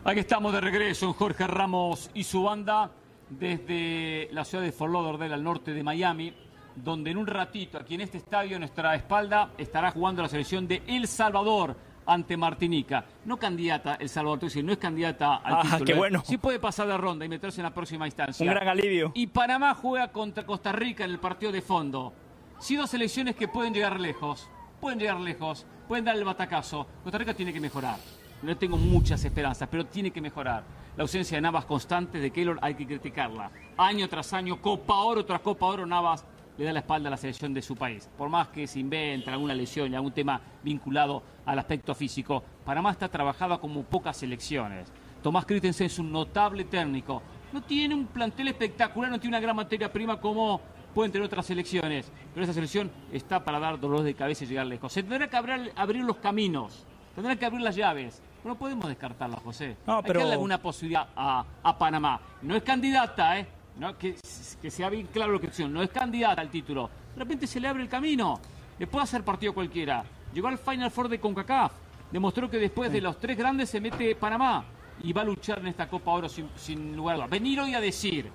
Aquí 0.08 0.20
estamos 0.20 0.52
de 0.52 0.60
regreso 0.60 1.06
en 1.06 1.12
Jorge 1.14 1.46
Ramos 1.48 2.10
y 2.14 2.22
su 2.22 2.44
banda 2.44 2.92
desde 3.28 4.28
la 4.32 4.44
ciudad 4.44 4.62
de 4.62 4.70
Fort 4.70 4.92
Lauderdale, 4.92 5.34
al 5.34 5.42
norte 5.42 5.72
de 5.72 5.82
Miami, 5.82 6.32
donde 6.76 7.10
en 7.10 7.16
un 7.16 7.26
ratito, 7.26 7.76
aquí 7.78 7.96
en 7.96 8.02
este 8.02 8.18
estadio, 8.18 8.54
a 8.54 8.60
nuestra 8.60 8.94
espalda, 8.94 9.50
estará 9.58 9.90
jugando 9.90 10.22
la 10.22 10.28
selección 10.28 10.68
de 10.68 10.82
El 10.86 11.08
Salvador 11.08 11.76
ante 12.06 12.36
Martinica. 12.36 13.04
No 13.24 13.36
candidata 13.36 13.96
El 13.98 14.08
Salvador, 14.08 14.38
es 14.38 14.52
decir, 14.52 14.64
no 14.64 14.70
es 14.70 14.78
candidata 14.78 15.36
al 15.38 15.54
Ah, 15.54 15.62
título. 15.62 15.84
qué 15.84 15.92
¿eh? 15.92 15.96
bueno. 15.96 16.22
Sí 16.24 16.36
puede 16.38 16.60
pasar 16.60 16.86
de 16.86 16.96
ronda 16.96 17.24
y 17.24 17.28
meterse 17.28 17.60
en 17.60 17.64
la 17.64 17.74
próxima 17.74 18.06
instancia. 18.06 18.44
Un 18.46 18.54
gran 18.54 18.68
alivio. 18.68 19.10
Y 19.14 19.26
Panamá 19.26 19.74
juega 19.74 20.12
contra 20.12 20.46
Costa 20.46 20.70
Rica 20.70 21.04
en 21.04 21.10
el 21.10 21.18
partido 21.18 21.50
de 21.50 21.62
fondo. 21.62 22.12
Sí, 22.60 22.76
dos 22.76 22.90
selecciones 22.90 23.34
que 23.34 23.48
pueden 23.48 23.74
llegar 23.74 23.98
lejos. 23.98 24.48
Pueden 24.80 25.00
llegar 25.00 25.18
lejos. 25.18 25.66
Pueden 25.88 26.04
dar 26.04 26.14
el 26.14 26.22
batacazo. 26.24 26.86
Costa 27.02 27.18
Rica 27.18 27.34
tiene 27.34 27.52
que 27.52 27.58
mejorar. 27.60 27.96
No 28.42 28.56
tengo 28.56 28.76
muchas 28.76 29.24
esperanzas, 29.24 29.68
pero 29.70 29.86
tiene 29.86 30.10
que 30.10 30.20
mejorar. 30.20 30.62
La 30.96 31.02
ausencia 31.02 31.36
de 31.36 31.40
Navas 31.40 31.64
constantes 31.64 32.20
de 32.20 32.30
Keylor 32.30 32.58
hay 32.60 32.74
que 32.74 32.86
criticarla. 32.86 33.50
Año 33.76 34.08
tras 34.08 34.32
año, 34.32 34.60
Copa 34.60 34.94
Oro 34.96 35.24
tras 35.24 35.40
Copa 35.40 35.66
Oro, 35.66 35.86
Navas 35.86 36.24
le 36.58 36.64
da 36.64 36.72
la 36.72 36.80
espalda 36.80 37.08
a 37.08 37.10
la 37.10 37.16
selección 37.16 37.52
de 37.52 37.62
su 37.62 37.76
país. 37.76 38.08
Por 38.16 38.28
más 38.28 38.48
que 38.48 38.66
se 38.66 38.78
invente 38.78 39.30
alguna 39.30 39.54
lesión 39.54 39.92
y 39.92 39.94
algún 39.94 40.12
tema 40.12 40.40
vinculado 40.62 41.22
al 41.44 41.58
aspecto 41.58 41.94
físico, 41.94 42.42
Panamá 42.64 42.90
está 42.92 43.08
trabajada 43.08 43.58
como 43.58 43.82
pocas 43.82 44.16
selecciones. 44.16 44.90
Tomás 45.22 45.44
Christensen 45.44 45.86
es 45.86 45.98
un 45.98 46.12
notable 46.12 46.64
técnico. 46.64 47.22
No 47.52 47.62
tiene 47.62 47.94
un 47.94 48.06
plantel 48.06 48.48
espectacular, 48.48 49.10
no 49.10 49.18
tiene 49.18 49.36
una 49.36 49.40
gran 49.40 49.56
materia 49.56 49.92
prima 49.92 50.20
como 50.20 50.60
pueden 50.94 51.12
tener 51.12 51.26
otras 51.26 51.46
selecciones. 51.46 52.10
Pero 52.32 52.44
esa 52.44 52.52
selección 52.52 52.90
está 53.12 53.44
para 53.44 53.58
dar 53.58 53.78
dolor 53.78 54.02
de 54.02 54.14
cabeza 54.14 54.44
y 54.44 54.46
llegar 54.46 54.66
lejos. 54.66 54.92
Se 54.92 55.02
tendrá 55.02 55.28
que 55.28 55.36
abrir 55.76 56.04
los 56.04 56.16
caminos, 56.18 56.86
tendrá 57.16 57.34
que 57.36 57.44
abrir 57.46 57.62
las 57.62 57.74
llaves. 57.74 58.22
No 58.44 58.54
podemos 58.54 58.86
descartarla, 58.86 59.38
José. 59.38 59.76
No, 59.86 59.96
Hay 59.96 60.02
pero- 60.02 60.12
que 60.14 60.18
darle 60.20 60.34
alguna 60.34 60.58
posibilidad 60.62 61.08
a, 61.16 61.44
a 61.64 61.76
Panamá. 61.76 62.20
No 62.42 62.54
es 62.54 62.62
candidata, 62.62 63.38
¿eh? 63.40 63.46
No, 63.78 63.98
que, 63.98 64.14
que 64.62 64.70
sea 64.70 64.88
bien 64.88 65.08
claro 65.12 65.32
lo 65.32 65.40
que 65.40 65.48
es. 65.48 65.58
No 65.68 65.82
es 65.82 65.90
candidata 65.90 66.40
al 66.40 66.48
título. 66.48 66.88
De 67.14 67.20
repente 67.20 67.46
se 67.48 67.58
le 67.58 67.66
abre 67.68 67.82
el 67.82 67.88
camino. 67.88 68.38
Le 68.78 68.86
puede 68.86 69.02
hacer 69.04 69.24
partido 69.24 69.52
cualquiera. 69.52 70.04
Llegó 70.32 70.46
al 70.48 70.58
Final 70.58 70.90
Four 70.92 71.08
de 71.08 71.18
CONCACAF. 71.18 71.72
Demostró 72.12 72.48
que 72.48 72.58
después 72.58 72.92
de 72.92 73.00
los 73.00 73.18
tres 73.18 73.36
grandes 73.36 73.68
se 73.68 73.80
mete 73.80 74.14
Panamá. 74.14 74.64
Y 75.02 75.12
va 75.12 75.22
a 75.22 75.24
luchar 75.24 75.58
en 75.58 75.66
esta 75.66 75.88
Copa 75.88 76.12
Oro 76.12 76.28
sin, 76.28 76.48
sin 76.56 76.94
lugar 76.96 77.14
a 77.14 77.16
dudas. 77.18 77.30
Venir 77.30 77.60
hoy 77.60 77.74
a 77.74 77.80
decir 77.80 78.30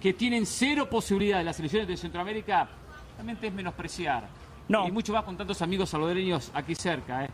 que 0.00 0.12
tienen 0.14 0.46
cero 0.46 0.88
posibilidades 0.88 1.44
las 1.44 1.56
selecciones 1.56 1.86
de 1.88 1.96
Centroamérica, 1.96 2.68
realmente 3.16 3.48
es 3.48 3.52
menospreciar. 3.52 4.24
No. 4.68 4.86
Y 4.86 4.92
mucho 4.92 5.12
más 5.12 5.24
con 5.24 5.36
tantos 5.36 5.60
amigos 5.62 5.90
salvadoreños 5.90 6.50
aquí 6.54 6.74
cerca, 6.74 7.24
¿eh? 7.24 7.30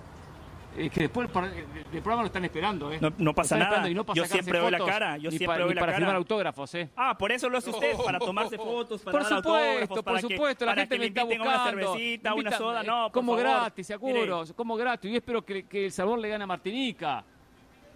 Eh, 0.77 0.91
que 0.91 1.01
después 1.03 1.29
del 1.33 1.66
del 1.91 2.03
programa 2.03 2.23
lo 2.23 2.27
están 2.27 2.45
esperando, 2.45 2.93
¿eh? 2.93 3.01
No- 3.19 3.35
pasa 3.35 3.57
nada. 3.57 3.89
y 3.89 3.95
no 3.95 4.05
Yo 4.14 4.25
siempre 4.27 4.59
doy 4.61 4.71
la 4.71 4.79
cara, 4.79 5.16
yo 5.16 5.31
siempre 5.31 5.47
para, 5.49 5.64
doy 5.64 5.75
la 5.75 5.81
para 5.81 5.93
cara. 5.93 5.99
firmar 6.05 6.16
autógrafos, 6.16 6.75
¿eh? 6.75 6.89
Ah, 6.95 7.16
por 7.19 7.33
eso 7.33 7.49
lo 7.49 7.59
hace 7.59 7.71
usted, 7.71 7.93
para 8.05 8.19
tomarse 8.19 8.57
fotos, 8.57 9.01
para 9.03 9.12
Por 9.19 9.23
dar 9.23 9.29
supuesto, 9.39 9.55
autógrafos, 9.59 9.89
por 9.97 10.05
para 10.05 10.16
que- 10.21 10.35
supuesto, 10.35 10.64
la 10.66 10.73
para 10.73 10.81
gente 10.83 10.95
que 10.97 11.01
me 11.01 11.07
está 11.07 11.25
buscando. 11.25 11.45
una 11.51 11.64
cervecita, 11.64 12.35
una 12.35 12.53
soda, 12.53 12.83
eh, 12.83 12.87
no, 12.87 13.03
por 13.05 13.12
Como 13.12 13.33
favor. 13.37 13.51
gratis, 13.51 13.87
seguro, 13.87 14.45
como 14.55 14.77
gratis. 14.77 15.11
Y 15.11 15.16
espero 15.16 15.43
que, 15.45 15.64
que 15.66 15.87
El 15.87 15.93
Salvador 15.93 16.21
le 16.21 16.29
gane 16.29 16.45
a 16.45 16.47
Martinica. 16.47 17.25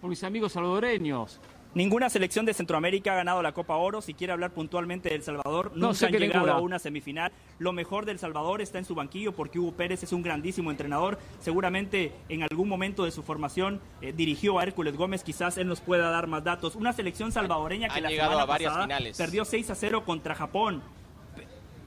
por 0.01 0.09
mis 0.09 0.21
amigos 0.25 0.51
salvadoreños. 0.51 1.39
Ninguna 1.75 2.07
selección 2.11 2.45
de 2.45 2.53
Centroamérica 2.53 3.13
ha 3.13 3.15
ganado 3.15 3.41
la 3.41 3.51
Copa 3.51 3.75
Oro. 3.77 4.01
Si 4.01 4.13
quiere 4.13 4.31
hablar 4.31 4.51
puntualmente 4.51 5.09
del 5.09 5.23
Salvador, 5.23 5.71
no 5.75 5.87
nunca 5.87 6.05
han 6.05 6.11
llegado 6.13 6.51
a 6.51 6.59
una 6.59 6.77
semifinal. 6.77 7.31
Lo 7.57 7.73
mejor 7.73 8.05
del 8.05 8.19
Salvador 8.19 8.61
está 8.61 8.77
en 8.77 8.85
su 8.85 8.93
banquillo 8.93 9.31
porque 9.31 9.57
Hugo 9.57 9.71
Pérez 9.71 10.03
es 10.03 10.13
un 10.13 10.21
grandísimo 10.21 10.69
entrenador. 10.69 11.17
Seguramente 11.39 12.11
en 12.29 12.43
algún 12.43 12.69
momento 12.69 13.05
de 13.05 13.11
su 13.11 13.23
formación 13.23 13.81
eh, 14.01 14.13
dirigió 14.15 14.59
a 14.59 14.63
Hércules 14.63 14.95
Gómez. 14.95 15.23
Quizás 15.23 15.57
él 15.57 15.67
nos 15.67 15.81
pueda 15.81 16.11
dar 16.11 16.27
más 16.27 16.43
datos. 16.43 16.75
Una 16.75 16.93
selección 16.93 17.31
salvadoreña 17.31 17.89
que 17.89 18.01
la 18.01 18.09
semana 18.09 18.45
pasada 18.45 18.87
perdió 19.17 19.43
6 19.43 19.71
a 19.71 19.75
0 19.75 20.03
contra 20.05 20.35
Japón 20.35 20.83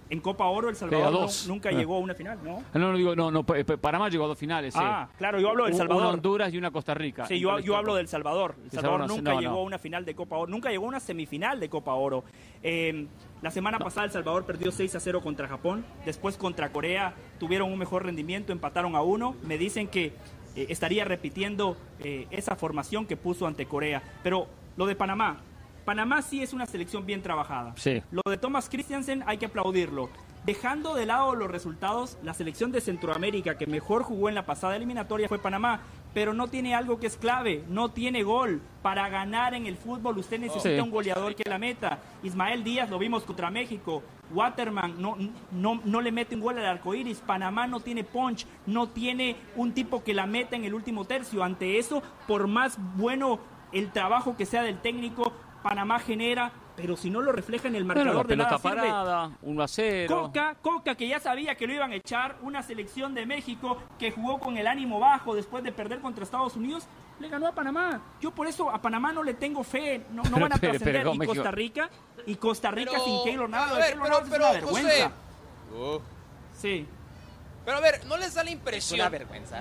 en 0.08 0.20
Copa 0.20 0.46
Oro 0.46 0.68
El 0.68 0.76
Salvador 0.76 1.28
nunca 1.46 1.70
ah. 1.70 1.72
llegó 1.72 1.96
a 1.96 1.98
una 1.98 2.14
final, 2.14 2.38
¿no? 2.42 2.62
No, 2.74 2.92
no 2.92 2.96
digo, 2.96 3.16
no, 3.16 3.30
no, 3.30 3.44
Panamá 3.44 4.08
llegó 4.08 4.24
a 4.24 4.28
dos 4.28 4.38
finales. 4.38 4.74
Ah, 4.76 5.08
claro, 5.18 5.40
yo 5.40 5.50
hablo 5.50 5.64
del 5.64 5.74
Salvador. 5.74 6.02
Una 6.02 6.12
Honduras 6.12 6.52
y 6.52 6.58
una 6.58 6.70
Costa 6.70 6.94
Rica. 6.94 7.26
Sí, 7.26 7.40
yo, 7.40 7.58
yo 7.58 7.76
hablo 7.76 7.94
del 7.94 8.08
Salvador. 8.08 8.54
El 8.64 8.70
Salvador, 8.70 9.08
nunca 9.08 9.40
llegó 9.40 9.58
a 9.58 9.62
una 9.62 9.78
final 9.78 10.04
de 10.04 10.14
Copa 10.14 10.36
Oro, 10.36 10.50
nunca 10.50 10.70
llegó 10.70 10.86
a 10.86 10.88
una 10.88 11.00
semifinal 11.00 11.60
de 11.60 11.68
Copa 11.68 11.94
Oro. 11.94 12.24
Eh, 12.62 13.06
la 13.42 13.50
semana 13.50 13.78
pasada 13.78 14.06
El 14.06 14.12
Salvador 14.12 14.44
perdió 14.44 14.72
6 14.72 14.94
a 14.94 15.00
0 15.00 15.20
contra 15.22 15.48
Japón, 15.48 15.84
después 16.04 16.36
contra 16.36 16.70
Corea 16.70 17.14
tuvieron 17.38 17.70
un 17.70 17.78
mejor 17.78 18.04
rendimiento, 18.04 18.52
empataron 18.52 18.96
a 18.96 19.02
uno. 19.02 19.36
Me 19.42 19.58
dicen 19.58 19.88
que 19.88 20.12
eh, 20.56 20.66
estaría 20.70 21.04
repitiendo 21.04 21.76
eh, 22.00 22.26
esa 22.30 22.56
formación 22.56 23.06
que 23.06 23.16
puso 23.16 23.46
ante 23.46 23.66
Corea. 23.66 24.02
Pero 24.22 24.46
lo 24.76 24.86
de 24.86 24.96
Panamá, 24.96 25.40
Panamá 25.86 26.20
sí 26.20 26.42
es 26.42 26.52
una 26.52 26.66
selección 26.66 27.06
bien 27.06 27.22
trabajada. 27.22 27.72
Sí. 27.76 28.02
Lo 28.10 28.20
de 28.28 28.36
Thomas 28.36 28.68
Christiansen 28.68 29.22
hay 29.24 29.38
que 29.38 29.46
aplaudirlo. 29.46 30.10
Dejando 30.44 30.94
de 30.94 31.06
lado 31.06 31.36
los 31.36 31.48
resultados, 31.48 32.18
la 32.24 32.34
selección 32.34 32.72
de 32.72 32.80
Centroamérica 32.80 33.56
que 33.56 33.68
mejor 33.68 34.02
jugó 34.02 34.28
en 34.28 34.34
la 34.34 34.44
pasada 34.44 34.74
eliminatoria 34.74 35.28
fue 35.28 35.38
Panamá, 35.38 35.80
pero 36.12 36.34
no 36.34 36.48
tiene 36.48 36.74
algo 36.74 36.98
que 36.98 37.06
es 37.06 37.16
clave, 37.16 37.64
no 37.68 37.90
tiene 37.90 38.24
gol. 38.24 38.60
Para 38.82 39.08
ganar 39.08 39.54
en 39.54 39.66
el 39.66 39.76
fútbol 39.76 40.18
usted 40.18 40.40
necesita 40.40 40.82
un 40.82 40.90
goleador 40.90 41.36
que 41.36 41.48
la 41.48 41.58
meta. 41.58 42.00
Ismael 42.24 42.64
Díaz 42.64 42.90
lo 42.90 42.98
vimos 42.98 43.22
contra 43.22 43.50
México. 43.52 44.02
Waterman 44.32 45.00
no, 45.00 45.16
no, 45.52 45.80
no 45.84 46.00
le 46.00 46.10
mete 46.10 46.34
un 46.34 46.40
gol 46.40 46.58
al 46.58 46.66
arco 46.66 46.94
iris. 46.94 47.18
Panamá 47.24 47.68
no 47.68 47.78
tiene 47.78 48.02
punch, 48.02 48.44
no 48.66 48.88
tiene 48.88 49.36
un 49.54 49.72
tipo 49.72 50.02
que 50.02 50.14
la 50.14 50.26
meta 50.26 50.56
en 50.56 50.64
el 50.64 50.74
último 50.74 51.04
tercio. 51.04 51.44
Ante 51.44 51.78
eso, 51.78 52.02
por 52.26 52.48
más 52.48 52.76
bueno 52.96 53.38
el 53.72 53.90
trabajo 53.92 54.36
que 54.36 54.46
sea 54.46 54.62
del 54.62 54.78
técnico, 54.78 55.32
Panamá 55.68 55.98
genera, 55.98 56.52
pero 56.76 56.96
si 56.96 57.10
no 57.10 57.20
lo 57.20 57.32
refleja 57.32 57.66
en 57.66 57.74
el 57.74 57.84
marcador 57.84 58.24
de 58.28 58.36
nada 58.36 58.56
parada, 58.56 59.32
1 59.42 59.62
a 59.62 59.66
0. 59.66 60.16
Coca, 60.16 60.56
Coca 60.62 60.94
que 60.94 61.08
ya 61.08 61.18
sabía 61.18 61.56
que 61.56 61.66
lo 61.66 61.72
iban 61.72 61.90
a 61.90 61.96
echar, 61.96 62.36
una 62.42 62.62
selección 62.62 63.14
de 63.14 63.26
México 63.26 63.82
que 63.98 64.12
jugó 64.12 64.38
con 64.38 64.56
el 64.56 64.68
ánimo 64.68 65.00
bajo 65.00 65.34
después 65.34 65.64
de 65.64 65.72
perder 65.72 65.98
contra 65.98 66.22
Estados 66.22 66.54
Unidos, 66.54 66.86
le 67.18 67.28
ganó 67.28 67.48
a 67.48 67.52
Panamá. 67.52 68.00
Yo 68.20 68.30
por 68.30 68.46
eso 68.46 68.70
a 68.70 68.80
Panamá 68.80 69.12
no 69.12 69.24
le 69.24 69.34
tengo 69.34 69.64
fe, 69.64 70.02
no, 70.12 70.22
van 70.30 70.52
a 70.52 70.58
trascender. 70.58 71.04
Y 71.12 71.18
Costa 71.18 71.50
Rica, 71.50 71.90
y 72.26 72.36
Costa 72.36 72.70
Rica 72.70 73.00
sin 73.00 73.24
Keylor 73.24 73.50
Navas, 73.50 73.72
a 73.72 73.78
ver, 73.78 73.98
pero, 74.00 74.04
pero, 74.04 74.18
es 74.20 74.28
una 74.28 74.52
vergüenza. 74.52 75.12
Sí. 76.52 76.86
Pero 77.64 77.78
a 77.78 77.80
ver, 77.80 78.06
¿no 78.06 78.16
les 78.16 78.34
da 78.34 78.44
la 78.44 78.50
impresión? 78.50 79.10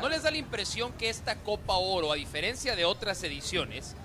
¿No 0.02 0.08
les 0.08 0.22
da 0.22 0.30
la 0.30 0.38
impresión 0.38 0.94
que 0.94 1.10
esta 1.10 1.38
Copa 1.38 1.78
Oro, 1.78 2.12
a 2.12 2.16
diferencia 2.16 2.76
de 2.76 2.86
otras 2.86 3.24
ediciones, 3.24 3.96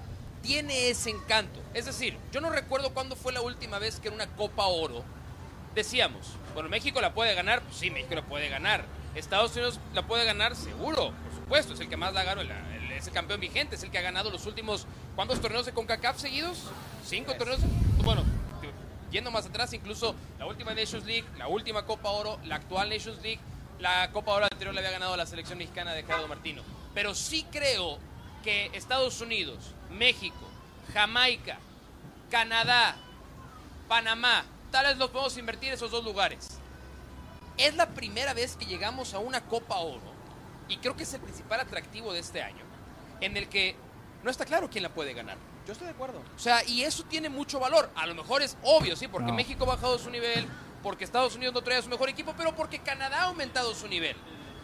tiene 0.42 0.90
ese 0.90 1.10
encanto. 1.10 1.60
Es 1.74 1.86
decir, 1.86 2.16
yo 2.32 2.40
no 2.40 2.50
recuerdo 2.50 2.92
cuándo 2.92 3.16
fue 3.16 3.32
la 3.32 3.40
última 3.40 3.78
vez 3.78 4.00
que 4.00 4.08
en 4.08 4.14
una 4.14 4.26
Copa 4.26 4.66
Oro 4.66 5.04
decíamos, 5.74 6.26
bueno, 6.54 6.68
México 6.68 7.00
la 7.00 7.14
puede 7.14 7.34
ganar, 7.34 7.62
pues 7.62 7.76
sí, 7.76 7.90
México 7.90 8.14
la 8.14 8.22
puede 8.22 8.48
ganar. 8.48 8.84
Estados 9.14 9.52
Unidos 9.52 9.80
la 9.92 10.06
puede 10.06 10.24
ganar, 10.24 10.54
seguro, 10.54 11.12
por 11.12 11.34
supuesto, 11.34 11.74
es 11.74 11.80
el 11.80 11.88
que 11.88 11.96
más 11.96 12.12
la 12.12 12.22
ganó, 12.22 12.42
es 12.42 13.06
el 13.06 13.12
campeón 13.12 13.40
vigente, 13.40 13.74
es 13.74 13.82
el 13.82 13.90
que 13.90 13.98
ha 13.98 14.02
ganado 14.02 14.30
los 14.30 14.46
últimos, 14.46 14.86
¿cuántos 15.16 15.40
torneos 15.40 15.66
de 15.66 15.72
CONCACAF 15.72 16.18
seguidos? 16.18 16.58
¿Cinco 17.04 17.34
torneos? 17.34 17.60
Bueno, 18.04 18.22
yendo 19.10 19.30
más 19.30 19.46
atrás, 19.46 19.72
incluso 19.72 20.14
la 20.38 20.46
última 20.46 20.74
Nations 20.74 21.04
League, 21.04 21.24
la 21.38 21.48
última 21.48 21.84
Copa 21.86 22.10
Oro, 22.10 22.38
la 22.44 22.56
actual 22.56 22.88
Nations 22.88 23.20
League, 23.22 23.40
la 23.80 24.12
Copa 24.12 24.32
Oro 24.32 24.44
anterior 24.44 24.74
la 24.74 24.80
había 24.80 24.92
ganado 24.92 25.16
la 25.16 25.26
selección 25.26 25.58
mexicana 25.58 25.92
de 25.92 26.02
Gerardo 26.02 26.28
Martino. 26.28 26.62
Pero 26.94 27.14
sí 27.14 27.46
creo 27.50 27.98
que 28.42 28.70
Estados 28.74 29.20
Unidos, 29.20 29.74
México, 29.90 30.48
Jamaica, 30.92 31.58
Canadá, 32.30 32.96
Panamá, 33.88 34.44
tal 34.70 34.86
vez 34.86 34.96
los 34.96 35.10
podemos 35.10 35.36
invertir 35.36 35.68
en 35.68 35.74
esos 35.74 35.90
dos 35.90 36.04
lugares. 36.04 36.58
Es 37.56 37.74
la 37.76 37.90
primera 37.90 38.34
vez 38.34 38.56
que 38.56 38.66
llegamos 38.66 39.14
a 39.14 39.18
una 39.18 39.42
Copa 39.42 39.78
Oro 39.78 40.12
y 40.68 40.78
creo 40.78 40.96
que 40.96 41.02
es 41.02 41.12
el 41.12 41.20
principal 41.20 41.60
atractivo 41.60 42.12
de 42.12 42.20
este 42.20 42.42
año, 42.42 42.64
en 43.20 43.36
el 43.36 43.48
que 43.48 43.76
no 44.22 44.30
está 44.30 44.44
claro 44.44 44.70
quién 44.70 44.82
la 44.82 44.90
puede 44.90 45.12
ganar. 45.12 45.36
Yo 45.66 45.72
estoy 45.72 45.86
de 45.86 45.92
acuerdo. 45.92 46.22
O 46.34 46.38
sea, 46.38 46.64
y 46.64 46.82
eso 46.82 47.04
tiene 47.04 47.28
mucho 47.28 47.60
valor. 47.60 47.90
A 47.94 48.06
lo 48.06 48.14
mejor 48.14 48.42
es 48.42 48.56
obvio, 48.62 48.96
sí, 48.96 49.08
porque 49.08 49.32
México 49.32 49.64
ha 49.64 49.74
bajado 49.74 49.98
su 49.98 50.10
nivel, 50.10 50.46
porque 50.82 51.04
Estados 51.04 51.34
Unidos 51.36 51.54
no 51.54 51.62
trae 51.62 51.82
su 51.82 51.88
mejor 51.88 52.08
equipo, 52.08 52.34
pero 52.36 52.54
porque 52.54 52.78
Canadá 52.78 53.22
ha 53.22 53.24
aumentado 53.24 53.74
su 53.74 53.86
nivel. 53.88 54.16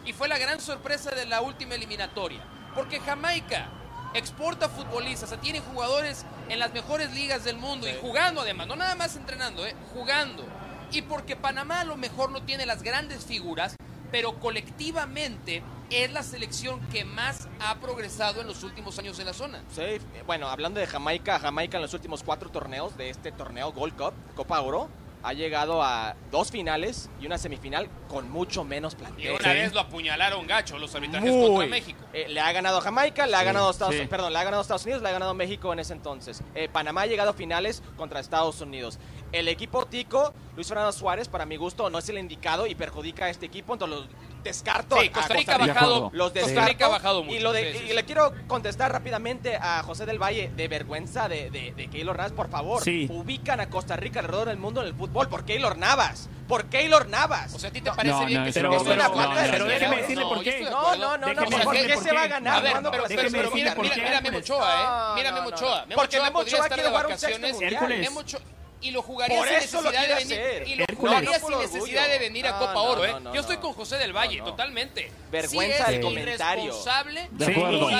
Y 0.05 0.13
fue 0.13 0.27
la 0.27 0.37
gran 0.37 0.59
sorpresa 0.59 1.11
de 1.11 1.25
la 1.25 1.41
última 1.41 1.75
eliminatoria. 1.75 2.43
Porque 2.77 2.99
Jamaica 2.99 3.69
exporta 4.13 4.69
futbolistas, 4.69 5.23
o 5.23 5.33
sea, 5.33 5.41
tiene 5.41 5.61
jugadores 5.61 6.25
en 6.47 6.59
las 6.59 6.71
mejores 6.73 7.11
ligas 7.11 7.43
del 7.43 7.57
mundo 7.57 7.89
y 7.89 7.93
jugando 7.99 8.41
además, 8.41 8.67
no 8.67 8.75
nada 8.75 8.93
más 8.93 9.15
entrenando, 9.15 9.65
¿eh? 9.65 9.75
jugando. 9.95 10.45
Y 10.91 11.01
porque 11.01 11.35
Panamá 11.35 11.81
a 11.81 11.85
lo 11.85 11.97
mejor 11.97 12.29
no 12.29 12.43
tiene 12.43 12.67
las 12.67 12.83
grandes 12.83 13.25
figuras, 13.25 13.75
pero 14.11 14.39
colectivamente 14.39 15.63
es 15.89 16.13
la 16.13 16.21
selección 16.21 16.79
que 16.89 17.03
más 17.03 17.47
ha 17.59 17.79
progresado 17.79 18.41
en 18.41 18.47
los 18.47 18.61
últimos 18.61 18.99
años 18.99 19.17
en 19.17 19.25
la 19.25 19.33
zona. 19.33 19.63
Sí, 19.73 19.99
bueno, 20.27 20.47
hablando 20.47 20.79
de 20.79 20.85
Jamaica, 20.85 21.39
Jamaica 21.39 21.77
en 21.77 21.81
los 21.81 21.95
últimos 21.95 22.21
cuatro 22.21 22.51
torneos 22.51 22.95
de 22.95 23.09
este 23.09 23.31
torneo 23.31 23.71
Gold 23.71 23.95
Cup, 23.95 24.13
Copa 24.35 24.61
Oro, 24.61 24.87
ha 25.27 25.33
llegado 25.33 25.83
a 25.83 26.15
dos 26.31 26.51
finales 26.51 27.09
y 27.19 27.25
una 27.25 27.37
semifinal 27.37 27.89
con 28.07 28.31
mucho 28.31 28.63
menos 28.63 28.95
plantel. 28.95 29.25
Y 29.25 29.27
una 29.27 29.51
vez 29.51 29.73
lo 29.73 29.81
apuñalaron 29.81 30.47
gacho 30.47 30.77
los 30.77 30.95
arbitrajes 30.95 31.29
contra 31.29 31.67
México. 31.67 31.99
Eh, 32.13 32.27
le 32.29 32.39
ha 32.39 32.49
ganado 32.53 32.79
Jamaica, 32.79 33.27
le 33.27 33.35
ha 33.35 33.43
ganado 33.43 33.69
Estados 33.69 33.95
perdón, 34.09 34.31
le 34.31 34.39
ha 34.39 34.43
ganado 34.45 34.61
Estados 34.61 34.85
Unidos, 34.85 35.03
le 35.03 35.09
ha 35.09 35.11
ganado 35.11 35.33
México 35.33 35.73
en 35.73 35.79
ese 35.79 35.91
entonces. 35.91 36.41
Eh, 36.55 36.69
Panamá 36.71 37.01
ha 37.01 37.05
llegado 37.07 37.31
a 37.31 37.33
finales 37.33 37.83
contra 37.97 38.21
Estados 38.21 38.61
Unidos. 38.61 38.99
El 39.31 39.47
equipo 39.47 39.85
tico, 39.85 40.33
Luis 40.55 40.67
Fernando 40.67 40.91
Suárez, 40.91 41.27
para 41.27 41.45
mi 41.45 41.57
gusto, 41.57 41.89
no 41.89 41.99
es 41.99 42.07
el 42.09 42.17
indicado 42.17 42.65
y 42.65 42.75
perjudica 42.75 43.25
a 43.25 43.29
este 43.29 43.45
equipo, 43.45 43.73
entonces 43.73 43.99
los 43.99 44.07
descarto. 44.43 44.99
Sí, 45.01 45.09
Costa 45.09 45.33
Rica, 45.33 45.55
ha 45.55 45.57
bajado. 45.57 46.09
Los 46.13 46.33
descarto. 46.33 46.85
ha 46.85 46.87
bajado 46.87 47.23
mucho. 47.23 47.35
Y, 47.35 47.39
lo 47.39 47.51
de, 47.51 47.85
y 47.89 47.93
le 47.93 48.05
quiero 48.05 48.33
contestar 48.47 48.91
rápidamente 48.91 49.57
a 49.57 49.83
José 49.83 50.05
del 50.05 50.21
Valle 50.21 50.51
de 50.55 50.67
vergüenza 50.67 51.27
de, 51.27 51.49
de, 51.49 51.73
de 51.75 51.87
Keylor 51.89 52.17
Navas, 52.17 52.31
por 52.31 52.49
favor. 52.49 52.81
Ubican 53.09 53.59
a 53.59 53.69
Costa 53.69 53.95
Rica 53.97 54.19
alrededor 54.19 54.47
del 54.47 54.57
mundo 54.57 54.81
en 54.81 54.87
el 54.87 54.93
fútbol 54.93 55.27
por 55.27 55.45
Keylor 55.45 55.77
Navas. 55.77 56.29
Por 56.47 56.65
Keylor 56.67 57.09
Navas. 57.09 57.53
O 57.53 57.59
sea, 57.59 57.69
¿a 57.69 57.73
ti 57.73 57.81
te 57.81 57.91
parece 57.91 58.25
bien 58.25 58.45
que 58.45 58.53
se 58.53 58.61
pero, 58.61 58.71
pero, 58.83 59.03
pero 59.51 59.65
déjeme 59.65 59.97
decirle 59.97 60.23
por 60.23 60.41
qué. 60.43 60.61
No, 60.61 60.95
no, 60.95 61.17
no, 61.17 61.33
no. 61.33 61.45
¿Por 61.63 61.73
qué 61.73 61.97
se 61.97 62.13
va 62.13 62.23
a 62.23 62.27
ganar? 62.27 62.57
A 62.57 62.61
ver, 62.61 63.07
pero 63.31 63.51
mira, 63.51 63.75
mira 63.75 64.21
Memo 64.21 64.37
Ochoa, 64.37 65.11
¿eh? 65.11 65.15
Mira 65.15 65.31
Memo 65.33 65.49
Ochoa. 65.49 65.85
Memo 65.85 66.01
Ochoa 66.39 66.63
estar 66.63 66.81
de 66.81 66.89
vacaciones. 66.89 67.59
Memo 67.59 68.21
Ochoa 68.21 68.41
y 68.81 68.91
lo 68.91 69.01
jugaría 69.01 69.43
sin 69.43 69.83
necesidad 69.83 70.07
de 70.07 70.15
venir 70.15 70.67
y 70.67 70.75
lo 70.75 70.85
jugaría 70.95 71.39
sin 71.39 71.59
necesidad 71.59 72.07
de 72.07 72.19
venir 72.19 72.47
a 72.47 72.59
Copa 72.59 72.81
Oro, 72.81 73.05
¿eh? 73.05 73.15
Yo 73.33 73.41
estoy 73.41 73.57
con 73.57 73.73
José 73.73 73.97
del 73.97 74.15
Valle, 74.15 74.41
totalmente. 74.41 75.11
Vergüenza 75.31 75.85
sí 75.85 75.91
del 75.93 76.01
comentario. 76.01 76.63
Irresponsable. 76.63 77.29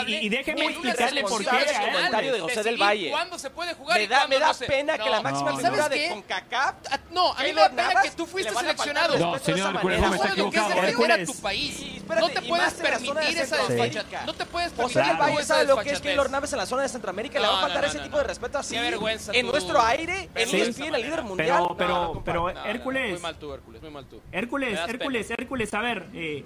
Y, 0.07 0.15
y, 0.25 0.30
déjeme 0.30 0.65
explicarle 0.67 1.21
por 1.23 1.43
qué 1.43 1.57
el 1.57 1.91
comentario 1.91 2.34
de 2.34 2.39
José 2.39 2.63
del 2.63 2.82
Valle. 2.82 3.11
¿Cuándo 3.11 3.39
se 3.39 3.49
puede 3.49 3.73
jugar? 3.73 3.99
Me 3.99 4.07
da, 4.07 4.28
me 4.28 4.39
da 4.39 4.53
pena 4.53 4.97
que 4.97 5.09
la 5.09 5.21
máxima 5.21 5.57
figura 5.57 5.89
de 5.89 6.09
CONCACAF. 6.09 6.75
No, 7.11 7.34
a 7.34 7.43
mí 7.43 7.53
me 7.53 7.61
da 7.61 7.69
pena 7.69 8.01
que 8.01 8.11
tú 8.11 8.25
fuiste 8.25 8.53
seleccionado. 8.53 9.17
No, 9.17 9.39
señor 9.39 9.73
no 9.73 10.09
me 10.09 10.15
está 10.15 10.30
equivocado. 10.30 10.73
Hércules. 10.84 11.32
tu 11.32 11.41
país. 11.41 12.01
No 12.07 12.30
te 12.30 12.41
puedes 12.41 12.73
permitir 12.73 13.38
esa 13.38 13.57
desfachatez. 13.67 14.25
No 14.25 14.34
te 14.34 14.45
puedes 14.45 14.71
permitir 14.71 15.01
José 15.01 15.09
del 15.09 15.17
Valle 15.17 15.43
sabe 15.43 15.65
lo 15.65 15.78
que 15.78 15.91
es 15.91 15.99
Keylor 15.99 16.30
Navas 16.30 16.51
en 16.53 16.59
la 16.59 16.65
zona 16.65 16.84
de 16.84 16.89
Centroamérica. 16.89 17.39
Le 17.39 17.47
va 17.47 17.57
a 17.57 17.61
faltar 17.61 17.86
ese 17.86 17.99
tipo 17.99 18.17
de 18.17 18.23
respeto 18.23 18.57
así. 18.59 18.75
En 18.78 19.47
nuestro 19.47 19.82
aire, 19.82 20.30
en 20.36 20.66
Líder 20.68 21.24
mundial. 21.24 21.68
Pero, 21.78 22.22
pero, 22.24 22.24
pero, 22.24 22.65
Hércules. 22.65 23.11
Muy 23.11 23.22
mal 23.22 23.38
tú, 23.38 23.53
Hércules, 23.53 23.82
muy 23.82 23.91
mal 23.91 24.05
tú. 24.05 24.22
Hércules, 24.32 24.80
Hércules, 24.88 25.32
Hércules, 25.32 25.74
a 25.74 25.82
ver. 25.82 26.07
Eh, 26.13 26.43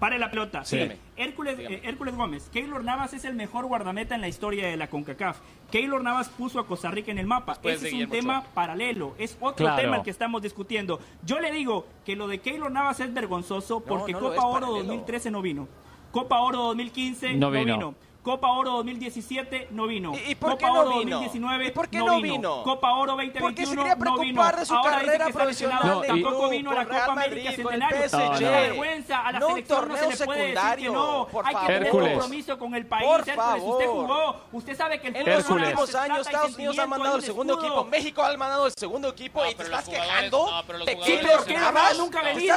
Pare 0.00 0.18
la 0.18 0.30
pelota. 0.30 0.64
Sí. 0.64 0.90
Hércules, 1.14 1.58
eh, 1.58 1.82
Hércules 1.84 2.16
Gómez. 2.16 2.48
Keylor 2.50 2.82
Navas 2.82 3.12
es 3.12 3.26
el 3.26 3.34
mejor 3.34 3.66
guardameta 3.66 4.14
en 4.14 4.22
la 4.22 4.28
historia 4.28 4.66
de 4.66 4.78
la 4.78 4.88
CONCACAF. 4.88 5.40
Keylor 5.70 6.02
Navas 6.02 6.30
puso 6.30 6.58
a 6.58 6.66
Costa 6.66 6.90
Rica 6.90 7.10
en 7.10 7.18
el 7.18 7.26
mapa. 7.26 7.58
Ese 7.62 7.88
es 7.88 7.92
un 7.92 8.08
tema 8.08 8.42
paralelo. 8.54 9.14
Es 9.18 9.36
otro 9.40 9.76
tema 9.76 9.98
el 9.98 10.02
que 10.02 10.10
estamos 10.10 10.40
discutiendo. 10.40 11.00
Yo 11.22 11.38
le 11.38 11.52
digo 11.52 11.86
que 12.06 12.16
lo 12.16 12.28
de 12.28 12.38
Keylor 12.38 12.72
Navas 12.72 12.98
es 13.00 13.12
vergonzoso 13.12 13.80
porque 13.80 14.14
Copa 14.14 14.46
Oro 14.46 14.68
2013 14.68 15.30
no 15.30 15.42
vino. 15.42 15.68
Copa 16.12 16.40
Oro 16.40 16.62
2015 16.68 17.34
no 17.34 17.50
vino. 17.50 17.94
Copa 18.22 18.48
Oro 18.52 18.72
2017 18.72 19.68
no 19.70 19.86
vino. 19.86 20.12
¿Y, 20.28 20.34
por 20.34 20.50
Copa 20.50 20.58
qué 20.60 20.66
no 20.66 20.80
Oro 20.80 20.88
vino? 20.98 21.16
2019 21.16 21.66
¿Y 21.66 21.70
por 21.70 21.88
qué 21.88 21.98
no, 21.98 22.06
no 22.06 22.20
vino? 22.20 22.32
vino? 22.34 22.62
Copa 22.64 22.92
Oro 22.92 23.12
2021 23.12 23.46
Porque 23.46 23.64
se 23.66 23.76
quería 23.76 23.94
no 23.94 23.98
vino. 23.98 24.14
preocupar 24.16 24.56
de 24.58 24.66
su 24.66 24.74
Ahora 24.74 24.90
dice 24.90 25.06
carrera 25.06 25.26
que 25.26 25.32
profesional. 25.32 25.80
No, 25.84 26.04
y- 26.04 26.06
Tampoco 26.08 26.48
vino 26.50 26.70
a 26.70 26.74
la 26.74 26.84
Copa 26.84 27.04
América 27.12 27.14
Madrid, 27.14 27.56
Centenario. 27.56 27.98
Una 28.38 28.50
vergüenza. 28.50 29.20
A 29.20 29.32
la 29.32 29.38
No 29.40 29.46
un 29.46 29.52
selección 29.54 29.88
no 29.88 29.96
se 29.96 30.08
le 30.18 30.24
puede 30.26 30.42
decir 30.52 30.76
que 30.76 30.88
no. 30.90 31.28
Por 31.32 31.46
Hay 31.46 31.54
que 31.54 31.66
tener 31.66 31.82
Hércules. 31.84 32.10
compromiso 32.12 32.58
con 32.58 32.74
el 32.74 32.86
país. 32.86 33.04
Por 33.06 33.20
Hércules, 33.20 33.62
usted 33.64 33.86
favor. 33.86 34.06
jugó. 34.06 34.36
Usted 34.52 34.76
sabe 34.76 35.00
que 35.00 35.08
el 35.08 35.16
En 35.16 35.26
los 35.30 35.48
últimos 35.50 35.94
años 35.94 36.26
Estados 36.26 36.54
Unidos 36.56 36.78
ha 36.78 36.86
mandado 36.86 37.14
el 37.16 37.20
un 37.20 37.26
segundo 37.26 37.58
equipo, 37.58 37.84
México 37.84 38.22
ha 38.22 38.36
mandado 38.36 38.66
el 38.66 38.72
segundo 38.78 39.08
equipo 39.08 39.40
No, 39.42 39.46
y 39.46 39.54
te 39.54 39.64
pero 39.64 39.68
estás 39.78 39.88
quejando. 39.88 40.50
no, 40.50 40.62
pero 40.66 40.78
los 40.78 40.86
¿De 40.86 40.94
jugadores 40.94 41.44
qué. 41.46 41.54
Nunca 41.98 42.22
venido. 42.22 42.56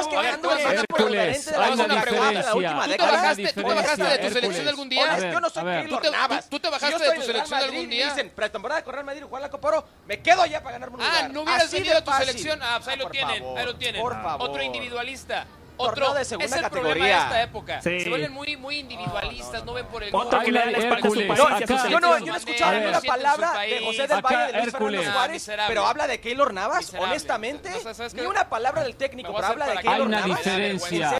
no 5.40 5.53
soy 5.54 5.62
a 5.62 5.64
ver. 5.64 5.82
Keylor 5.84 6.00
¿Tú 6.02 6.10
te- 6.10 6.16
Navas. 6.16 6.48
tú 6.50 6.60
te 6.60 6.66
Si 6.68 6.72
bajaste 6.72 6.92
yo 6.92 7.10
de 7.10 7.16
tu 7.16 7.22
selección 7.22 7.58
Madrid 7.60 7.74
algún 7.76 7.92
y 7.92 7.96
día? 7.96 8.08
dicen 8.10 8.30
pretemporada 8.30 8.84
con 8.84 8.92
Real 8.94 9.04
Madrid 9.06 9.20
y 9.22 9.24
jugar 9.24 9.42
la 9.42 9.50
Copa 9.50 9.68
Oro, 9.68 9.84
me 10.06 10.20
quedo 10.20 10.44
ya 10.46 10.60
para 10.62 10.72
ganarme 10.72 10.96
un 10.96 11.02
Ah, 11.02 11.06
lugar. 11.08 11.30
no 11.32 11.42
hubieras 11.42 11.64
Así 11.64 11.76
venido 11.76 11.92
de 11.94 11.98
a 11.98 12.04
tu 12.04 12.10
fácil. 12.10 12.26
selección. 12.26 12.60
Ah, 12.62 12.74
pues 12.78 12.88
ahí 12.88 12.94
Ah, 13.00 13.02
lo 13.04 13.10
tienen, 13.10 13.38
favor, 13.42 13.58
ahí 13.58 13.66
lo 13.66 13.76
tienen. 13.76 14.02
Por 14.02 14.22
favor. 14.22 14.50
Otro 14.50 14.62
individualista. 14.62 15.46
Otro, 15.76 16.14
de 16.14 16.24
segunda 16.24 16.46
es 16.46 16.52
el 16.52 16.60
categoría. 16.62 16.92
problema 16.94 17.16
de 17.18 17.24
esta 17.24 17.42
época. 17.42 17.82
Sí. 17.82 18.00
Se 18.02 18.08
vuelven 18.08 18.30
muy, 18.32 18.56
muy 18.56 18.78
individualistas, 18.78 19.64
no, 19.64 19.72
ven 19.74 19.84
por 19.86 20.04
el 20.04 20.14
Otro 20.14 20.38
que 20.40 20.52
le 20.52 20.60
da 20.60 20.66
la 20.66 20.70
no 20.70 20.78
espalda 20.78 21.08
a 21.08 21.10
su 21.10 21.16
país 21.26 21.90
Yo 21.90 21.98
no, 21.98 22.18
yo 22.20 22.26
no 22.26 22.34
he 22.34 22.38
escuchado 22.38 22.72
ninguna 22.74 23.00
palabra 23.00 23.52
de. 23.58 23.80
José 23.84 24.06
del 24.06 24.22
Valle, 24.22 24.38
de 24.38 24.52
Luis 24.52 24.66
Hércules. 24.68 25.00
Fernando 25.00 25.12
Suárez, 25.18 25.32
Miserable. 25.34 25.74
pero 25.74 25.86
habla 25.88 26.06
de 26.06 26.20
Keylor 26.20 26.54
Navas, 26.54 26.78
Miserable. 26.78 27.10
honestamente. 27.10 27.70
No, 27.84 27.92
¿sabes? 27.92 28.14
Ni 28.14 28.22
una 28.22 28.48
palabra 28.48 28.84
del 28.84 28.94
técnico, 28.94 29.34
pero 29.34 29.46
habla 29.48 29.66
de 29.66 29.76
Keylor 29.78 29.94
Hay 29.94 30.00
una 30.02 30.20
Navas. 30.20 30.38
diferencia. 30.44 31.18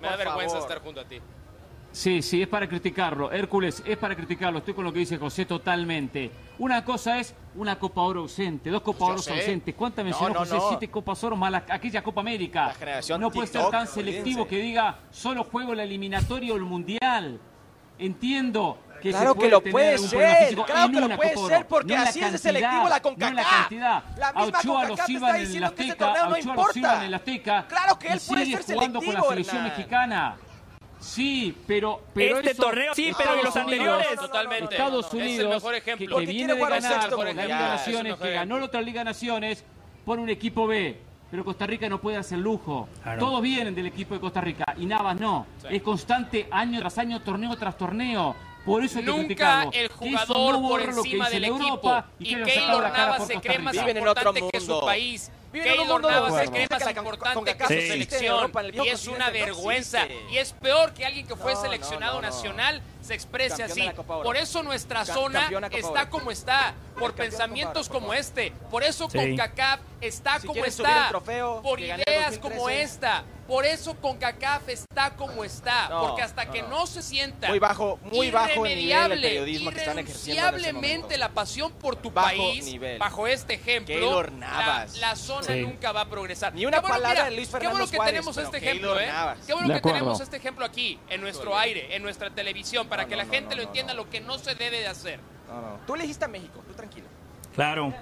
Me 0.00 0.08
da 0.08 0.16
vergüenza 0.16 0.58
estar 0.60 0.78
junto 0.80 1.00
a 1.00 1.04
ti. 1.04 1.20
Sí, 1.94 2.22
sí, 2.22 2.42
es 2.42 2.48
para 2.48 2.68
criticarlo. 2.68 3.30
Hércules, 3.30 3.80
es 3.86 3.96
para 3.96 4.16
criticarlo. 4.16 4.58
Estoy 4.58 4.74
con 4.74 4.82
lo 4.84 4.92
que 4.92 4.98
dice 4.98 5.16
José 5.16 5.46
totalmente. 5.46 6.28
Una 6.58 6.84
cosa 6.84 7.20
es 7.20 7.34
una 7.54 7.78
Copa 7.78 8.00
Oro 8.02 8.22
ausente, 8.22 8.68
dos 8.68 8.82
Copas 8.82 8.98
Yo 8.98 9.04
Oro 9.06 9.14
ausentes. 9.40 9.74
¿Cuántas 9.76 10.04
mencionó 10.04 10.34
No, 10.34 10.34
no, 10.34 10.40
José? 10.40 10.54
no. 10.56 10.68
Siete 10.70 10.88
Copas 10.90 11.22
Oro 11.22 11.36
más 11.36 11.52
la- 11.52 11.64
aquella 11.70 12.02
Copa 12.02 12.20
América. 12.20 12.66
La 12.66 12.74
generación 12.74 13.20
no 13.20 13.30
puede 13.30 13.46
ser 13.46 13.60
TikTok, 13.60 13.70
tan 13.70 13.86
selectivo 13.86 14.42
olvídense. 14.42 14.48
que 14.48 14.62
diga 14.62 14.98
solo 15.12 15.44
juego 15.44 15.72
la 15.72 15.84
eliminatoria 15.84 16.52
o 16.52 16.56
el 16.56 16.62
mundial. 16.64 17.38
Entiendo 17.96 18.78
que 19.00 19.10
Claro 19.10 19.28
se 19.28 19.34
que 19.34 19.38
puede 19.38 19.50
lo 19.52 19.58
tener 19.60 19.72
puede 19.72 19.98
ser, 19.98 20.38
físico 20.46 20.64
claro 20.64 20.90
que 20.92 21.00
lo 21.00 21.16
puede 21.16 21.34
Copa 21.34 21.48
ser, 21.48 21.66
porque 21.68 21.94
no 21.96 22.02
así 22.02 22.08
es 22.08 22.14
de 22.14 22.20
cantidad, 22.22 22.40
selectivo 22.40 22.72
la 22.72 22.80
No 22.80 22.84
en 22.84 22.90
la 22.90 23.00
CONCACAF. 23.42 23.60
cantidad. 23.60 24.02
La 24.18 24.32
misma 24.32 24.40
a 24.40 24.42
Ochoa 24.42 24.82
lo 24.82 24.88
CONCACAF 24.88 25.10
está 25.10 25.28
en 25.38 25.44
el 25.44 25.52
que 25.58 25.64
Azteca, 25.64 26.06
no 26.06 26.10
a 26.12 26.28
Ochoa 26.28 26.54
lo 26.56 26.72
sirvan 26.72 26.96
en 26.98 27.02
el 27.04 27.14
Azteca. 27.14 27.66
Claro 27.68 27.98
que 27.98 28.08
él 28.08 28.20
puede 28.26 28.44
sigue 28.46 28.62
ser 28.62 28.74
jugando 28.74 28.98
con 28.98 29.06
la 29.14 29.20
selectivo, 29.20 29.30
selección 29.30 29.62
mexicana. 29.64 30.36
Sí, 31.04 31.56
pero, 31.66 32.00
pero 32.14 32.38
Este 32.38 32.52
eso- 32.52 32.62
torneo 32.62 32.94
sí, 32.94 33.12
pero 33.16 33.34
Estados 33.34 33.44
los 33.44 33.54
Unidos- 33.54 33.90
anteriores. 33.96 34.20
Totalmente. 34.20 34.74
Estados 34.74 35.06
Es 35.06 35.12
el 35.14 35.20
Unidos, 35.20 35.54
mejor 35.54 35.74
ejemplo. 35.74 36.18
que, 36.18 36.26
que 36.26 36.32
viene 36.32 36.54
de 36.54 36.60
ganar 36.60 36.82
sexto 36.82 37.22
la. 37.24 37.32
Liga 37.42 37.58
Naciones, 37.68 38.16
que 38.16 38.30
ganó 38.32 38.58
la 38.58 38.64
otra 38.64 38.80
Liga 38.82 39.00
de 39.00 39.04
Naciones, 39.04 39.64
pone 40.04 40.22
un 40.22 40.30
equipo 40.30 40.66
B. 40.66 40.98
Pero 41.30 41.44
Costa 41.44 41.66
Rica 41.66 41.88
no 41.88 42.00
puede 42.00 42.16
hacer 42.16 42.38
lujo. 42.38 42.88
Claro. 43.02 43.18
Todos 43.18 43.42
vienen 43.42 43.74
del 43.74 43.86
equipo 43.86 44.14
de 44.14 44.20
Costa 44.20 44.40
Rica 44.40 44.64
y 44.78 44.86
Navas 44.86 45.18
no. 45.18 45.46
Es 45.68 45.82
constante 45.82 46.46
año 46.50 46.78
tras 46.80 46.96
año, 46.98 47.20
torneo 47.22 47.56
tras 47.56 47.76
torneo. 47.76 48.36
Por 48.64 48.82
eso 48.84 48.98
hay 49.00 49.04
que 49.04 49.10
Nunca 49.10 49.68
el 49.72 49.88
jugador 49.88 50.54
no 50.54 50.60
por 50.62 50.70
borra 50.70 50.86
lo 50.92 51.02
que 51.02 51.08
encima 51.08 51.24
hizo 51.24 51.34
del 51.34 51.44
en 51.44 51.52
equipo. 51.54 51.66
Europa 51.68 52.06
Y 52.20 52.30
sacado 52.30 52.46
Keylor 52.46 52.82
Navas 52.92 53.18
por 53.18 53.26
se 53.26 53.40
cree 53.40 53.58
más 53.58 53.72
Viven 53.72 53.96
en 53.96 54.08
otro 54.08 54.30
importante 54.30 54.48
que 54.52 54.60
su 54.60 54.80
país. 54.80 55.30
Un 55.54 55.88
mundo 55.88 56.08
de 56.08 56.14
la 56.14 56.20
importante 56.90 57.34
CONCACAF 57.34 57.68
que 57.68 57.74
su 57.74 57.80
existe 57.80 57.94
en 57.94 58.10
selección. 58.10 58.34
Europa, 58.36 58.62
Y 58.84 58.88
es 58.88 59.06
una 59.06 59.26
no 59.26 59.32
vergüenza. 59.32 60.06
Y 60.30 60.38
es 60.38 60.52
peor 60.52 60.92
que 60.94 61.04
alguien 61.06 61.26
que 61.26 61.36
fue 61.36 61.54
No, 61.54 61.60
seleccionado 61.62 62.14
no, 62.16 62.22
no. 62.22 62.28
nacional 62.28 62.82
se 63.02 63.14
exprese 63.14 63.62
así. 63.62 63.88
Por 64.06 64.36
eso 64.36 64.62
nuestra 64.62 65.04
Ca- 65.04 65.12
zona 65.14 65.50
está 65.70 66.08
como 66.10 66.30
está. 66.30 66.74
Por 66.98 67.14
pensamientos 67.14 67.88
como 67.88 68.14
este. 68.14 68.52
Por 68.70 68.82
eso 68.82 69.08
Sí. 69.10 69.18
CONCACAF 69.18 69.80
está 70.06 70.38
Si 70.40 70.46
como 70.46 70.64
está. 70.64 71.04
el 71.04 71.08
trofeo 71.10 71.62
Por 71.62 71.80
ideas 71.80 71.96
2013. 72.06 72.40
como 72.40 72.68
esta. 72.68 73.24
Por 73.46 73.66
eso 73.66 73.94
CONCACAF 74.00 74.70
está 74.70 75.10
como 75.16 75.44
está. 75.44 75.88
No, 75.90 76.00
porque 76.06 76.22
hasta 76.22 76.46
no, 76.46 76.52
que 76.52 76.62
no. 76.62 76.68
no 76.68 76.86
se 76.86 77.02
sienta 77.02 77.48
Muy 77.48 77.58
bajo- 77.58 77.98
muy 78.04 78.30
bajo 78.30 78.64
el 78.64 78.74
nivel 78.74 78.78
irremediable, 78.88 79.28
periodismo 79.28 79.70
que 79.70 79.78
están 79.80 79.98
ejerciendo 79.98 80.56
en 80.56 80.74
momento. 80.74 81.08
la 81.18 81.28
pasión 81.28 81.70
por 81.72 81.96
tu 81.96 82.10
Bajo 82.10 82.28
país, 82.28 82.64
nivel. 82.64 82.98
bajo 82.98 83.26
este 83.26 83.54
ejemplo, 83.54 84.22
la, 84.22 84.30
Navas. 84.30 84.96
la 84.96 85.14
zona 85.14 85.42
Sí. 85.48 85.60
nunca 85.60 85.92
va 85.92 86.00
a 86.02 86.08
progresar. 86.08 86.54
Ni 86.54 86.64
una 86.64 86.78
Qué 86.78 86.80
bueno, 86.80 86.94
palabra 86.94 87.20
mira, 87.24 87.30
de 87.30 87.36
Luis 87.36 87.48
Qué 87.48 87.52
Fernando 87.52 87.72
bueno 87.78 87.90
que 87.90 87.96
Suárez, 87.96 88.12
tenemos 88.14 88.36
este 88.38 88.56
ejemplo, 88.56 88.98
¿eh? 89.00 89.08
Qué 89.46 89.52
bueno 89.52 89.68
De 89.68 89.74
que 89.74 89.78
acuerdo. 89.78 89.98
tenemos 89.98 90.20
este 90.22 90.36
ejemplo 90.38 90.64
aquí, 90.64 90.98
en 91.10 91.20
nuestro 91.20 91.58
aire, 91.58 91.94
en 91.94 92.02
nuestra 92.02 92.30
televisión, 92.30 92.88
para 92.88 93.02
No, 93.02 93.08
que 93.10 93.16
no, 93.16 93.22
la 93.24 93.28
gente 93.28 93.50
no, 93.56 93.60
lo 93.60 93.68
entienda 93.68 93.92
no. 93.92 94.04
lo 94.04 94.10
que 94.10 94.22
no 94.22 94.38
se 94.38 94.54
debe 94.54 94.80
de 94.80 94.86
hacer. 94.86 95.20
No, 95.48 95.60
no. 95.60 95.80
Tú 95.86 95.94
elegiste 95.96 96.24
a 96.24 96.28
México, 96.28 96.62
tú 96.66 96.72
tranquilo. 96.72 97.08
Claro. 97.54 97.92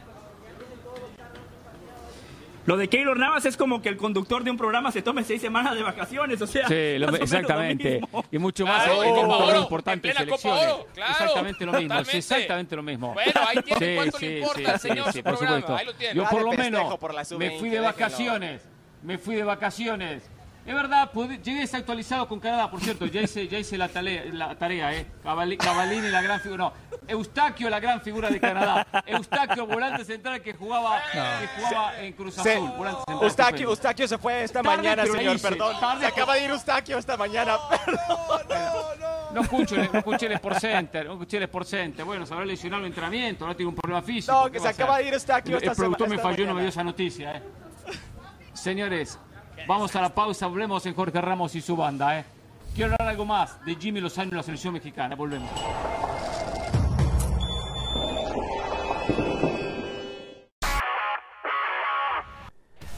Lo 2.65 2.77
de 2.77 2.89
Keylor 2.89 3.19
Navas 3.19 3.45
es 3.45 3.57
como 3.57 3.83
que 3.83 3.89
el 3.89 3.97
conductor 3.97 4.45
de 4.45 4.51
un 4.53 4.57
programa 4.57 4.93
se 4.93 5.03
tome 5.03 5.25
seis 5.25 5.41
semanas 5.41 5.75
de 5.75 5.83
vacaciones, 5.83 6.41
o 6.41 6.47
sea. 6.47 6.69
Sí, 6.69 6.97
lo- 6.99 7.07
más 7.07 7.09
o 7.09 7.13
menos 7.13 7.19
lo 7.19 7.25
exactamente. 7.39 8.01
mismo. 8.01 8.25
y 8.31 8.39
mucho 8.39 8.65
más 8.67 8.85
Claro, 8.85 9.03
en 9.03 9.09
en 9.09 9.15
un 9.17 9.21
Copa 9.23 9.37
torneo 9.39 9.51
Oro, 9.55 9.63
importante 9.63 10.09
en 10.11 10.17
selecciones. 10.17 10.65
Oro, 10.65 10.87
claro, 10.95 11.11
exactamente 11.13 11.67
lo 11.67 11.73
mismo, 11.73 11.81
es 11.83 11.89
totalmente. 11.89 12.19
exactamente 12.19 12.77
lo 12.77 12.83
mismo. 12.85 13.15
Bueno, 13.15 13.33
ahí 13.49 13.59
tiene 13.63 13.87
Sí, 13.87 13.95
cuánto 13.97 14.19
sí, 14.19 14.27
le 14.27 14.39
importa 14.39 14.59
sí, 14.61 14.67
al 14.67 14.81
sí, 14.81 14.89
señor 14.89 15.07
sí, 15.13 15.19
su 15.19 15.25
por 15.25 15.33
programa. 15.39 15.57
supuesto. 15.61 15.77
Ahí 15.77 15.87
lo 15.87 15.95
tiene. 15.95 16.15
Yo 16.15 16.25
por 16.29 16.43
lo 16.43 16.53
menos 16.53 16.99
por 16.99 17.15
la 17.15 17.21
me 17.21 17.25
sub-20, 17.25 17.59
fui 17.59 17.69
de 17.71 17.81
vacaciones, 17.81 18.63
me 19.03 19.19
fui 19.19 19.35
de 19.35 19.43
vacaciones. 19.43 20.31
Es 20.65 20.73
verdad, 20.75 21.11
llegué 21.43 21.61
desactualizado 21.61 22.29
con 22.29 22.39
Canadá, 22.39 22.71
por 22.71 22.81
cierto, 22.81 23.05
ya 23.07 23.21
hice, 23.23 23.49
ya 23.49 23.59
hice 23.59 23.77
la, 23.77 23.89
tarea, 23.89 24.23
la 24.33 24.55
tarea, 24.55 24.95
¿eh? 24.95 25.07
Cavali- 25.25 25.57
Cavallini, 25.57 26.09
la 26.09 26.23
gran 26.23 26.41
figura, 26.41 26.65
no, 26.67 26.73
Eustaquio, 27.09 27.69
la 27.69 27.81
gran 27.81 28.01
figura 28.01 28.31
de 28.31 28.39
Canadá. 28.39 28.87
Eustaquio, 29.07 29.67
volante 29.67 30.05
central 30.05 30.41
que 30.41 30.55
jugaba, 30.55 31.01
que 31.13 31.49
jugaba 31.61 31.99
en 31.99 32.13
Cruz 32.13 32.35
Se- 32.37 32.53
Azul. 32.53 32.71
volante 32.77 32.99
central, 33.09 33.25
Eustaquio. 33.25 33.69
Eustaquio 33.71 34.07
se 34.09 34.19
fue 34.19 34.45
esta 34.45 34.63
Tarde, 34.63 34.77
mañana, 34.77 35.05
señor, 35.05 35.35
hice. 35.35 35.49
perdón. 35.49 35.81
Tarde, 35.81 36.01
se 36.03 36.07
acaba 36.07 36.35
de 36.35 36.45
ir 36.45 36.51
Eustaquio 36.51 36.99
esta 36.99 37.17
mañana. 37.17 37.57
No 39.33 39.41
escucho, 39.41 39.77
el- 39.77 39.91
no 39.91 39.99
escuché 40.01 40.27
el 40.27 40.33
Sport 40.33 40.59
Center, 40.59 41.07
no 41.07 41.13
escuché 41.15 41.39
el 41.39 41.43
Sport 41.45 41.67
Center. 41.67 42.05
Bueno, 42.05 42.27
se 42.27 42.35
habrá 42.35 42.45
lesionado 42.45 42.83
el 42.83 42.89
entrenamiento, 42.89 43.45
ahora 43.47 43.57
tiene 43.57 43.71
un 43.71 43.75
problema 43.75 44.03
físico. 44.03 44.31
No, 44.33 44.45
¿qué 44.45 44.53
que 44.53 44.61
se 44.61 44.69
acaba 44.69 44.99
de 44.99 45.09
ir 45.09 45.15
Eustaquio 45.15 45.57
esta 45.57 45.71
el 45.71 45.77
productor 45.77 46.09
me 46.11 46.19
falló 46.19 46.45
y 46.45 46.47
no 46.47 46.55
me 46.55 46.61
dio 46.61 46.69
esa 46.69 46.85
noticia, 46.85 47.37
¿eh? 47.37 47.43
Señores, 48.53 49.19
vamos 49.67 49.95
a 49.97 50.01
la 50.01 50.15
pausa, 50.15 50.47
volvemos 50.47 50.85
en 50.87 50.95
Jorge 50.95 51.21
Ramos 51.21 51.55
y 51.55 51.61
su 51.61 51.77
banda, 51.77 52.19
¿eh? 52.19 52.25
Quiero 52.75 52.93
hablar 52.93 53.09
algo 53.09 53.27
más 53.27 53.65
de 53.65 53.75
Jimmy 53.77 54.01
Lozano 54.01 54.31
y 54.33 54.37
la 54.37 54.43
selección 54.43 54.73
mexicana, 54.75 55.15
volvemos. 55.15 55.51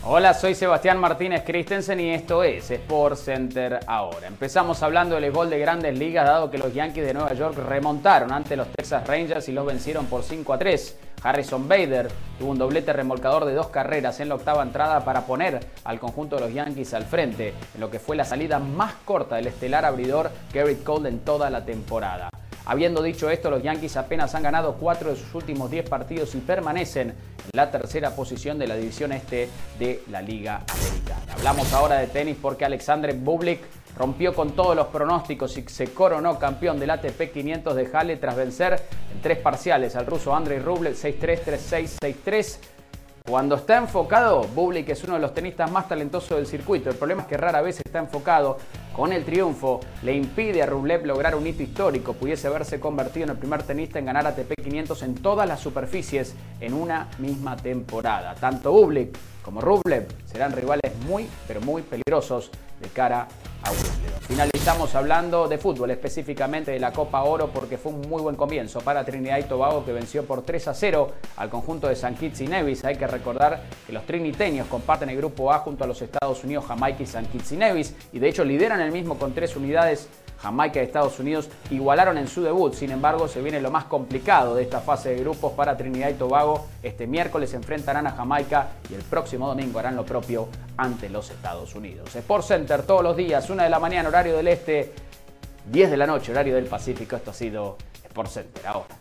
Hola, 0.06 0.34
soy 0.34 0.54
Sebastián 0.54 0.98
Martínez 0.98 1.44
Christensen 1.46 1.98
y 1.98 2.10
esto 2.10 2.44
es 2.44 2.70
Sport 2.70 3.16
Center 3.16 3.80
ahora. 3.86 4.26
Empezamos 4.26 4.82
hablando 4.82 5.18
del 5.18 5.32
gol 5.32 5.48
de 5.48 5.58
grandes 5.58 5.98
ligas 5.98 6.26
dado 6.26 6.50
que 6.50 6.58
los 6.58 6.74
Yankees 6.74 7.06
de 7.06 7.14
Nueva 7.14 7.32
York 7.32 7.56
remontaron 7.56 8.30
ante 8.30 8.54
los 8.54 8.68
Texas 8.70 9.06
Rangers 9.06 9.48
y 9.48 9.52
los 9.52 9.64
vencieron 9.66 10.04
por 10.06 10.22
5 10.22 10.52
a 10.52 10.58
3. 10.58 10.98
Harrison 11.24 11.66
Bader 11.66 12.08
tuvo 12.38 12.50
un 12.50 12.58
doblete 12.58 12.92
remolcador 12.92 13.46
de 13.46 13.54
dos 13.54 13.68
carreras 13.68 14.20
en 14.20 14.28
la 14.28 14.34
octava 14.34 14.62
entrada 14.62 15.04
para 15.06 15.22
poner 15.22 15.58
al 15.84 15.98
conjunto 15.98 16.36
de 16.36 16.42
los 16.42 16.52
Yankees 16.52 16.92
al 16.92 17.04
frente 17.04 17.54
en 17.74 17.80
lo 17.80 17.90
que 17.90 17.98
fue 17.98 18.14
la 18.14 18.26
salida 18.26 18.58
más 18.58 18.92
corta 19.06 19.36
del 19.36 19.46
estelar 19.46 19.86
abridor 19.86 20.30
Garrett 20.52 20.84
Cole 20.84 21.08
en 21.08 21.20
toda 21.20 21.48
la 21.48 21.64
temporada. 21.64 22.28
Habiendo 22.66 23.02
dicho 23.02 23.30
esto, 23.30 23.50
los 23.50 23.62
Yankees 23.62 23.96
apenas 23.96 24.34
han 24.34 24.42
ganado 24.42 24.74
cuatro 24.74 25.10
de 25.10 25.16
sus 25.16 25.34
últimos 25.34 25.70
10 25.70 25.88
partidos 25.88 26.34
y 26.34 26.38
permanecen 26.38 27.08
en 27.10 27.16
la 27.52 27.70
tercera 27.70 28.10
posición 28.10 28.58
de 28.58 28.66
la 28.66 28.76
división 28.76 29.12
este 29.12 29.48
de 29.78 30.02
la 30.10 30.20
Liga 30.20 30.62
Americana. 30.68 31.34
Hablamos 31.34 31.72
ahora 31.72 31.98
de 31.98 32.06
tenis 32.06 32.36
porque 32.40 32.64
Alexandre 32.66 33.14
Bublik 33.14 33.60
rompió 33.96 34.34
con 34.34 34.52
todos 34.52 34.74
los 34.74 34.88
pronósticos 34.88 35.56
y 35.56 35.62
se 35.62 35.92
coronó 35.92 36.38
campeón 36.38 36.78
del 36.80 36.90
ATP 36.90 37.32
500 37.32 37.76
de 37.76 37.86
Halle 37.86 38.16
tras 38.16 38.36
vencer 38.36 38.82
en 39.12 39.20
tres 39.20 39.38
parciales 39.38 39.96
al 39.96 40.06
ruso 40.06 40.34
Andrei 40.34 40.58
Rublev 40.58 40.94
6-3, 40.94 41.40
3-6, 41.44 41.98
6-3. 42.24 42.58
Cuando 43.26 43.54
está 43.54 43.78
enfocado, 43.78 44.42
Bublik 44.54 44.90
es 44.90 45.02
uno 45.04 45.14
de 45.14 45.20
los 45.20 45.32
tenistas 45.32 45.70
más 45.70 45.88
talentosos 45.88 46.36
del 46.36 46.46
circuito. 46.46 46.90
El 46.90 46.96
problema 46.96 47.22
es 47.22 47.28
que 47.28 47.38
rara 47.38 47.62
vez 47.62 47.80
está 47.82 47.98
enfocado. 47.98 48.58
Con 48.94 49.14
el 49.14 49.24
triunfo 49.24 49.80
le 50.02 50.14
impide 50.14 50.62
a 50.62 50.66
Rublev 50.66 51.06
lograr 51.06 51.34
un 51.34 51.46
hito 51.46 51.62
histórico. 51.62 52.12
Pudiese 52.12 52.48
haberse 52.48 52.78
convertido 52.78 53.24
en 53.24 53.30
el 53.30 53.38
primer 53.38 53.62
tenista 53.62 53.98
en 53.98 54.04
ganar 54.04 54.26
ATP 54.26 54.62
500 54.62 55.02
en 55.04 55.14
todas 55.14 55.48
las 55.48 55.58
superficies 55.58 56.34
en 56.60 56.74
una 56.74 57.08
misma 57.18 57.56
temporada. 57.56 58.34
Tanto 58.34 58.72
Bublik 58.72 59.16
como 59.42 59.62
Rublev 59.62 60.06
serán 60.26 60.52
rivales 60.52 60.94
muy, 61.06 61.26
pero 61.48 61.62
muy 61.62 61.80
peligrosos 61.80 62.50
de 62.78 62.88
cara 62.90 63.22
a 63.22 63.53
Finalizamos 64.26 64.94
hablando 64.94 65.48
de 65.48 65.58
fútbol, 65.58 65.90
específicamente 65.90 66.70
de 66.70 66.80
la 66.80 66.92
Copa 66.92 67.22
Oro, 67.22 67.50
porque 67.50 67.78
fue 67.78 67.92
un 67.92 68.00
muy 68.08 68.22
buen 68.22 68.36
comienzo 68.36 68.80
para 68.80 69.04
Trinidad 69.04 69.38
y 69.38 69.44
Tobago 69.44 69.84
que 69.84 69.92
venció 69.92 70.24
por 70.24 70.42
3 70.42 70.68
a 70.68 70.74
0 70.74 71.12
al 71.36 71.50
conjunto 71.50 71.88
de 71.88 71.94
San 71.94 72.14
Kitts 72.14 72.40
y 72.40 72.46
Nevis. 72.46 72.84
Hay 72.84 72.96
que 72.96 73.06
recordar 73.06 73.62
que 73.86 73.92
los 73.92 74.04
triniteños 74.06 74.66
comparten 74.66 75.10
el 75.10 75.16
grupo 75.18 75.52
A 75.52 75.58
junto 75.58 75.84
a 75.84 75.86
los 75.86 76.00
Estados 76.00 76.42
Unidos, 76.42 76.64
Jamaica 76.66 77.02
y 77.02 77.06
San 77.06 77.26
Kitts 77.26 77.52
y 77.52 77.56
Nevis, 77.56 77.94
y 78.12 78.18
de 78.18 78.28
hecho 78.28 78.44
lideran 78.44 78.80
el 78.80 78.92
mismo 78.92 79.18
con 79.18 79.34
tres 79.34 79.54
unidades 79.56 80.08
Jamaica 80.44 80.78
y 80.78 80.84
Estados 80.84 81.18
Unidos 81.18 81.48
igualaron 81.70 82.18
en 82.18 82.28
su 82.28 82.42
debut, 82.42 82.74
sin 82.74 82.90
embargo 82.90 83.28
se 83.28 83.40
viene 83.40 83.62
lo 83.62 83.70
más 83.70 83.84
complicado 83.84 84.54
de 84.54 84.62
esta 84.62 84.80
fase 84.80 85.08
de 85.08 85.16
grupos 85.16 85.52
para 85.52 85.74
Trinidad 85.74 86.10
y 86.10 86.14
Tobago. 86.14 86.66
Este 86.82 87.06
miércoles 87.06 87.48
se 87.48 87.56
enfrentarán 87.56 88.06
a 88.06 88.10
Jamaica 88.10 88.68
y 88.90 88.94
el 88.94 89.00
próximo 89.00 89.48
domingo 89.48 89.78
harán 89.78 89.96
lo 89.96 90.04
propio 90.04 90.48
ante 90.76 91.08
los 91.08 91.30
Estados 91.30 91.74
Unidos. 91.74 92.14
Sport 92.14 92.44
Center 92.44 92.82
todos 92.82 93.02
los 93.02 93.16
días, 93.16 93.48
1 93.48 93.62
de 93.62 93.70
la 93.70 93.78
mañana 93.78 94.10
horario 94.10 94.36
del 94.36 94.48
este, 94.48 94.92
10 95.70 95.90
de 95.90 95.96
la 95.96 96.06
noche 96.06 96.32
horario 96.32 96.56
del 96.56 96.66
Pacífico. 96.66 97.16
Esto 97.16 97.30
ha 97.30 97.34
sido 97.34 97.78
Sport 98.04 98.28
Center 98.28 98.66
ahora. 98.66 98.94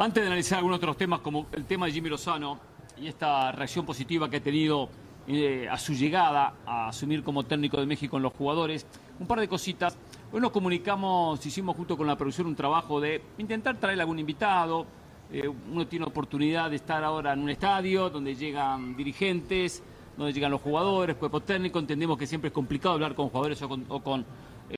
Antes 0.00 0.22
de 0.22 0.28
analizar 0.28 0.56
algunos 0.56 0.78
otros 0.78 0.96
temas, 0.96 1.20
como 1.20 1.44
el 1.52 1.66
tema 1.66 1.84
de 1.84 1.92
Jimmy 1.92 2.08
Lozano 2.08 2.58
y 2.98 3.06
esta 3.06 3.52
reacción 3.52 3.84
positiva 3.84 4.30
que 4.30 4.38
ha 4.38 4.42
tenido 4.42 4.88
eh, 5.28 5.68
a 5.70 5.76
su 5.76 5.92
llegada 5.92 6.54
a 6.64 6.88
asumir 6.88 7.22
como 7.22 7.44
técnico 7.44 7.78
de 7.78 7.84
México 7.84 8.16
en 8.16 8.22
los 8.22 8.32
jugadores, 8.32 8.86
un 9.18 9.26
par 9.26 9.40
de 9.40 9.46
cositas. 9.46 9.98
Hoy 10.32 10.40
nos 10.40 10.52
comunicamos, 10.52 11.44
hicimos 11.44 11.76
junto 11.76 11.98
con 11.98 12.06
la 12.06 12.16
producción 12.16 12.46
un 12.46 12.56
trabajo 12.56 12.98
de 12.98 13.20
intentar 13.36 13.76
traer 13.76 14.00
algún 14.00 14.18
invitado. 14.18 14.86
Eh, 15.30 15.46
uno 15.46 15.86
tiene 15.86 16.06
oportunidad 16.06 16.70
de 16.70 16.76
estar 16.76 17.04
ahora 17.04 17.34
en 17.34 17.40
un 17.40 17.50
estadio 17.50 18.08
donde 18.08 18.34
llegan 18.34 18.96
dirigentes, 18.96 19.82
donde 20.16 20.32
llegan 20.32 20.50
los 20.50 20.62
jugadores, 20.62 21.16
cuerpo 21.16 21.40
técnico. 21.42 21.78
Entendemos 21.78 22.16
que 22.16 22.26
siempre 22.26 22.48
es 22.48 22.54
complicado 22.54 22.94
hablar 22.94 23.14
con 23.14 23.28
jugadores 23.28 23.60
o 23.60 24.00
con, 24.02 24.24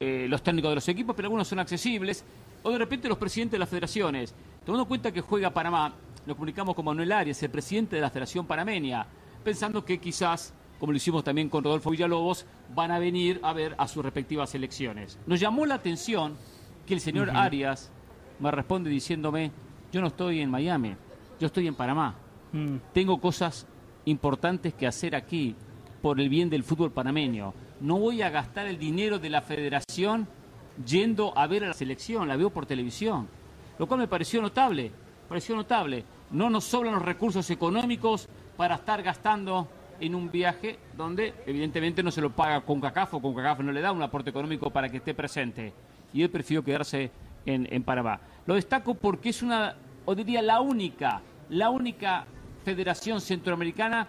eh, 0.01 0.27
los 0.28 0.43
técnicos 0.43 0.73
de 0.73 0.74
los 0.74 0.89
equipos, 0.89 1.15
pero 1.15 1.27
algunos 1.27 1.47
son 1.47 1.61
accesibles. 1.61 2.24
O 2.62 2.70
de 2.70 2.78
repente 2.78 3.09
los 3.09 3.18
presidentes 3.18 3.52
de 3.52 3.59
las 3.59 3.68
federaciones. 3.68 4.34
Tomando 4.64 4.82
en 4.84 4.89
cuenta 4.89 5.12
que 5.12 5.20
juega 5.20 5.51
Panamá, 5.51 5.94
nos 6.26 6.36
comunicamos 6.36 6.74
con 6.74 6.84
Manuel 6.84 7.10
Arias, 7.12 7.43
el 7.43 7.51
presidente 7.51 7.97
de 7.97 8.02
la 8.02 8.10
Federación 8.10 8.47
Panameña, 8.47 9.06
pensando 9.43 9.84
que 9.84 9.98
quizás, 9.98 10.55
como 10.78 10.93
lo 10.93 10.97
hicimos 10.97 11.24
también 11.24 11.48
con 11.48 11.64
Rodolfo 11.64 11.90
Villalobos, 11.90 12.47
van 12.74 12.93
a 12.93 13.01
venir 13.01 13.40
a 13.43 13.52
ver 13.52 13.74
a 13.76 13.89
sus 13.89 14.05
respectivas 14.05 14.55
elecciones. 14.55 15.18
Nos 15.26 15.40
llamó 15.40 15.66
la 15.66 15.74
atención 15.74 16.36
que 16.86 16.94
el 16.94 17.01
señor 17.01 17.30
Arias 17.30 17.90
me 18.39 18.51
responde 18.51 18.89
diciéndome, 18.89 19.51
yo 19.93 20.01
no 20.01 20.09
estoy 20.09 20.40
en 20.40 20.51
Miami, 20.51 20.94
yo 21.40 21.47
estoy 21.47 21.66
en 21.66 21.74
Panamá. 21.74 22.14
Mm. 22.52 22.76
Tengo 22.93 23.20
cosas 23.20 23.66
importantes 24.05 24.74
que 24.74 24.86
hacer 24.86 25.16
aquí 25.16 25.56
por 26.01 26.20
el 26.20 26.28
bien 26.28 26.51
del 26.51 26.64
fútbol 26.64 26.93
panameño. 26.93 27.55
No 27.80 27.98
voy 27.98 28.22
a 28.22 28.30
gastar 28.30 28.66
el 28.66 28.78
dinero 28.78 29.18
de 29.18 29.30
la 29.30 29.43
federación 29.43 30.28
yendo 30.86 31.36
a 31.36 31.47
ver 31.47 31.65
a 31.65 31.69
la 31.69 31.74
selección, 31.74 32.28
la 32.28 32.36
veo 32.36 32.51
por 32.51 32.66
televisión 32.66 33.28
lo 33.78 33.89
cual 33.89 34.01
me 34.01 34.07
pareció 34.07 34.40
notable, 34.40 34.93
pareció 35.28 35.57
notable. 35.57 36.05
No 36.31 36.49
nos 36.51 36.62
sobran 36.65 36.94
los 36.94 37.03
recursos 37.03 37.51
económicos 37.51 38.28
para 38.57 38.77
estar 38.77 39.03
gastando 39.03 39.69
en 40.01 40.15
un 40.15 40.31
viaje 40.31 40.78
donde 40.97 41.35
evidentemente 41.47 42.03
no 42.03 42.11
se 42.11 42.20
lo 42.20 42.31
paga 42.31 42.61
con 42.61 42.81
CACAF 42.81 43.15
o 43.15 43.20
con 43.20 43.35
CACAF 43.35 43.59
no 43.61 43.73
le 43.73 43.81
da 43.81 43.90
un 43.90 44.03
aporte 44.03 44.31
económico 44.31 44.70
para 44.70 44.89
que 44.89 44.99
esté 44.99 45.15
presente. 45.15 45.73
Y 46.12 46.23
él 46.23 46.31
prefirió 46.31 46.65
quedarse 46.65 47.11
en, 47.44 47.66
en. 47.73 47.85
Lo 48.47 48.55
destaco 48.55 48.94
porque 48.94 49.31
es 49.31 49.43
una, 49.43 49.74
o 50.05 50.15
diría 50.15 50.43
la 50.43 50.61
única, 50.61 51.20
la 51.49 51.70
única 51.70 52.24
federación 52.65 53.20
centroamericana 53.20 54.07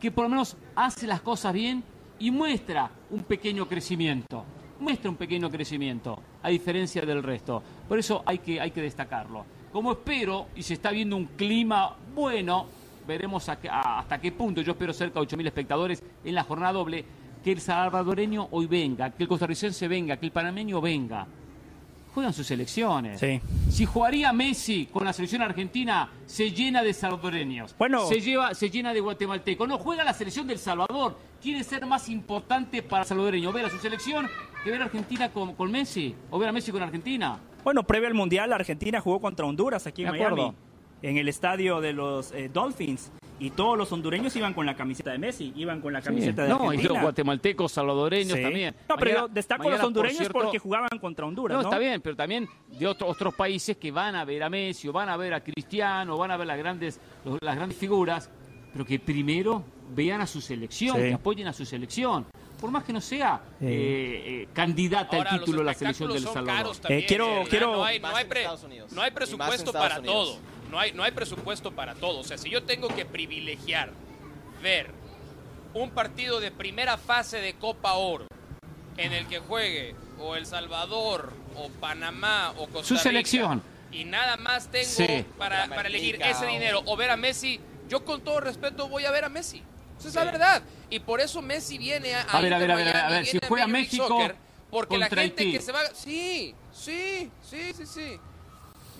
que 0.00 0.10
por 0.10 0.24
lo 0.24 0.30
menos 0.30 0.56
hace 0.74 1.06
las 1.06 1.20
cosas 1.20 1.52
bien 1.52 1.84
y 2.18 2.30
muestra 2.30 2.90
un 3.10 3.22
pequeño 3.22 3.68
crecimiento 3.68 4.44
muestra 4.82 5.08
un 5.08 5.16
pequeño 5.16 5.50
crecimiento, 5.50 6.18
a 6.42 6.50
diferencia 6.50 7.02
del 7.02 7.22
resto. 7.22 7.62
Por 7.88 7.98
eso 7.98 8.22
hay 8.26 8.38
que, 8.38 8.60
hay 8.60 8.70
que 8.70 8.82
destacarlo. 8.82 9.44
Como 9.72 9.92
espero, 9.92 10.48
y 10.54 10.62
se 10.62 10.74
está 10.74 10.90
viendo 10.90 11.16
un 11.16 11.26
clima 11.26 11.96
bueno, 12.14 12.66
veremos 13.06 13.48
hasta 13.48 14.20
qué 14.20 14.32
punto, 14.32 14.60
yo 14.60 14.72
espero 14.72 14.92
cerca 14.92 15.20
de 15.20 15.26
8.000 15.26 15.46
espectadores 15.46 16.02
en 16.24 16.34
la 16.34 16.44
jornada 16.44 16.72
doble, 16.72 17.04
que 17.42 17.52
el 17.52 17.60
salvadoreño 17.60 18.48
hoy 18.50 18.66
venga, 18.66 19.10
que 19.10 19.22
el 19.22 19.28
costarricense 19.28 19.88
venga, 19.88 20.16
que 20.16 20.26
el 20.26 20.32
panameño 20.32 20.80
venga 20.80 21.26
juegan 22.12 22.32
sus 22.32 22.46
selecciones. 22.46 23.20
Si 23.70 23.84
jugaría 23.84 24.32
Messi 24.32 24.86
con 24.86 25.04
la 25.04 25.12
selección 25.12 25.42
argentina, 25.42 26.10
se 26.26 26.50
llena 26.50 26.82
de 26.82 26.92
salvadoreños. 26.92 27.74
Bueno. 27.78 28.06
Se, 28.06 28.20
lleva, 28.20 28.54
se 28.54 28.70
llena 28.70 28.92
de 28.92 29.00
guatemaltecos. 29.00 29.66
No 29.68 29.78
juega 29.78 30.04
la 30.04 30.12
selección 30.12 30.46
del 30.46 30.58
Salvador. 30.58 31.16
Quiere 31.40 31.64
ser 31.64 31.86
más 31.86 32.08
importante 32.08 32.82
para 32.82 33.04
salvadoreño 33.04 33.52
ver 33.52 33.66
a 33.66 33.70
su 33.70 33.78
selección 33.78 34.28
que 34.62 34.70
ver 34.70 34.82
a 34.82 34.84
Argentina 34.84 35.30
con, 35.30 35.54
con 35.54 35.70
Messi 35.70 36.14
o 36.30 36.38
ver 36.38 36.48
a 36.48 36.52
Messi 36.52 36.70
con 36.70 36.82
Argentina. 36.82 37.38
Bueno, 37.64 37.84
previo 37.84 38.08
al 38.08 38.14
Mundial, 38.14 38.52
Argentina 38.52 39.00
jugó 39.00 39.20
contra 39.20 39.46
Honduras 39.46 39.86
aquí 39.86 40.02
en 40.02 40.10
Miami. 40.10 40.52
En 41.00 41.16
el 41.16 41.28
estadio 41.28 41.80
de 41.80 41.92
los 41.92 42.30
eh, 42.32 42.48
Dolphins 42.52 43.10
y 43.42 43.50
todos 43.50 43.76
los 43.76 43.90
hondureños 43.90 44.36
iban 44.36 44.54
con 44.54 44.64
la 44.64 44.76
camiseta 44.76 45.10
de 45.10 45.18
Messi, 45.18 45.52
iban 45.56 45.80
con 45.80 45.92
la 45.92 46.00
camiseta 46.00 46.44
de 46.44 46.48
no, 46.48 46.54
Argentina. 46.54 46.76
No, 46.76 46.80
y 46.80 46.94
los 46.94 47.02
guatemaltecos, 47.02 47.72
salvadoreños 47.72 48.40
también. 48.40 48.72
No, 48.88 48.96
pero 48.96 49.26
destaco 49.26 49.68
a 49.68 49.72
los 49.72 49.82
hondureños 49.82 50.28
porque 50.28 50.60
jugaban 50.60 50.96
contra 51.00 51.26
Honduras. 51.26 51.56
No, 51.56 51.62
está 51.62 51.78
bien, 51.78 52.00
pero 52.00 52.14
también 52.14 52.48
de 52.68 52.86
otros 52.86 53.10
otros 53.10 53.34
países 53.34 53.76
que 53.76 53.90
van 53.90 54.14
a 54.14 54.24
ver 54.24 54.44
a 54.44 54.48
Messi, 54.48 54.86
o 54.86 54.92
van 54.92 55.08
a 55.08 55.16
ver 55.16 55.34
a 55.34 55.40
Cristiano, 55.40 56.16
van 56.16 56.30
a 56.30 56.36
ver 56.36 56.46
las 56.46 56.56
grandes, 56.56 57.00
las 57.40 57.56
grandes 57.56 57.76
figuras, 57.76 58.30
pero 58.72 58.84
que 58.84 59.00
primero 59.00 59.64
vean 59.92 60.20
a 60.20 60.26
su 60.28 60.40
selección, 60.40 60.96
que 60.96 61.12
apoyen 61.12 61.48
a 61.48 61.52
su 61.52 61.66
selección 61.66 62.26
por 62.60 62.70
más 62.70 62.84
que 62.84 62.92
no 62.92 63.00
sea 63.00 63.42
eh, 63.60 64.22
eh, 64.24 64.48
candidata 64.52 65.20
al 65.20 65.40
título 65.40 65.58
de 65.58 65.64
la 65.64 65.74
selección 65.74 66.12
del 66.12 66.22
Salvador. 66.22 66.76
Eh, 66.88 67.04
quiero, 67.08 67.42
quiero... 67.50 67.72
No 67.72 67.84
hay, 67.84 67.98
no 67.98 69.02
hay 69.02 69.10
presupuesto 69.10 69.72
para 69.72 70.00
todo 70.00 70.38
no 70.72 70.80
hay, 70.80 70.92
no 70.92 71.02
hay 71.02 71.12
presupuesto 71.12 71.72
para 71.72 71.94
todo. 71.94 72.20
O 72.20 72.24
sea, 72.24 72.38
si 72.38 72.48
yo 72.48 72.62
tengo 72.62 72.88
que 72.88 73.04
privilegiar 73.04 73.90
ver 74.62 74.90
un 75.74 75.90
partido 75.90 76.40
de 76.40 76.50
primera 76.50 76.96
fase 76.96 77.42
de 77.42 77.52
Copa 77.54 77.92
Oro 77.92 78.26
en 78.96 79.12
el 79.12 79.26
que 79.26 79.38
juegue 79.38 79.94
o 80.18 80.34
El 80.34 80.46
Salvador 80.46 81.34
o 81.56 81.68
Panamá 81.68 82.54
o 82.56 82.66
Costa 82.68 82.78
Rica. 82.78 82.86
Su 82.86 82.96
selección. 82.96 83.62
Y 83.92 84.06
nada 84.06 84.38
más 84.38 84.70
tengo 84.70 85.26
para, 85.36 85.68
para, 85.68 85.88
elegir 85.88 86.18
ese 86.22 86.46
dinero 86.46 86.82
o 86.86 86.96
ver 86.96 87.10
a 87.10 87.18
Messi. 87.18 87.60
Yo 87.90 88.06
con 88.06 88.22
todo 88.22 88.40
respeto 88.40 88.88
voy 88.88 89.04
a 89.04 89.10
ver 89.10 89.26
a 89.26 89.28
Messi. 89.28 89.62
Esa 89.98 90.08
es 90.08 90.14
la 90.14 90.24
verdad. 90.24 90.62
Y 90.88 91.00
por 91.00 91.20
eso 91.20 91.42
Messi 91.42 91.76
viene 91.76 92.14
a... 92.14 92.22
A 92.22 92.40
ver, 92.40 92.54
a 92.54 92.58
ver, 92.58 92.70
a 92.70 92.76
ver, 92.76 92.96
a 92.96 93.10
ver, 93.10 93.26
si 93.26 93.38
juega 93.46 93.66
México... 93.66 94.26
porque 94.70 94.96
la 94.96 95.10
gente 95.10 95.52
que 95.52 95.60
se 95.60 95.70
va... 95.70 95.80
Sí, 95.94 96.54
sí, 96.72 97.30
sí, 97.42 97.74
sí, 97.74 97.84
sí. 97.84 98.18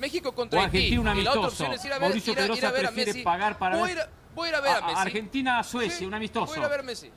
México 0.02 0.34
contra 0.34 0.58
o 0.58 0.62
Argentina 0.64 1.00
un 1.00 1.08
amistoso. 1.08 1.64
Mauricio 2.00 2.34
Pedrosa 2.34 2.72
prefiere 2.72 3.22
pagar 3.22 3.56
para 3.56 3.76
voy 3.76 3.94
ver... 3.94 4.08
voy 4.34 4.46
a 4.46 4.50
ir 4.50 4.54
a 4.56 4.60
ver 4.60 4.72
a, 4.72 4.80
Messi. 4.80 5.00
Argentina, 5.00 5.62
Suecia, 5.62 6.06
un 6.08 6.14
amistoso. 6.14 6.46
Voy 6.46 6.56
a 6.56 6.58
ir 6.58 6.64
a 6.64 6.68
ver 6.68 6.80
a 6.80 6.82
Messi. 6.82 7.10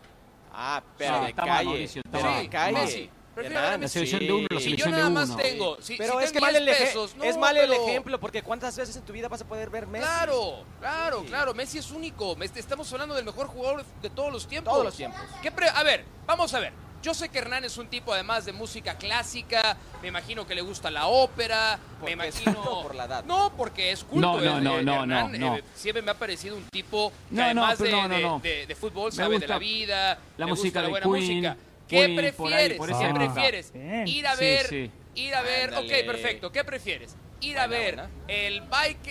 Ah, 0.53 0.83
pero 0.95 1.25
de 1.25 1.33
calle. 1.33 1.65
Mauricio, 1.65 2.01
de 2.05 2.49
calle. 2.49 2.73
Messi. 2.73 3.09
La 3.35 3.87
selección 3.87 4.19
de 4.19 4.31
uno, 4.31 4.47
la 4.49 4.59
selección 4.59 4.91
yo 4.91 4.97
nada 4.97 5.09
más 5.09 5.29
uno. 5.29 5.37
tengo. 5.37 5.77
Si, 5.81 5.97
pero 5.97 6.19
si 6.19 6.25
es 6.25 6.31
que 6.31 6.39
mal 6.39 6.55
el, 6.55 6.65
pesos, 6.65 7.15
no, 7.17 7.23
es 7.23 7.37
mal 7.37 7.57
el 7.57 7.73
ejemplo, 7.73 8.19
porque 8.19 8.43
¿cuántas 8.43 8.77
veces 8.77 8.95
en 8.95 9.03
tu 9.03 9.11
vida 9.11 9.27
vas 9.27 9.41
a 9.41 9.47
poder 9.47 9.71
ver 9.71 9.87
Messi? 9.87 10.05
Claro, 10.05 10.63
claro, 10.79 11.21
sí. 11.21 11.25
claro. 11.25 11.53
Messi 11.55 11.79
es 11.79 11.89
único. 11.89 12.37
Estamos 12.39 12.93
hablando 12.93 13.15
del 13.15 13.25
mejor 13.25 13.47
jugador 13.47 13.83
de 14.01 14.09
todos 14.11 14.31
los 14.31 14.47
tiempos. 14.47 14.71
Todos 14.71 14.85
los 14.85 14.95
tiempos. 14.95 15.19
¿Qué 15.41 15.51
pre 15.51 15.67
a 15.69 15.81
ver, 15.81 16.05
vamos 16.27 16.53
a 16.53 16.59
ver. 16.59 16.84
Yo 17.05 17.13
sé 17.13 17.29
que 17.29 17.37
Hernán 17.37 17.63
es 17.63 17.77
un 17.77 17.85
tipo 17.85 18.15
además 18.15 18.45
de 18.45 18.51
música 18.51 18.97
clásica, 18.97 19.77
me 20.01 20.07
imagino 20.07 20.47
que 20.47 20.55
le 20.55 20.61
gusta 20.61 20.89
la 20.89 21.05
ópera, 21.05 21.77
me 22.03 22.13
imagino 22.13 22.63
por 22.81 22.95
la 22.95 23.05
edad. 23.05 23.23
No, 23.25 23.53
porque 23.55 23.91
es 23.91 24.03
culto. 24.03 24.41
No, 24.41 24.59
no, 24.59 24.81
no, 24.81 25.05
no, 25.05 25.29
no, 25.29 25.55
eh, 25.55 25.63
siempre 25.75 26.01
me 26.01 26.09
ha 26.09 26.13
parecido 26.15 26.57
un 26.57 26.63
tipo 26.63 27.13
que 27.31 27.39
además 27.39 27.77
de, 27.77 28.39
de, 28.41 28.65
de, 28.65 28.75
fútbol 28.75 29.11
sabe 29.13 29.37
de 29.37 29.47
la 29.47 29.59
vida, 29.59 30.17
la 30.35 30.47
música 30.47 30.81
de 30.81 30.87
buena 30.87 31.05
música. 31.05 31.55
¿Qué 31.87 32.09
prefieres? 32.15 32.81
¿Qué 32.81 33.13
prefieres? 33.13 33.71
Ir 34.07 34.25
a 34.25 34.35
ver, 34.35 34.91
ir 35.13 35.35
a 35.35 35.41
ver, 35.43 35.75
ok, 35.75 36.07
perfecto. 36.07 36.51
¿Qué 36.51 36.63
prefieres? 36.63 37.15
Ir 37.39 37.59
a 37.59 37.67
ver 37.67 38.03
el, 38.27 38.63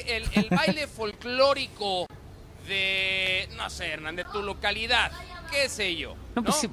el, 0.04 0.24
el 0.32 0.48
baile 0.50 0.88
folclórico 0.88 2.08
de, 2.66 3.48
no 3.56 3.70
sé, 3.70 3.92
Hernán, 3.92 4.16
de 4.16 4.24
tu 4.24 4.42
localidad, 4.42 5.12
qué 5.52 5.68
sé 5.68 5.94
yo. 5.94 6.16
¿no? 6.34 6.42
Pues 6.42 6.68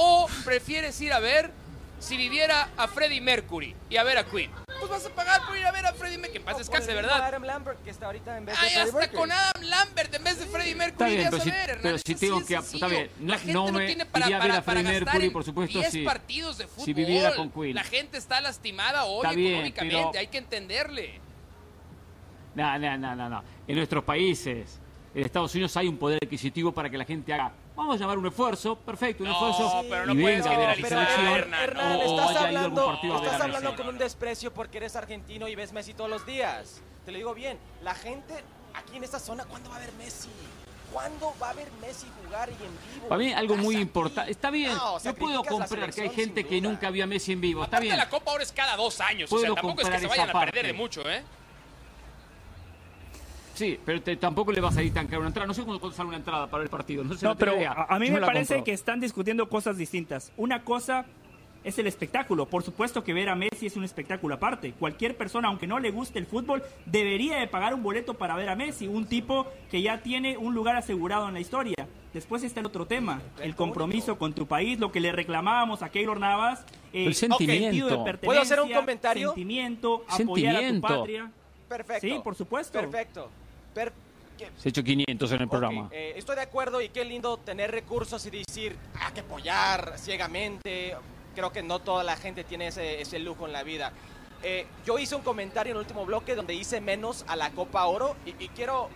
¿O 0.00 0.28
prefieres 0.44 1.00
ir 1.00 1.12
a 1.12 1.18
ver 1.18 1.50
si 1.98 2.16
viviera 2.16 2.68
a 2.76 2.86
Freddie 2.86 3.20
Mercury 3.20 3.74
y 3.90 3.96
a 3.96 4.04
ver 4.04 4.16
a 4.16 4.24
Queen? 4.24 4.48
Pues 4.78 4.88
vas 4.88 5.04
a 5.04 5.10
pagar 5.10 5.44
por 5.44 5.58
ir 5.58 5.66
a 5.66 5.72
ver 5.72 5.84
a 5.86 5.92
Freddie 5.92 6.18
Mercury, 6.18 6.32
que 6.34 6.38
en 6.38 6.44
paz 6.44 6.56
descanse, 6.56 6.94
¿verdad? 6.94 7.20
Adam 7.20 7.42
Lambert, 7.42 7.82
que 7.82 7.90
está 7.90 8.06
ahorita 8.06 8.38
en 8.38 8.46
vez 8.46 8.54
de 8.54 8.64
Ay, 8.64 8.70
Freddie 8.74 8.90
hasta 8.90 9.10
con 9.10 9.32
Adam 9.32 9.62
Lambert 9.62 10.14
en 10.14 10.22
vez 10.22 10.38
de 10.38 10.46
Freddie 10.46 10.74
Mercury. 10.76 11.16
Está 11.16 11.16
bien, 11.16 11.28
pero, 11.30 11.42
si, 11.42 11.50
ver, 11.50 11.78
pero 11.82 11.98
si 11.98 12.14
tengo 12.14 12.46
que... 12.46 12.54
Está 12.54 12.86
bien, 12.86 13.10
no, 13.18 13.32
la 13.32 13.38
gente 13.38 13.52
no 13.54 13.72
me 13.72 13.86
tiene 13.86 14.06
para, 14.06 14.26
iría 14.26 14.36
a 14.36 14.40
ver 14.40 14.52
a 14.52 14.62
Freddie 14.62 14.84
Mercury, 14.84 15.30
por 15.30 15.42
supuesto, 15.42 15.82
si, 15.90 16.04
partidos 16.04 16.58
de 16.58 16.68
fútbol. 16.68 16.84
si 16.84 16.92
viviera 16.92 17.34
con 17.34 17.50
Queen. 17.50 17.74
La 17.74 17.82
gente 17.82 18.18
está 18.18 18.40
lastimada 18.40 19.04
hoy 19.04 19.26
está 19.26 19.34
bien, 19.34 19.52
económicamente, 19.54 19.96
pero... 20.12 20.20
hay 20.20 20.26
que 20.28 20.38
entenderle. 20.38 21.20
No, 22.54 22.78
no, 22.78 22.96
no, 22.96 23.16
no, 23.16 23.28
no. 23.28 23.42
En 23.66 23.74
nuestros 23.74 24.04
países, 24.04 24.78
en 25.12 25.24
Estados 25.24 25.52
Unidos 25.56 25.76
hay 25.76 25.88
un 25.88 25.98
poder 25.98 26.20
adquisitivo 26.22 26.70
para 26.70 26.88
que 26.88 26.96
la 26.96 27.04
gente 27.04 27.34
haga 27.34 27.52
vamos 27.78 27.96
a 27.96 27.98
llamar 27.98 28.18
un 28.18 28.26
esfuerzo, 28.26 28.76
perfecto, 28.76 29.22
un 29.22 29.30
esfuerzo. 29.30 29.84
pero 29.88 30.06
no 30.06 30.20
puedes 30.20 30.44
generalizar, 30.44 31.08
Hernán, 31.38 32.00
estás 32.00 32.36
hablando, 32.36 32.98
estás 33.02 33.40
hablando 33.40 33.76
con 33.76 33.88
un 33.88 33.98
desprecio 33.98 34.52
porque 34.52 34.78
eres 34.78 34.96
argentino 34.96 35.48
y 35.48 35.54
ves 35.54 35.72
Messi 35.72 35.94
todos 35.94 36.10
los 36.10 36.26
días. 36.26 36.82
Te 37.04 37.12
lo 37.12 37.18
digo 37.18 37.34
bien, 37.34 37.58
la 37.82 37.94
gente 37.94 38.34
aquí 38.74 38.96
en 38.96 39.04
esta 39.04 39.18
zona, 39.18 39.44
¿cuándo 39.44 39.70
va 39.70 39.76
a 39.76 39.78
ver 39.78 39.92
Messi? 39.92 40.28
¿Cuándo 40.92 41.34
va 41.40 41.50
a 41.50 41.52
ver 41.52 41.68
Messi 41.80 42.06
jugar 42.24 42.48
y 42.48 42.64
en 42.64 42.94
vivo? 42.94 43.08
Para 43.08 43.18
mí 43.18 43.32
algo 43.32 43.56
muy 43.56 43.76
importante. 43.76 44.30
Está 44.30 44.50
bien, 44.50 44.72
yo 45.04 45.14
puedo 45.14 45.44
comprar 45.44 45.92
que 45.92 46.02
hay 46.02 46.10
gente 46.10 46.44
que 46.44 46.60
nunca 46.60 46.90
vio 46.90 47.04
a 47.04 47.06
Messi 47.06 47.32
en 47.32 47.40
vivo. 47.40 47.64
Está 47.64 47.78
bien. 47.78 47.96
la 47.96 48.08
Copa 48.08 48.32
ahora 48.32 48.42
es 48.42 48.52
cada 48.52 48.76
dos 48.76 49.00
años. 49.00 49.32
o 49.32 49.38
sea, 49.38 49.54
tampoco 49.54 49.82
es 49.82 49.88
que 49.88 50.00
se 50.00 50.06
vayan 50.08 50.30
a 50.30 50.40
perder 50.40 50.66
de 50.66 50.72
mucho, 50.72 51.08
¿eh? 51.08 51.22
Sí, 53.58 53.76
pero 53.84 54.00
tampoco 54.18 54.52
le 54.52 54.60
va 54.60 54.68
a 54.68 54.72
salir 54.72 54.94
tan 54.94 55.08
caro 55.08 55.18
una 55.18 55.28
entrada. 55.28 55.48
No 55.48 55.52
sé 55.52 55.64
cuándo 55.64 55.90
sale 55.90 56.08
una 56.08 56.18
entrada 56.18 56.46
para 56.46 56.62
el 56.62 56.70
partido. 56.70 57.02
No, 57.02 57.14
sé 57.14 57.26
no 57.26 57.36
pero 57.36 57.54
a, 57.66 57.98
mí 57.98 58.08
me 58.08 58.20
parece 58.20 58.62
que 58.62 58.72
están 58.72 59.00
discutiendo 59.00 59.48
cosas 59.48 59.76
distintas. 59.76 60.32
Una 60.36 60.62
cosa 60.62 61.06
es 61.64 61.76
el 61.76 61.88
espectáculo. 61.88 62.46
Por 62.46 62.62
supuesto 62.62 63.02
que 63.02 63.12
ver 63.12 63.28
a 63.28 63.34
Messi 63.34 63.66
es 63.66 63.76
un 63.76 63.82
espectáculo 63.82 64.36
aparte. 64.36 64.74
Cualquier 64.78 65.16
persona, 65.16 65.48
aunque 65.48 65.66
no 65.66 65.80
le 65.80 65.90
guste 65.90 66.20
el 66.20 66.26
fútbol, 66.26 66.62
debería 66.86 67.38
de 67.38 67.48
pagar 67.48 67.74
un 67.74 67.82
boleto 67.82 68.14
para 68.14 68.36
ver 68.36 68.48
a 68.48 68.54
Messi, 68.54 68.86
un 68.86 69.06
tipo 69.06 69.48
que 69.72 69.82
ya 69.82 70.02
tiene 70.02 70.36
un 70.36 70.54
lugar 70.54 70.76
asegurado 70.76 71.26
en 71.26 71.34
la 71.34 71.40
historia. 71.40 71.74
Después 72.14 72.44
está 72.44 72.60
el 72.60 72.66
otro 72.66 72.86
tema, 72.86 73.20
el 73.42 73.56
compromiso 73.56 74.18
con 74.18 74.34
tu 74.34 74.46
país, 74.46 74.78
lo 74.78 74.92
que 74.92 75.00
le 75.00 75.10
reclamábamos 75.10 75.82
a 75.82 75.88
Keylor 75.88 76.20
Navas, 76.20 76.64
eh, 76.92 77.06
el 77.06 77.14
sentimiento. 77.16 78.04
¿Puedo 78.22 78.40
hacer 78.40 78.60
un 78.60 78.72
comentario? 78.72 79.30
Sentimiento, 79.30 80.04
apoyar 80.08 80.56
a 80.56 80.68
tu 80.68 80.80
patria. 80.80 81.32
Perfecto. 81.68 82.06
Sí, 82.06 82.20
por 82.22 82.36
supuesto. 82.36 82.78
Perfecto. 82.78 83.28
Se 84.56 84.68
ha 84.68 84.70
hecho 84.70 84.84
500 84.84 85.32
en 85.32 85.40
el 85.40 85.48
programa. 85.48 85.88
Eh, 85.90 86.14
estoy 86.16 86.36
de 86.36 86.42
acuerdo 86.42 86.80
y 86.80 86.88
qué 86.90 87.04
lindo 87.04 87.38
tener 87.38 87.70
recursos 87.70 88.24
y 88.26 88.30
decir, 88.30 88.76
hay 88.94 89.06
ah, 89.06 89.10
que 89.12 89.20
apoyar 89.20 89.94
ciegamente. 89.96 90.96
Creo 91.34 91.52
que 91.52 91.62
no 91.62 91.80
toda 91.80 92.04
la 92.04 92.16
gente 92.16 92.44
tiene 92.44 92.68
ese, 92.68 93.18
lujo 93.18 93.46
en 93.46 93.52
la 93.52 93.62
vida. 93.62 93.92
Eh, 94.42 94.66
yo 94.86 94.98
hice 94.98 95.16
un 95.16 95.22
comentario 95.22 95.72
en 95.72 95.76
el 95.76 95.80
último 95.80 96.06
bloque 96.06 96.36
donde 96.36 96.54
hice 96.54 96.80
menos 96.80 97.24
a 97.26 97.34
la 97.34 97.50
Copa 97.50 97.84
Oro 97.86 98.16
y, 98.24 98.32
quiero 98.48 98.88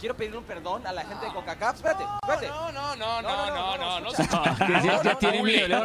quiero 0.00 0.16
pedir 0.16 0.36
un 0.36 0.44
perdón 0.44 0.86
a 0.86 0.92
la 0.92 1.04
gente 1.04 1.26
de 1.26 1.32
Coca-Cola. 1.32 1.72
Espérate, 1.72 2.04
espérate. 2.22 2.48
No, 2.48 2.72
no, 2.72 2.96
no, 2.96 3.22
no, 3.22 3.50
no, 3.50 3.78
no, 3.78 4.00
no. 4.00 5.02
Ya 5.02 5.18
tiene 5.18 5.42
miedo, 5.42 5.68
le 5.68 5.78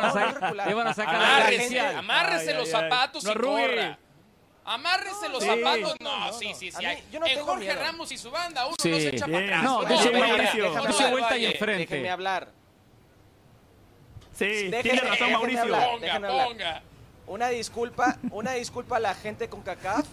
van 0.73 0.87
a 0.87 0.93
sacar 0.93 1.51
la 1.53 1.99
Amárrese 1.99 2.53
los 2.53 2.69
zapatos 2.69 3.25
y 3.25 3.33
corra. 3.33 3.97
Amárrese 4.65 5.29
los 5.29 5.43
zapatos. 5.43 5.95
No, 5.99 6.33
sí, 6.33 6.53
sí, 6.55 6.71
sí. 6.71 6.83
Yo 7.11 7.19
no 7.19 7.27
en 7.27 7.39
Jorge 7.39 7.73
Ramos 7.73 8.11
y 8.11 8.17
su 8.17 8.31
banda, 8.31 8.65
uno 8.65 8.75
no 8.77 8.83
se 8.83 9.09
echa 9.09 9.25
para 9.25 9.45
atrás. 9.45 9.63
No, 9.63 9.83
dése 9.83 10.09
vuelta, 10.09 11.11
vuelta 11.11 11.37
y 11.37 11.45
enfrente. 11.45 11.79
Déjenme 11.79 12.09
hablar. 12.09 12.51
Sí, 14.33 14.71
tiene 14.81 15.01
razón 15.01 15.31
Mauricio. 15.31 15.67
Ponga, 15.67 16.19
ponga. 16.19 16.81
Una 17.25 17.49
disculpa, 17.49 18.17
una 18.31 18.53
disculpa 18.53 18.97
a 18.97 18.99
la 18.99 19.13
gente 19.15 19.47
con 19.47 19.61
CACAF. 19.61 20.05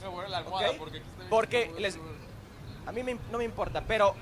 Porque 1.28 1.72
les, 1.78 1.98
a 2.86 2.92
mí 2.92 3.02
no 3.30 3.38
me 3.38 3.44
importa, 3.44 3.82
pero 3.86 4.14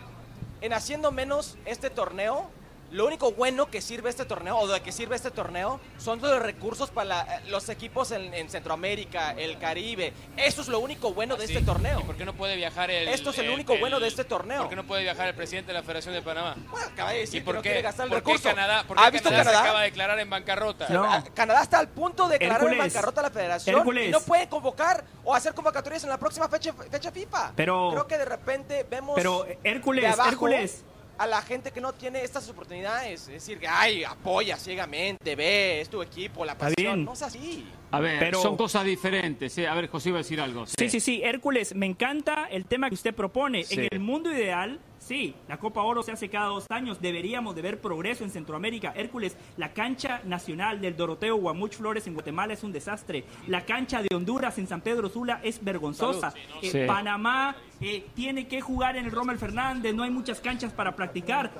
en 0.60 0.72
haciendo 0.72 1.12
menos 1.12 1.58
este 1.64 1.90
torneo, 1.90 2.50
lo 2.90 3.06
único 3.06 3.32
bueno 3.32 3.70
que 3.70 3.80
sirve 3.80 4.08
este 4.08 4.24
torneo, 4.24 4.58
o 4.58 4.66
de 4.66 4.80
que 4.80 4.92
sirve 4.92 5.16
este 5.16 5.30
torneo, 5.30 5.80
son 5.98 6.20
los 6.20 6.40
recursos 6.40 6.90
para 6.90 7.42
los 7.48 7.68
equipos 7.68 8.10
en, 8.12 8.48
Centroamérica, 8.48 9.32
el 9.32 9.58
Caribe. 9.58 10.12
Eso 10.36 10.62
es 10.62 10.68
lo 10.68 10.80
único 10.80 11.12
bueno 11.12 11.36
de 11.36 11.44
este 11.44 11.60
torneo. 11.60 12.00
¿Y 12.00 12.04
por 12.04 12.16
qué 12.16 12.24
no 12.24 12.34
puede 12.34 12.56
viajar 12.56 12.90
el. 12.90 13.08
Esto 13.08 13.30
es 13.30 13.38
el, 13.38 13.50
único 13.50 13.76
bueno 13.78 14.00
de 14.00 14.08
este 14.08 14.24
torneo. 14.24 14.60
¿Por 14.60 14.70
qué 14.70 14.76
no 14.76 14.84
puede 14.84 15.02
viajar 15.02 15.28
el 15.28 15.34
presidente 15.34 15.68
de 15.68 15.74
la 15.74 15.82
Federación 15.82 16.14
de 16.14 16.22
Panamá? 16.22 16.56
Bueno, 16.70 16.86
acaba 16.86 17.12
de 17.12 17.20
decir 17.20 17.42
¿Y 17.42 17.44
por 17.44 17.56
que 17.56 17.62
qué, 17.62 17.68
no 17.68 17.72
quiere 17.72 17.82
gastar 17.82 18.04
el 18.06 18.10
¿por 18.10 18.18
recurso. 18.18 18.48
Qué 18.48 18.54
Canadá, 18.54 18.84
¿por 18.86 18.96
qué 18.96 19.02
¿Ha 19.02 19.10
visto 19.10 19.28
Canadá, 19.28 19.50
se 19.50 19.56
acaba 19.56 19.80
de 19.80 19.86
declarar 19.86 20.18
en 20.18 20.30
bancarrota? 20.30 20.88
No. 20.88 21.24
Canadá 21.34 21.62
está 21.62 21.78
al 21.78 21.88
punto 21.88 22.28
de 22.28 22.38
declarar 22.38 22.72
en 22.72 22.78
bancarrota 22.78 23.20
a 23.20 23.24
la 23.24 23.30
Federación 23.30 23.98
y 23.98 24.08
no 24.08 24.20
puede 24.20 24.48
convocar 24.48 25.04
o 25.24 25.34
hacer 25.34 25.52
convocatorias 25.54 26.04
en 26.04 26.10
la 26.10 26.18
próxima 26.18 26.48
fecha, 26.48 26.72
fecha 26.72 27.10
FIFA. 27.10 27.52
Pero. 27.54 27.90
Creo 27.90 28.06
que 28.06 28.18
de 28.18 28.24
repente 28.24 28.86
vemos. 28.88 29.14
Pero 29.14 29.46
Hércules, 29.62 30.16
Hércules 30.26 30.84
a 31.18 31.26
la 31.26 31.42
gente 31.42 31.72
que 31.72 31.80
no 31.80 31.92
tiene 31.92 32.22
estas 32.22 32.48
oportunidades. 32.48 33.22
Es 33.22 33.26
decir, 33.26 33.58
que, 33.58 33.66
ay, 33.66 34.04
apoya 34.04 34.56
ciegamente, 34.56 35.34
ve, 35.34 35.80
es 35.80 35.88
tu 35.88 36.00
equipo, 36.00 36.44
la 36.44 36.56
pasión. 36.56 37.04
No 37.04 37.12
es 37.12 37.22
así. 37.22 37.66
A 37.90 38.00
ver, 38.00 38.18
Pero... 38.18 38.40
son 38.40 38.56
cosas 38.56 38.84
diferentes. 38.84 39.58
A 39.58 39.74
ver, 39.74 39.88
José 39.88 40.10
iba 40.10 40.18
a 40.18 40.22
decir 40.22 40.40
algo. 40.40 40.66
Sí. 40.66 40.88
sí, 40.88 41.00
sí, 41.00 41.22
Hércules, 41.22 41.74
me 41.74 41.86
encanta 41.86 42.46
el 42.50 42.66
tema 42.66 42.88
que 42.88 42.94
usted 42.94 43.14
propone. 43.14 43.64
En 43.70 43.88
el 43.90 44.00
mundo 44.00 44.32
ideal, 44.32 44.78
sí, 45.08 45.34
la 45.48 45.56
Copa 45.56 45.82
Oro 45.82 46.02
se 46.02 46.12
hace 46.12 46.28
cada 46.28 46.46
dos 46.48 46.66
años. 46.68 47.00
Deberíamos 47.00 47.56
de 47.56 47.62
ver 47.62 47.80
progreso 47.80 48.24
en 48.24 48.30
Centroamérica. 48.30 48.92
Hércules, 48.94 49.36
la 49.56 49.72
cancha 49.72 50.20
nacional 50.24 50.80
del 50.80 50.96
Doroteo 50.96 51.36
Guamuch 51.36 51.74
Flores 51.74 52.06
en 52.06 52.14
Guatemala 52.14 52.52
es 52.52 52.62
un 52.62 52.72
desastre. 52.72 53.24
La 53.46 53.64
cancha 53.64 54.02
de 54.02 54.14
Honduras 54.14 54.58
en 54.58 54.66
San 54.66 54.82
Pedro 54.82 55.08
Sula 55.08 55.40
es 55.42 55.64
vergonzosa. 55.64 56.34
Eh, 56.62 56.84
Panamá 56.86 57.56
eh, 57.80 58.06
tiene 58.14 58.48
que 58.48 58.60
jugar 58.60 58.96
en 58.96 59.06
el 59.06 59.12
Rommel 59.12 59.38
Fernández, 59.38 59.94
no 59.94 60.02
hay 60.02 60.10
muchas 60.10 60.40
canchas 60.40 60.72
para 60.72 60.94
practicar. 60.94 61.52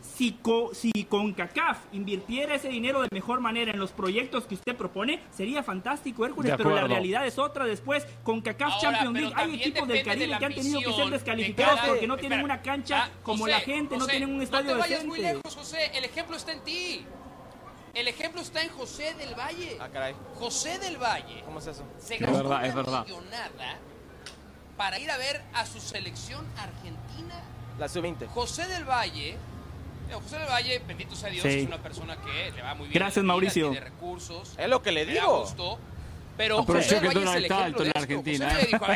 Si, 0.00 0.36
si 0.72 1.04
con 1.04 1.32
CACAF 1.32 1.78
invirtiera 1.92 2.54
ese 2.54 2.68
dinero 2.68 3.02
de 3.02 3.08
mejor 3.12 3.40
manera 3.40 3.72
en 3.72 3.78
los 3.78 3.92
proyectos 3.92 4.46
que 4.46 4.54
usted 4.54 4.74
propone, 4.74 5.20
sería 5.30 5.62
fantástico, 5.62 6.26
Hércules, 6.26 6.54
pero 6.56 6.74
la 6.74 6.86
realidad 6.86 7.26
es 7.26 7.38
otra. 7.38 7.66
Después, 7.66 8.06
con 8.24 8.40
CACAF 8.40 8.80
Champions 8.80 9.14
League, 9.14 9.32
hay 9.36 9.54
equipos 9.54 9.86
del 9.86 10.02
Caribe 10.02 10.38
que 10.38 10.44
han 10.44 10.54
tenido 10.54 10.80
que 10.80 10.92
ser 10.92 11.10
descalificados 11.10 11.80
porque 11.86 12.06
no 12.06 12.16
tienen 12.16 12.42
una 12.42 12.62
cancha 12.62 12.95
como 13.22 13.46
la 13.46 13.60
gente, 13.60 13.96
no 13.96 14.06
tienen 14.06 14.34
un 14.34 14.42
estadio 14.42 14.70
no 14.70 14.72
te 14.74 14.78
vayas 14.80 15.04
muy 15.04 15.18
lejos, 15.20 15.54
José, 15.54 15.90
el 15.94 16.04
ejemplo 16.04 16.36
está 16.36 16.52
en 16.52 16.60
ti. 16.60 17.06
El 17.94 18.08
ejemplo 18.08 18.42
está 18.42 18.62
en 18.62 18.68
José 18.70 19.14
del 19.14 19.34
Valle. 19.34 19.78
Ah, 19.80 19.88
caray. 19.90 20.14
José 20.34 20.78
del 20.78 20.98
Valle. 20.98 21.42
¿Cómo 21.46 21.60
es 21.60 21.66
eso? 21.66 21.82
Se 21.98 22.18
gastó 22.18 22.36
verdad, 22.36 22.58
una 22.58 22.66
es 22.66 22.74
verdad. 22.74 23.06
para 24.76 24.98
ir 24.98 25.10
a 25.10 25.16
ver 25.16 25.42
a 25.54 25.64
su 25.64 25.80
selección 25.80 26.46
argentina. 26.58 27.42
La 27.78 27.88
sub-20. 27.88 28.26
José 28.28 28.66
del 28.68 28.84
Valle 28.84 29.38
José 30.14 30.38
del 30.38 30.48
Valle, 30.48 30.82
bendito 30.86 31.16
sea 31.16 31.30
Dios, 31.30 31.44
es 31.44 31.66
una 31.66 31.78
persona 31.78 32.16
que 32.16 32.52
le 32.52 32.62
va 32.62 32.74
muy 32.74 32.88
bien. 32.88 32.98
Gracias, 32.98 33.24
Mauricio. 33.24 33.70
Tiene 33.70 33.84
recursos. 33.84 34.54
Es 34.56 34.68
lo 34.68 34.82
que 34.82 34.92
le 34.92 35.04
digo. 35.06 35.46
Pero 36.36 36.62
José 36.64 37.00
del 37.00 37.08
Valle 37.08 37.24
es 37.24 37.34
el 37.36 37.44
ejemplo 37.44 37.64
alto 37.64 37.84
en 37.84 37.92
Argentina. 37.94 38.60
¿eh? 38.60 38.68
Dijo, 38.70 38.86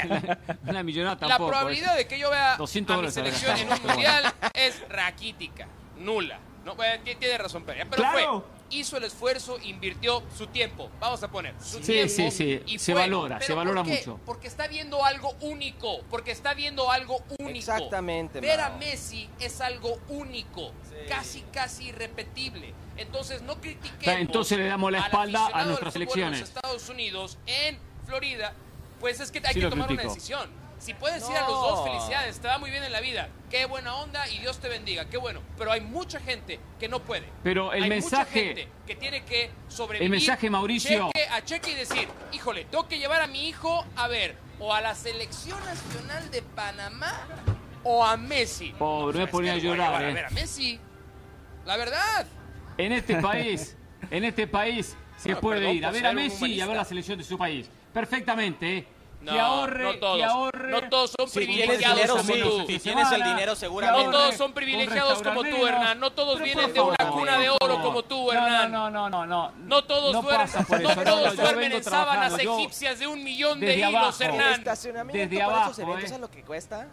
la 0.73 0.83
millonada 0.83 1.27
La 1.27 1.37
probabilidad 1.37 1.97
de 1.97 2.07
que 2.07 2.19
yo 2.19 2.31
vea 2.31 2.55
a 2.55 2.59
mi 2.59 3.11
selección 3.11 3.57
en 3.57 3.73
un 3.73 3.83
mundial 3.83 4.33
es 4.55 4.89
raquítica, 4.89 5.69
nula. 5.99 6.39
No, 6.65 6.77
tiene 7.19 7.39
razón, 7.39 7.65
pero 7.65 7.85
fue 8.13 8.27
hizo 8.71 8.97
el 8.97 9.05
esfuerzo, 9.05 9.59
invirtió 9.63 10.23
su 10.37 10.47
tiempo. 10.47 10.91
Vamos 11.01 11.23
a 11.23 11.29
poner 11.29 11.55
su 11.61 11.79
sí, 11.79 11.93
tiempo. 11.93 12.15
Sí, 12.15 12.31
sí, 12.31 12.61
sí. 12.67 12.79
Se 12.79 12.95
valora, 12.95 13.41
se 13.41 13.53
valora 13.55 13.83
mucho. 13.83 14.19
Porque 14.25 14.47
está 14.47 14.69
viendo 14.69 15.05
algo 15.05 15.35
único. 15.41 16.03
Porque 16.11 16.31
está 16.31 16.55
viendo 16.55 16.91
algo 16.91 17.23
único. 17.39 17.59
Exactamente. 17.59 18.41
Ver 18.41 18.61
a 18.61 18.71
Messi 18.71 19.29
es 19.41 19.61
algo 19.61 19.99
único. 20.09 20.73
Casi, 21.09 21.43
casi 21.53 21.89
irrepetible. 21.89 22.73
Entonces 22.97 23.43
no 23.43 23.61
critiquemos. 23.61 24.21
Entonces 24.21 24.59
le 24.59 24.67
damos 24.67 24.93
la 24.93 25.01
espalda 25.01 25.51
a 25.53 25.65
nuestras 25.65 25.97
elecciones. 25.97 26.41
Estados 26.41 26.89
Unidos, 26.89 27.39
en 27.47 27.79
Florida, 28.07 28.55
pues 29.01 29.21
es 29.21 29.31
que 29.31 29.41
hay 29.45 29.55
que 29.55 29.69
tomar 29.69 29.91
una 29.91 30.03
decisión. 30.03 30.51
Si 30.81 30.95
puedes 30.95 31.29
ir 31.29 31.37
a 31.37 31.43
los 31.43 31.51
dos, 31.51 31.85
felicidades, 31.85 32.41
te 32.41 32.49
va 32.49 32.57
muy 32.57 32.71
bien 32.71 32.83
en 32.83 32.91
la 32.91 33.03
vida. 33.03 33.29
Qué 33.51 33.67
buena 33.67 33.97
onda 33.97 34.27
y 34.31 34.39
Dios 34.39 34.59
te 34.61 34.69
bendiga, 34.71 35.05
qué 35.11 35.19
bueno. 35.19 35.43
Pero 35.59 35.73
hay 35.73 35.83
mucha 35.83 36.19
gente 36.21 36.59
que 36.79 36.89
no 36.89 37.01
puede. 37.01 37.27
Pero 37.43 37.75
el 37.75 37.83
hay 37.83 37.89
mensaje. 37.91 38.41
Mucha 38.41 38.55
gente 38.55 38.69
que 38.87 38.97
tiene 38.97 39.23
que 39.25 39.51
sobrevivir. 39.69 40.07
El 40.07 40.11
mensaje, 40.11 40.49
Mauricio. 40.49 41.11
Cheque 41.15 41.29
a 41.29 41.45
cheque 41.45 41.73
y 41.73 41.75
decir, 41.75 42.09
híjole, 42.33 42.65
tengo 42.65 42.89
que 42.89 42.99
llevar 42.99 43.21
a 43.21 43.27
mi 43.27 43.47
hijo 43.47 43.85
a 43.95 44.09
ver 44.09 44.37
o 44.59 44.73
a 44.73 44.81
la 44.81 44.95
selección 44.95 45.59
nacional 45.67 46.31
de 46.31 46.41
Panamá 46.41 47.27
o 47.85 48.03
a 48.03 48.17
Messi. 48.17 48.73
Pobre, 48.79 49.19
me 49.19 49.27
ponía 49.27 49.53
a 49.53 49.59
llorar. 49.59 50.03
A, 50.03 50.09
eh. 50.09 50.15
ver 50.15 50.25
a 50.25 50.31
Messi. 50.31 50.81
La 51.67 51.77
verdad. 51.77 52.27
En 52.79 52.93
este 52.93 53.17
país, 53.21 53.77
en 54.11 54.25
este 54.25 54.47
país 54.47 54.97
se 55.19 55.37
puede 55.37 55.75
ir 55.75 55.85
a 55.85 55.91
ver 55.91 56.07
a 56.07 56.13
Messi 56.15 56.47
y 56.47 56.61
a 56.63 56.67
ver 56.67 56.77
la 56.77 56.87
selección 56.87 57.19
de 57.19 57.25
su 57.25 57.37
país. 57.37 57.69
Perfectamente, 57.93 58.79
¿eh? 58.79 58.87
No, 59.21 59.33
que 59.33 59.39
ahorre, 59.39 59.83
no 59.85 59.95
todos, 59.99 60.17
que 60.17 60.25
ahorre. 60.25 60.71
No 60.71 60.89
todos 60.89 61.11
son 61.19 61.31
privilegiados 61.31 62.11
como 62.11 62.33
tú. 62.33 62.67
Si 62.67 62.79
tienes 62.79 63.13
el 63.13 63.23
dinero, 63.23 63.55
seguramente. 63.55 64.07
No 64.07 64.11
todos 64.11 64.35
son 64.35 64.53
privilegiados 64.53 65.23
como 65.23 65.43
tú, 65.43 65.67
Hernán. 65.67 66.01
No 66.01 66.11
todos 66.13 66.41
vienen 66.41 66.73
de 66.73 66.81
una 66.81 66.97
cuna 66.97 67.39
de 67.39 67.51
oro 67.51 67.83
como 67.83 68.03
tú, 68.03 68.33
Hernán. 68.33 68.73
No, 68.73 68.91
no, 68.91 69.11
no, 69.11 69.27
no. 69.27 69.53
No 69.59 69.85
todos 69.85 70.23
duermen, 70.23 70.49
no 70.83 71.05
todos 71.05 71.37
duermen 71.37 71.73
en 71.73 71.85
sábanas 71.85 72.39
egipcias 72.39 72.99
de 72.99 73.07
un 73.07 73.23
millón 73.23 73.61
de 73.61 73.77
hilos, 73.77 74.21
Hernán. 74.21 74.65
Desde 75.13 75.43
abajo, 75.43 75.75
¿sabes 75.75 76.19
lo 76.19 76.31
que 76.31 76.43
cuesta? 76.43 76.89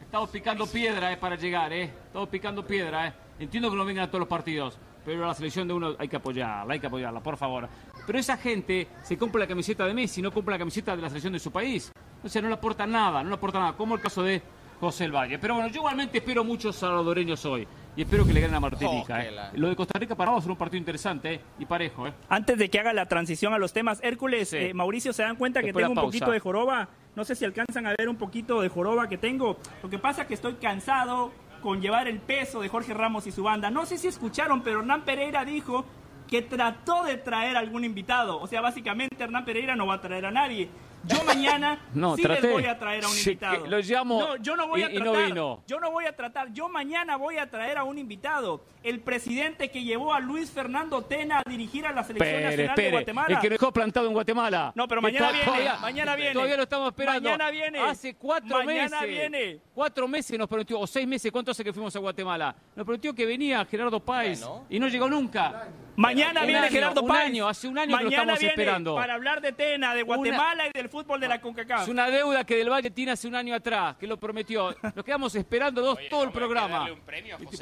Estamos 0.00 0.30
picando 0.30 0.64
piedra 0.68 1.10
eh, 1.10 1.16
para 1.16 1.34
llegar, 1.34 1.72
¿eh? 1.72 1.92
Estamos 2.06 2.28
picando 2.28 2.64
piedra, 2.64 3.08
¿eh? 3.08 3.12
Entiendo 3.40 3.68
que 3.68 3.76
no 3.76 3.84
vengan 3.84 4.04
a 4.04 4.06
todos 4.06 4.20
los 4.20 4.28
partidos, 4.28 4.78
pero 5.04 5.26
la 5.26 5.34
selección 5.34 5.68
de 5.68 5.74
uno 5.74 5.94
hay 5.98 6.08
que 6.08 6.16
apoyarla, 6.16 6.72
hay 6.72 6.80
que 6.80 6.86
apoyarla, 6.86 7.20
por 7.20 7.36
favor. 7.36 7.68
Pero 8.06 8.18
esa 8.18 8.36
gente 8.36 8.88
se 9.02 9.16
compra 9.16 9.40
la 9.40 9.46
camiseta 9.46 9.86
de 9.86 9.94
Messi, 9.94 10.22
no 10.22 10.32
compra 10.32 10.54
la 10.54 10.58
camiseta 10.58 10.96
de 10.96 11.02
la 11.02 11.08
selección 11.08 11.32
de 11.32 11.38
su 11.38 11.50
país. 11.50 11.92
O 12.22 12.28
sea, 12.28 12.40
no 12.40 12.48
le 12.48 12.54
aporta 12.54 12.86
nada, 12.86 13.22
no 13.22 13.28
le 13.28 13.34
aporta 13.34 13.58
nada, 13.58 13.72
como 13.74 13.94
el 13.94 14.00
caso 14.00 14.22
de 14.22 14.42
José 14.80 15.04
el 15.04 15.12
Valle. 15.12 15.38
Pero 15.38 15.54
bueno, 15.54 15.68
yo 15.68 15.76
igualmente 15.76 16.18
espero 16.18 16.44
muchos 16.44 16.76
salvadoreños 16.76 17.44
hoy. 17.44 17.66
y 17.96 18.02
espero 18.02 18.26
que 18.26 18.32
le 18.32 18.40
ganen 18.40 18.56
a 18.56 18.60
Martinica. 18.60 19.24
Eh. 19.24 19.32
Lo 19.54 19.68
de 19.68 19.76
Costa 19.76 19.98
Rica 19.98 20.14
para 20.14 20.36
a 20.36 20.40
ser 20.40 20.50
un 20.50 20.56
partido 20.56 20.78
interesante 20.78 21.34
eh, 21.34 21.40
y 21.58 21.64
parejo. 21.64 22.06
Eh. 22.06 22.12
Antes 22.28 22.58
de 22.58 22.68
que 22.68 22.80
haga 22.80 22.92
la 22.92 23.06
transición 23.06 23.54
a 23.54 23.58
los 23.58 23.72
temas, 23.72 24.00
Hércules, 24.02 24.52
eh, 24.52 24.72
Mauricio, 24.74 25.12
¿se 25.12 25.22
dan 25.22 25.36
cuenta 25.36 25.62
que 25.62 25.72
tengo 25.72 25.90
un 25.90 25.94
poquito 25.94 26.30
de 26.30 26.40
joroba? 26.40 26.88
No 27.14 27.24
sé 27.24 27.36
si 27.36 27.44
alcanzan 27.44 27.86
a 27.86 27.94
ver 27.96 28.08
un 28.08 28.16
poquito 28.16 28.60
de 28.60 28.68
joroba 28.68 29.08
que 29.08 29.16
tengo. 29.16 29.56
Lo 29.82 29.88
que 29.88 29.98
pasa 29.98 30.22
es 30.22 30.28
que 30.28 30.34
estoy 30.34 30.54
cansado 30.54 31.30
con 31.64 31.80
llevar 31.80 32.08
el 32.08 32.20
peso 32.20 32.60
de 32.60 32.68
Jorge 32.68 32.92
Ramos 32.92 33.26
y 33.26 33.32
su 33.32 33.42
banda. 33.42 33.70
No 33.70 33.86
sé 33.86 33.96
si 33.96 34.06
escucharon, 34.06 34.60
pero 34.60 34.80
Hernán 34.80 35.00
Pereira 35.00 35.46
dijo 35.46 35.86
que 36.28 36.42
trató 36.42 37.04
de 37.04 37.16
traer 37.16 37.56
algún 37.56 37.84
invitado. 37.84 38.38
O 38.38 38.46
sea, 38.46 38.60
básicamente 38.60 39.24
Hernán 39.24 39.46
Pereira 39.46 39.74
no 39.74 39.86
va 39.86 39.94
a 39.94 40.00
traer 40.02 40.26
a 40.26 40.30
nadie. 40.30 40.68
Yo 41.06 41.24
mañana 41.24 41.78
sí 42.16 42.22
les 42.22 42.50
voy 42.50 42.64
a 42.64 42.78
traer 42.78 43.04
a 43.04 43.08
un 43.08 43.16
invitado. 43.16 43.66
lo 43.66 43.78
llamo 43.80 44.20
no, 44.20 44.36
yo 44.36 44.56
no 44.56 44.68
voy 44.68 44.82
a 44.82 44.92
tratar, 44.92 45.34
Yo 45.66 45.80
no 45.80 45.90
voy 45.90 46.04
a 46.06 46.16
tratar. 46.16 46.52
Yo 46.52 46.68
mañana 46.68 47.16
voy 47.16 47.38
a 47.38 47.50
traer 47.50 47.78
a 47.78 47.84
un 47.84 47.98
invitado. 47.98 48.62
El 48.82 49.00
presidente 49.00 49.70
que 49.70 49.82
llevó 49.82 50.12
a 50.12 50.20
Luis 50.20 50.50
Fernando 50.50 51.02
Tena 51.02 51.42
a 51.44 51.48
dirigir 51.48 51.86
a 51.86 51.92
la 51.92 52.04
selección 52.04 52.42
nacional 52.42 52.76
de 52.76 52.90
Guatemala. 52.90 53.34
El 53.34 53.40
que 53.40 53.48
dejó 53.50 53.72
plantado 53.72 54.06
en 54.06 54.12
Guatemala. 54.12 54.72
No, 54.74 54.86
pero 54.86 55.00
mañana 55.00 55.32
viene. 55.32 55.70
mañana 55.80 56.16
viene. 56.16 56.32
Todavía 56.32 56.56
lo 56.56 56.62
estamos 56.64 56.88
esperando. 56.88 57.30
Mañana 57.30 57.50
viene. 57.50 57.78
Hace 57.80 58.14
cuatro 58.14 58.58
mañana 58.58 59.00
meses. 59.00 59.08
viene. 59.08 59.60
Cuatro 59.74 60.08
meses 60.08 60.38
nos 60.38 60.48
prometió, 60.48 60.78
o 60.78 60.86
seis 60.86 61.06
meses, 61.06 61.32
¿cuánto 61.32 61.50
hace 61.50 61.64
que 61.64 61.72
fuimos 61.72 61.94
a 61.96 61.98
Guatemala? 61.98 62.54
Nos 62.76 62.84
prometió 62.84 63.14
que 63.14 63.24
venía 63.24 63.64
Gerardo 63.64 64.00
Páez 64.00 64.46
y 64.68 64.78
no 64.78 64.88
llegó 64.88 65.08
nunca. 65.08 65.68
Mañana 65.96 66.44
viene 66.44 66.68
Gerardo 66.68 67.06
Páez. 67.06 67.40
hace 67.42 67.68
un 67.68 67.78
año 67.78 67.96
que 67.98 68.04
lo 68.04 68.10
estamos 68.10 68.42
esperando. 68.42 68.94
Para 68.94 69.14
hablar 69.14 69.40
de 69.40 69.52
Tena, 69.52 69.94
de 69.94 70.02
Guatemala 70.02 70.68
y 70.68 70.72
del 70.72 70.88
fútbol 70.88 71.20
de 71.20 71.28
la 71.28 71.40
CONCACAF. 71.40 71.82
Es 71.82 71.88
una 71.88 72.08
deuda 72.10 72.44
que 72.44 72.56
Del 72.56 72.70
Valle 72.70 72.90
tiene 72.90 73.12
hace 73.12 73.28
un 73.28 73.34
año 73.34 73.54
atrás, 73.54 73.96
que 73.96 74.06
lo 74.06 74.16
prometió. 74.16 74.74
Nos 74.94 75.04
quedamos 75.04 75.34
esperando 75.34 75.82
dos 75.82 75.98
todo 76.08 76.24
el 76.24 76.30
programa. 76.30 76.88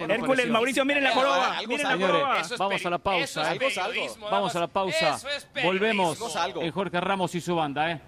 Hércules, 0.08 0.48
Mauricio, 0.48 0.84
miren 0.84 1.04
la 1.04 1.10
joroba. 1.10 1.58
Miren 1.66 1.88
la 1.88 2.06
joroba. 2.06 2.42
Vamos 2.58 2.86
a 2.86 2.90
la 2.90 2.98
pausa. 2.98 3.54
Eh. 3.54 3.58
Vamos 4.30 4.56
a 4.56 4.60
la 4.60 4.66
pausa. 4.68 5.18
Volvemos 5.62 6.18
en 6.60 6.70
Jorge 6.70 7.00
Ramos 7.00 7.34
y 7.34 7.40
su 7.40 7.54
banda. 7.54 7.90
¿eh? 7.90 8.00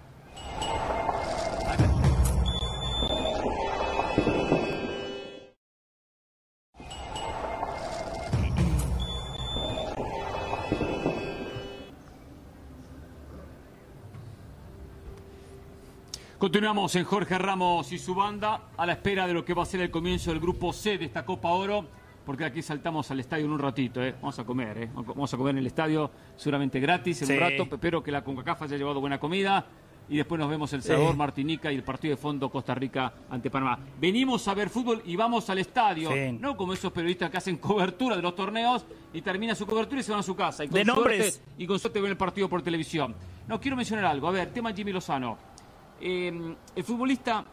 Continuamos 16.37 16.93
en 16.97 17.05
Jorge 17.05 17.37
Ramos 17.37 17.93
y 17.93 17.97
su 17.97 18.13
banda 18.13 18.63
a 18.75 18.85
la 18.85 18.91
espera 18.91 19.25
de 19.25 19.33
lo 19.33 19.45
que 19.45 19.53
va 19.53 19.63
a 19.63 19.65
ser 19.65 19.79
el 19.79 19.89
comienzo 19.89 20.31
del 20.31 20.41
grupo 20.41 20.73
C 20.73 20.97
de 20.97 21.05
esta 21.05 21.23
Copa 21.23 21.47
Oro, 21.47 21.85
porque 22.25 22.43
aquí 22.43 22.61
saltamos 22.61 23.09
al 23.09 23.21
estadio 23.21 23.45
en 23.45 23.53
un 23.53 23.59
ratito, 23.59 24.03
¿eh? 24.03 24.15
vamos 24.19 24.37
a 24.37 24.43
comer, 24.43 24.77
¿eh? 24.77 24.89
vamos 24.93 25.33
a 25.33 25.37
comer 25.37 25.51
en 25.51 25.59
el 25.59 25.67
estadio 25.67 26.11
seguramente 26.35 26.81
gratis 26.81 27.21
en 27.21 27.31
un 27.31 27.39
rato, 27.39 27.75
espero 27.75 28.03
que 28.03 28.11
la 28.11 28.21
CONCACAF 28.21 28.63
haya 28.63 28.75
llevado 28.75 28.99
buena 28.99 29.17
comida 29.17 29.65
y 30.09 30.17
después 30.17 30.37
nos 30.37 30.49
vemos 30.49 30.73
El 30.73 30.83
Salvador, 30.83 31.15
Martinica 31.15 31.71
y 31.71 31.75
el 31.75 31.83
partido 31.83 32.15
de 32.15 32.21
fondo 32.21 32.49
Costa 32.49 32.75
Rica 32.75 33.13
ante 33.29 33.49
Panamá. 33.49 33.79
Venimos 33.97 34.45
a 34.49 34.53
ver 34.53 34.69
fútbol 34.69 35.01
y 35.05 35.15
vamos 35.15 35.49
al 35.49 35.59
estadio, 35.59 36.09
no 36.37 36.57
como 36.57 36.73
esos 36.73 36.91
periodistas 36.91 37.31
que 37.31 37.37
hacen 37.37 37.57
cobertura 37.57 38.17
de 38.17 38.21
los 38.21 38.35
torneos 38.35 38.85
y 39.13 39.21
termina 39.21 39.55
su 39.55 39.65
cobertura 39.65 40.01
y 40.01 40.03
se 40.03 40.11
van 40.11 40.19
a 40.19 40.23
su 40.23 40.35
casa 40.35 40.65
y 40.65 40.67
con, 40.67 40.83
de 40.83 40.85
suerte, 40.85 41.33
y 41.57 41.65
con 41.65 41.79
suerte 41.79 42.01
ven 42.01 42.11
el 42.11 42.17
partido 42.17 42.49
por 42.49 42.61
televisión. 42.61 43.15
No, 43.47 43.57
quiero 43.61 43.77
mencionar 43.77 44.03
algo, 44.05 44.27
a 44.27 44.31
ver, 44.31 44.51
tema 44.51 44.73
Jimmy 44.73 44.91
Lozano. 44.91 45.54
Em, 46.01 46.55
el 46.75 46.83
futbolista 46.83 47.45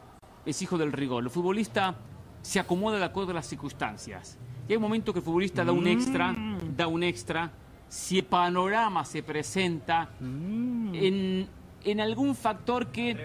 es 0.44 0.60
hijo 0.62 0.77
del 0.78 0.93
rigor. 0.93 1.23
El 1.23 1.31
futbolista 1.31 1.94
se 2.43 2.59
acomoda 2.59 2.98
de 2.98 3.05
acuerdo 3.05 3.31
a 3.31 3.35
las 3.35 3.47
circunstancias. 3.47 4.39
Y 4.69 4.73
hay 4.73 4.77
un 4.77 4.82
momento 4.82 5.12
que 5.12 5.20
el 5.20 5.24
futbolista 5.24 5.64
da 5.64 5.73
un 5.73 5.86
extra, 5.86 6.32
mm. 6.32 6.77
da 6.77 6.86
un 6.86 7.02
extra, 7.02 7.51
si 7.89 8.19
el 8.19 8.24
panorama 8.24 9.05
se 9.05 9.23
presenta 9.23 10.10
mm. 10.20 10.94
en, 10.94 12.01
algún 12.01 12.35
factor 12.35 12.86
que 12.89 13.16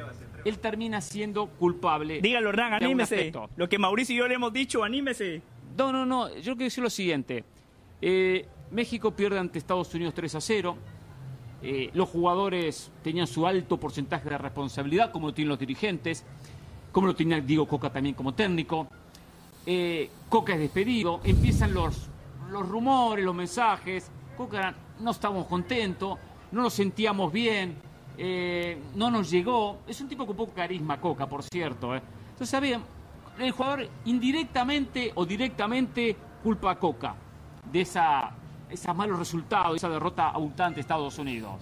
él 0.45 0.59
termina 0.59 1.01
siendo 1.01 1.47
culpable. 1.47 2.21
Dígalo, 2.21 2.49
Hernán, 2.49 2.73
anímese. 2.73 3.31
Lo 3.55 3.69
que 3.69 3.77
Mauricio 3.77 4.15
y 4.15 4.19
yo 4.19 4.27
le 4.27 4.35
hemos 4.35 4.53
dicho, 4.53 4.83
anímese. 4.83 5.41
No, 5.77 5.91
no, 5.91 6.05
no. 6.05 6.29
Yo 6.35 6.53
quiero 6.53 6.65
decir 6.65 6.83
lo 6.83 6.89
siguiente. 6.89 7.43
Eh, 8.01 8.47
México 8.71 9.11
pierde 9.11 9.39
ante 9.39 9.59
Estados 9.59 9.93
Unidos 9.93 10.13
3 10.13 10.35
a 10.35 10.41
0. 10.41 10.77
Eh, 11.61 11.89
los 11.93 12.09
jugadores 12.09 12.91
tenían 13.03 13.27
su 13.27 13.47
alto 13.47 13.77
porcentaje 13.77 14.29
de 14.29 14.37
responsabilidad, 14.37 15.11
como 15.11 15.27
lo 15.27 15.33
tienen 15.33 15.49
los 15.49 15.59
dirigentes, 15.59 16.23
como 16.91 17.07
lo 17.07 17.15
tenía 17.15 17.39
Diego 17.41 17.67
Coca 17.67 17.89
también 17.91 18.15
como 18.15 18.33
técnico. 18.33 18.87
Eh, 19.65 20.09
Coca 20.29 20.53
es 20.53 20.59
despedido, 20.59 21.19
empiezan 21.23 21.73
los, 21.73 22.09
los 22.49 22.67
rumores, 22.67 23.25
los 23.25 23.35
mensajes. 23.35 24.11
Coca 24.37 24.75
no 24.99 25.11
estábamos 25.11 25.47
contentos, 25.47 26.17
no 26.51 26.61
nos 26.61 26.73
sentíamos 26.73 27.31
bien, 27.31 27.75
eh, 28.17 28.77
no 28.95 29.09
nos 29.09 29.29
llegó. 29.29 29.79
Es 29.87 29.99
un 29.99 30.07
tipo 30.07 30.25
con 30.25 30.35
poco 30.35 30.53
carisma, 30.53 31.01
Coca, 31.01 31.27
por 31.27 31.43
cierto. 31.43 31.95
Entonces, 31.95 32.49
sabían, 32.49 32.83
el 33.39 33.51
jugador 33.51 33.87
indirectamente 34.05 35.11
o 35.15 35.25
directamente 35.25 36.15
culpa 36.43 36.71
a 36.71 36.79
Coca 36.79 37.15
de 37.71 37.81
esa 37.81 38.31
esos 38.69 38.95
malos 38.95 39.19
resultados, 39.19 39.75
esa 39.75 39.89
derrota 39.89 40.29
abundante 40.29 40.75
de 40.75 40.81
Estados 40.81 41.17
Unidos. 41.17 41.61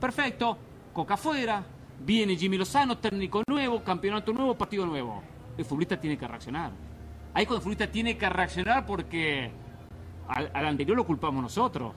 Perfecto, 0.00 0.58
Coca 0.92 1.16
fuera, 1.16 1.64
viene 2.00 2.36
Jimmy 2.36 2.58
Lozano, 2.58 2.98
técnico 2.98 3.42
nuevo, 3.46 3.82
campeonato 3.82 4.32
nuevo, 4.32 4.56
partido 4.56 4.86
nuevo. 4.86 5.22
El 5.56 5.64
futbolista 5.64 5.98
tiene 5.98 6.16
que 6.18 6.26
reaccionar. 6.26 6.72
Ahí 7.34 7.46
cuando 7.46 7.56
el 7.56 7.62
futbolista 7.62 7.86
tiene 7.86 8.16
que 8.16 8.28
reaccionar 8.28 8.84
porque 8.84 9.50
al, 10.28 10.66
anterior 10.66 10.96
lo 10.96 11.06
culpamos 11.06 11.42
nosotros. 11.42 11.94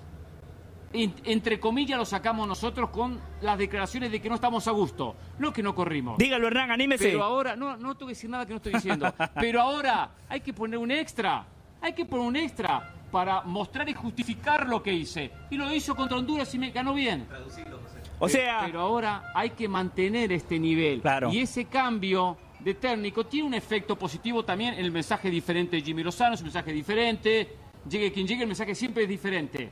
entre 0.93 1.59
comillas 1.59 1.97
lo 1.97 2.05
sacamos 2.05 2.47
nosotros 2.47 2.89
con 2.89 3.19
las 3.41 3.57
declaraciones 3.57 4.11
de 4.11 4.21
que 4.21 4.29
no 4.29 4.35
estamos 4.35 4.67
a 4.67 4.71
gusto, 4.71 5.15
no 5.39 5.51
que 5.51 5.61
no 5.61 5.75
corrimos. 5.75 6.17
Dígalo 6.17 6.47
Hernán, 6.47 6.71
anímese. 6.71 7.05
Pero 7.05 7.23
ahora, 7.23 7.55
no, 7.55 7.75
no 7.77 7.95
tengo 7.95 8.07
que 8.07 8.13
decir 8.13 8.29
nada 8.29 8.45
que 8.45 8.51
no 8.51 8.57
estoy 8.57 8.73
diciendo, 8.73 9.13
pero 9.35 9.61
ahora 9.61 10.11
hay 10.29 10.39
que 10.39 10.53
poner 10.53 10.77
un 10.77 10.91
extra, 10.91 11.45
hay 11.81 11.93
que 11.93 12.05
poner 12.05 12.27
un 12.27 12.35
extra 12.35 12.93
para 13.15 13.43
mostrar 13.43 13.87
y 13.87 13.93
justificar 13.93 14.67
lo 14.67 14.83
que 14.83 14.91
hice. 14.91 15.31
Y 15.49 15.55
lo 15.55 15.73
hizo 15.73 15.95
contra 15.95 16.17
Honduras 16.17 16.53
y 16.53 16.59
me 16.59 16.71
ganó 16.71 16.93
bien. 16.93 17.25
O 18.19 18.27
sea... 18.27 18.63
Pero 18.65 18.81
ahora 18.81 19.31
hay 19.33 19.51
que 19.51 19.69
mantener 19.69 20.33
este 20.33 20.59
nivel. 20.59 21.01
Y 21.31 21.39
ese 21.39 21.63
cambio 21.63 22.35
de 22.59 22.73
técnico 22.73 23.25
tiene 23.25 23.47
un 23.47 23.53
efecto 23.53 23.97
positivo 23.97 24.43
también 24.43 24.73
en 24.73 24.83
el 24.83 24.91
mensaje 24.91 25.29
diferente 25.29 25.77
de 25.77 25.81
Jimmy 25.81 26.03
Lozano, 26.03 26.33
es 26.33 26.41
un 26.41 26.47
mensaje 26.47 26.73
diferente. 26.73 27.55
Llegue 27.89 28.11
quien 28.11 28.27
llegue, 28.27 28.41
el 28.41 28.47
mensaje 28.47 28.75
siempre 28.75 29.03
es 29.03 29.09
diferente. 29.09 29.69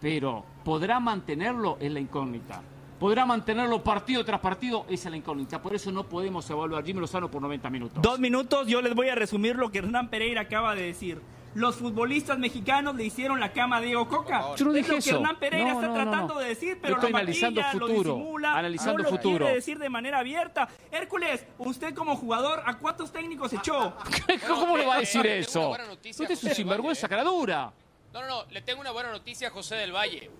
Pero, 0.00 0.42
¿podrá 0.64 0.98
mantenerlo? 1.00 1.76
Es 1.78 1.92
la 1.92 2.00
incógnita. 2.00 2.62
¿Podrá 2.98 3.26
mantenerlo 3.26 3.84
partido 3.84 4.24
tras 4.24 4.40
partido? 4.40 4.86
Esa 4.88 5.08
es 5.08 5.10
la 5.10 5.18
incógnita. 5.18 5.60
Por 5.60 5.74
eso 5.74 5.92
no 5.92 6.04
podemos 6.04 6.48
evaluar 6.48 6.82
a 6.82 6.86
Jimmy 6.86 7.00
Lozano 7.00 7.30
por 7.30 7.42
90 7.42 7.68
minutos. 7.68 8.02
Dos 8.02 8.18
minutos, 8.18 8.66
yo 8.66 8.80
les 8.80 8.94
voy 8.94 9.10
a 9.10 9.14
resumir 9.14 9.54
lo 9.54 9.70
que 9.70 9.80
Hernán 9.80 10.08
Pereira 10.08 10.40
acaba 10.40 10.74
de 10.74 10.84
decir 10.84 11.20
los 11.54 11.76
futbolistas 11.76 12.38
mexicanos 12.38 12.94
le 12.94 13.04
hicieron 13.04 13.40
la 13.40 13.52
cama 13.52 13.78
a 13.78 13.80
Diego 13.80 14.08
Coca. 14.08 14.54
Yo 14.56 14.66
no 14.66 14.72
dije 14.72 14.96
es 14.96 15.06
lo 15.06 15.12
que 15.12 15.18
Hernán 15.18 15.38
Pereira 15.38 15.72
está 15.72 15.92
tratando 15.92 16.38
de 16.38 16.48
decir, 16.48 16.78
pero 16.80 16.94
estoy 16.94 17.10
lo 17.10 17.16
analizando 17.18 17.62
futuro, 17.64 17.88
lo 17.88 18.14
disimula, 18.14 18.58
analizando 18.58 19.02
no 19.02 19.04
lo 19.04 19.10
futuro. 19.10 19.38
quiere 19.38 19.54
decir 19.54 19.78
de 19.78 19.88
manera 19.88 20.18
abierta. 20.18 20.68
Hércules, 20.90 21.46
usted 21.58 21.94
como 21.94 22.16
jugador, 22.16 22.62
¿a 22.66 22.78
cuántos 22.78 23.12
técnicos 23.12 23.52
echó? 23.52 23.96
¿Cómo 24.46 24.76
le 24.76 24.86
va 24.86 24.96
a 24.96 25.00
decir 25.00 25.26
eso? 25.26 25.70
Usted 25.70 26.30
es 26.30 26.44
un 26.44 26.50
sinvergüenza, 26.50 27.08
cara 27.08 27.24
dura. 27.24 27.72
No, 28.12 28.20
no, 28.20 28.26
no, 28.26 28.44
le 28.50 28.62
tengo 28.62 28.80
una 28.80 28.90
buena 28.90 29.10
noticia 29.10 29.48
a 29.48 29.50
José 29.50 29.76
del 29.76 29.92
Valle. 29.92 30.30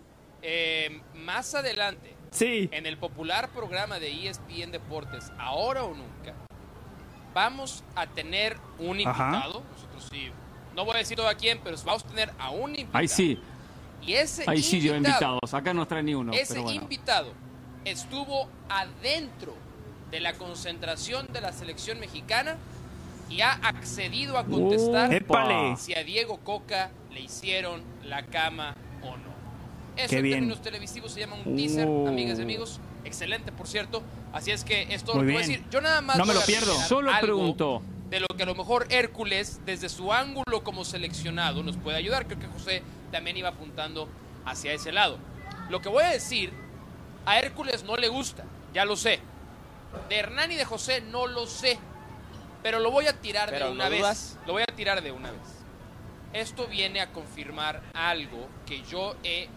Eh, 0.40 1.02
más 1.14 1.54
adelante, 1.56 2.14
sí. 2.30 2.68
en 2.70 2.86
el 2.86 2.96
popular 2.96 3.48
programa 3.50 3.98
de 3.98 4.28
ESPN 4.28 4.70
Deportes, 4.70 5.32
ahora 5.36 5.82
o 5.82 5.94
nunca, 5.94 6.34
vamos 7.34 7.82
a 7.96 8.06
tener 8.06 8.56
un 8.78 9.00
invitado. 9.00 9.64
Nosotros 9.72 10.08
sí 10.12 10.30
no 10.78 10.84
voy 10.84 10.94
a 10.94 10.98
decir 10.98 11.16
todo 11.16 11.28
a 11.28 11.34
quién, 11.34 11.58
pero 11.64 11.76
vamos 11.84 12.04
a 12.04 12.06
tener 12.06 12.30
a 12.38 12.50
un 12.50 12.70
invitado. 12.70 12.98
Ahí 12.98 13.08
sí. 13.08 13.36
Y 14.00 14.12
ese 14.12 14.44
Ahí 14.46 14.62
sí 14.62 14.80
yo 14.80 14.94
invitados, 14.94 15.52
acá 15.52 15.74
no 15.74 15.88
trae 15.88 16.04
ni 16.04 16.14
uno. 16.14 16.32
Ese 16.32 16.60
invitado 16.60 17.32
estuvo 17.84 18.48
adentro 18.68 19.56
de 20.12 20.20
la 20.20 20.34
concentración 20.34 21.26
de 21.32 21.40
la 21.40 21.52
selección 21.52 21.98
mexicana 21.98 22.58
y 23.28 23.40
ha 23.40 23.54
accedido 23.54 24.38
a 24.38 24.44
contestar 24.44 25.10
si 25.78 25.96
a 25.96 26.04
Diego 26.04 26.38
Coca 26.38 26.92
le 27.10 27.22
hicieron 27.22 27.82
la 28.04 28.26
cama 28.26 28.76
o 29.02 29.16
no. 29.16 29.36
Eso 29.96 30.14
en 30.14 30.30
términos 30.30 30.62
televisivos 30.62 31.10
se 31.10 31.20
llama 31.20 31.38
un 31.44 31.56
teaser, 31.56 31.88
uh. 31.88 32.06
amigas 32.06 32.38
y 32.38 32.42
amigos. 32.42 32.80
Excelente, 33.04 33.50
por 33.50 33.66
cierto. 33.66 34.04
Así 34.32 34.52
es 34.52 34.62
que 34.62 34.94
esto 34.94 35.14
lo 35.14 35.24
puedo 35.24 35.38
decir. 35.38 35.64
Yo 35.72 35.80
nada 35.80 36.00
más. 36.02 36.16
No 36.16 36.24
me 36.24 36.34
lo 36.34 36.40
pierdo. 36.42 36.72
Solo 36.82 37.10
pregunto 37.20 37.82
de 38.10 38.20
lo 38.20 38.26
que 38.28 38.42
a 38.42 38.46
lo 38.46 38.54
mejor 38.54 38.86
Hércules, 38.90 39.60
desde 39.66 39.88
su 39.88 40.12
ángulo 40.12 40.64
como 40.64 40.84
seleccionado, 40.84 41.62
nos 41.62 41.76
puede 41.76 41.98
ayudar. 41.98 42.26
Creo 42.26 42.38
que 42.38 42.46
José 42.46 42.82
también 43.12 43.36
iba 43.36 43.50
apuntando 43.50 44.08
hacia 44.44 44.72
ese 44.72 44.92
lado. 44.92 45.18
Lo 45.68 45.80
que 45.82 45.88
voy 45.88 46.04
a 46.04 46.10
decir, 46.10 46.52
a 47.26 47.38
Hércules 47.38 47.84
no 47.84 47.96
le 47.96 48.08
gusta, 48.08 48.44
ya 48.72 48.84
lo 48.84 48.96
sé. 48.96 49.20
De 50.08 50.16
Hernán 50.16 50.52
y 50.52 50.56
de 50.56 50.64
José 50.64 51.00
no 51.02 51.26
lo 51.26 51.46
sé. 51.46 51.78
Pero 52.62 52.80
lo 52.80 52.90
voy 52.90 53.06
a 53.06 53.12
tirar 53.12 53.50
de 53.50 53.68
una 53.68 53.88
vez. 53.88 54.38
Lo 54.46 54.54
voy 54.54 54.62
a 54.62 54.74
tirar 54.74 55.02
de 55.02 55.12
una 55.12 55.30
vez. 55.30 55.40
esto 56.32 56.66
viene 56.66 57.00
a 57.00 57.12
confirmar 57.12 57.82
algo 57.94 58.48
que 58.66 58.82
yo 58.82 59.16
he 59.22 59.48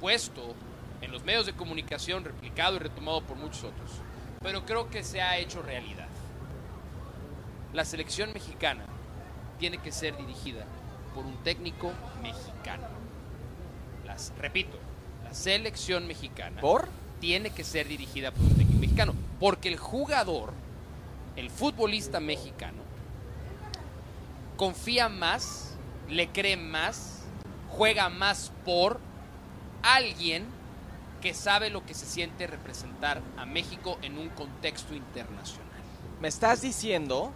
puesto 0.00 0.54
en 1.00 1.12
los 1.12 1.24
medios 1.24 1.46
de 1.46 1.52
comunicación, 1.52 2.24
replicado 2.24 2.76
y 2.76 2.78
retomado 2.78 3.22
por 3.22 3.36
muchos 3.36 3.64
otros, 3.64 3.90
pero 4.42 4.64
creo 4.64 4.90
que 4.90 5.04
se 5.04 5.20
ha 5.20 5.38
hecho 5.38 5.62
realidad. 5.62 6.05
La 7.72 7.84
selección 7.84 8.32
mexicana 8.32 8.84
tiene 9.58 9.78
que 9.78 9.92
ser 9.92 10.16
dirigida 10.16 10.64
por 11.14 11.26
un 11.26 11.36
técnico 11.38 11.92
mexicano. 12.22 12.86
Las, 14.04 14.32
repito, 14.38 14.78
la 15.24 15.34
selección 15.34 16.06
mexicana 16.06 16.60
¿Por? 16.60 16.88
tiene 17.20 17.50
que 17.50 17.64
ser 17.64 17.88
dirigida 17.88 18.30
por 18.30 18.44
un 18.44 18.54
técnico 18.54 18.80
mexicano, 18.80 19.14
porque 19.40 19.68
el 19.68 19.78
jugador, 19.78 20.52
el 21.36 21.50
futbolista 21.50 22.20
mexicano, 22.20 22.82
confía 24.56 25.08
más, 25.08 25.74
le 26.08 26.28
cree 26.28 26.56
más, 26.56 27.24
juega 27.68 28.08
más 28.08 28.52
por 28.64 29.00
alguien 29.82 30.46
que 31.20 31.34
sabe 31.34 31.70
lo 31.70 31.84
que 31.84 31.94
se 31.94 32.06
siente 32.06 32.46
representar 32.46 33.20
a 33.36 33.46
México 33.46 33.98
en 34.02 34.18
un 34.18 34.28
contexto 34.30 34.94
internacional. 34.94 35.66
Me 36.20 36.28
estás 36.28 36.62
diciendo 36.62 37.32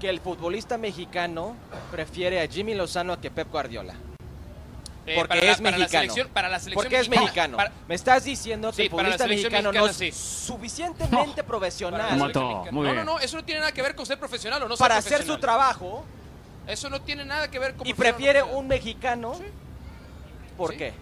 que 0.00 0.08
el 0.08 0.20
futbolista 0.20 0.78
mexicano 0.78 1.56
prefiere 1.90 2.40
a 2.40 2.46
Jimmy 2.48 2.74
Lozano 2.74 3.20
que 3.20 3.30
Pep 3.30 3.50
Guardiola. 3.50 3.94
Eh, 5.06 5.14
Porque 5.16 5.28
para 5.28 5.40
la- 5.40 5.50
es 5.52 5.56
para 5.58 5.70
la 5.70 5.78
mexicano. 5.78 6.02
selección- 6.12 6.28
para 6.28 6.48
la 6.50 6.58
selección 6.60 6.82
Porque 6.84 7.00
es 7.00 7.08
mexicano. 7.08 7.56
Para- 7.56 7.72
Me 7.88 7.94
estás 7.94 8.24
diciendo 8.24 8.68
que 8.70 8.76
Sí, 8.76 8.82
el 8.82 8.90
futbolista 8.90 9.26
mexicano 9.26 9.72
no 9.72 9.86
es 9.86 9.96
sí. 9.96 10.12
suficientemente 10.12 11.42
profesional 11.42 12.16
muy 12.18 12.32
no, 12.32 12.64
bien. 12.82 12.94
no, 12.96 13.04
no, 13.04 13.18
eso 13.18 13.36
no 13.38 13.44
tiene 13.44 13.60
nada 13.60 13.72
que 13.72 13.80
ver 13.80 13.94
con 13.94 14.04
ser 14.04 14.18
profesional 14.18 14.62
o 14.62 14.68
no 14.68 14.76
ser 14.76 14.84
para 14.84 14.96
hacer 14.98 15.24
su 15.24 15.38
trabajo 15.38 16.04
Eso 16.66 16.90
no 16.90 17.00
tiene 17.00 17.24
nada 17.24 17.50
que 17.50 17.58
ver 17.58 17.74
con 17.74 17.86
y 17.86 17.94
prefiere 17.94 18.42
un 18.42 18.68
mexicano. 18.68 19.40
¿por 20.58 20.72
Sí. 20.72 20.76
qué? 20.76 20.92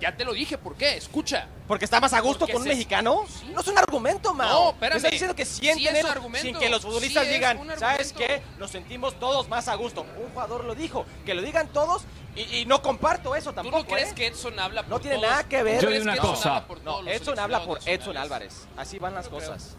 Ya 0.00 0.14
te 0.14 0.24
lo 0.26 0.34
dije, 0.34 0.58
¿por 0.58 0.76
qué? 0.76 0.96
Escucha. 0.96 1.48
¿Porque 1.66 1.86
está 1.86 2.00
más 2.00 2.12
a 2.12 2.20
gusto 2.20 2.46
con 2.46 2.56
un 2.56 2.62
se- 2.64 2.68
mexicano? 2.68 3.24
Sí. 3.28 3.50
No 3.52 3.60
es 3.60 3.66
un 3.68 3.78
argumento, 3.78 4.34
Mao. 4.34 4.64
No, 4.64 4.70
espérame. 4.70 4.92
Me 4.94 4.96
estás 4.98 5.10
diciendo 5.10 5.34
que 5.34 5.44
Sí 5.46 5.60
sienten 5.60 5.86
es 5.86 5.92
un 5.92 5.96
eso 5.98 6.08
argumento. 6.10 6.46
sin 6.46 6.58
que 6.58 6.68
los 6.68 6.82
futbolistas 6.82 7.24
Sí 7.26 7.32
digan, 7.32 7.58
¿sabes 7.78 8.12
qué? 8.12 8.42
Nos 8.58 8.70
sentimos 8.70 9.18
todos 9.18 9.48
más 9.48 9.68
a 9.68 9.74
gusto. 9.74 10.02
Un 10.02 10.28
jugador 10.32 10.64
lo 10.64 10.74
dijo. 10.74 11.06
Que 11.24 11.34
lo 11.34 11.40
digan 11.42 11.68
todos 11.68 12.04
y, 12.36 12.42
y 12.58 12.66
no 12.66 12.82
comparto 12.82 13.34
eso 13.34 13.50
¿Tú 13.50 13.56
tampoco, 13.56 13.78
no 13.78 13.84
crees 13.86 14.10
¿eh? 14.10 14.14
que 14.14 14.26
Edson 14.26 14.58
habla 14.60 14.82
por 14.82 14.90
No 14.90 15.00
tiene 15.00 15.16
todos? 15.16 15.30
nada 15.30 15.44
que 15.48 15.58
¿Tú 15.60 15.64
ver. 15.64 15.80
Yo 15.82 15.90
digo 15.90 16.02
una 16.02 16.14
Edson 16.14 16.30
cosa. 16.30 16.56
habla 16.56 16.76
No, 16.84 17.08
Edson 17.08 17.38
habla 17.38 17.64
por 17.64 17.78
Edson 17.78 17.88
nacionales? 18.14 18.22
Álvarez. 18.22 18.66
Así 18.76 18.98
van 18.98 19.14
las 19.14 19.28
creo. 19.28 19.40
cosas. 19.40 19.76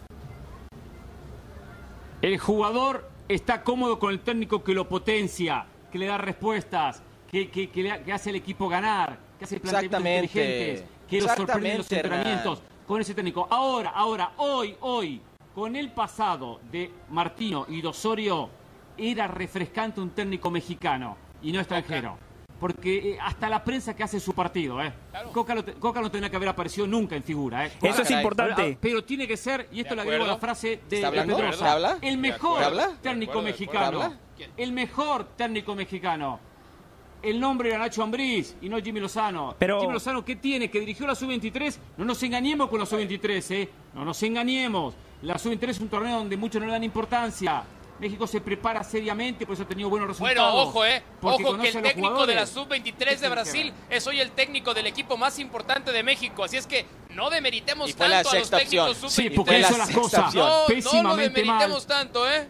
El 2.22 2.38
jugador 2.38 3.08
está 3.28 3.62
cómodo 3.62 3.98
con 3.98 4.10
el 4.10 4.20
técnico 4.20 4.64
que 4.64 4.72
lo 4.74 4.88
potencia, 4.88 5.66
que 5.92 5.98
le 5.98 6.06
da 6.06 6.18
respuestas, 6.18 7.02
que, 7.30 7.50
que- 7.50 7.70
que 7.70 7.82
le- 7.82 8.02
que 8.02 8.12
hace 8.12 8.30
al 8.30 8.36
equipo 8.36 8.68
ganar, 8.68 9.18
que 9.38 9.44
hace 9.44 9.60
planteamientos 9.60 10.34
inteligentes, 10.34 10.84
que 11.08 11.20
lo 11.20 11.28
sorprende 11.28 11.70
en 11.72 11.78
los 11.78 11.92
entrenamientos 11.92 12.62
con 12.86 13.00
ese 13.00 13.14
técnico. 13.14 13.46
Ahora, 13.50 13.90
ahora, 13.90 14.32
hoy, 14.38 14.76
hoy, 14.80 15.20
con 15.54 15.76
el 15.76 15.90
pasado 15.90 16.60
de 16.70 16.90
Martino 17.10 17.66
y 17.68 17.80
de 17.80 17.88
Osorio, 17.88 18.50
era 18.96 19.26
refrescante 19.28 20.00
un 20.00 20.10
técnico 20.10 20.50
mexicano 20.50 21.16
y 21.42 21.52
no 21.52 21.60
extranjero. 21.60 22.18
Porque 22.58 23.12
eh, 23.12 23.18
hasta 23.22 23.48
la 23.48 23.62
prensa 23.62 23.94
que 23.94 24.02
hace 24.02 24.18
su 24.18 24.32
partido, 24.34 24.82
¿eh? 24.82 24.92
Coca, 25.32 25.54
lo 25.54 25.62
te- 25.62 25.74
Coca 25.74 26.00
no 26.00 26.10
tendría 26.10 26.28
que 26.28 26.34
haber 26.34 26.48
aparecido 26.48 26.88
nunca 26.88 27.14
en 27.14 27.22
figura, 27.22 27.66
¿eh? 27.66 27.72
Eso 27.80 28.02
es 28.02 28.10
importante. 28.10 28.76
Pero 28.80 29.04
tiene 29.04 29.28
que 29.28 29.36
ser, 29.36 29.68
y 29.70 29.80
esto 29.82 29.94
le 29.94 30.00
agrego 30.02 30.24
a 30.24 30.26
la 30.28 30.38
frase 30.38 30.80
de, 30.88 30.96
¿Está 30.96 31.12
de? 31.12 31.22
Pedrosa, 31.22 31.98
el 32.02 32.18
mejor 32.18 32.60
técnico 33.00 33.42
mexicano, 33.42 34.16
el 34.56 34.72
mejor 34.72 35.24
técnico 35.36 35.76
mexicano. 35.76 36.40
El 37.22 37.40
nombre 37.40 37.70
era 37.70 37.78
Nacho 37.78 38.02
Ambriz 38.02 38.54
y 38.60 38.68
no 38.68 38.78
Jimmy 38.78 39.00
Lozano. 39.00 39.56
Pero- 39.58 39.80
Jimmy 39.80 39.92
Lozano, 39.92 40.24
¿qué 40.24 40.36
tiene? 40.36 40.70
Que 40.70 40.80
dirigió 40.80 41.06
la 41.06 41.14
Sub-23. 41.14 41.78
No 41.96 42.04
nos 42.04 42.22
engañemos 42.22 42.68
con 42.68 42.78
la 42.78 42.86
Sub-23, 42.86 43.50
¿eh? 43.50 43.68
No 43.94 44.04
nos 44.04 44.22
engañemos. 44.22 44.94
La 45.22 45.36
Sub-23 45.36 45.68
es 45.70 45.80
un 45.80 45.88
torneo 45.88 46.18
donde 46.18 46.36
muchos 46.36 46.60
no 46.60 46.66
le 46.66 46.72
dan 46.72 46.84
importancia. 46.84 47.64
México 47.98 48.26
se 48.28 48.40
prepara 48.40 48.84
seriamente, 48.84 49.44
por 49.44 49.54
eso 49.54 49.64
ha 49.64 49.66
tenido 49.66 49.88
buenos 49.90 50.08
resultados. 50.08 50.52
Bueno, 50.52 50.68
ojo, 50.70 50.84
eh. 50.86 51.02
Ojo 51.20 51.58
que 51.58 51.68
el 51.68 51.82
técnico 51.82 52.26
de 52.26 52.34
la 52.36 52.46
sub-23 52.46 53.18
de 53.18 53.28
Brasil 53.28 53.72
es 53.90 54.06
hoy 54.06 54.20
el 54.20 54.30
técnico 54.30 54.72
del 54.72 54.86
equipo 54.86 55.16
más 55.16 55.38
importante 55.40 55.90
de 55.90 56.02
México. 56.04 56.44
Así 56.44 56.56
es 56.56 56.66
que 56.66 56.86
no 57.10 57.28
demeritemos 57.30 57.92
tanto 57.96 58.30
a 58.30 58.34
los 58.34 58.50
técnicos 58.50 58.90
opción. 58.90 59.10
Sí, 59.10 59.22
sub-23. 59.24 59.34
porque 59.34 59.58
las 59.58 59.90
cosas 59.90 60.34
no, 60.34 60.68
no 60.68 61.02
lo 61.02 61.08
mal. 61.08 61.16
demeritemos 61.16 61.86
tanto, 61.86 62.30
¿eh? 62.30 62.48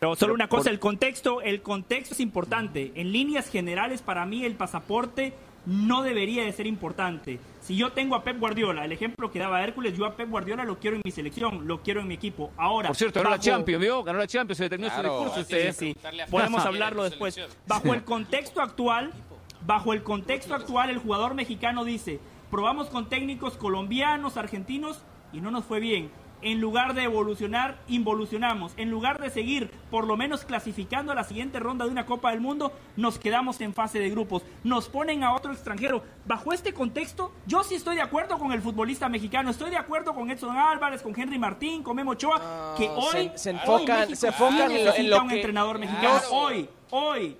Pero 0.00 0.14
solo 0.16 0.18
Pero 0.20 0.34
una 0.34 0.48
cosa, 0.48 0.64
por- 0.64 0.72
el 0.72 0.78
contexto, 0.78 1.40
el 1.42 1.62
contexto 1.62 2.14
es 2.14 2.20
importante. 2.20 2.92
En 2.94 3.12
líneas 3.12 3.48
generales, 3.50 4.02
para 4.02 4.24
mí 4.26 4.44
el 4.44 4.54
pasaporte 4.54 5.34
no 5.64 6.02
debería 6.02 6.44
de 6.44 6.52
ser 6.52 6.66
importante. 6.66 7.38
Si 7.60 7.76
yo 7.76 7.92
tengo 7.92 8.16
a 8.16 8.24
Pep 8.24 8.38
Guardiola, 8.40 8.84
el 8.84 8.90
ejemplo 8.90 9.30
que 9.30 9.38
daba 9.38 9.62
Hércules, 9.62 9.96
yo 9.96 10.04
a 10.06 10.16
Pep 10.16 10.28
Guardiola 10.28 10.64
lo 10.64 10.78
quiero 10.80 10.96
en 10.96 11.02
mi 11.04 11.12
selección, 11.12 11.68
lo 11.68 11.82
quiero 11.82 12.00
en 12.00 12.08
mi 12.08 12.14
equipo. 12.14 12.50
Ahora, 12.56 12.88
Por 12.88 12.96
cierto, 12.96 13.20
ganó 13.20 13.30
la 13.30 13.38
Champions, 13.38 13.80
¿vio? 13.80 14.02
Ganó 14.02 14.18
la 14.18 14.26
Champions, 14.26 14.58
se 14.58 14.64
determinó 14.64 14.90
Claro. 14.92 15.08
su 15.08 15.14
discurso 15.24 15.40
usted. 15.42 15.72
Sí, 15.72 15.96
podemos 16.30 16.64
hablarlo 16.66 17.04
de 17.04 17.10
después. 17.10 17.34
selección. 17.34 17.60
Bajo 17.68 17.94
el 17.94 18.02
contexto 18.02 18.60
actual, 18.60 19.12
bajo 19.64 19.92
el 19.92 20.02
contexto 20.02 20.54
actual, 20.54 20.90
el 20.90 20.98
jugador 20.98 21.34
mexicano 21.34 21.84
dice, 21.84 22.18
probamos 22.50 22.88
con 22.88 23.08
técnicos 23.08 23.56
colombianos, 23.56 24.36
argentinos 24.36 25.00
y 25.32 25.40
no 25.40 25.52
nos 25.52 25.64
fue 25.64 25.78
bien. 25.78 26.10
En 26.42 26.60
lugar 26.60 26.94
de 26.94 27.04
evolucionar, 27.04 27.78
involucionamos. 27.86 28.72
En 28.76 28.90
lugar 28.90 29.20
de 29.20 29.30
seguir 29.30 29.70
por 29.92 30.06
lo 30.08 30.16
menos 30.16 30.44
clasificando 30.44 31.12
a 31.12 31.14
la 31.14 31.22
siguiente 31.22 31.60
ronda 31.60 31.84
de 31.84 31.92
una 31.92 32.04
Copa 32.04 32.30
del 32.32 32.40
Mundo, 32.40 32.72
nos 32.96 33.18
quedamos 33.18 33.60
en 33.60 33.72
fase 33.72 34.00
de 34.00 34.10
grupos. 34.10 34.42
Nos 34.64 34.88
ponen 34.88 35.22
a 35.22 35.34
otro 35.34 35.52
extranjero. 35.52 36.02
Bajo 36.26 36.52
este 36.52 36.74
contexto, 36.74 37.30
yo 37.46 37.62
sí 37.62 37.76
estoy 37.76 37.94
de 37.94 38.02
acuerdo 38.02 38.38
con 38.38 38.50
el 38.52 38.60
futbolista 38.60 39.08
mexicano. 39.08 39.50
Estoy 39.50 39.70
de 39.70 39.76
acuerdo 39.76 40.14
con 40.14 40.30
Edson 40.32 40.56
Álvarez, 40.56 41.00
con 41.02 41.18
Henry 41.18 41.38
Martín, 41.38 41.82
con 41.84 41.94
Memo 41.94 42.10
Ochoa, 42.10 42.74
que 42.76 42.88
hoy 42.88 43.30
se- 43.36 43.54
enfocan- 43.54 44.14
se 44.14 44.26
enfocan 44.26 44.68
sí 44.70 44.76
en 44.78 44.84
lo- 44.84 44.94
en 44.94 45.10
lo 45.10 45.22
un 45.22 45.28
que- 45.28 45.36
entrenador 45.36 45.78
mexicano. 45.78 46.08
Claro. 46.18 46.28
Hoy, 46.32 46.68
hoy. 46.90 47.36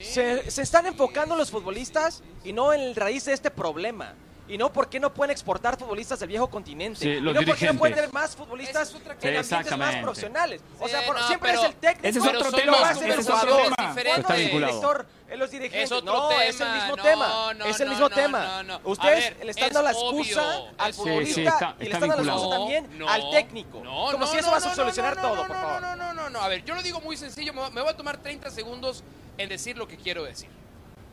Se, 0.00 0.48
se 0.50 0.62
están 0.62 0.86
enfocando 0.86 1.34
los 1.34 1.50
futbolistas 1.50 2.22
y 2.44 2.52
no 2.52 2.72
en 2.72 2.80
el 2.80 2.94
raíz 2.94 3.24
de 3.24 3.32
este 3.32 3.50
problema. 3.50 4.14
Y 4.50 4.58
no 4.58 4.72
por 4.72 4.88
qué 4.88 4.98
no 4.98 5.14
pueden 5.14 5.30
exportar 5.30 5.78
futbolistas 5.78 6.18
del 6.18 6.28
viejo 6.28 6.50
continente. 6.50 6.98
Sí, 6.98 7.08
y 7.08 7.20
no 7.20 7.32
por 7.32 7.56
qué 7.56 7.66
no 7.66 7.78
pueden 7.78 7.94
tener 7.94 8.12
más 8.12 8.34
futbolistas 8.34 8.92
en 9.22 9.36
ambientes 9.36 9.78
más 9.78 9.94
profesionales. 9.96 10.60
O 10.80 10.88
sea, 10.88 11.00
Sí, 11.00 11.06
por- 11.06 11.16
no, 11.20 11.26
siempre 11.28 11.50
pero 11.52 11.62
es 11.62 11.68
el 11.68 11.74
técnico. 11.76 12.08
ese 12.08 12.18
es 12.18 12.24
otro 12.26 12.52
tema, 12.52 12.90
es 12.90 12.96
otro 12.98 13.22
jugador. 13.22 13.62
tema. 13.62 13.74
¿Cuándo 13.76 13.88
diferentes. 13.94 14.18
Está 14.24 14.34
vinculado. 14.34 15.06
eh, 15.30 15.36
los 15.36 15.50
dirigentes? 15.52 15.84
Es 15.84 15.92
otro 15.92 16.12
no, 16.12 16.28
tema. 16.28 16.44
es 16.46 16.60
el 16.60 16.72
mismo 16.72 16.96
no, 16.96 17.02
tema. 17.04 17.54
no, 17.54 17.64
es 17.66 17.80
el 17.80 17.88
mismo 17.90 18.08
no, 18.08 18.14
tema. 18.14 18.44
no, 18.44 18.62
no. 18.64 18.74
A 18.74 18.80
Ustedes 18.90 19.36
ver, 19.36 19.44
le 19.44 19.50
están 19.52 19.68
es 19.68 19.72
dando 19.74 19.82
la 19.88 19.92
excusa 19.92 20.58
obvio, 20.58 20.74
al 20.78 20.94
futbolista 20.94 21.26
Sí, 21.26 21.34
sí, 21.34 21.46
está- 21.46 21.74
y 21.78 21.78
le 21.78 21.84
está 21.84 21.96
están 21.96 22.08
dando 22.08 22.24
la 22.24 22.32
excusa 22.32 22.56
también 22.58 22.98
No, 22.98 23.08
al 23.08 23.30
técnico. 23.30 23.80
no, 23.84 24.06
como 24.10 24.18
no, 24.18 24.26
si 24.26 24.36
eso 24.38 24.46
no, 24.46 24.52
va 24.52 24.56
a 24.58 24.60
no, 24.68 24.74
solucionar 24.74 25.16
no, 25.16 25.22
no, 25.22 25.28
todo, 25.28 25.36
no, 25.42 25.46
por 25.46 25.56
favor. 25.56 25.80
No, 25.82 25.94
no, 25.96 26.12
no, 26.14 26.30
no. 26.30 26.40
A 26.42 26.48
ver, 26.48 26.64
yo 26.64 26.74
lo 26.74 26.82
digo 26.82 27.00
muy 27.00 27.16
sencillo. 27.16 27.52
Me 27.52 27.80
voy 27.80 27.90
a 27.90 27.96
tomar 27.96 28.16
30 28.18 28.50
segundos 28.50 29.04
en 29.38 29.48
decir 29.48 29.78
lo 29.78 29.86
que 29.86 29.96
quiero 29.96 30.24
decir. 30.24 30.48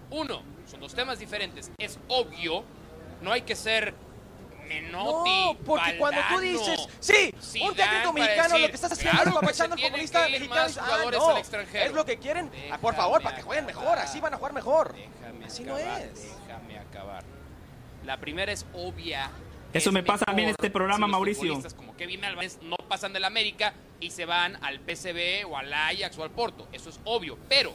Uno, 0.09 0.41
son 0.65 0.79
dos 0.79 0.95
temas 0.95 1.19
diferentes. 1.19 1.69
Es 1.77 1.99
obvio, 2.07 2.63
no 3.21 3.31
hay 3.31 3.41
que 3.41 3.55
ser 3.55 3.93
Menotti, 4.67 5.45
No, 5.45 5.57
porque 5.65 5.97
cuando 5.97 6.19
tú 6.29 6.39
dices, 6.39 6.87
sí, 6.99 7.33
Zidane 7.41 7.69
un 7.69 7.75
técnico 7.75 8.13
mexicano 8.13 8.43
decir, 8.49 8.61
lo 8.61 8.67
que 8.67 8.75
estás 8.75 8.91
haciendo 8.91 9.11
claro 9.13 9.29
es 9.29 9.37
apapachando 9.37 9.75
al 9.75 9.81
futbolista 9.81 10.29
mexicano. 10.29 10.73
ah, 10.81 10.97
no, 11.11 11.29
al 11.29 11.37
extranjero. 11.37 11.85
es 11.85 11.93
lo 11.93 12.05
que 12.05 12.17
quieren. 12.17 12.51
Ah, 12.71 12.77
por 12.77 12.95
favor, 12.95 13.21
para 13.21 13.35
que 13.37 13.41
jueguen 13.43 13.65
mejor, 13.65 13.97
así 13.97 14.19
van 14.19 14.33
a 14.33 14.37
jugar 14.37 14.53
mejor. 14.53 14.93
Déjame 14.93 15.45
Así 15.45 15.63
no 15.63 15.75
acabar, 15.75 16.01
es. 16.01 16.23
Déjame 16.45 16.79
acabar. 16.79 17.23
La 18.05 18.17
primera 18.17 18.51
es 18.51 18.65
obvia. 18.73 19.31
Eso 19.73 19.89
Es 19.89 19.93
me 19.93 20.03
pasa 20.03 20.25
a 20.27 20.33
mí 20.33 20.43
en 20.43 20.49
este 20.49 20.69
programa, 20.69 21.07
si 21.07 21.11
Mauricio. 21.11 21.61
Como 21.75 21.95
Kevin 21.95 22.25
Álvarez 22.25 22.59
no 22.61 22.75
pasan 22.75 23.13
del 23.13 23.25
América 23.25 23.73
y 23.99 24.11
se 24.11 24.25
van 24.25 24.57
al 24.63 24.79
PSV 24.79 25.45
o 25.49 25.57
al 25.57 25.73
Ajax 25.73 26.17
o 26.17 26.23
al 26.23 26.31
Porto. 26.31 26.67
Eso 26.71 26.89
es 26.89 26.99
obvio. 27.05 27.37
Pero 27.49 27.73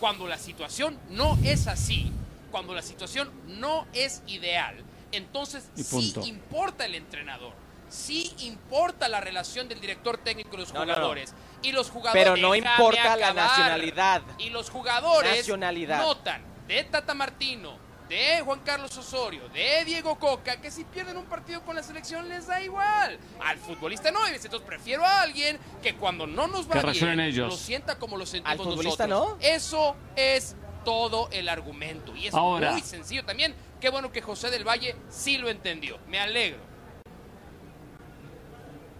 cuando 0.00 0.26
la 0.26 0.38
situación 0.38 0.98
no 1.10 1.38
es 1.44 1.66
así, 1.66 2.12
cuando 2.54 2.72
la 2.72 2.82
situación 2.82 3.32
no 3.48 3.84
es 3.92 4.22
ideal, 4.28 4.76
entonces 5.10 5.68
sí 5.74 6.14
importa 6.24 6.84
el 6.84 6.94
entrenador. 6.94 7.52
Sí 7.88 8.32
importa 8.38 9.08
la 9.08 9.20
relación 9.20 9.68
del 9.68 9.80
director 9.80 10.18
técnico 10.18 10.50
y 10.54 10.58
los 10.58 10.72
No, 10.72 10.80
no, 10.80 10.86
no. 10.86 10.94
jugadores. 10.94 11.34
Y 11.62 11.72
los 11.72 11.90
jugadores. 11.90 12.22
Pero 12.22 12.36
no 12.36 12.54
importa 12.54 13.16
la 13.16 13.32
nacionalidad. 13.32 14.22
Y 14.38 14.50
los 14.50 14.70
jugadores 14.70 15.36
Nacionalidad. 15.38 16.00
notan 16.00 16.42
de 16.68 16.84
Tata 16.84 17.12
Martino, 17.14 17.76
de 18.08 18.40
Juan 18.44 18.60
Carlos 18.60 18.96
Osorio, 18.96 19.48
de 19.48 19.84
Diego 19.84 20.16
Coca, 20.16 20.60
que 20.60 20.70
si 20.70 20.84
pierden 20.84 21.16
un 21.16 21.24
partido 21.24 21.60
con 21.62 21.74
la 21.74 21.82
selección 21.82 22.28
les 22.28 22.46
da 22.46 22.62
igual. 22.62 23.18
Al 23.44 23.58
futbolista 23.58 24.12
no, 24.12 24.24
entonces 24.28 24.60
prefiero 24.60 25.04
a 25.04 25.22
alguien 25.22 25.58
que 25.82 25.96
cuando 25.96 26.24
no 26.28 26.46
nos 26.46 26.70
va 26.70 26.82
bien, 26.92 27.18
ellos. 27.18 27.48
lo 27.50 27.56
sienta 27.56 27.98
como 27.98 28.16
lo 28.16 28.26
sentimos 28.26 28.52
Al 28.52 28.58
futbolista 28.64 29.08
nosotros. 29.08 29.38
no. 29.40 29.44
Eso 29.44 29.96
es 30.14 30.54
todo 30.84 31.28
el 31.32 31.48
argumento. 31.48 32.14
Y 32.14 32.28
es 32.28 32.34
Ahora. 32.34 32.72
muy 32.72 32.82
sencillo 32.82 33.24
también. 33.24 33.54
Qué 33.80 33.90
bueno 33.90 34.12
que 34.12 34.22
José 34.22 34.50
del 34.50 34.66
Valle 34.66 34.94
sí 35.08 35.38
lo 35.38 35.48
entendió. 35.48 35.98
Me 36.08 36.18
alegro. 36.18 36.60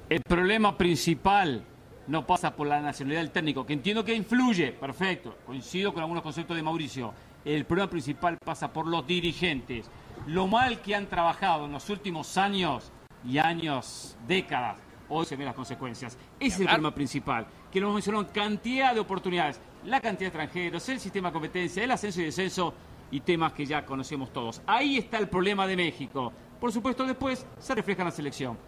El 0.08 0.20
problema 0.22 0.76
principal 0.76 1.64
no 2.06 2.26
pasa 2.26 2.54
por 2.54 2.66
la 2.66 2.80
nacionalidad 2.80 3.22
del 3.22 3.30
técnico, 3.30 3.64
que 3.64 3.72
entiendo 3.72 4.04
que 4.04 4.14
influye, 4.14 4.72
perfecto, 4.72 5.38
coincido 5.46 5.92
con 5.92 6.02
algunos 6.02 6.22
conceptos 6.22 6.56
de 6.56 6.62
Mauricio. 6.62 7.14
El 7.44 7.64
problema 7.64 7.90
principal 7.90 8.38
pasa 8.44 8.72
por 8.72 8.86
los 8.86 9.06
dirigentes. 9.06 9.90
Lo 10.26 10.46
mal 10.46 10.80
que 10.80 10.94
han 10.94 11.06
trabajado 11.06 11.66
en 11.66 11.72
los 11.72 11.88
últimos 11.90 12.36
años 12.36 12.90
y 13.26 13.38
años, 13.38 14.16
décadas, 14.26 14.78
hoy 15.08 15.24
se 15.26 15.36
ven 15.36 15.46
las 15.46 15.54
consecuencias. 15.54 16.16
Ese 16.38 16.54
es 16.54 16.60
el 16.60 16.66
problema 16.66 16.94
principal, 16.94 17.46
que 17.72 17.80
nos 17.80 17.92
mencionó 17.92 18.26
cantidad 18.32 18.94
de 18.94 19.00
oportunidades, 19.00 19.60
la 19.84 20.00
cantidad 20.00 20.32
de 20.32 20.38
extranjeros, 20.38 20.88
el 20.88 21.00
sistema 21.00 21.28
de 21.28 21.32
competencia, 21.32 21.84
el 21.84 21.90
ascenso 21.90 22.20
y 22.20 22.24
descenso 22.24 22.74
y 23.10 23.20
temas 23.20 23.52
que 23.52 23.66
ya 23.66 23.84
conocemos 23.84 24.32
todos. 24.32 24.62
Ahí 24.66 24.96
está 24.96 25.18
el 25.18 25.28
problema 25.28 25.66
de 25.66 25.76
México. 25.76 26.32
Por 26.60 26.72
supuesto, 26.72 27.04
después 27.04 27.46
se 27.58 27.74
refleja 27.74 28.02
en 28.02 28.06
la 28.06 28.12
selección. 28.12 28.58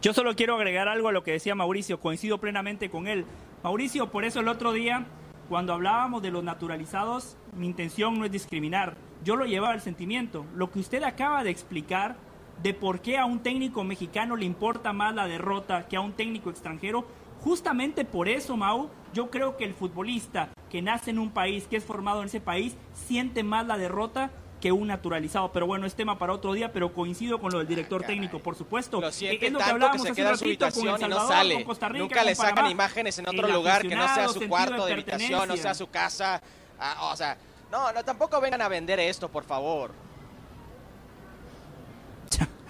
Yo 0.00 0.12
solo 0.12 0.34
quiero 0.34 0.56
agregar 0.56 0.88
algo 0.88 1.08
a 1.08 1.12
lo 1.12 1.22
que 1.22 1.32
decía 1.32 1.54
Mauricio, 1.54 2.00
coincido 2.00 2.38
plenamente 2.38 2.90
con 2.90 3.06
él. 3.06 3.26
Mauricio, 3.62 4.10
por 4.10 4.24
eso 4.24 4.40
el 4.40 4.48
otro 4.48 4.72
día, 4.72 5.06
cuando 5.48 5.74
hablábamos 5.74 6.22
de 6.22 6.30
los 6.30 6.42
naturalizados, 6.42 7.36
mi 7.54 7.66
intención 7.66 8.18
no 8.18 8.24
es 8.24 8.32
discriminar, 8.32 8.96
yo 9.22 9.36
lo 9.36 9.44
llevaba 9.44 9.74
al 9.74 9.80
sentimiento. 9.80 10.46
Lo 10.54 10.70
que 10.70 10.80
usted 10.80 11.02
acaba 11.02 11.44
de 11.44 11.50
explicar 11.50 12.16
de 12.62 12.74
por 12.74 13.00
qué 13.00 13.18
a 13.18 13.24
un 13.24 13.40
técnico 13.40 13.84
mexicano 13.84 14.36
le 14.36 14.46
importa 14.46 14.92
más 14.92 15.14
la 15.14 15.26
derrota 15.26 15.86
que 15.88 15.96
a 15.96 16.00
un 16.00 16.12
técnico 16.12 16.50
extranjero, 16.50 17.06
justamente 17.40 18.04
por 18.04 18.28
eso, 18.28 18.56
Mau, 18.56 18.88
yo 19.12 19.30
creo 19.30 19.56
que 19.56 19.64
el 19.64 19.74
futbolista 19.74 20.50
que 20.70 20.82
nace 20.82 21.10
en 21.10 21.18
un 21.18 21.30
país, 21.30 21.66
que 21.68 21.76
es 21.76 21.84
formado 21.84 22.20
en 22.20 22.26
ese 22.26 22.40
país, 22.40 22.74
siente 22.94 23.42
más 23.42 23.66
la 23.66 23.76
derrota 23.76 24.30
que 24.60 24.72
un 24.72 24.86
naturalizado. 24.86 25.52
Pero 25.52 25.66
bueno, 25.66 25.86
es 25.86 25.94
tema 25.94 26.18
para 26.18 26.32
otro 26.32 26.52
día, 26.52 26.72
pero 26.72 26.94
coincido 26.94 27.40
con 27.40 27.52
lo 27.52 27.58
del 27.58 27.66
director 27.66 28.04
técnico, 28.04 28.38
por 28.38 28.54
supuesto. 28.54 29.00
Lo 29.00 29.10
siente 29.10 29.46
es 29.46 29.52
lo 29.52 29.58
tanto 29.58 29.90
que, 29.90 29.98
se 29.98 30.12
queda 30.14 30.30
en 30.30 30.38
su 30.38 30.44
habitación 30.44 31.02
y 31.02 31.08
no 31.08 31.26
sale. 31.26 31.66
Nunca 31.94 32.24
le 32.24 32.34
sacan 32.34 32.70
imágenes 32.70 33.18
en 33.18 33.28
otro 33.28 33.48
lugar 33.48 33.82
que 33.82 33.94
no 33.94 34.14
sea 34.14 34.28
su 34.28 34.48
cuarto 34.48 34.86
de, 34.86 34.92
habitación, 34.92 35.48
no 35.48 35.56
sea 35.56 35.74
su 35.74 35.90
casa. 35.90 36.40
Ah, 36.78 37.10
o 37.12 37.16
sea, 37.16 37.36
no, 37.70 37.92
no, 37.92 38.04
tampoco 38.04 38.40
vengan 38.40 38.62
a 38.62 38.68
vender 38.68 39.00
esto, 39.00 39.28
por 39.28 39.44
favor. 39.44 39.92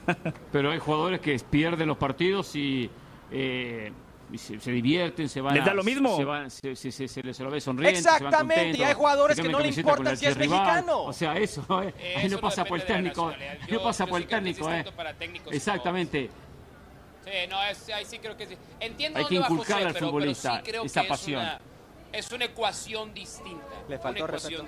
Pero 0.53 0.71
hay 0.71 0.79
jugadores 0.79 1.21
que 1.21 1.39
pierden 1.39 1.89
los 1.89 1.97
partidos 1.97 2.57
y 2.57 2.91
eh, 3.31 3.93
se, 4.39 4.71
divierten, 4.71 5.29
se 5.29 5.41
van. 5.41 5.55
¿Les 5.55 5.65
da 5.65 5.75
lo 5.75 5.83
mismo? 5.83 6.17
Se, 6.17 6.25
van, 6.25 6.51
se, 6.51 7.23
les 7.23 7.41
lo 7.41 7.51
ve 7.51 7.61
sonriendo. 7.61 7.99
Exactamente, 7.99 8.79
y 8.79 8.83
hay 8.83 8.95
jugadores 8.95 9.39
que 9.39 9.49
no 9.49 9.61
le 9.61 9.69
importa 9.69 10.17
si 10.17 10.27
es 10.27 10.37
mexicano. 10.37 11.05
O 11.05 11.13
sea, 11.13 11.37
eso, 11.37 11.65
eh, 11.83 12.17
ahí 12.17 12.29
no 12.29 12.39
pasa 12.39 12.65
por 12.65 12.81
el 12.81 12.87
técnico. 12.87 13.33
no 13.69 13.83
pasa 13.83 14.07
por 14.07 14.21
el 14.21 14.27
técnico, 14.27 14.71
eh. 14.71 14.85
Exactamente. 15.51 16.31
Sí, 17.25 17.31
no, 17.49 17.59
ahí 17.59 18.05
sí 18.05 18.19
creo 18.19 18.37
que 18.37 18.47
sí. 18.47 18.57
Entiendo 18.81 19.19
hay 19.19 19.27
que 19.27 19.37
inculcar 19.37 19.83
al 19.87 19.95
futbolista 19.95 20.63
esa 20.85 21.05
pasión. 21.05 21.47
Es 22.13 22.31
una, 22.31 22.45
ecuación 22.45 23.15
distinta. 23.15 23.65
Le 23.89 23.99
faltó 23.99 24.27
respeto 24.27 24.63
a, 24.63 24.65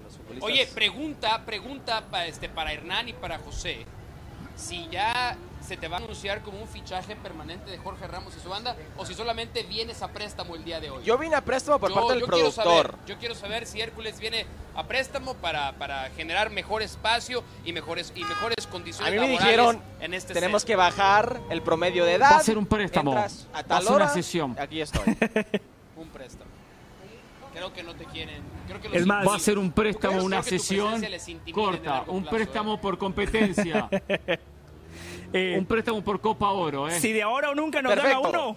los 0.00 0.16
futbolistas. 0.16 0.42
Oye, 0.42 0.66
pregunta, 0.68 1.44
pregunta 1.44 2.04
para, 2.08 2.26
este, 2.26 2.48
para 2.48 2.72
Hernán 2.72 3.08
y 3.08 3.12
para 3.14 3.38
José. 3.38 3.84
Si 4.54 4.86
ya 4.88 5.36
se 5.66 5.76
te 5.76 5.88
va 5.88 5.96
a 5.96 6.00
anunciar 6.00 6.42
como 6.42 6.60
un 6.60 6.68
fichaje 6.68 7.16
permanente 7.16 7.70
de 7.70 7.78
Jorge 7.78 8.06
Ramos 8.06 8.34
y 8.36 8.40
su 8.40 8.48
banda 8.48 8.76
o 8.96 9.04
si 9.04 9.14
solamente 9.14 9.64
vienes 9.64 10.00
a 10.02 10.08
préstamo 10.08 10.54
el 10.54 10.64
día 10.64 10.80
de 10.80 10.90
hoy. 10.90 11.04
Yo 11.04 11.18
vine 11.18 11.34
a 11.34 11.40
préstamo 11.40 11.78
por 11.78 11.92
parte 11.92 12.14
del 12.14 12.24
productor. 12.24 12.94
yo 13.06 13.18
quiero 13.18 13.34
saber 13.34 13.66
si 13.66 13.80
Hércules 13.80 14.20
viene 14.20 14.46
a 14.74 14.84
préstamo 14.84 15.34
para, 15.34 15.72
para 15.72 16.08
generar 16.10 16.50
mejor 16.50 16.82
espacio 16.82 17.42
y 17.64 17.72
mejores 17.72 18.12
y 18.14 18.22
mejores 18.22 18.66
condiciones 18.66 19.12
A 19.12 19.14
mí 19.14 19.20
me 19.20 19.28
dijeron, 19.28 19.82
en 20.00 20.14
este 20.14 20.34
tenemos 20.34 20.64
que 20.64 20.76
bajar 20.76 21.40
el 21.50 21.62
promedio 21.62 22.04
de 22.04 22.14
edad. 22.14 22.32
Va 22.32 22.36
a 22.36 22.42
ser 22.42 22.58
un 22.58 22.66
préstamo. 22.66 23.16
a 23.16 23.62
tal 23.64 23.86
va 23.86 23.90
a 23.90 23.96
una 23.96 24.08
sesión. 24.08 24.56
Aquí 24.58 24.80
estoy. 24.80 25.02
un 25.96 26.08
préstamo. 26.08 26.50
Creo 27.52 27.72
que 27.72 27.82
no 27.82 27.94
te 27.94 28.04
quieren. 28.04 28.42
Creo 28.68 28.80
que 28.80 28.96
es 28.96 29.06
más, 29.06 29.26
va 29.26 29.36
a 29.36 29.38
ser 29.38 29.58
un 29.58 29.72
préstamo, 29.72 30.22
una 30.22 30.42
sesión 30.42 31.02
corta, 31.52 32.04
un 32.06 32.24
préstamo 32.24 32.74
¿eh? 32.74 32.78
por 32.80 32.98
competencia. 32.98 33.88
Eh, 35.32 35.56
un 35.58 35.66
préstamo 35.66 36.02
por 36.02 36.20
Copa 36.20 36.50
Oro, 36.50 36.88
¿eh? 36.88 37.00
Si 37.00 37.12
de 37.12 37.22
ahora 37.22 37.50
o 37.50 37.54
nunca 37.54 37.82
nos 37.82 37.94
dan 37.96 38.12
a 38.12 38.20
uno, 38.20 38.56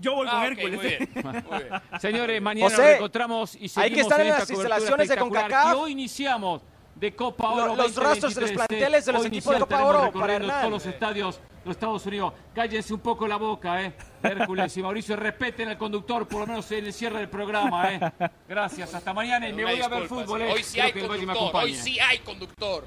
yo 0.00 0.14
voy 0.14 0.26
con 0.26 0.36
ah, 0.36 0.46
Hércules. 0.46 1.08
Señores, 2.00 2.40
mañana 2.40 2.76
nos 2.76 2.86
encontramos 2.86 3.54
y 3.54 3.68
seguimos 3.68 3.78
hay 3.78 3.90
que 3.92 4.00
estar 4.00 4.20
en, 4.20 4.28
las 4.28 4.50
instalaciones 4.50 5.08
de 5.08 5.16
CONCACAF. 5.16 5.76
hoy 5.76 5.92
iniciamos 5.92 6.62
de 6.94 7.14
Copa 7.14 7.50
Oro. 7.50 7.76
Los, 7.76 7.96
rostros 7.96 8.34
de 8.34 8.40
los 8.42 8.52
planteles 8.52 9.04
de 9.04 9.12
los 9.12 9.26
equipos 9.26 9.54
de 9.54 9.60
Copa 9.60 9.84
Oro 9.84 10.12
para 10.12 10.40
todos 10.40 10.70
los 10.70 10.86
estadios 10.86 11.36
de 11.36 11.42
los 11.64 11.76
Estados 11.76 12.06
Unidos. 12.06 12.32
Cállense 12.54 12.94
un 12.94 13.00
poco 13.00 13.26
la 13.26 13.36
boca, 13.36 13.82
¿eh? 13.82 13.92
Hércules 14.22 14.76
y 14.76 14.82
Mauricio, 14.82 15.16
respeten 15.16 15.68
al 15.68 15.78
conductor, 15.78 16.26
por 16.26 16.40
lo 16.40 16.46
menos 16.46 16.70
en 16.72 16.86
el 16.86 16.92
cierre 16.92 17.18
del 17.18 17.28
programa, 17.28 17.92
¿eh? 17.92 18.00
Gracias, 18.48 18.94
hasta 18.94 19.12
mañana 19.12 19.48
y 19.48 19.52
me 19.52 19.64
voy 19.64 19.80
a 19.80 19.88
ver 19.88 20.06
fútbol, 20.06 20.42
¿eh? 20.42 20.52
Hoy 20.52 20.62
sí 20.62 20.80
hay 20.80 20.92
conductor, 20.92 21.50
hoy 21.54 21.74
sí 21.74 21.98
hay 22.00 22.18
conductor. 22.18 22.84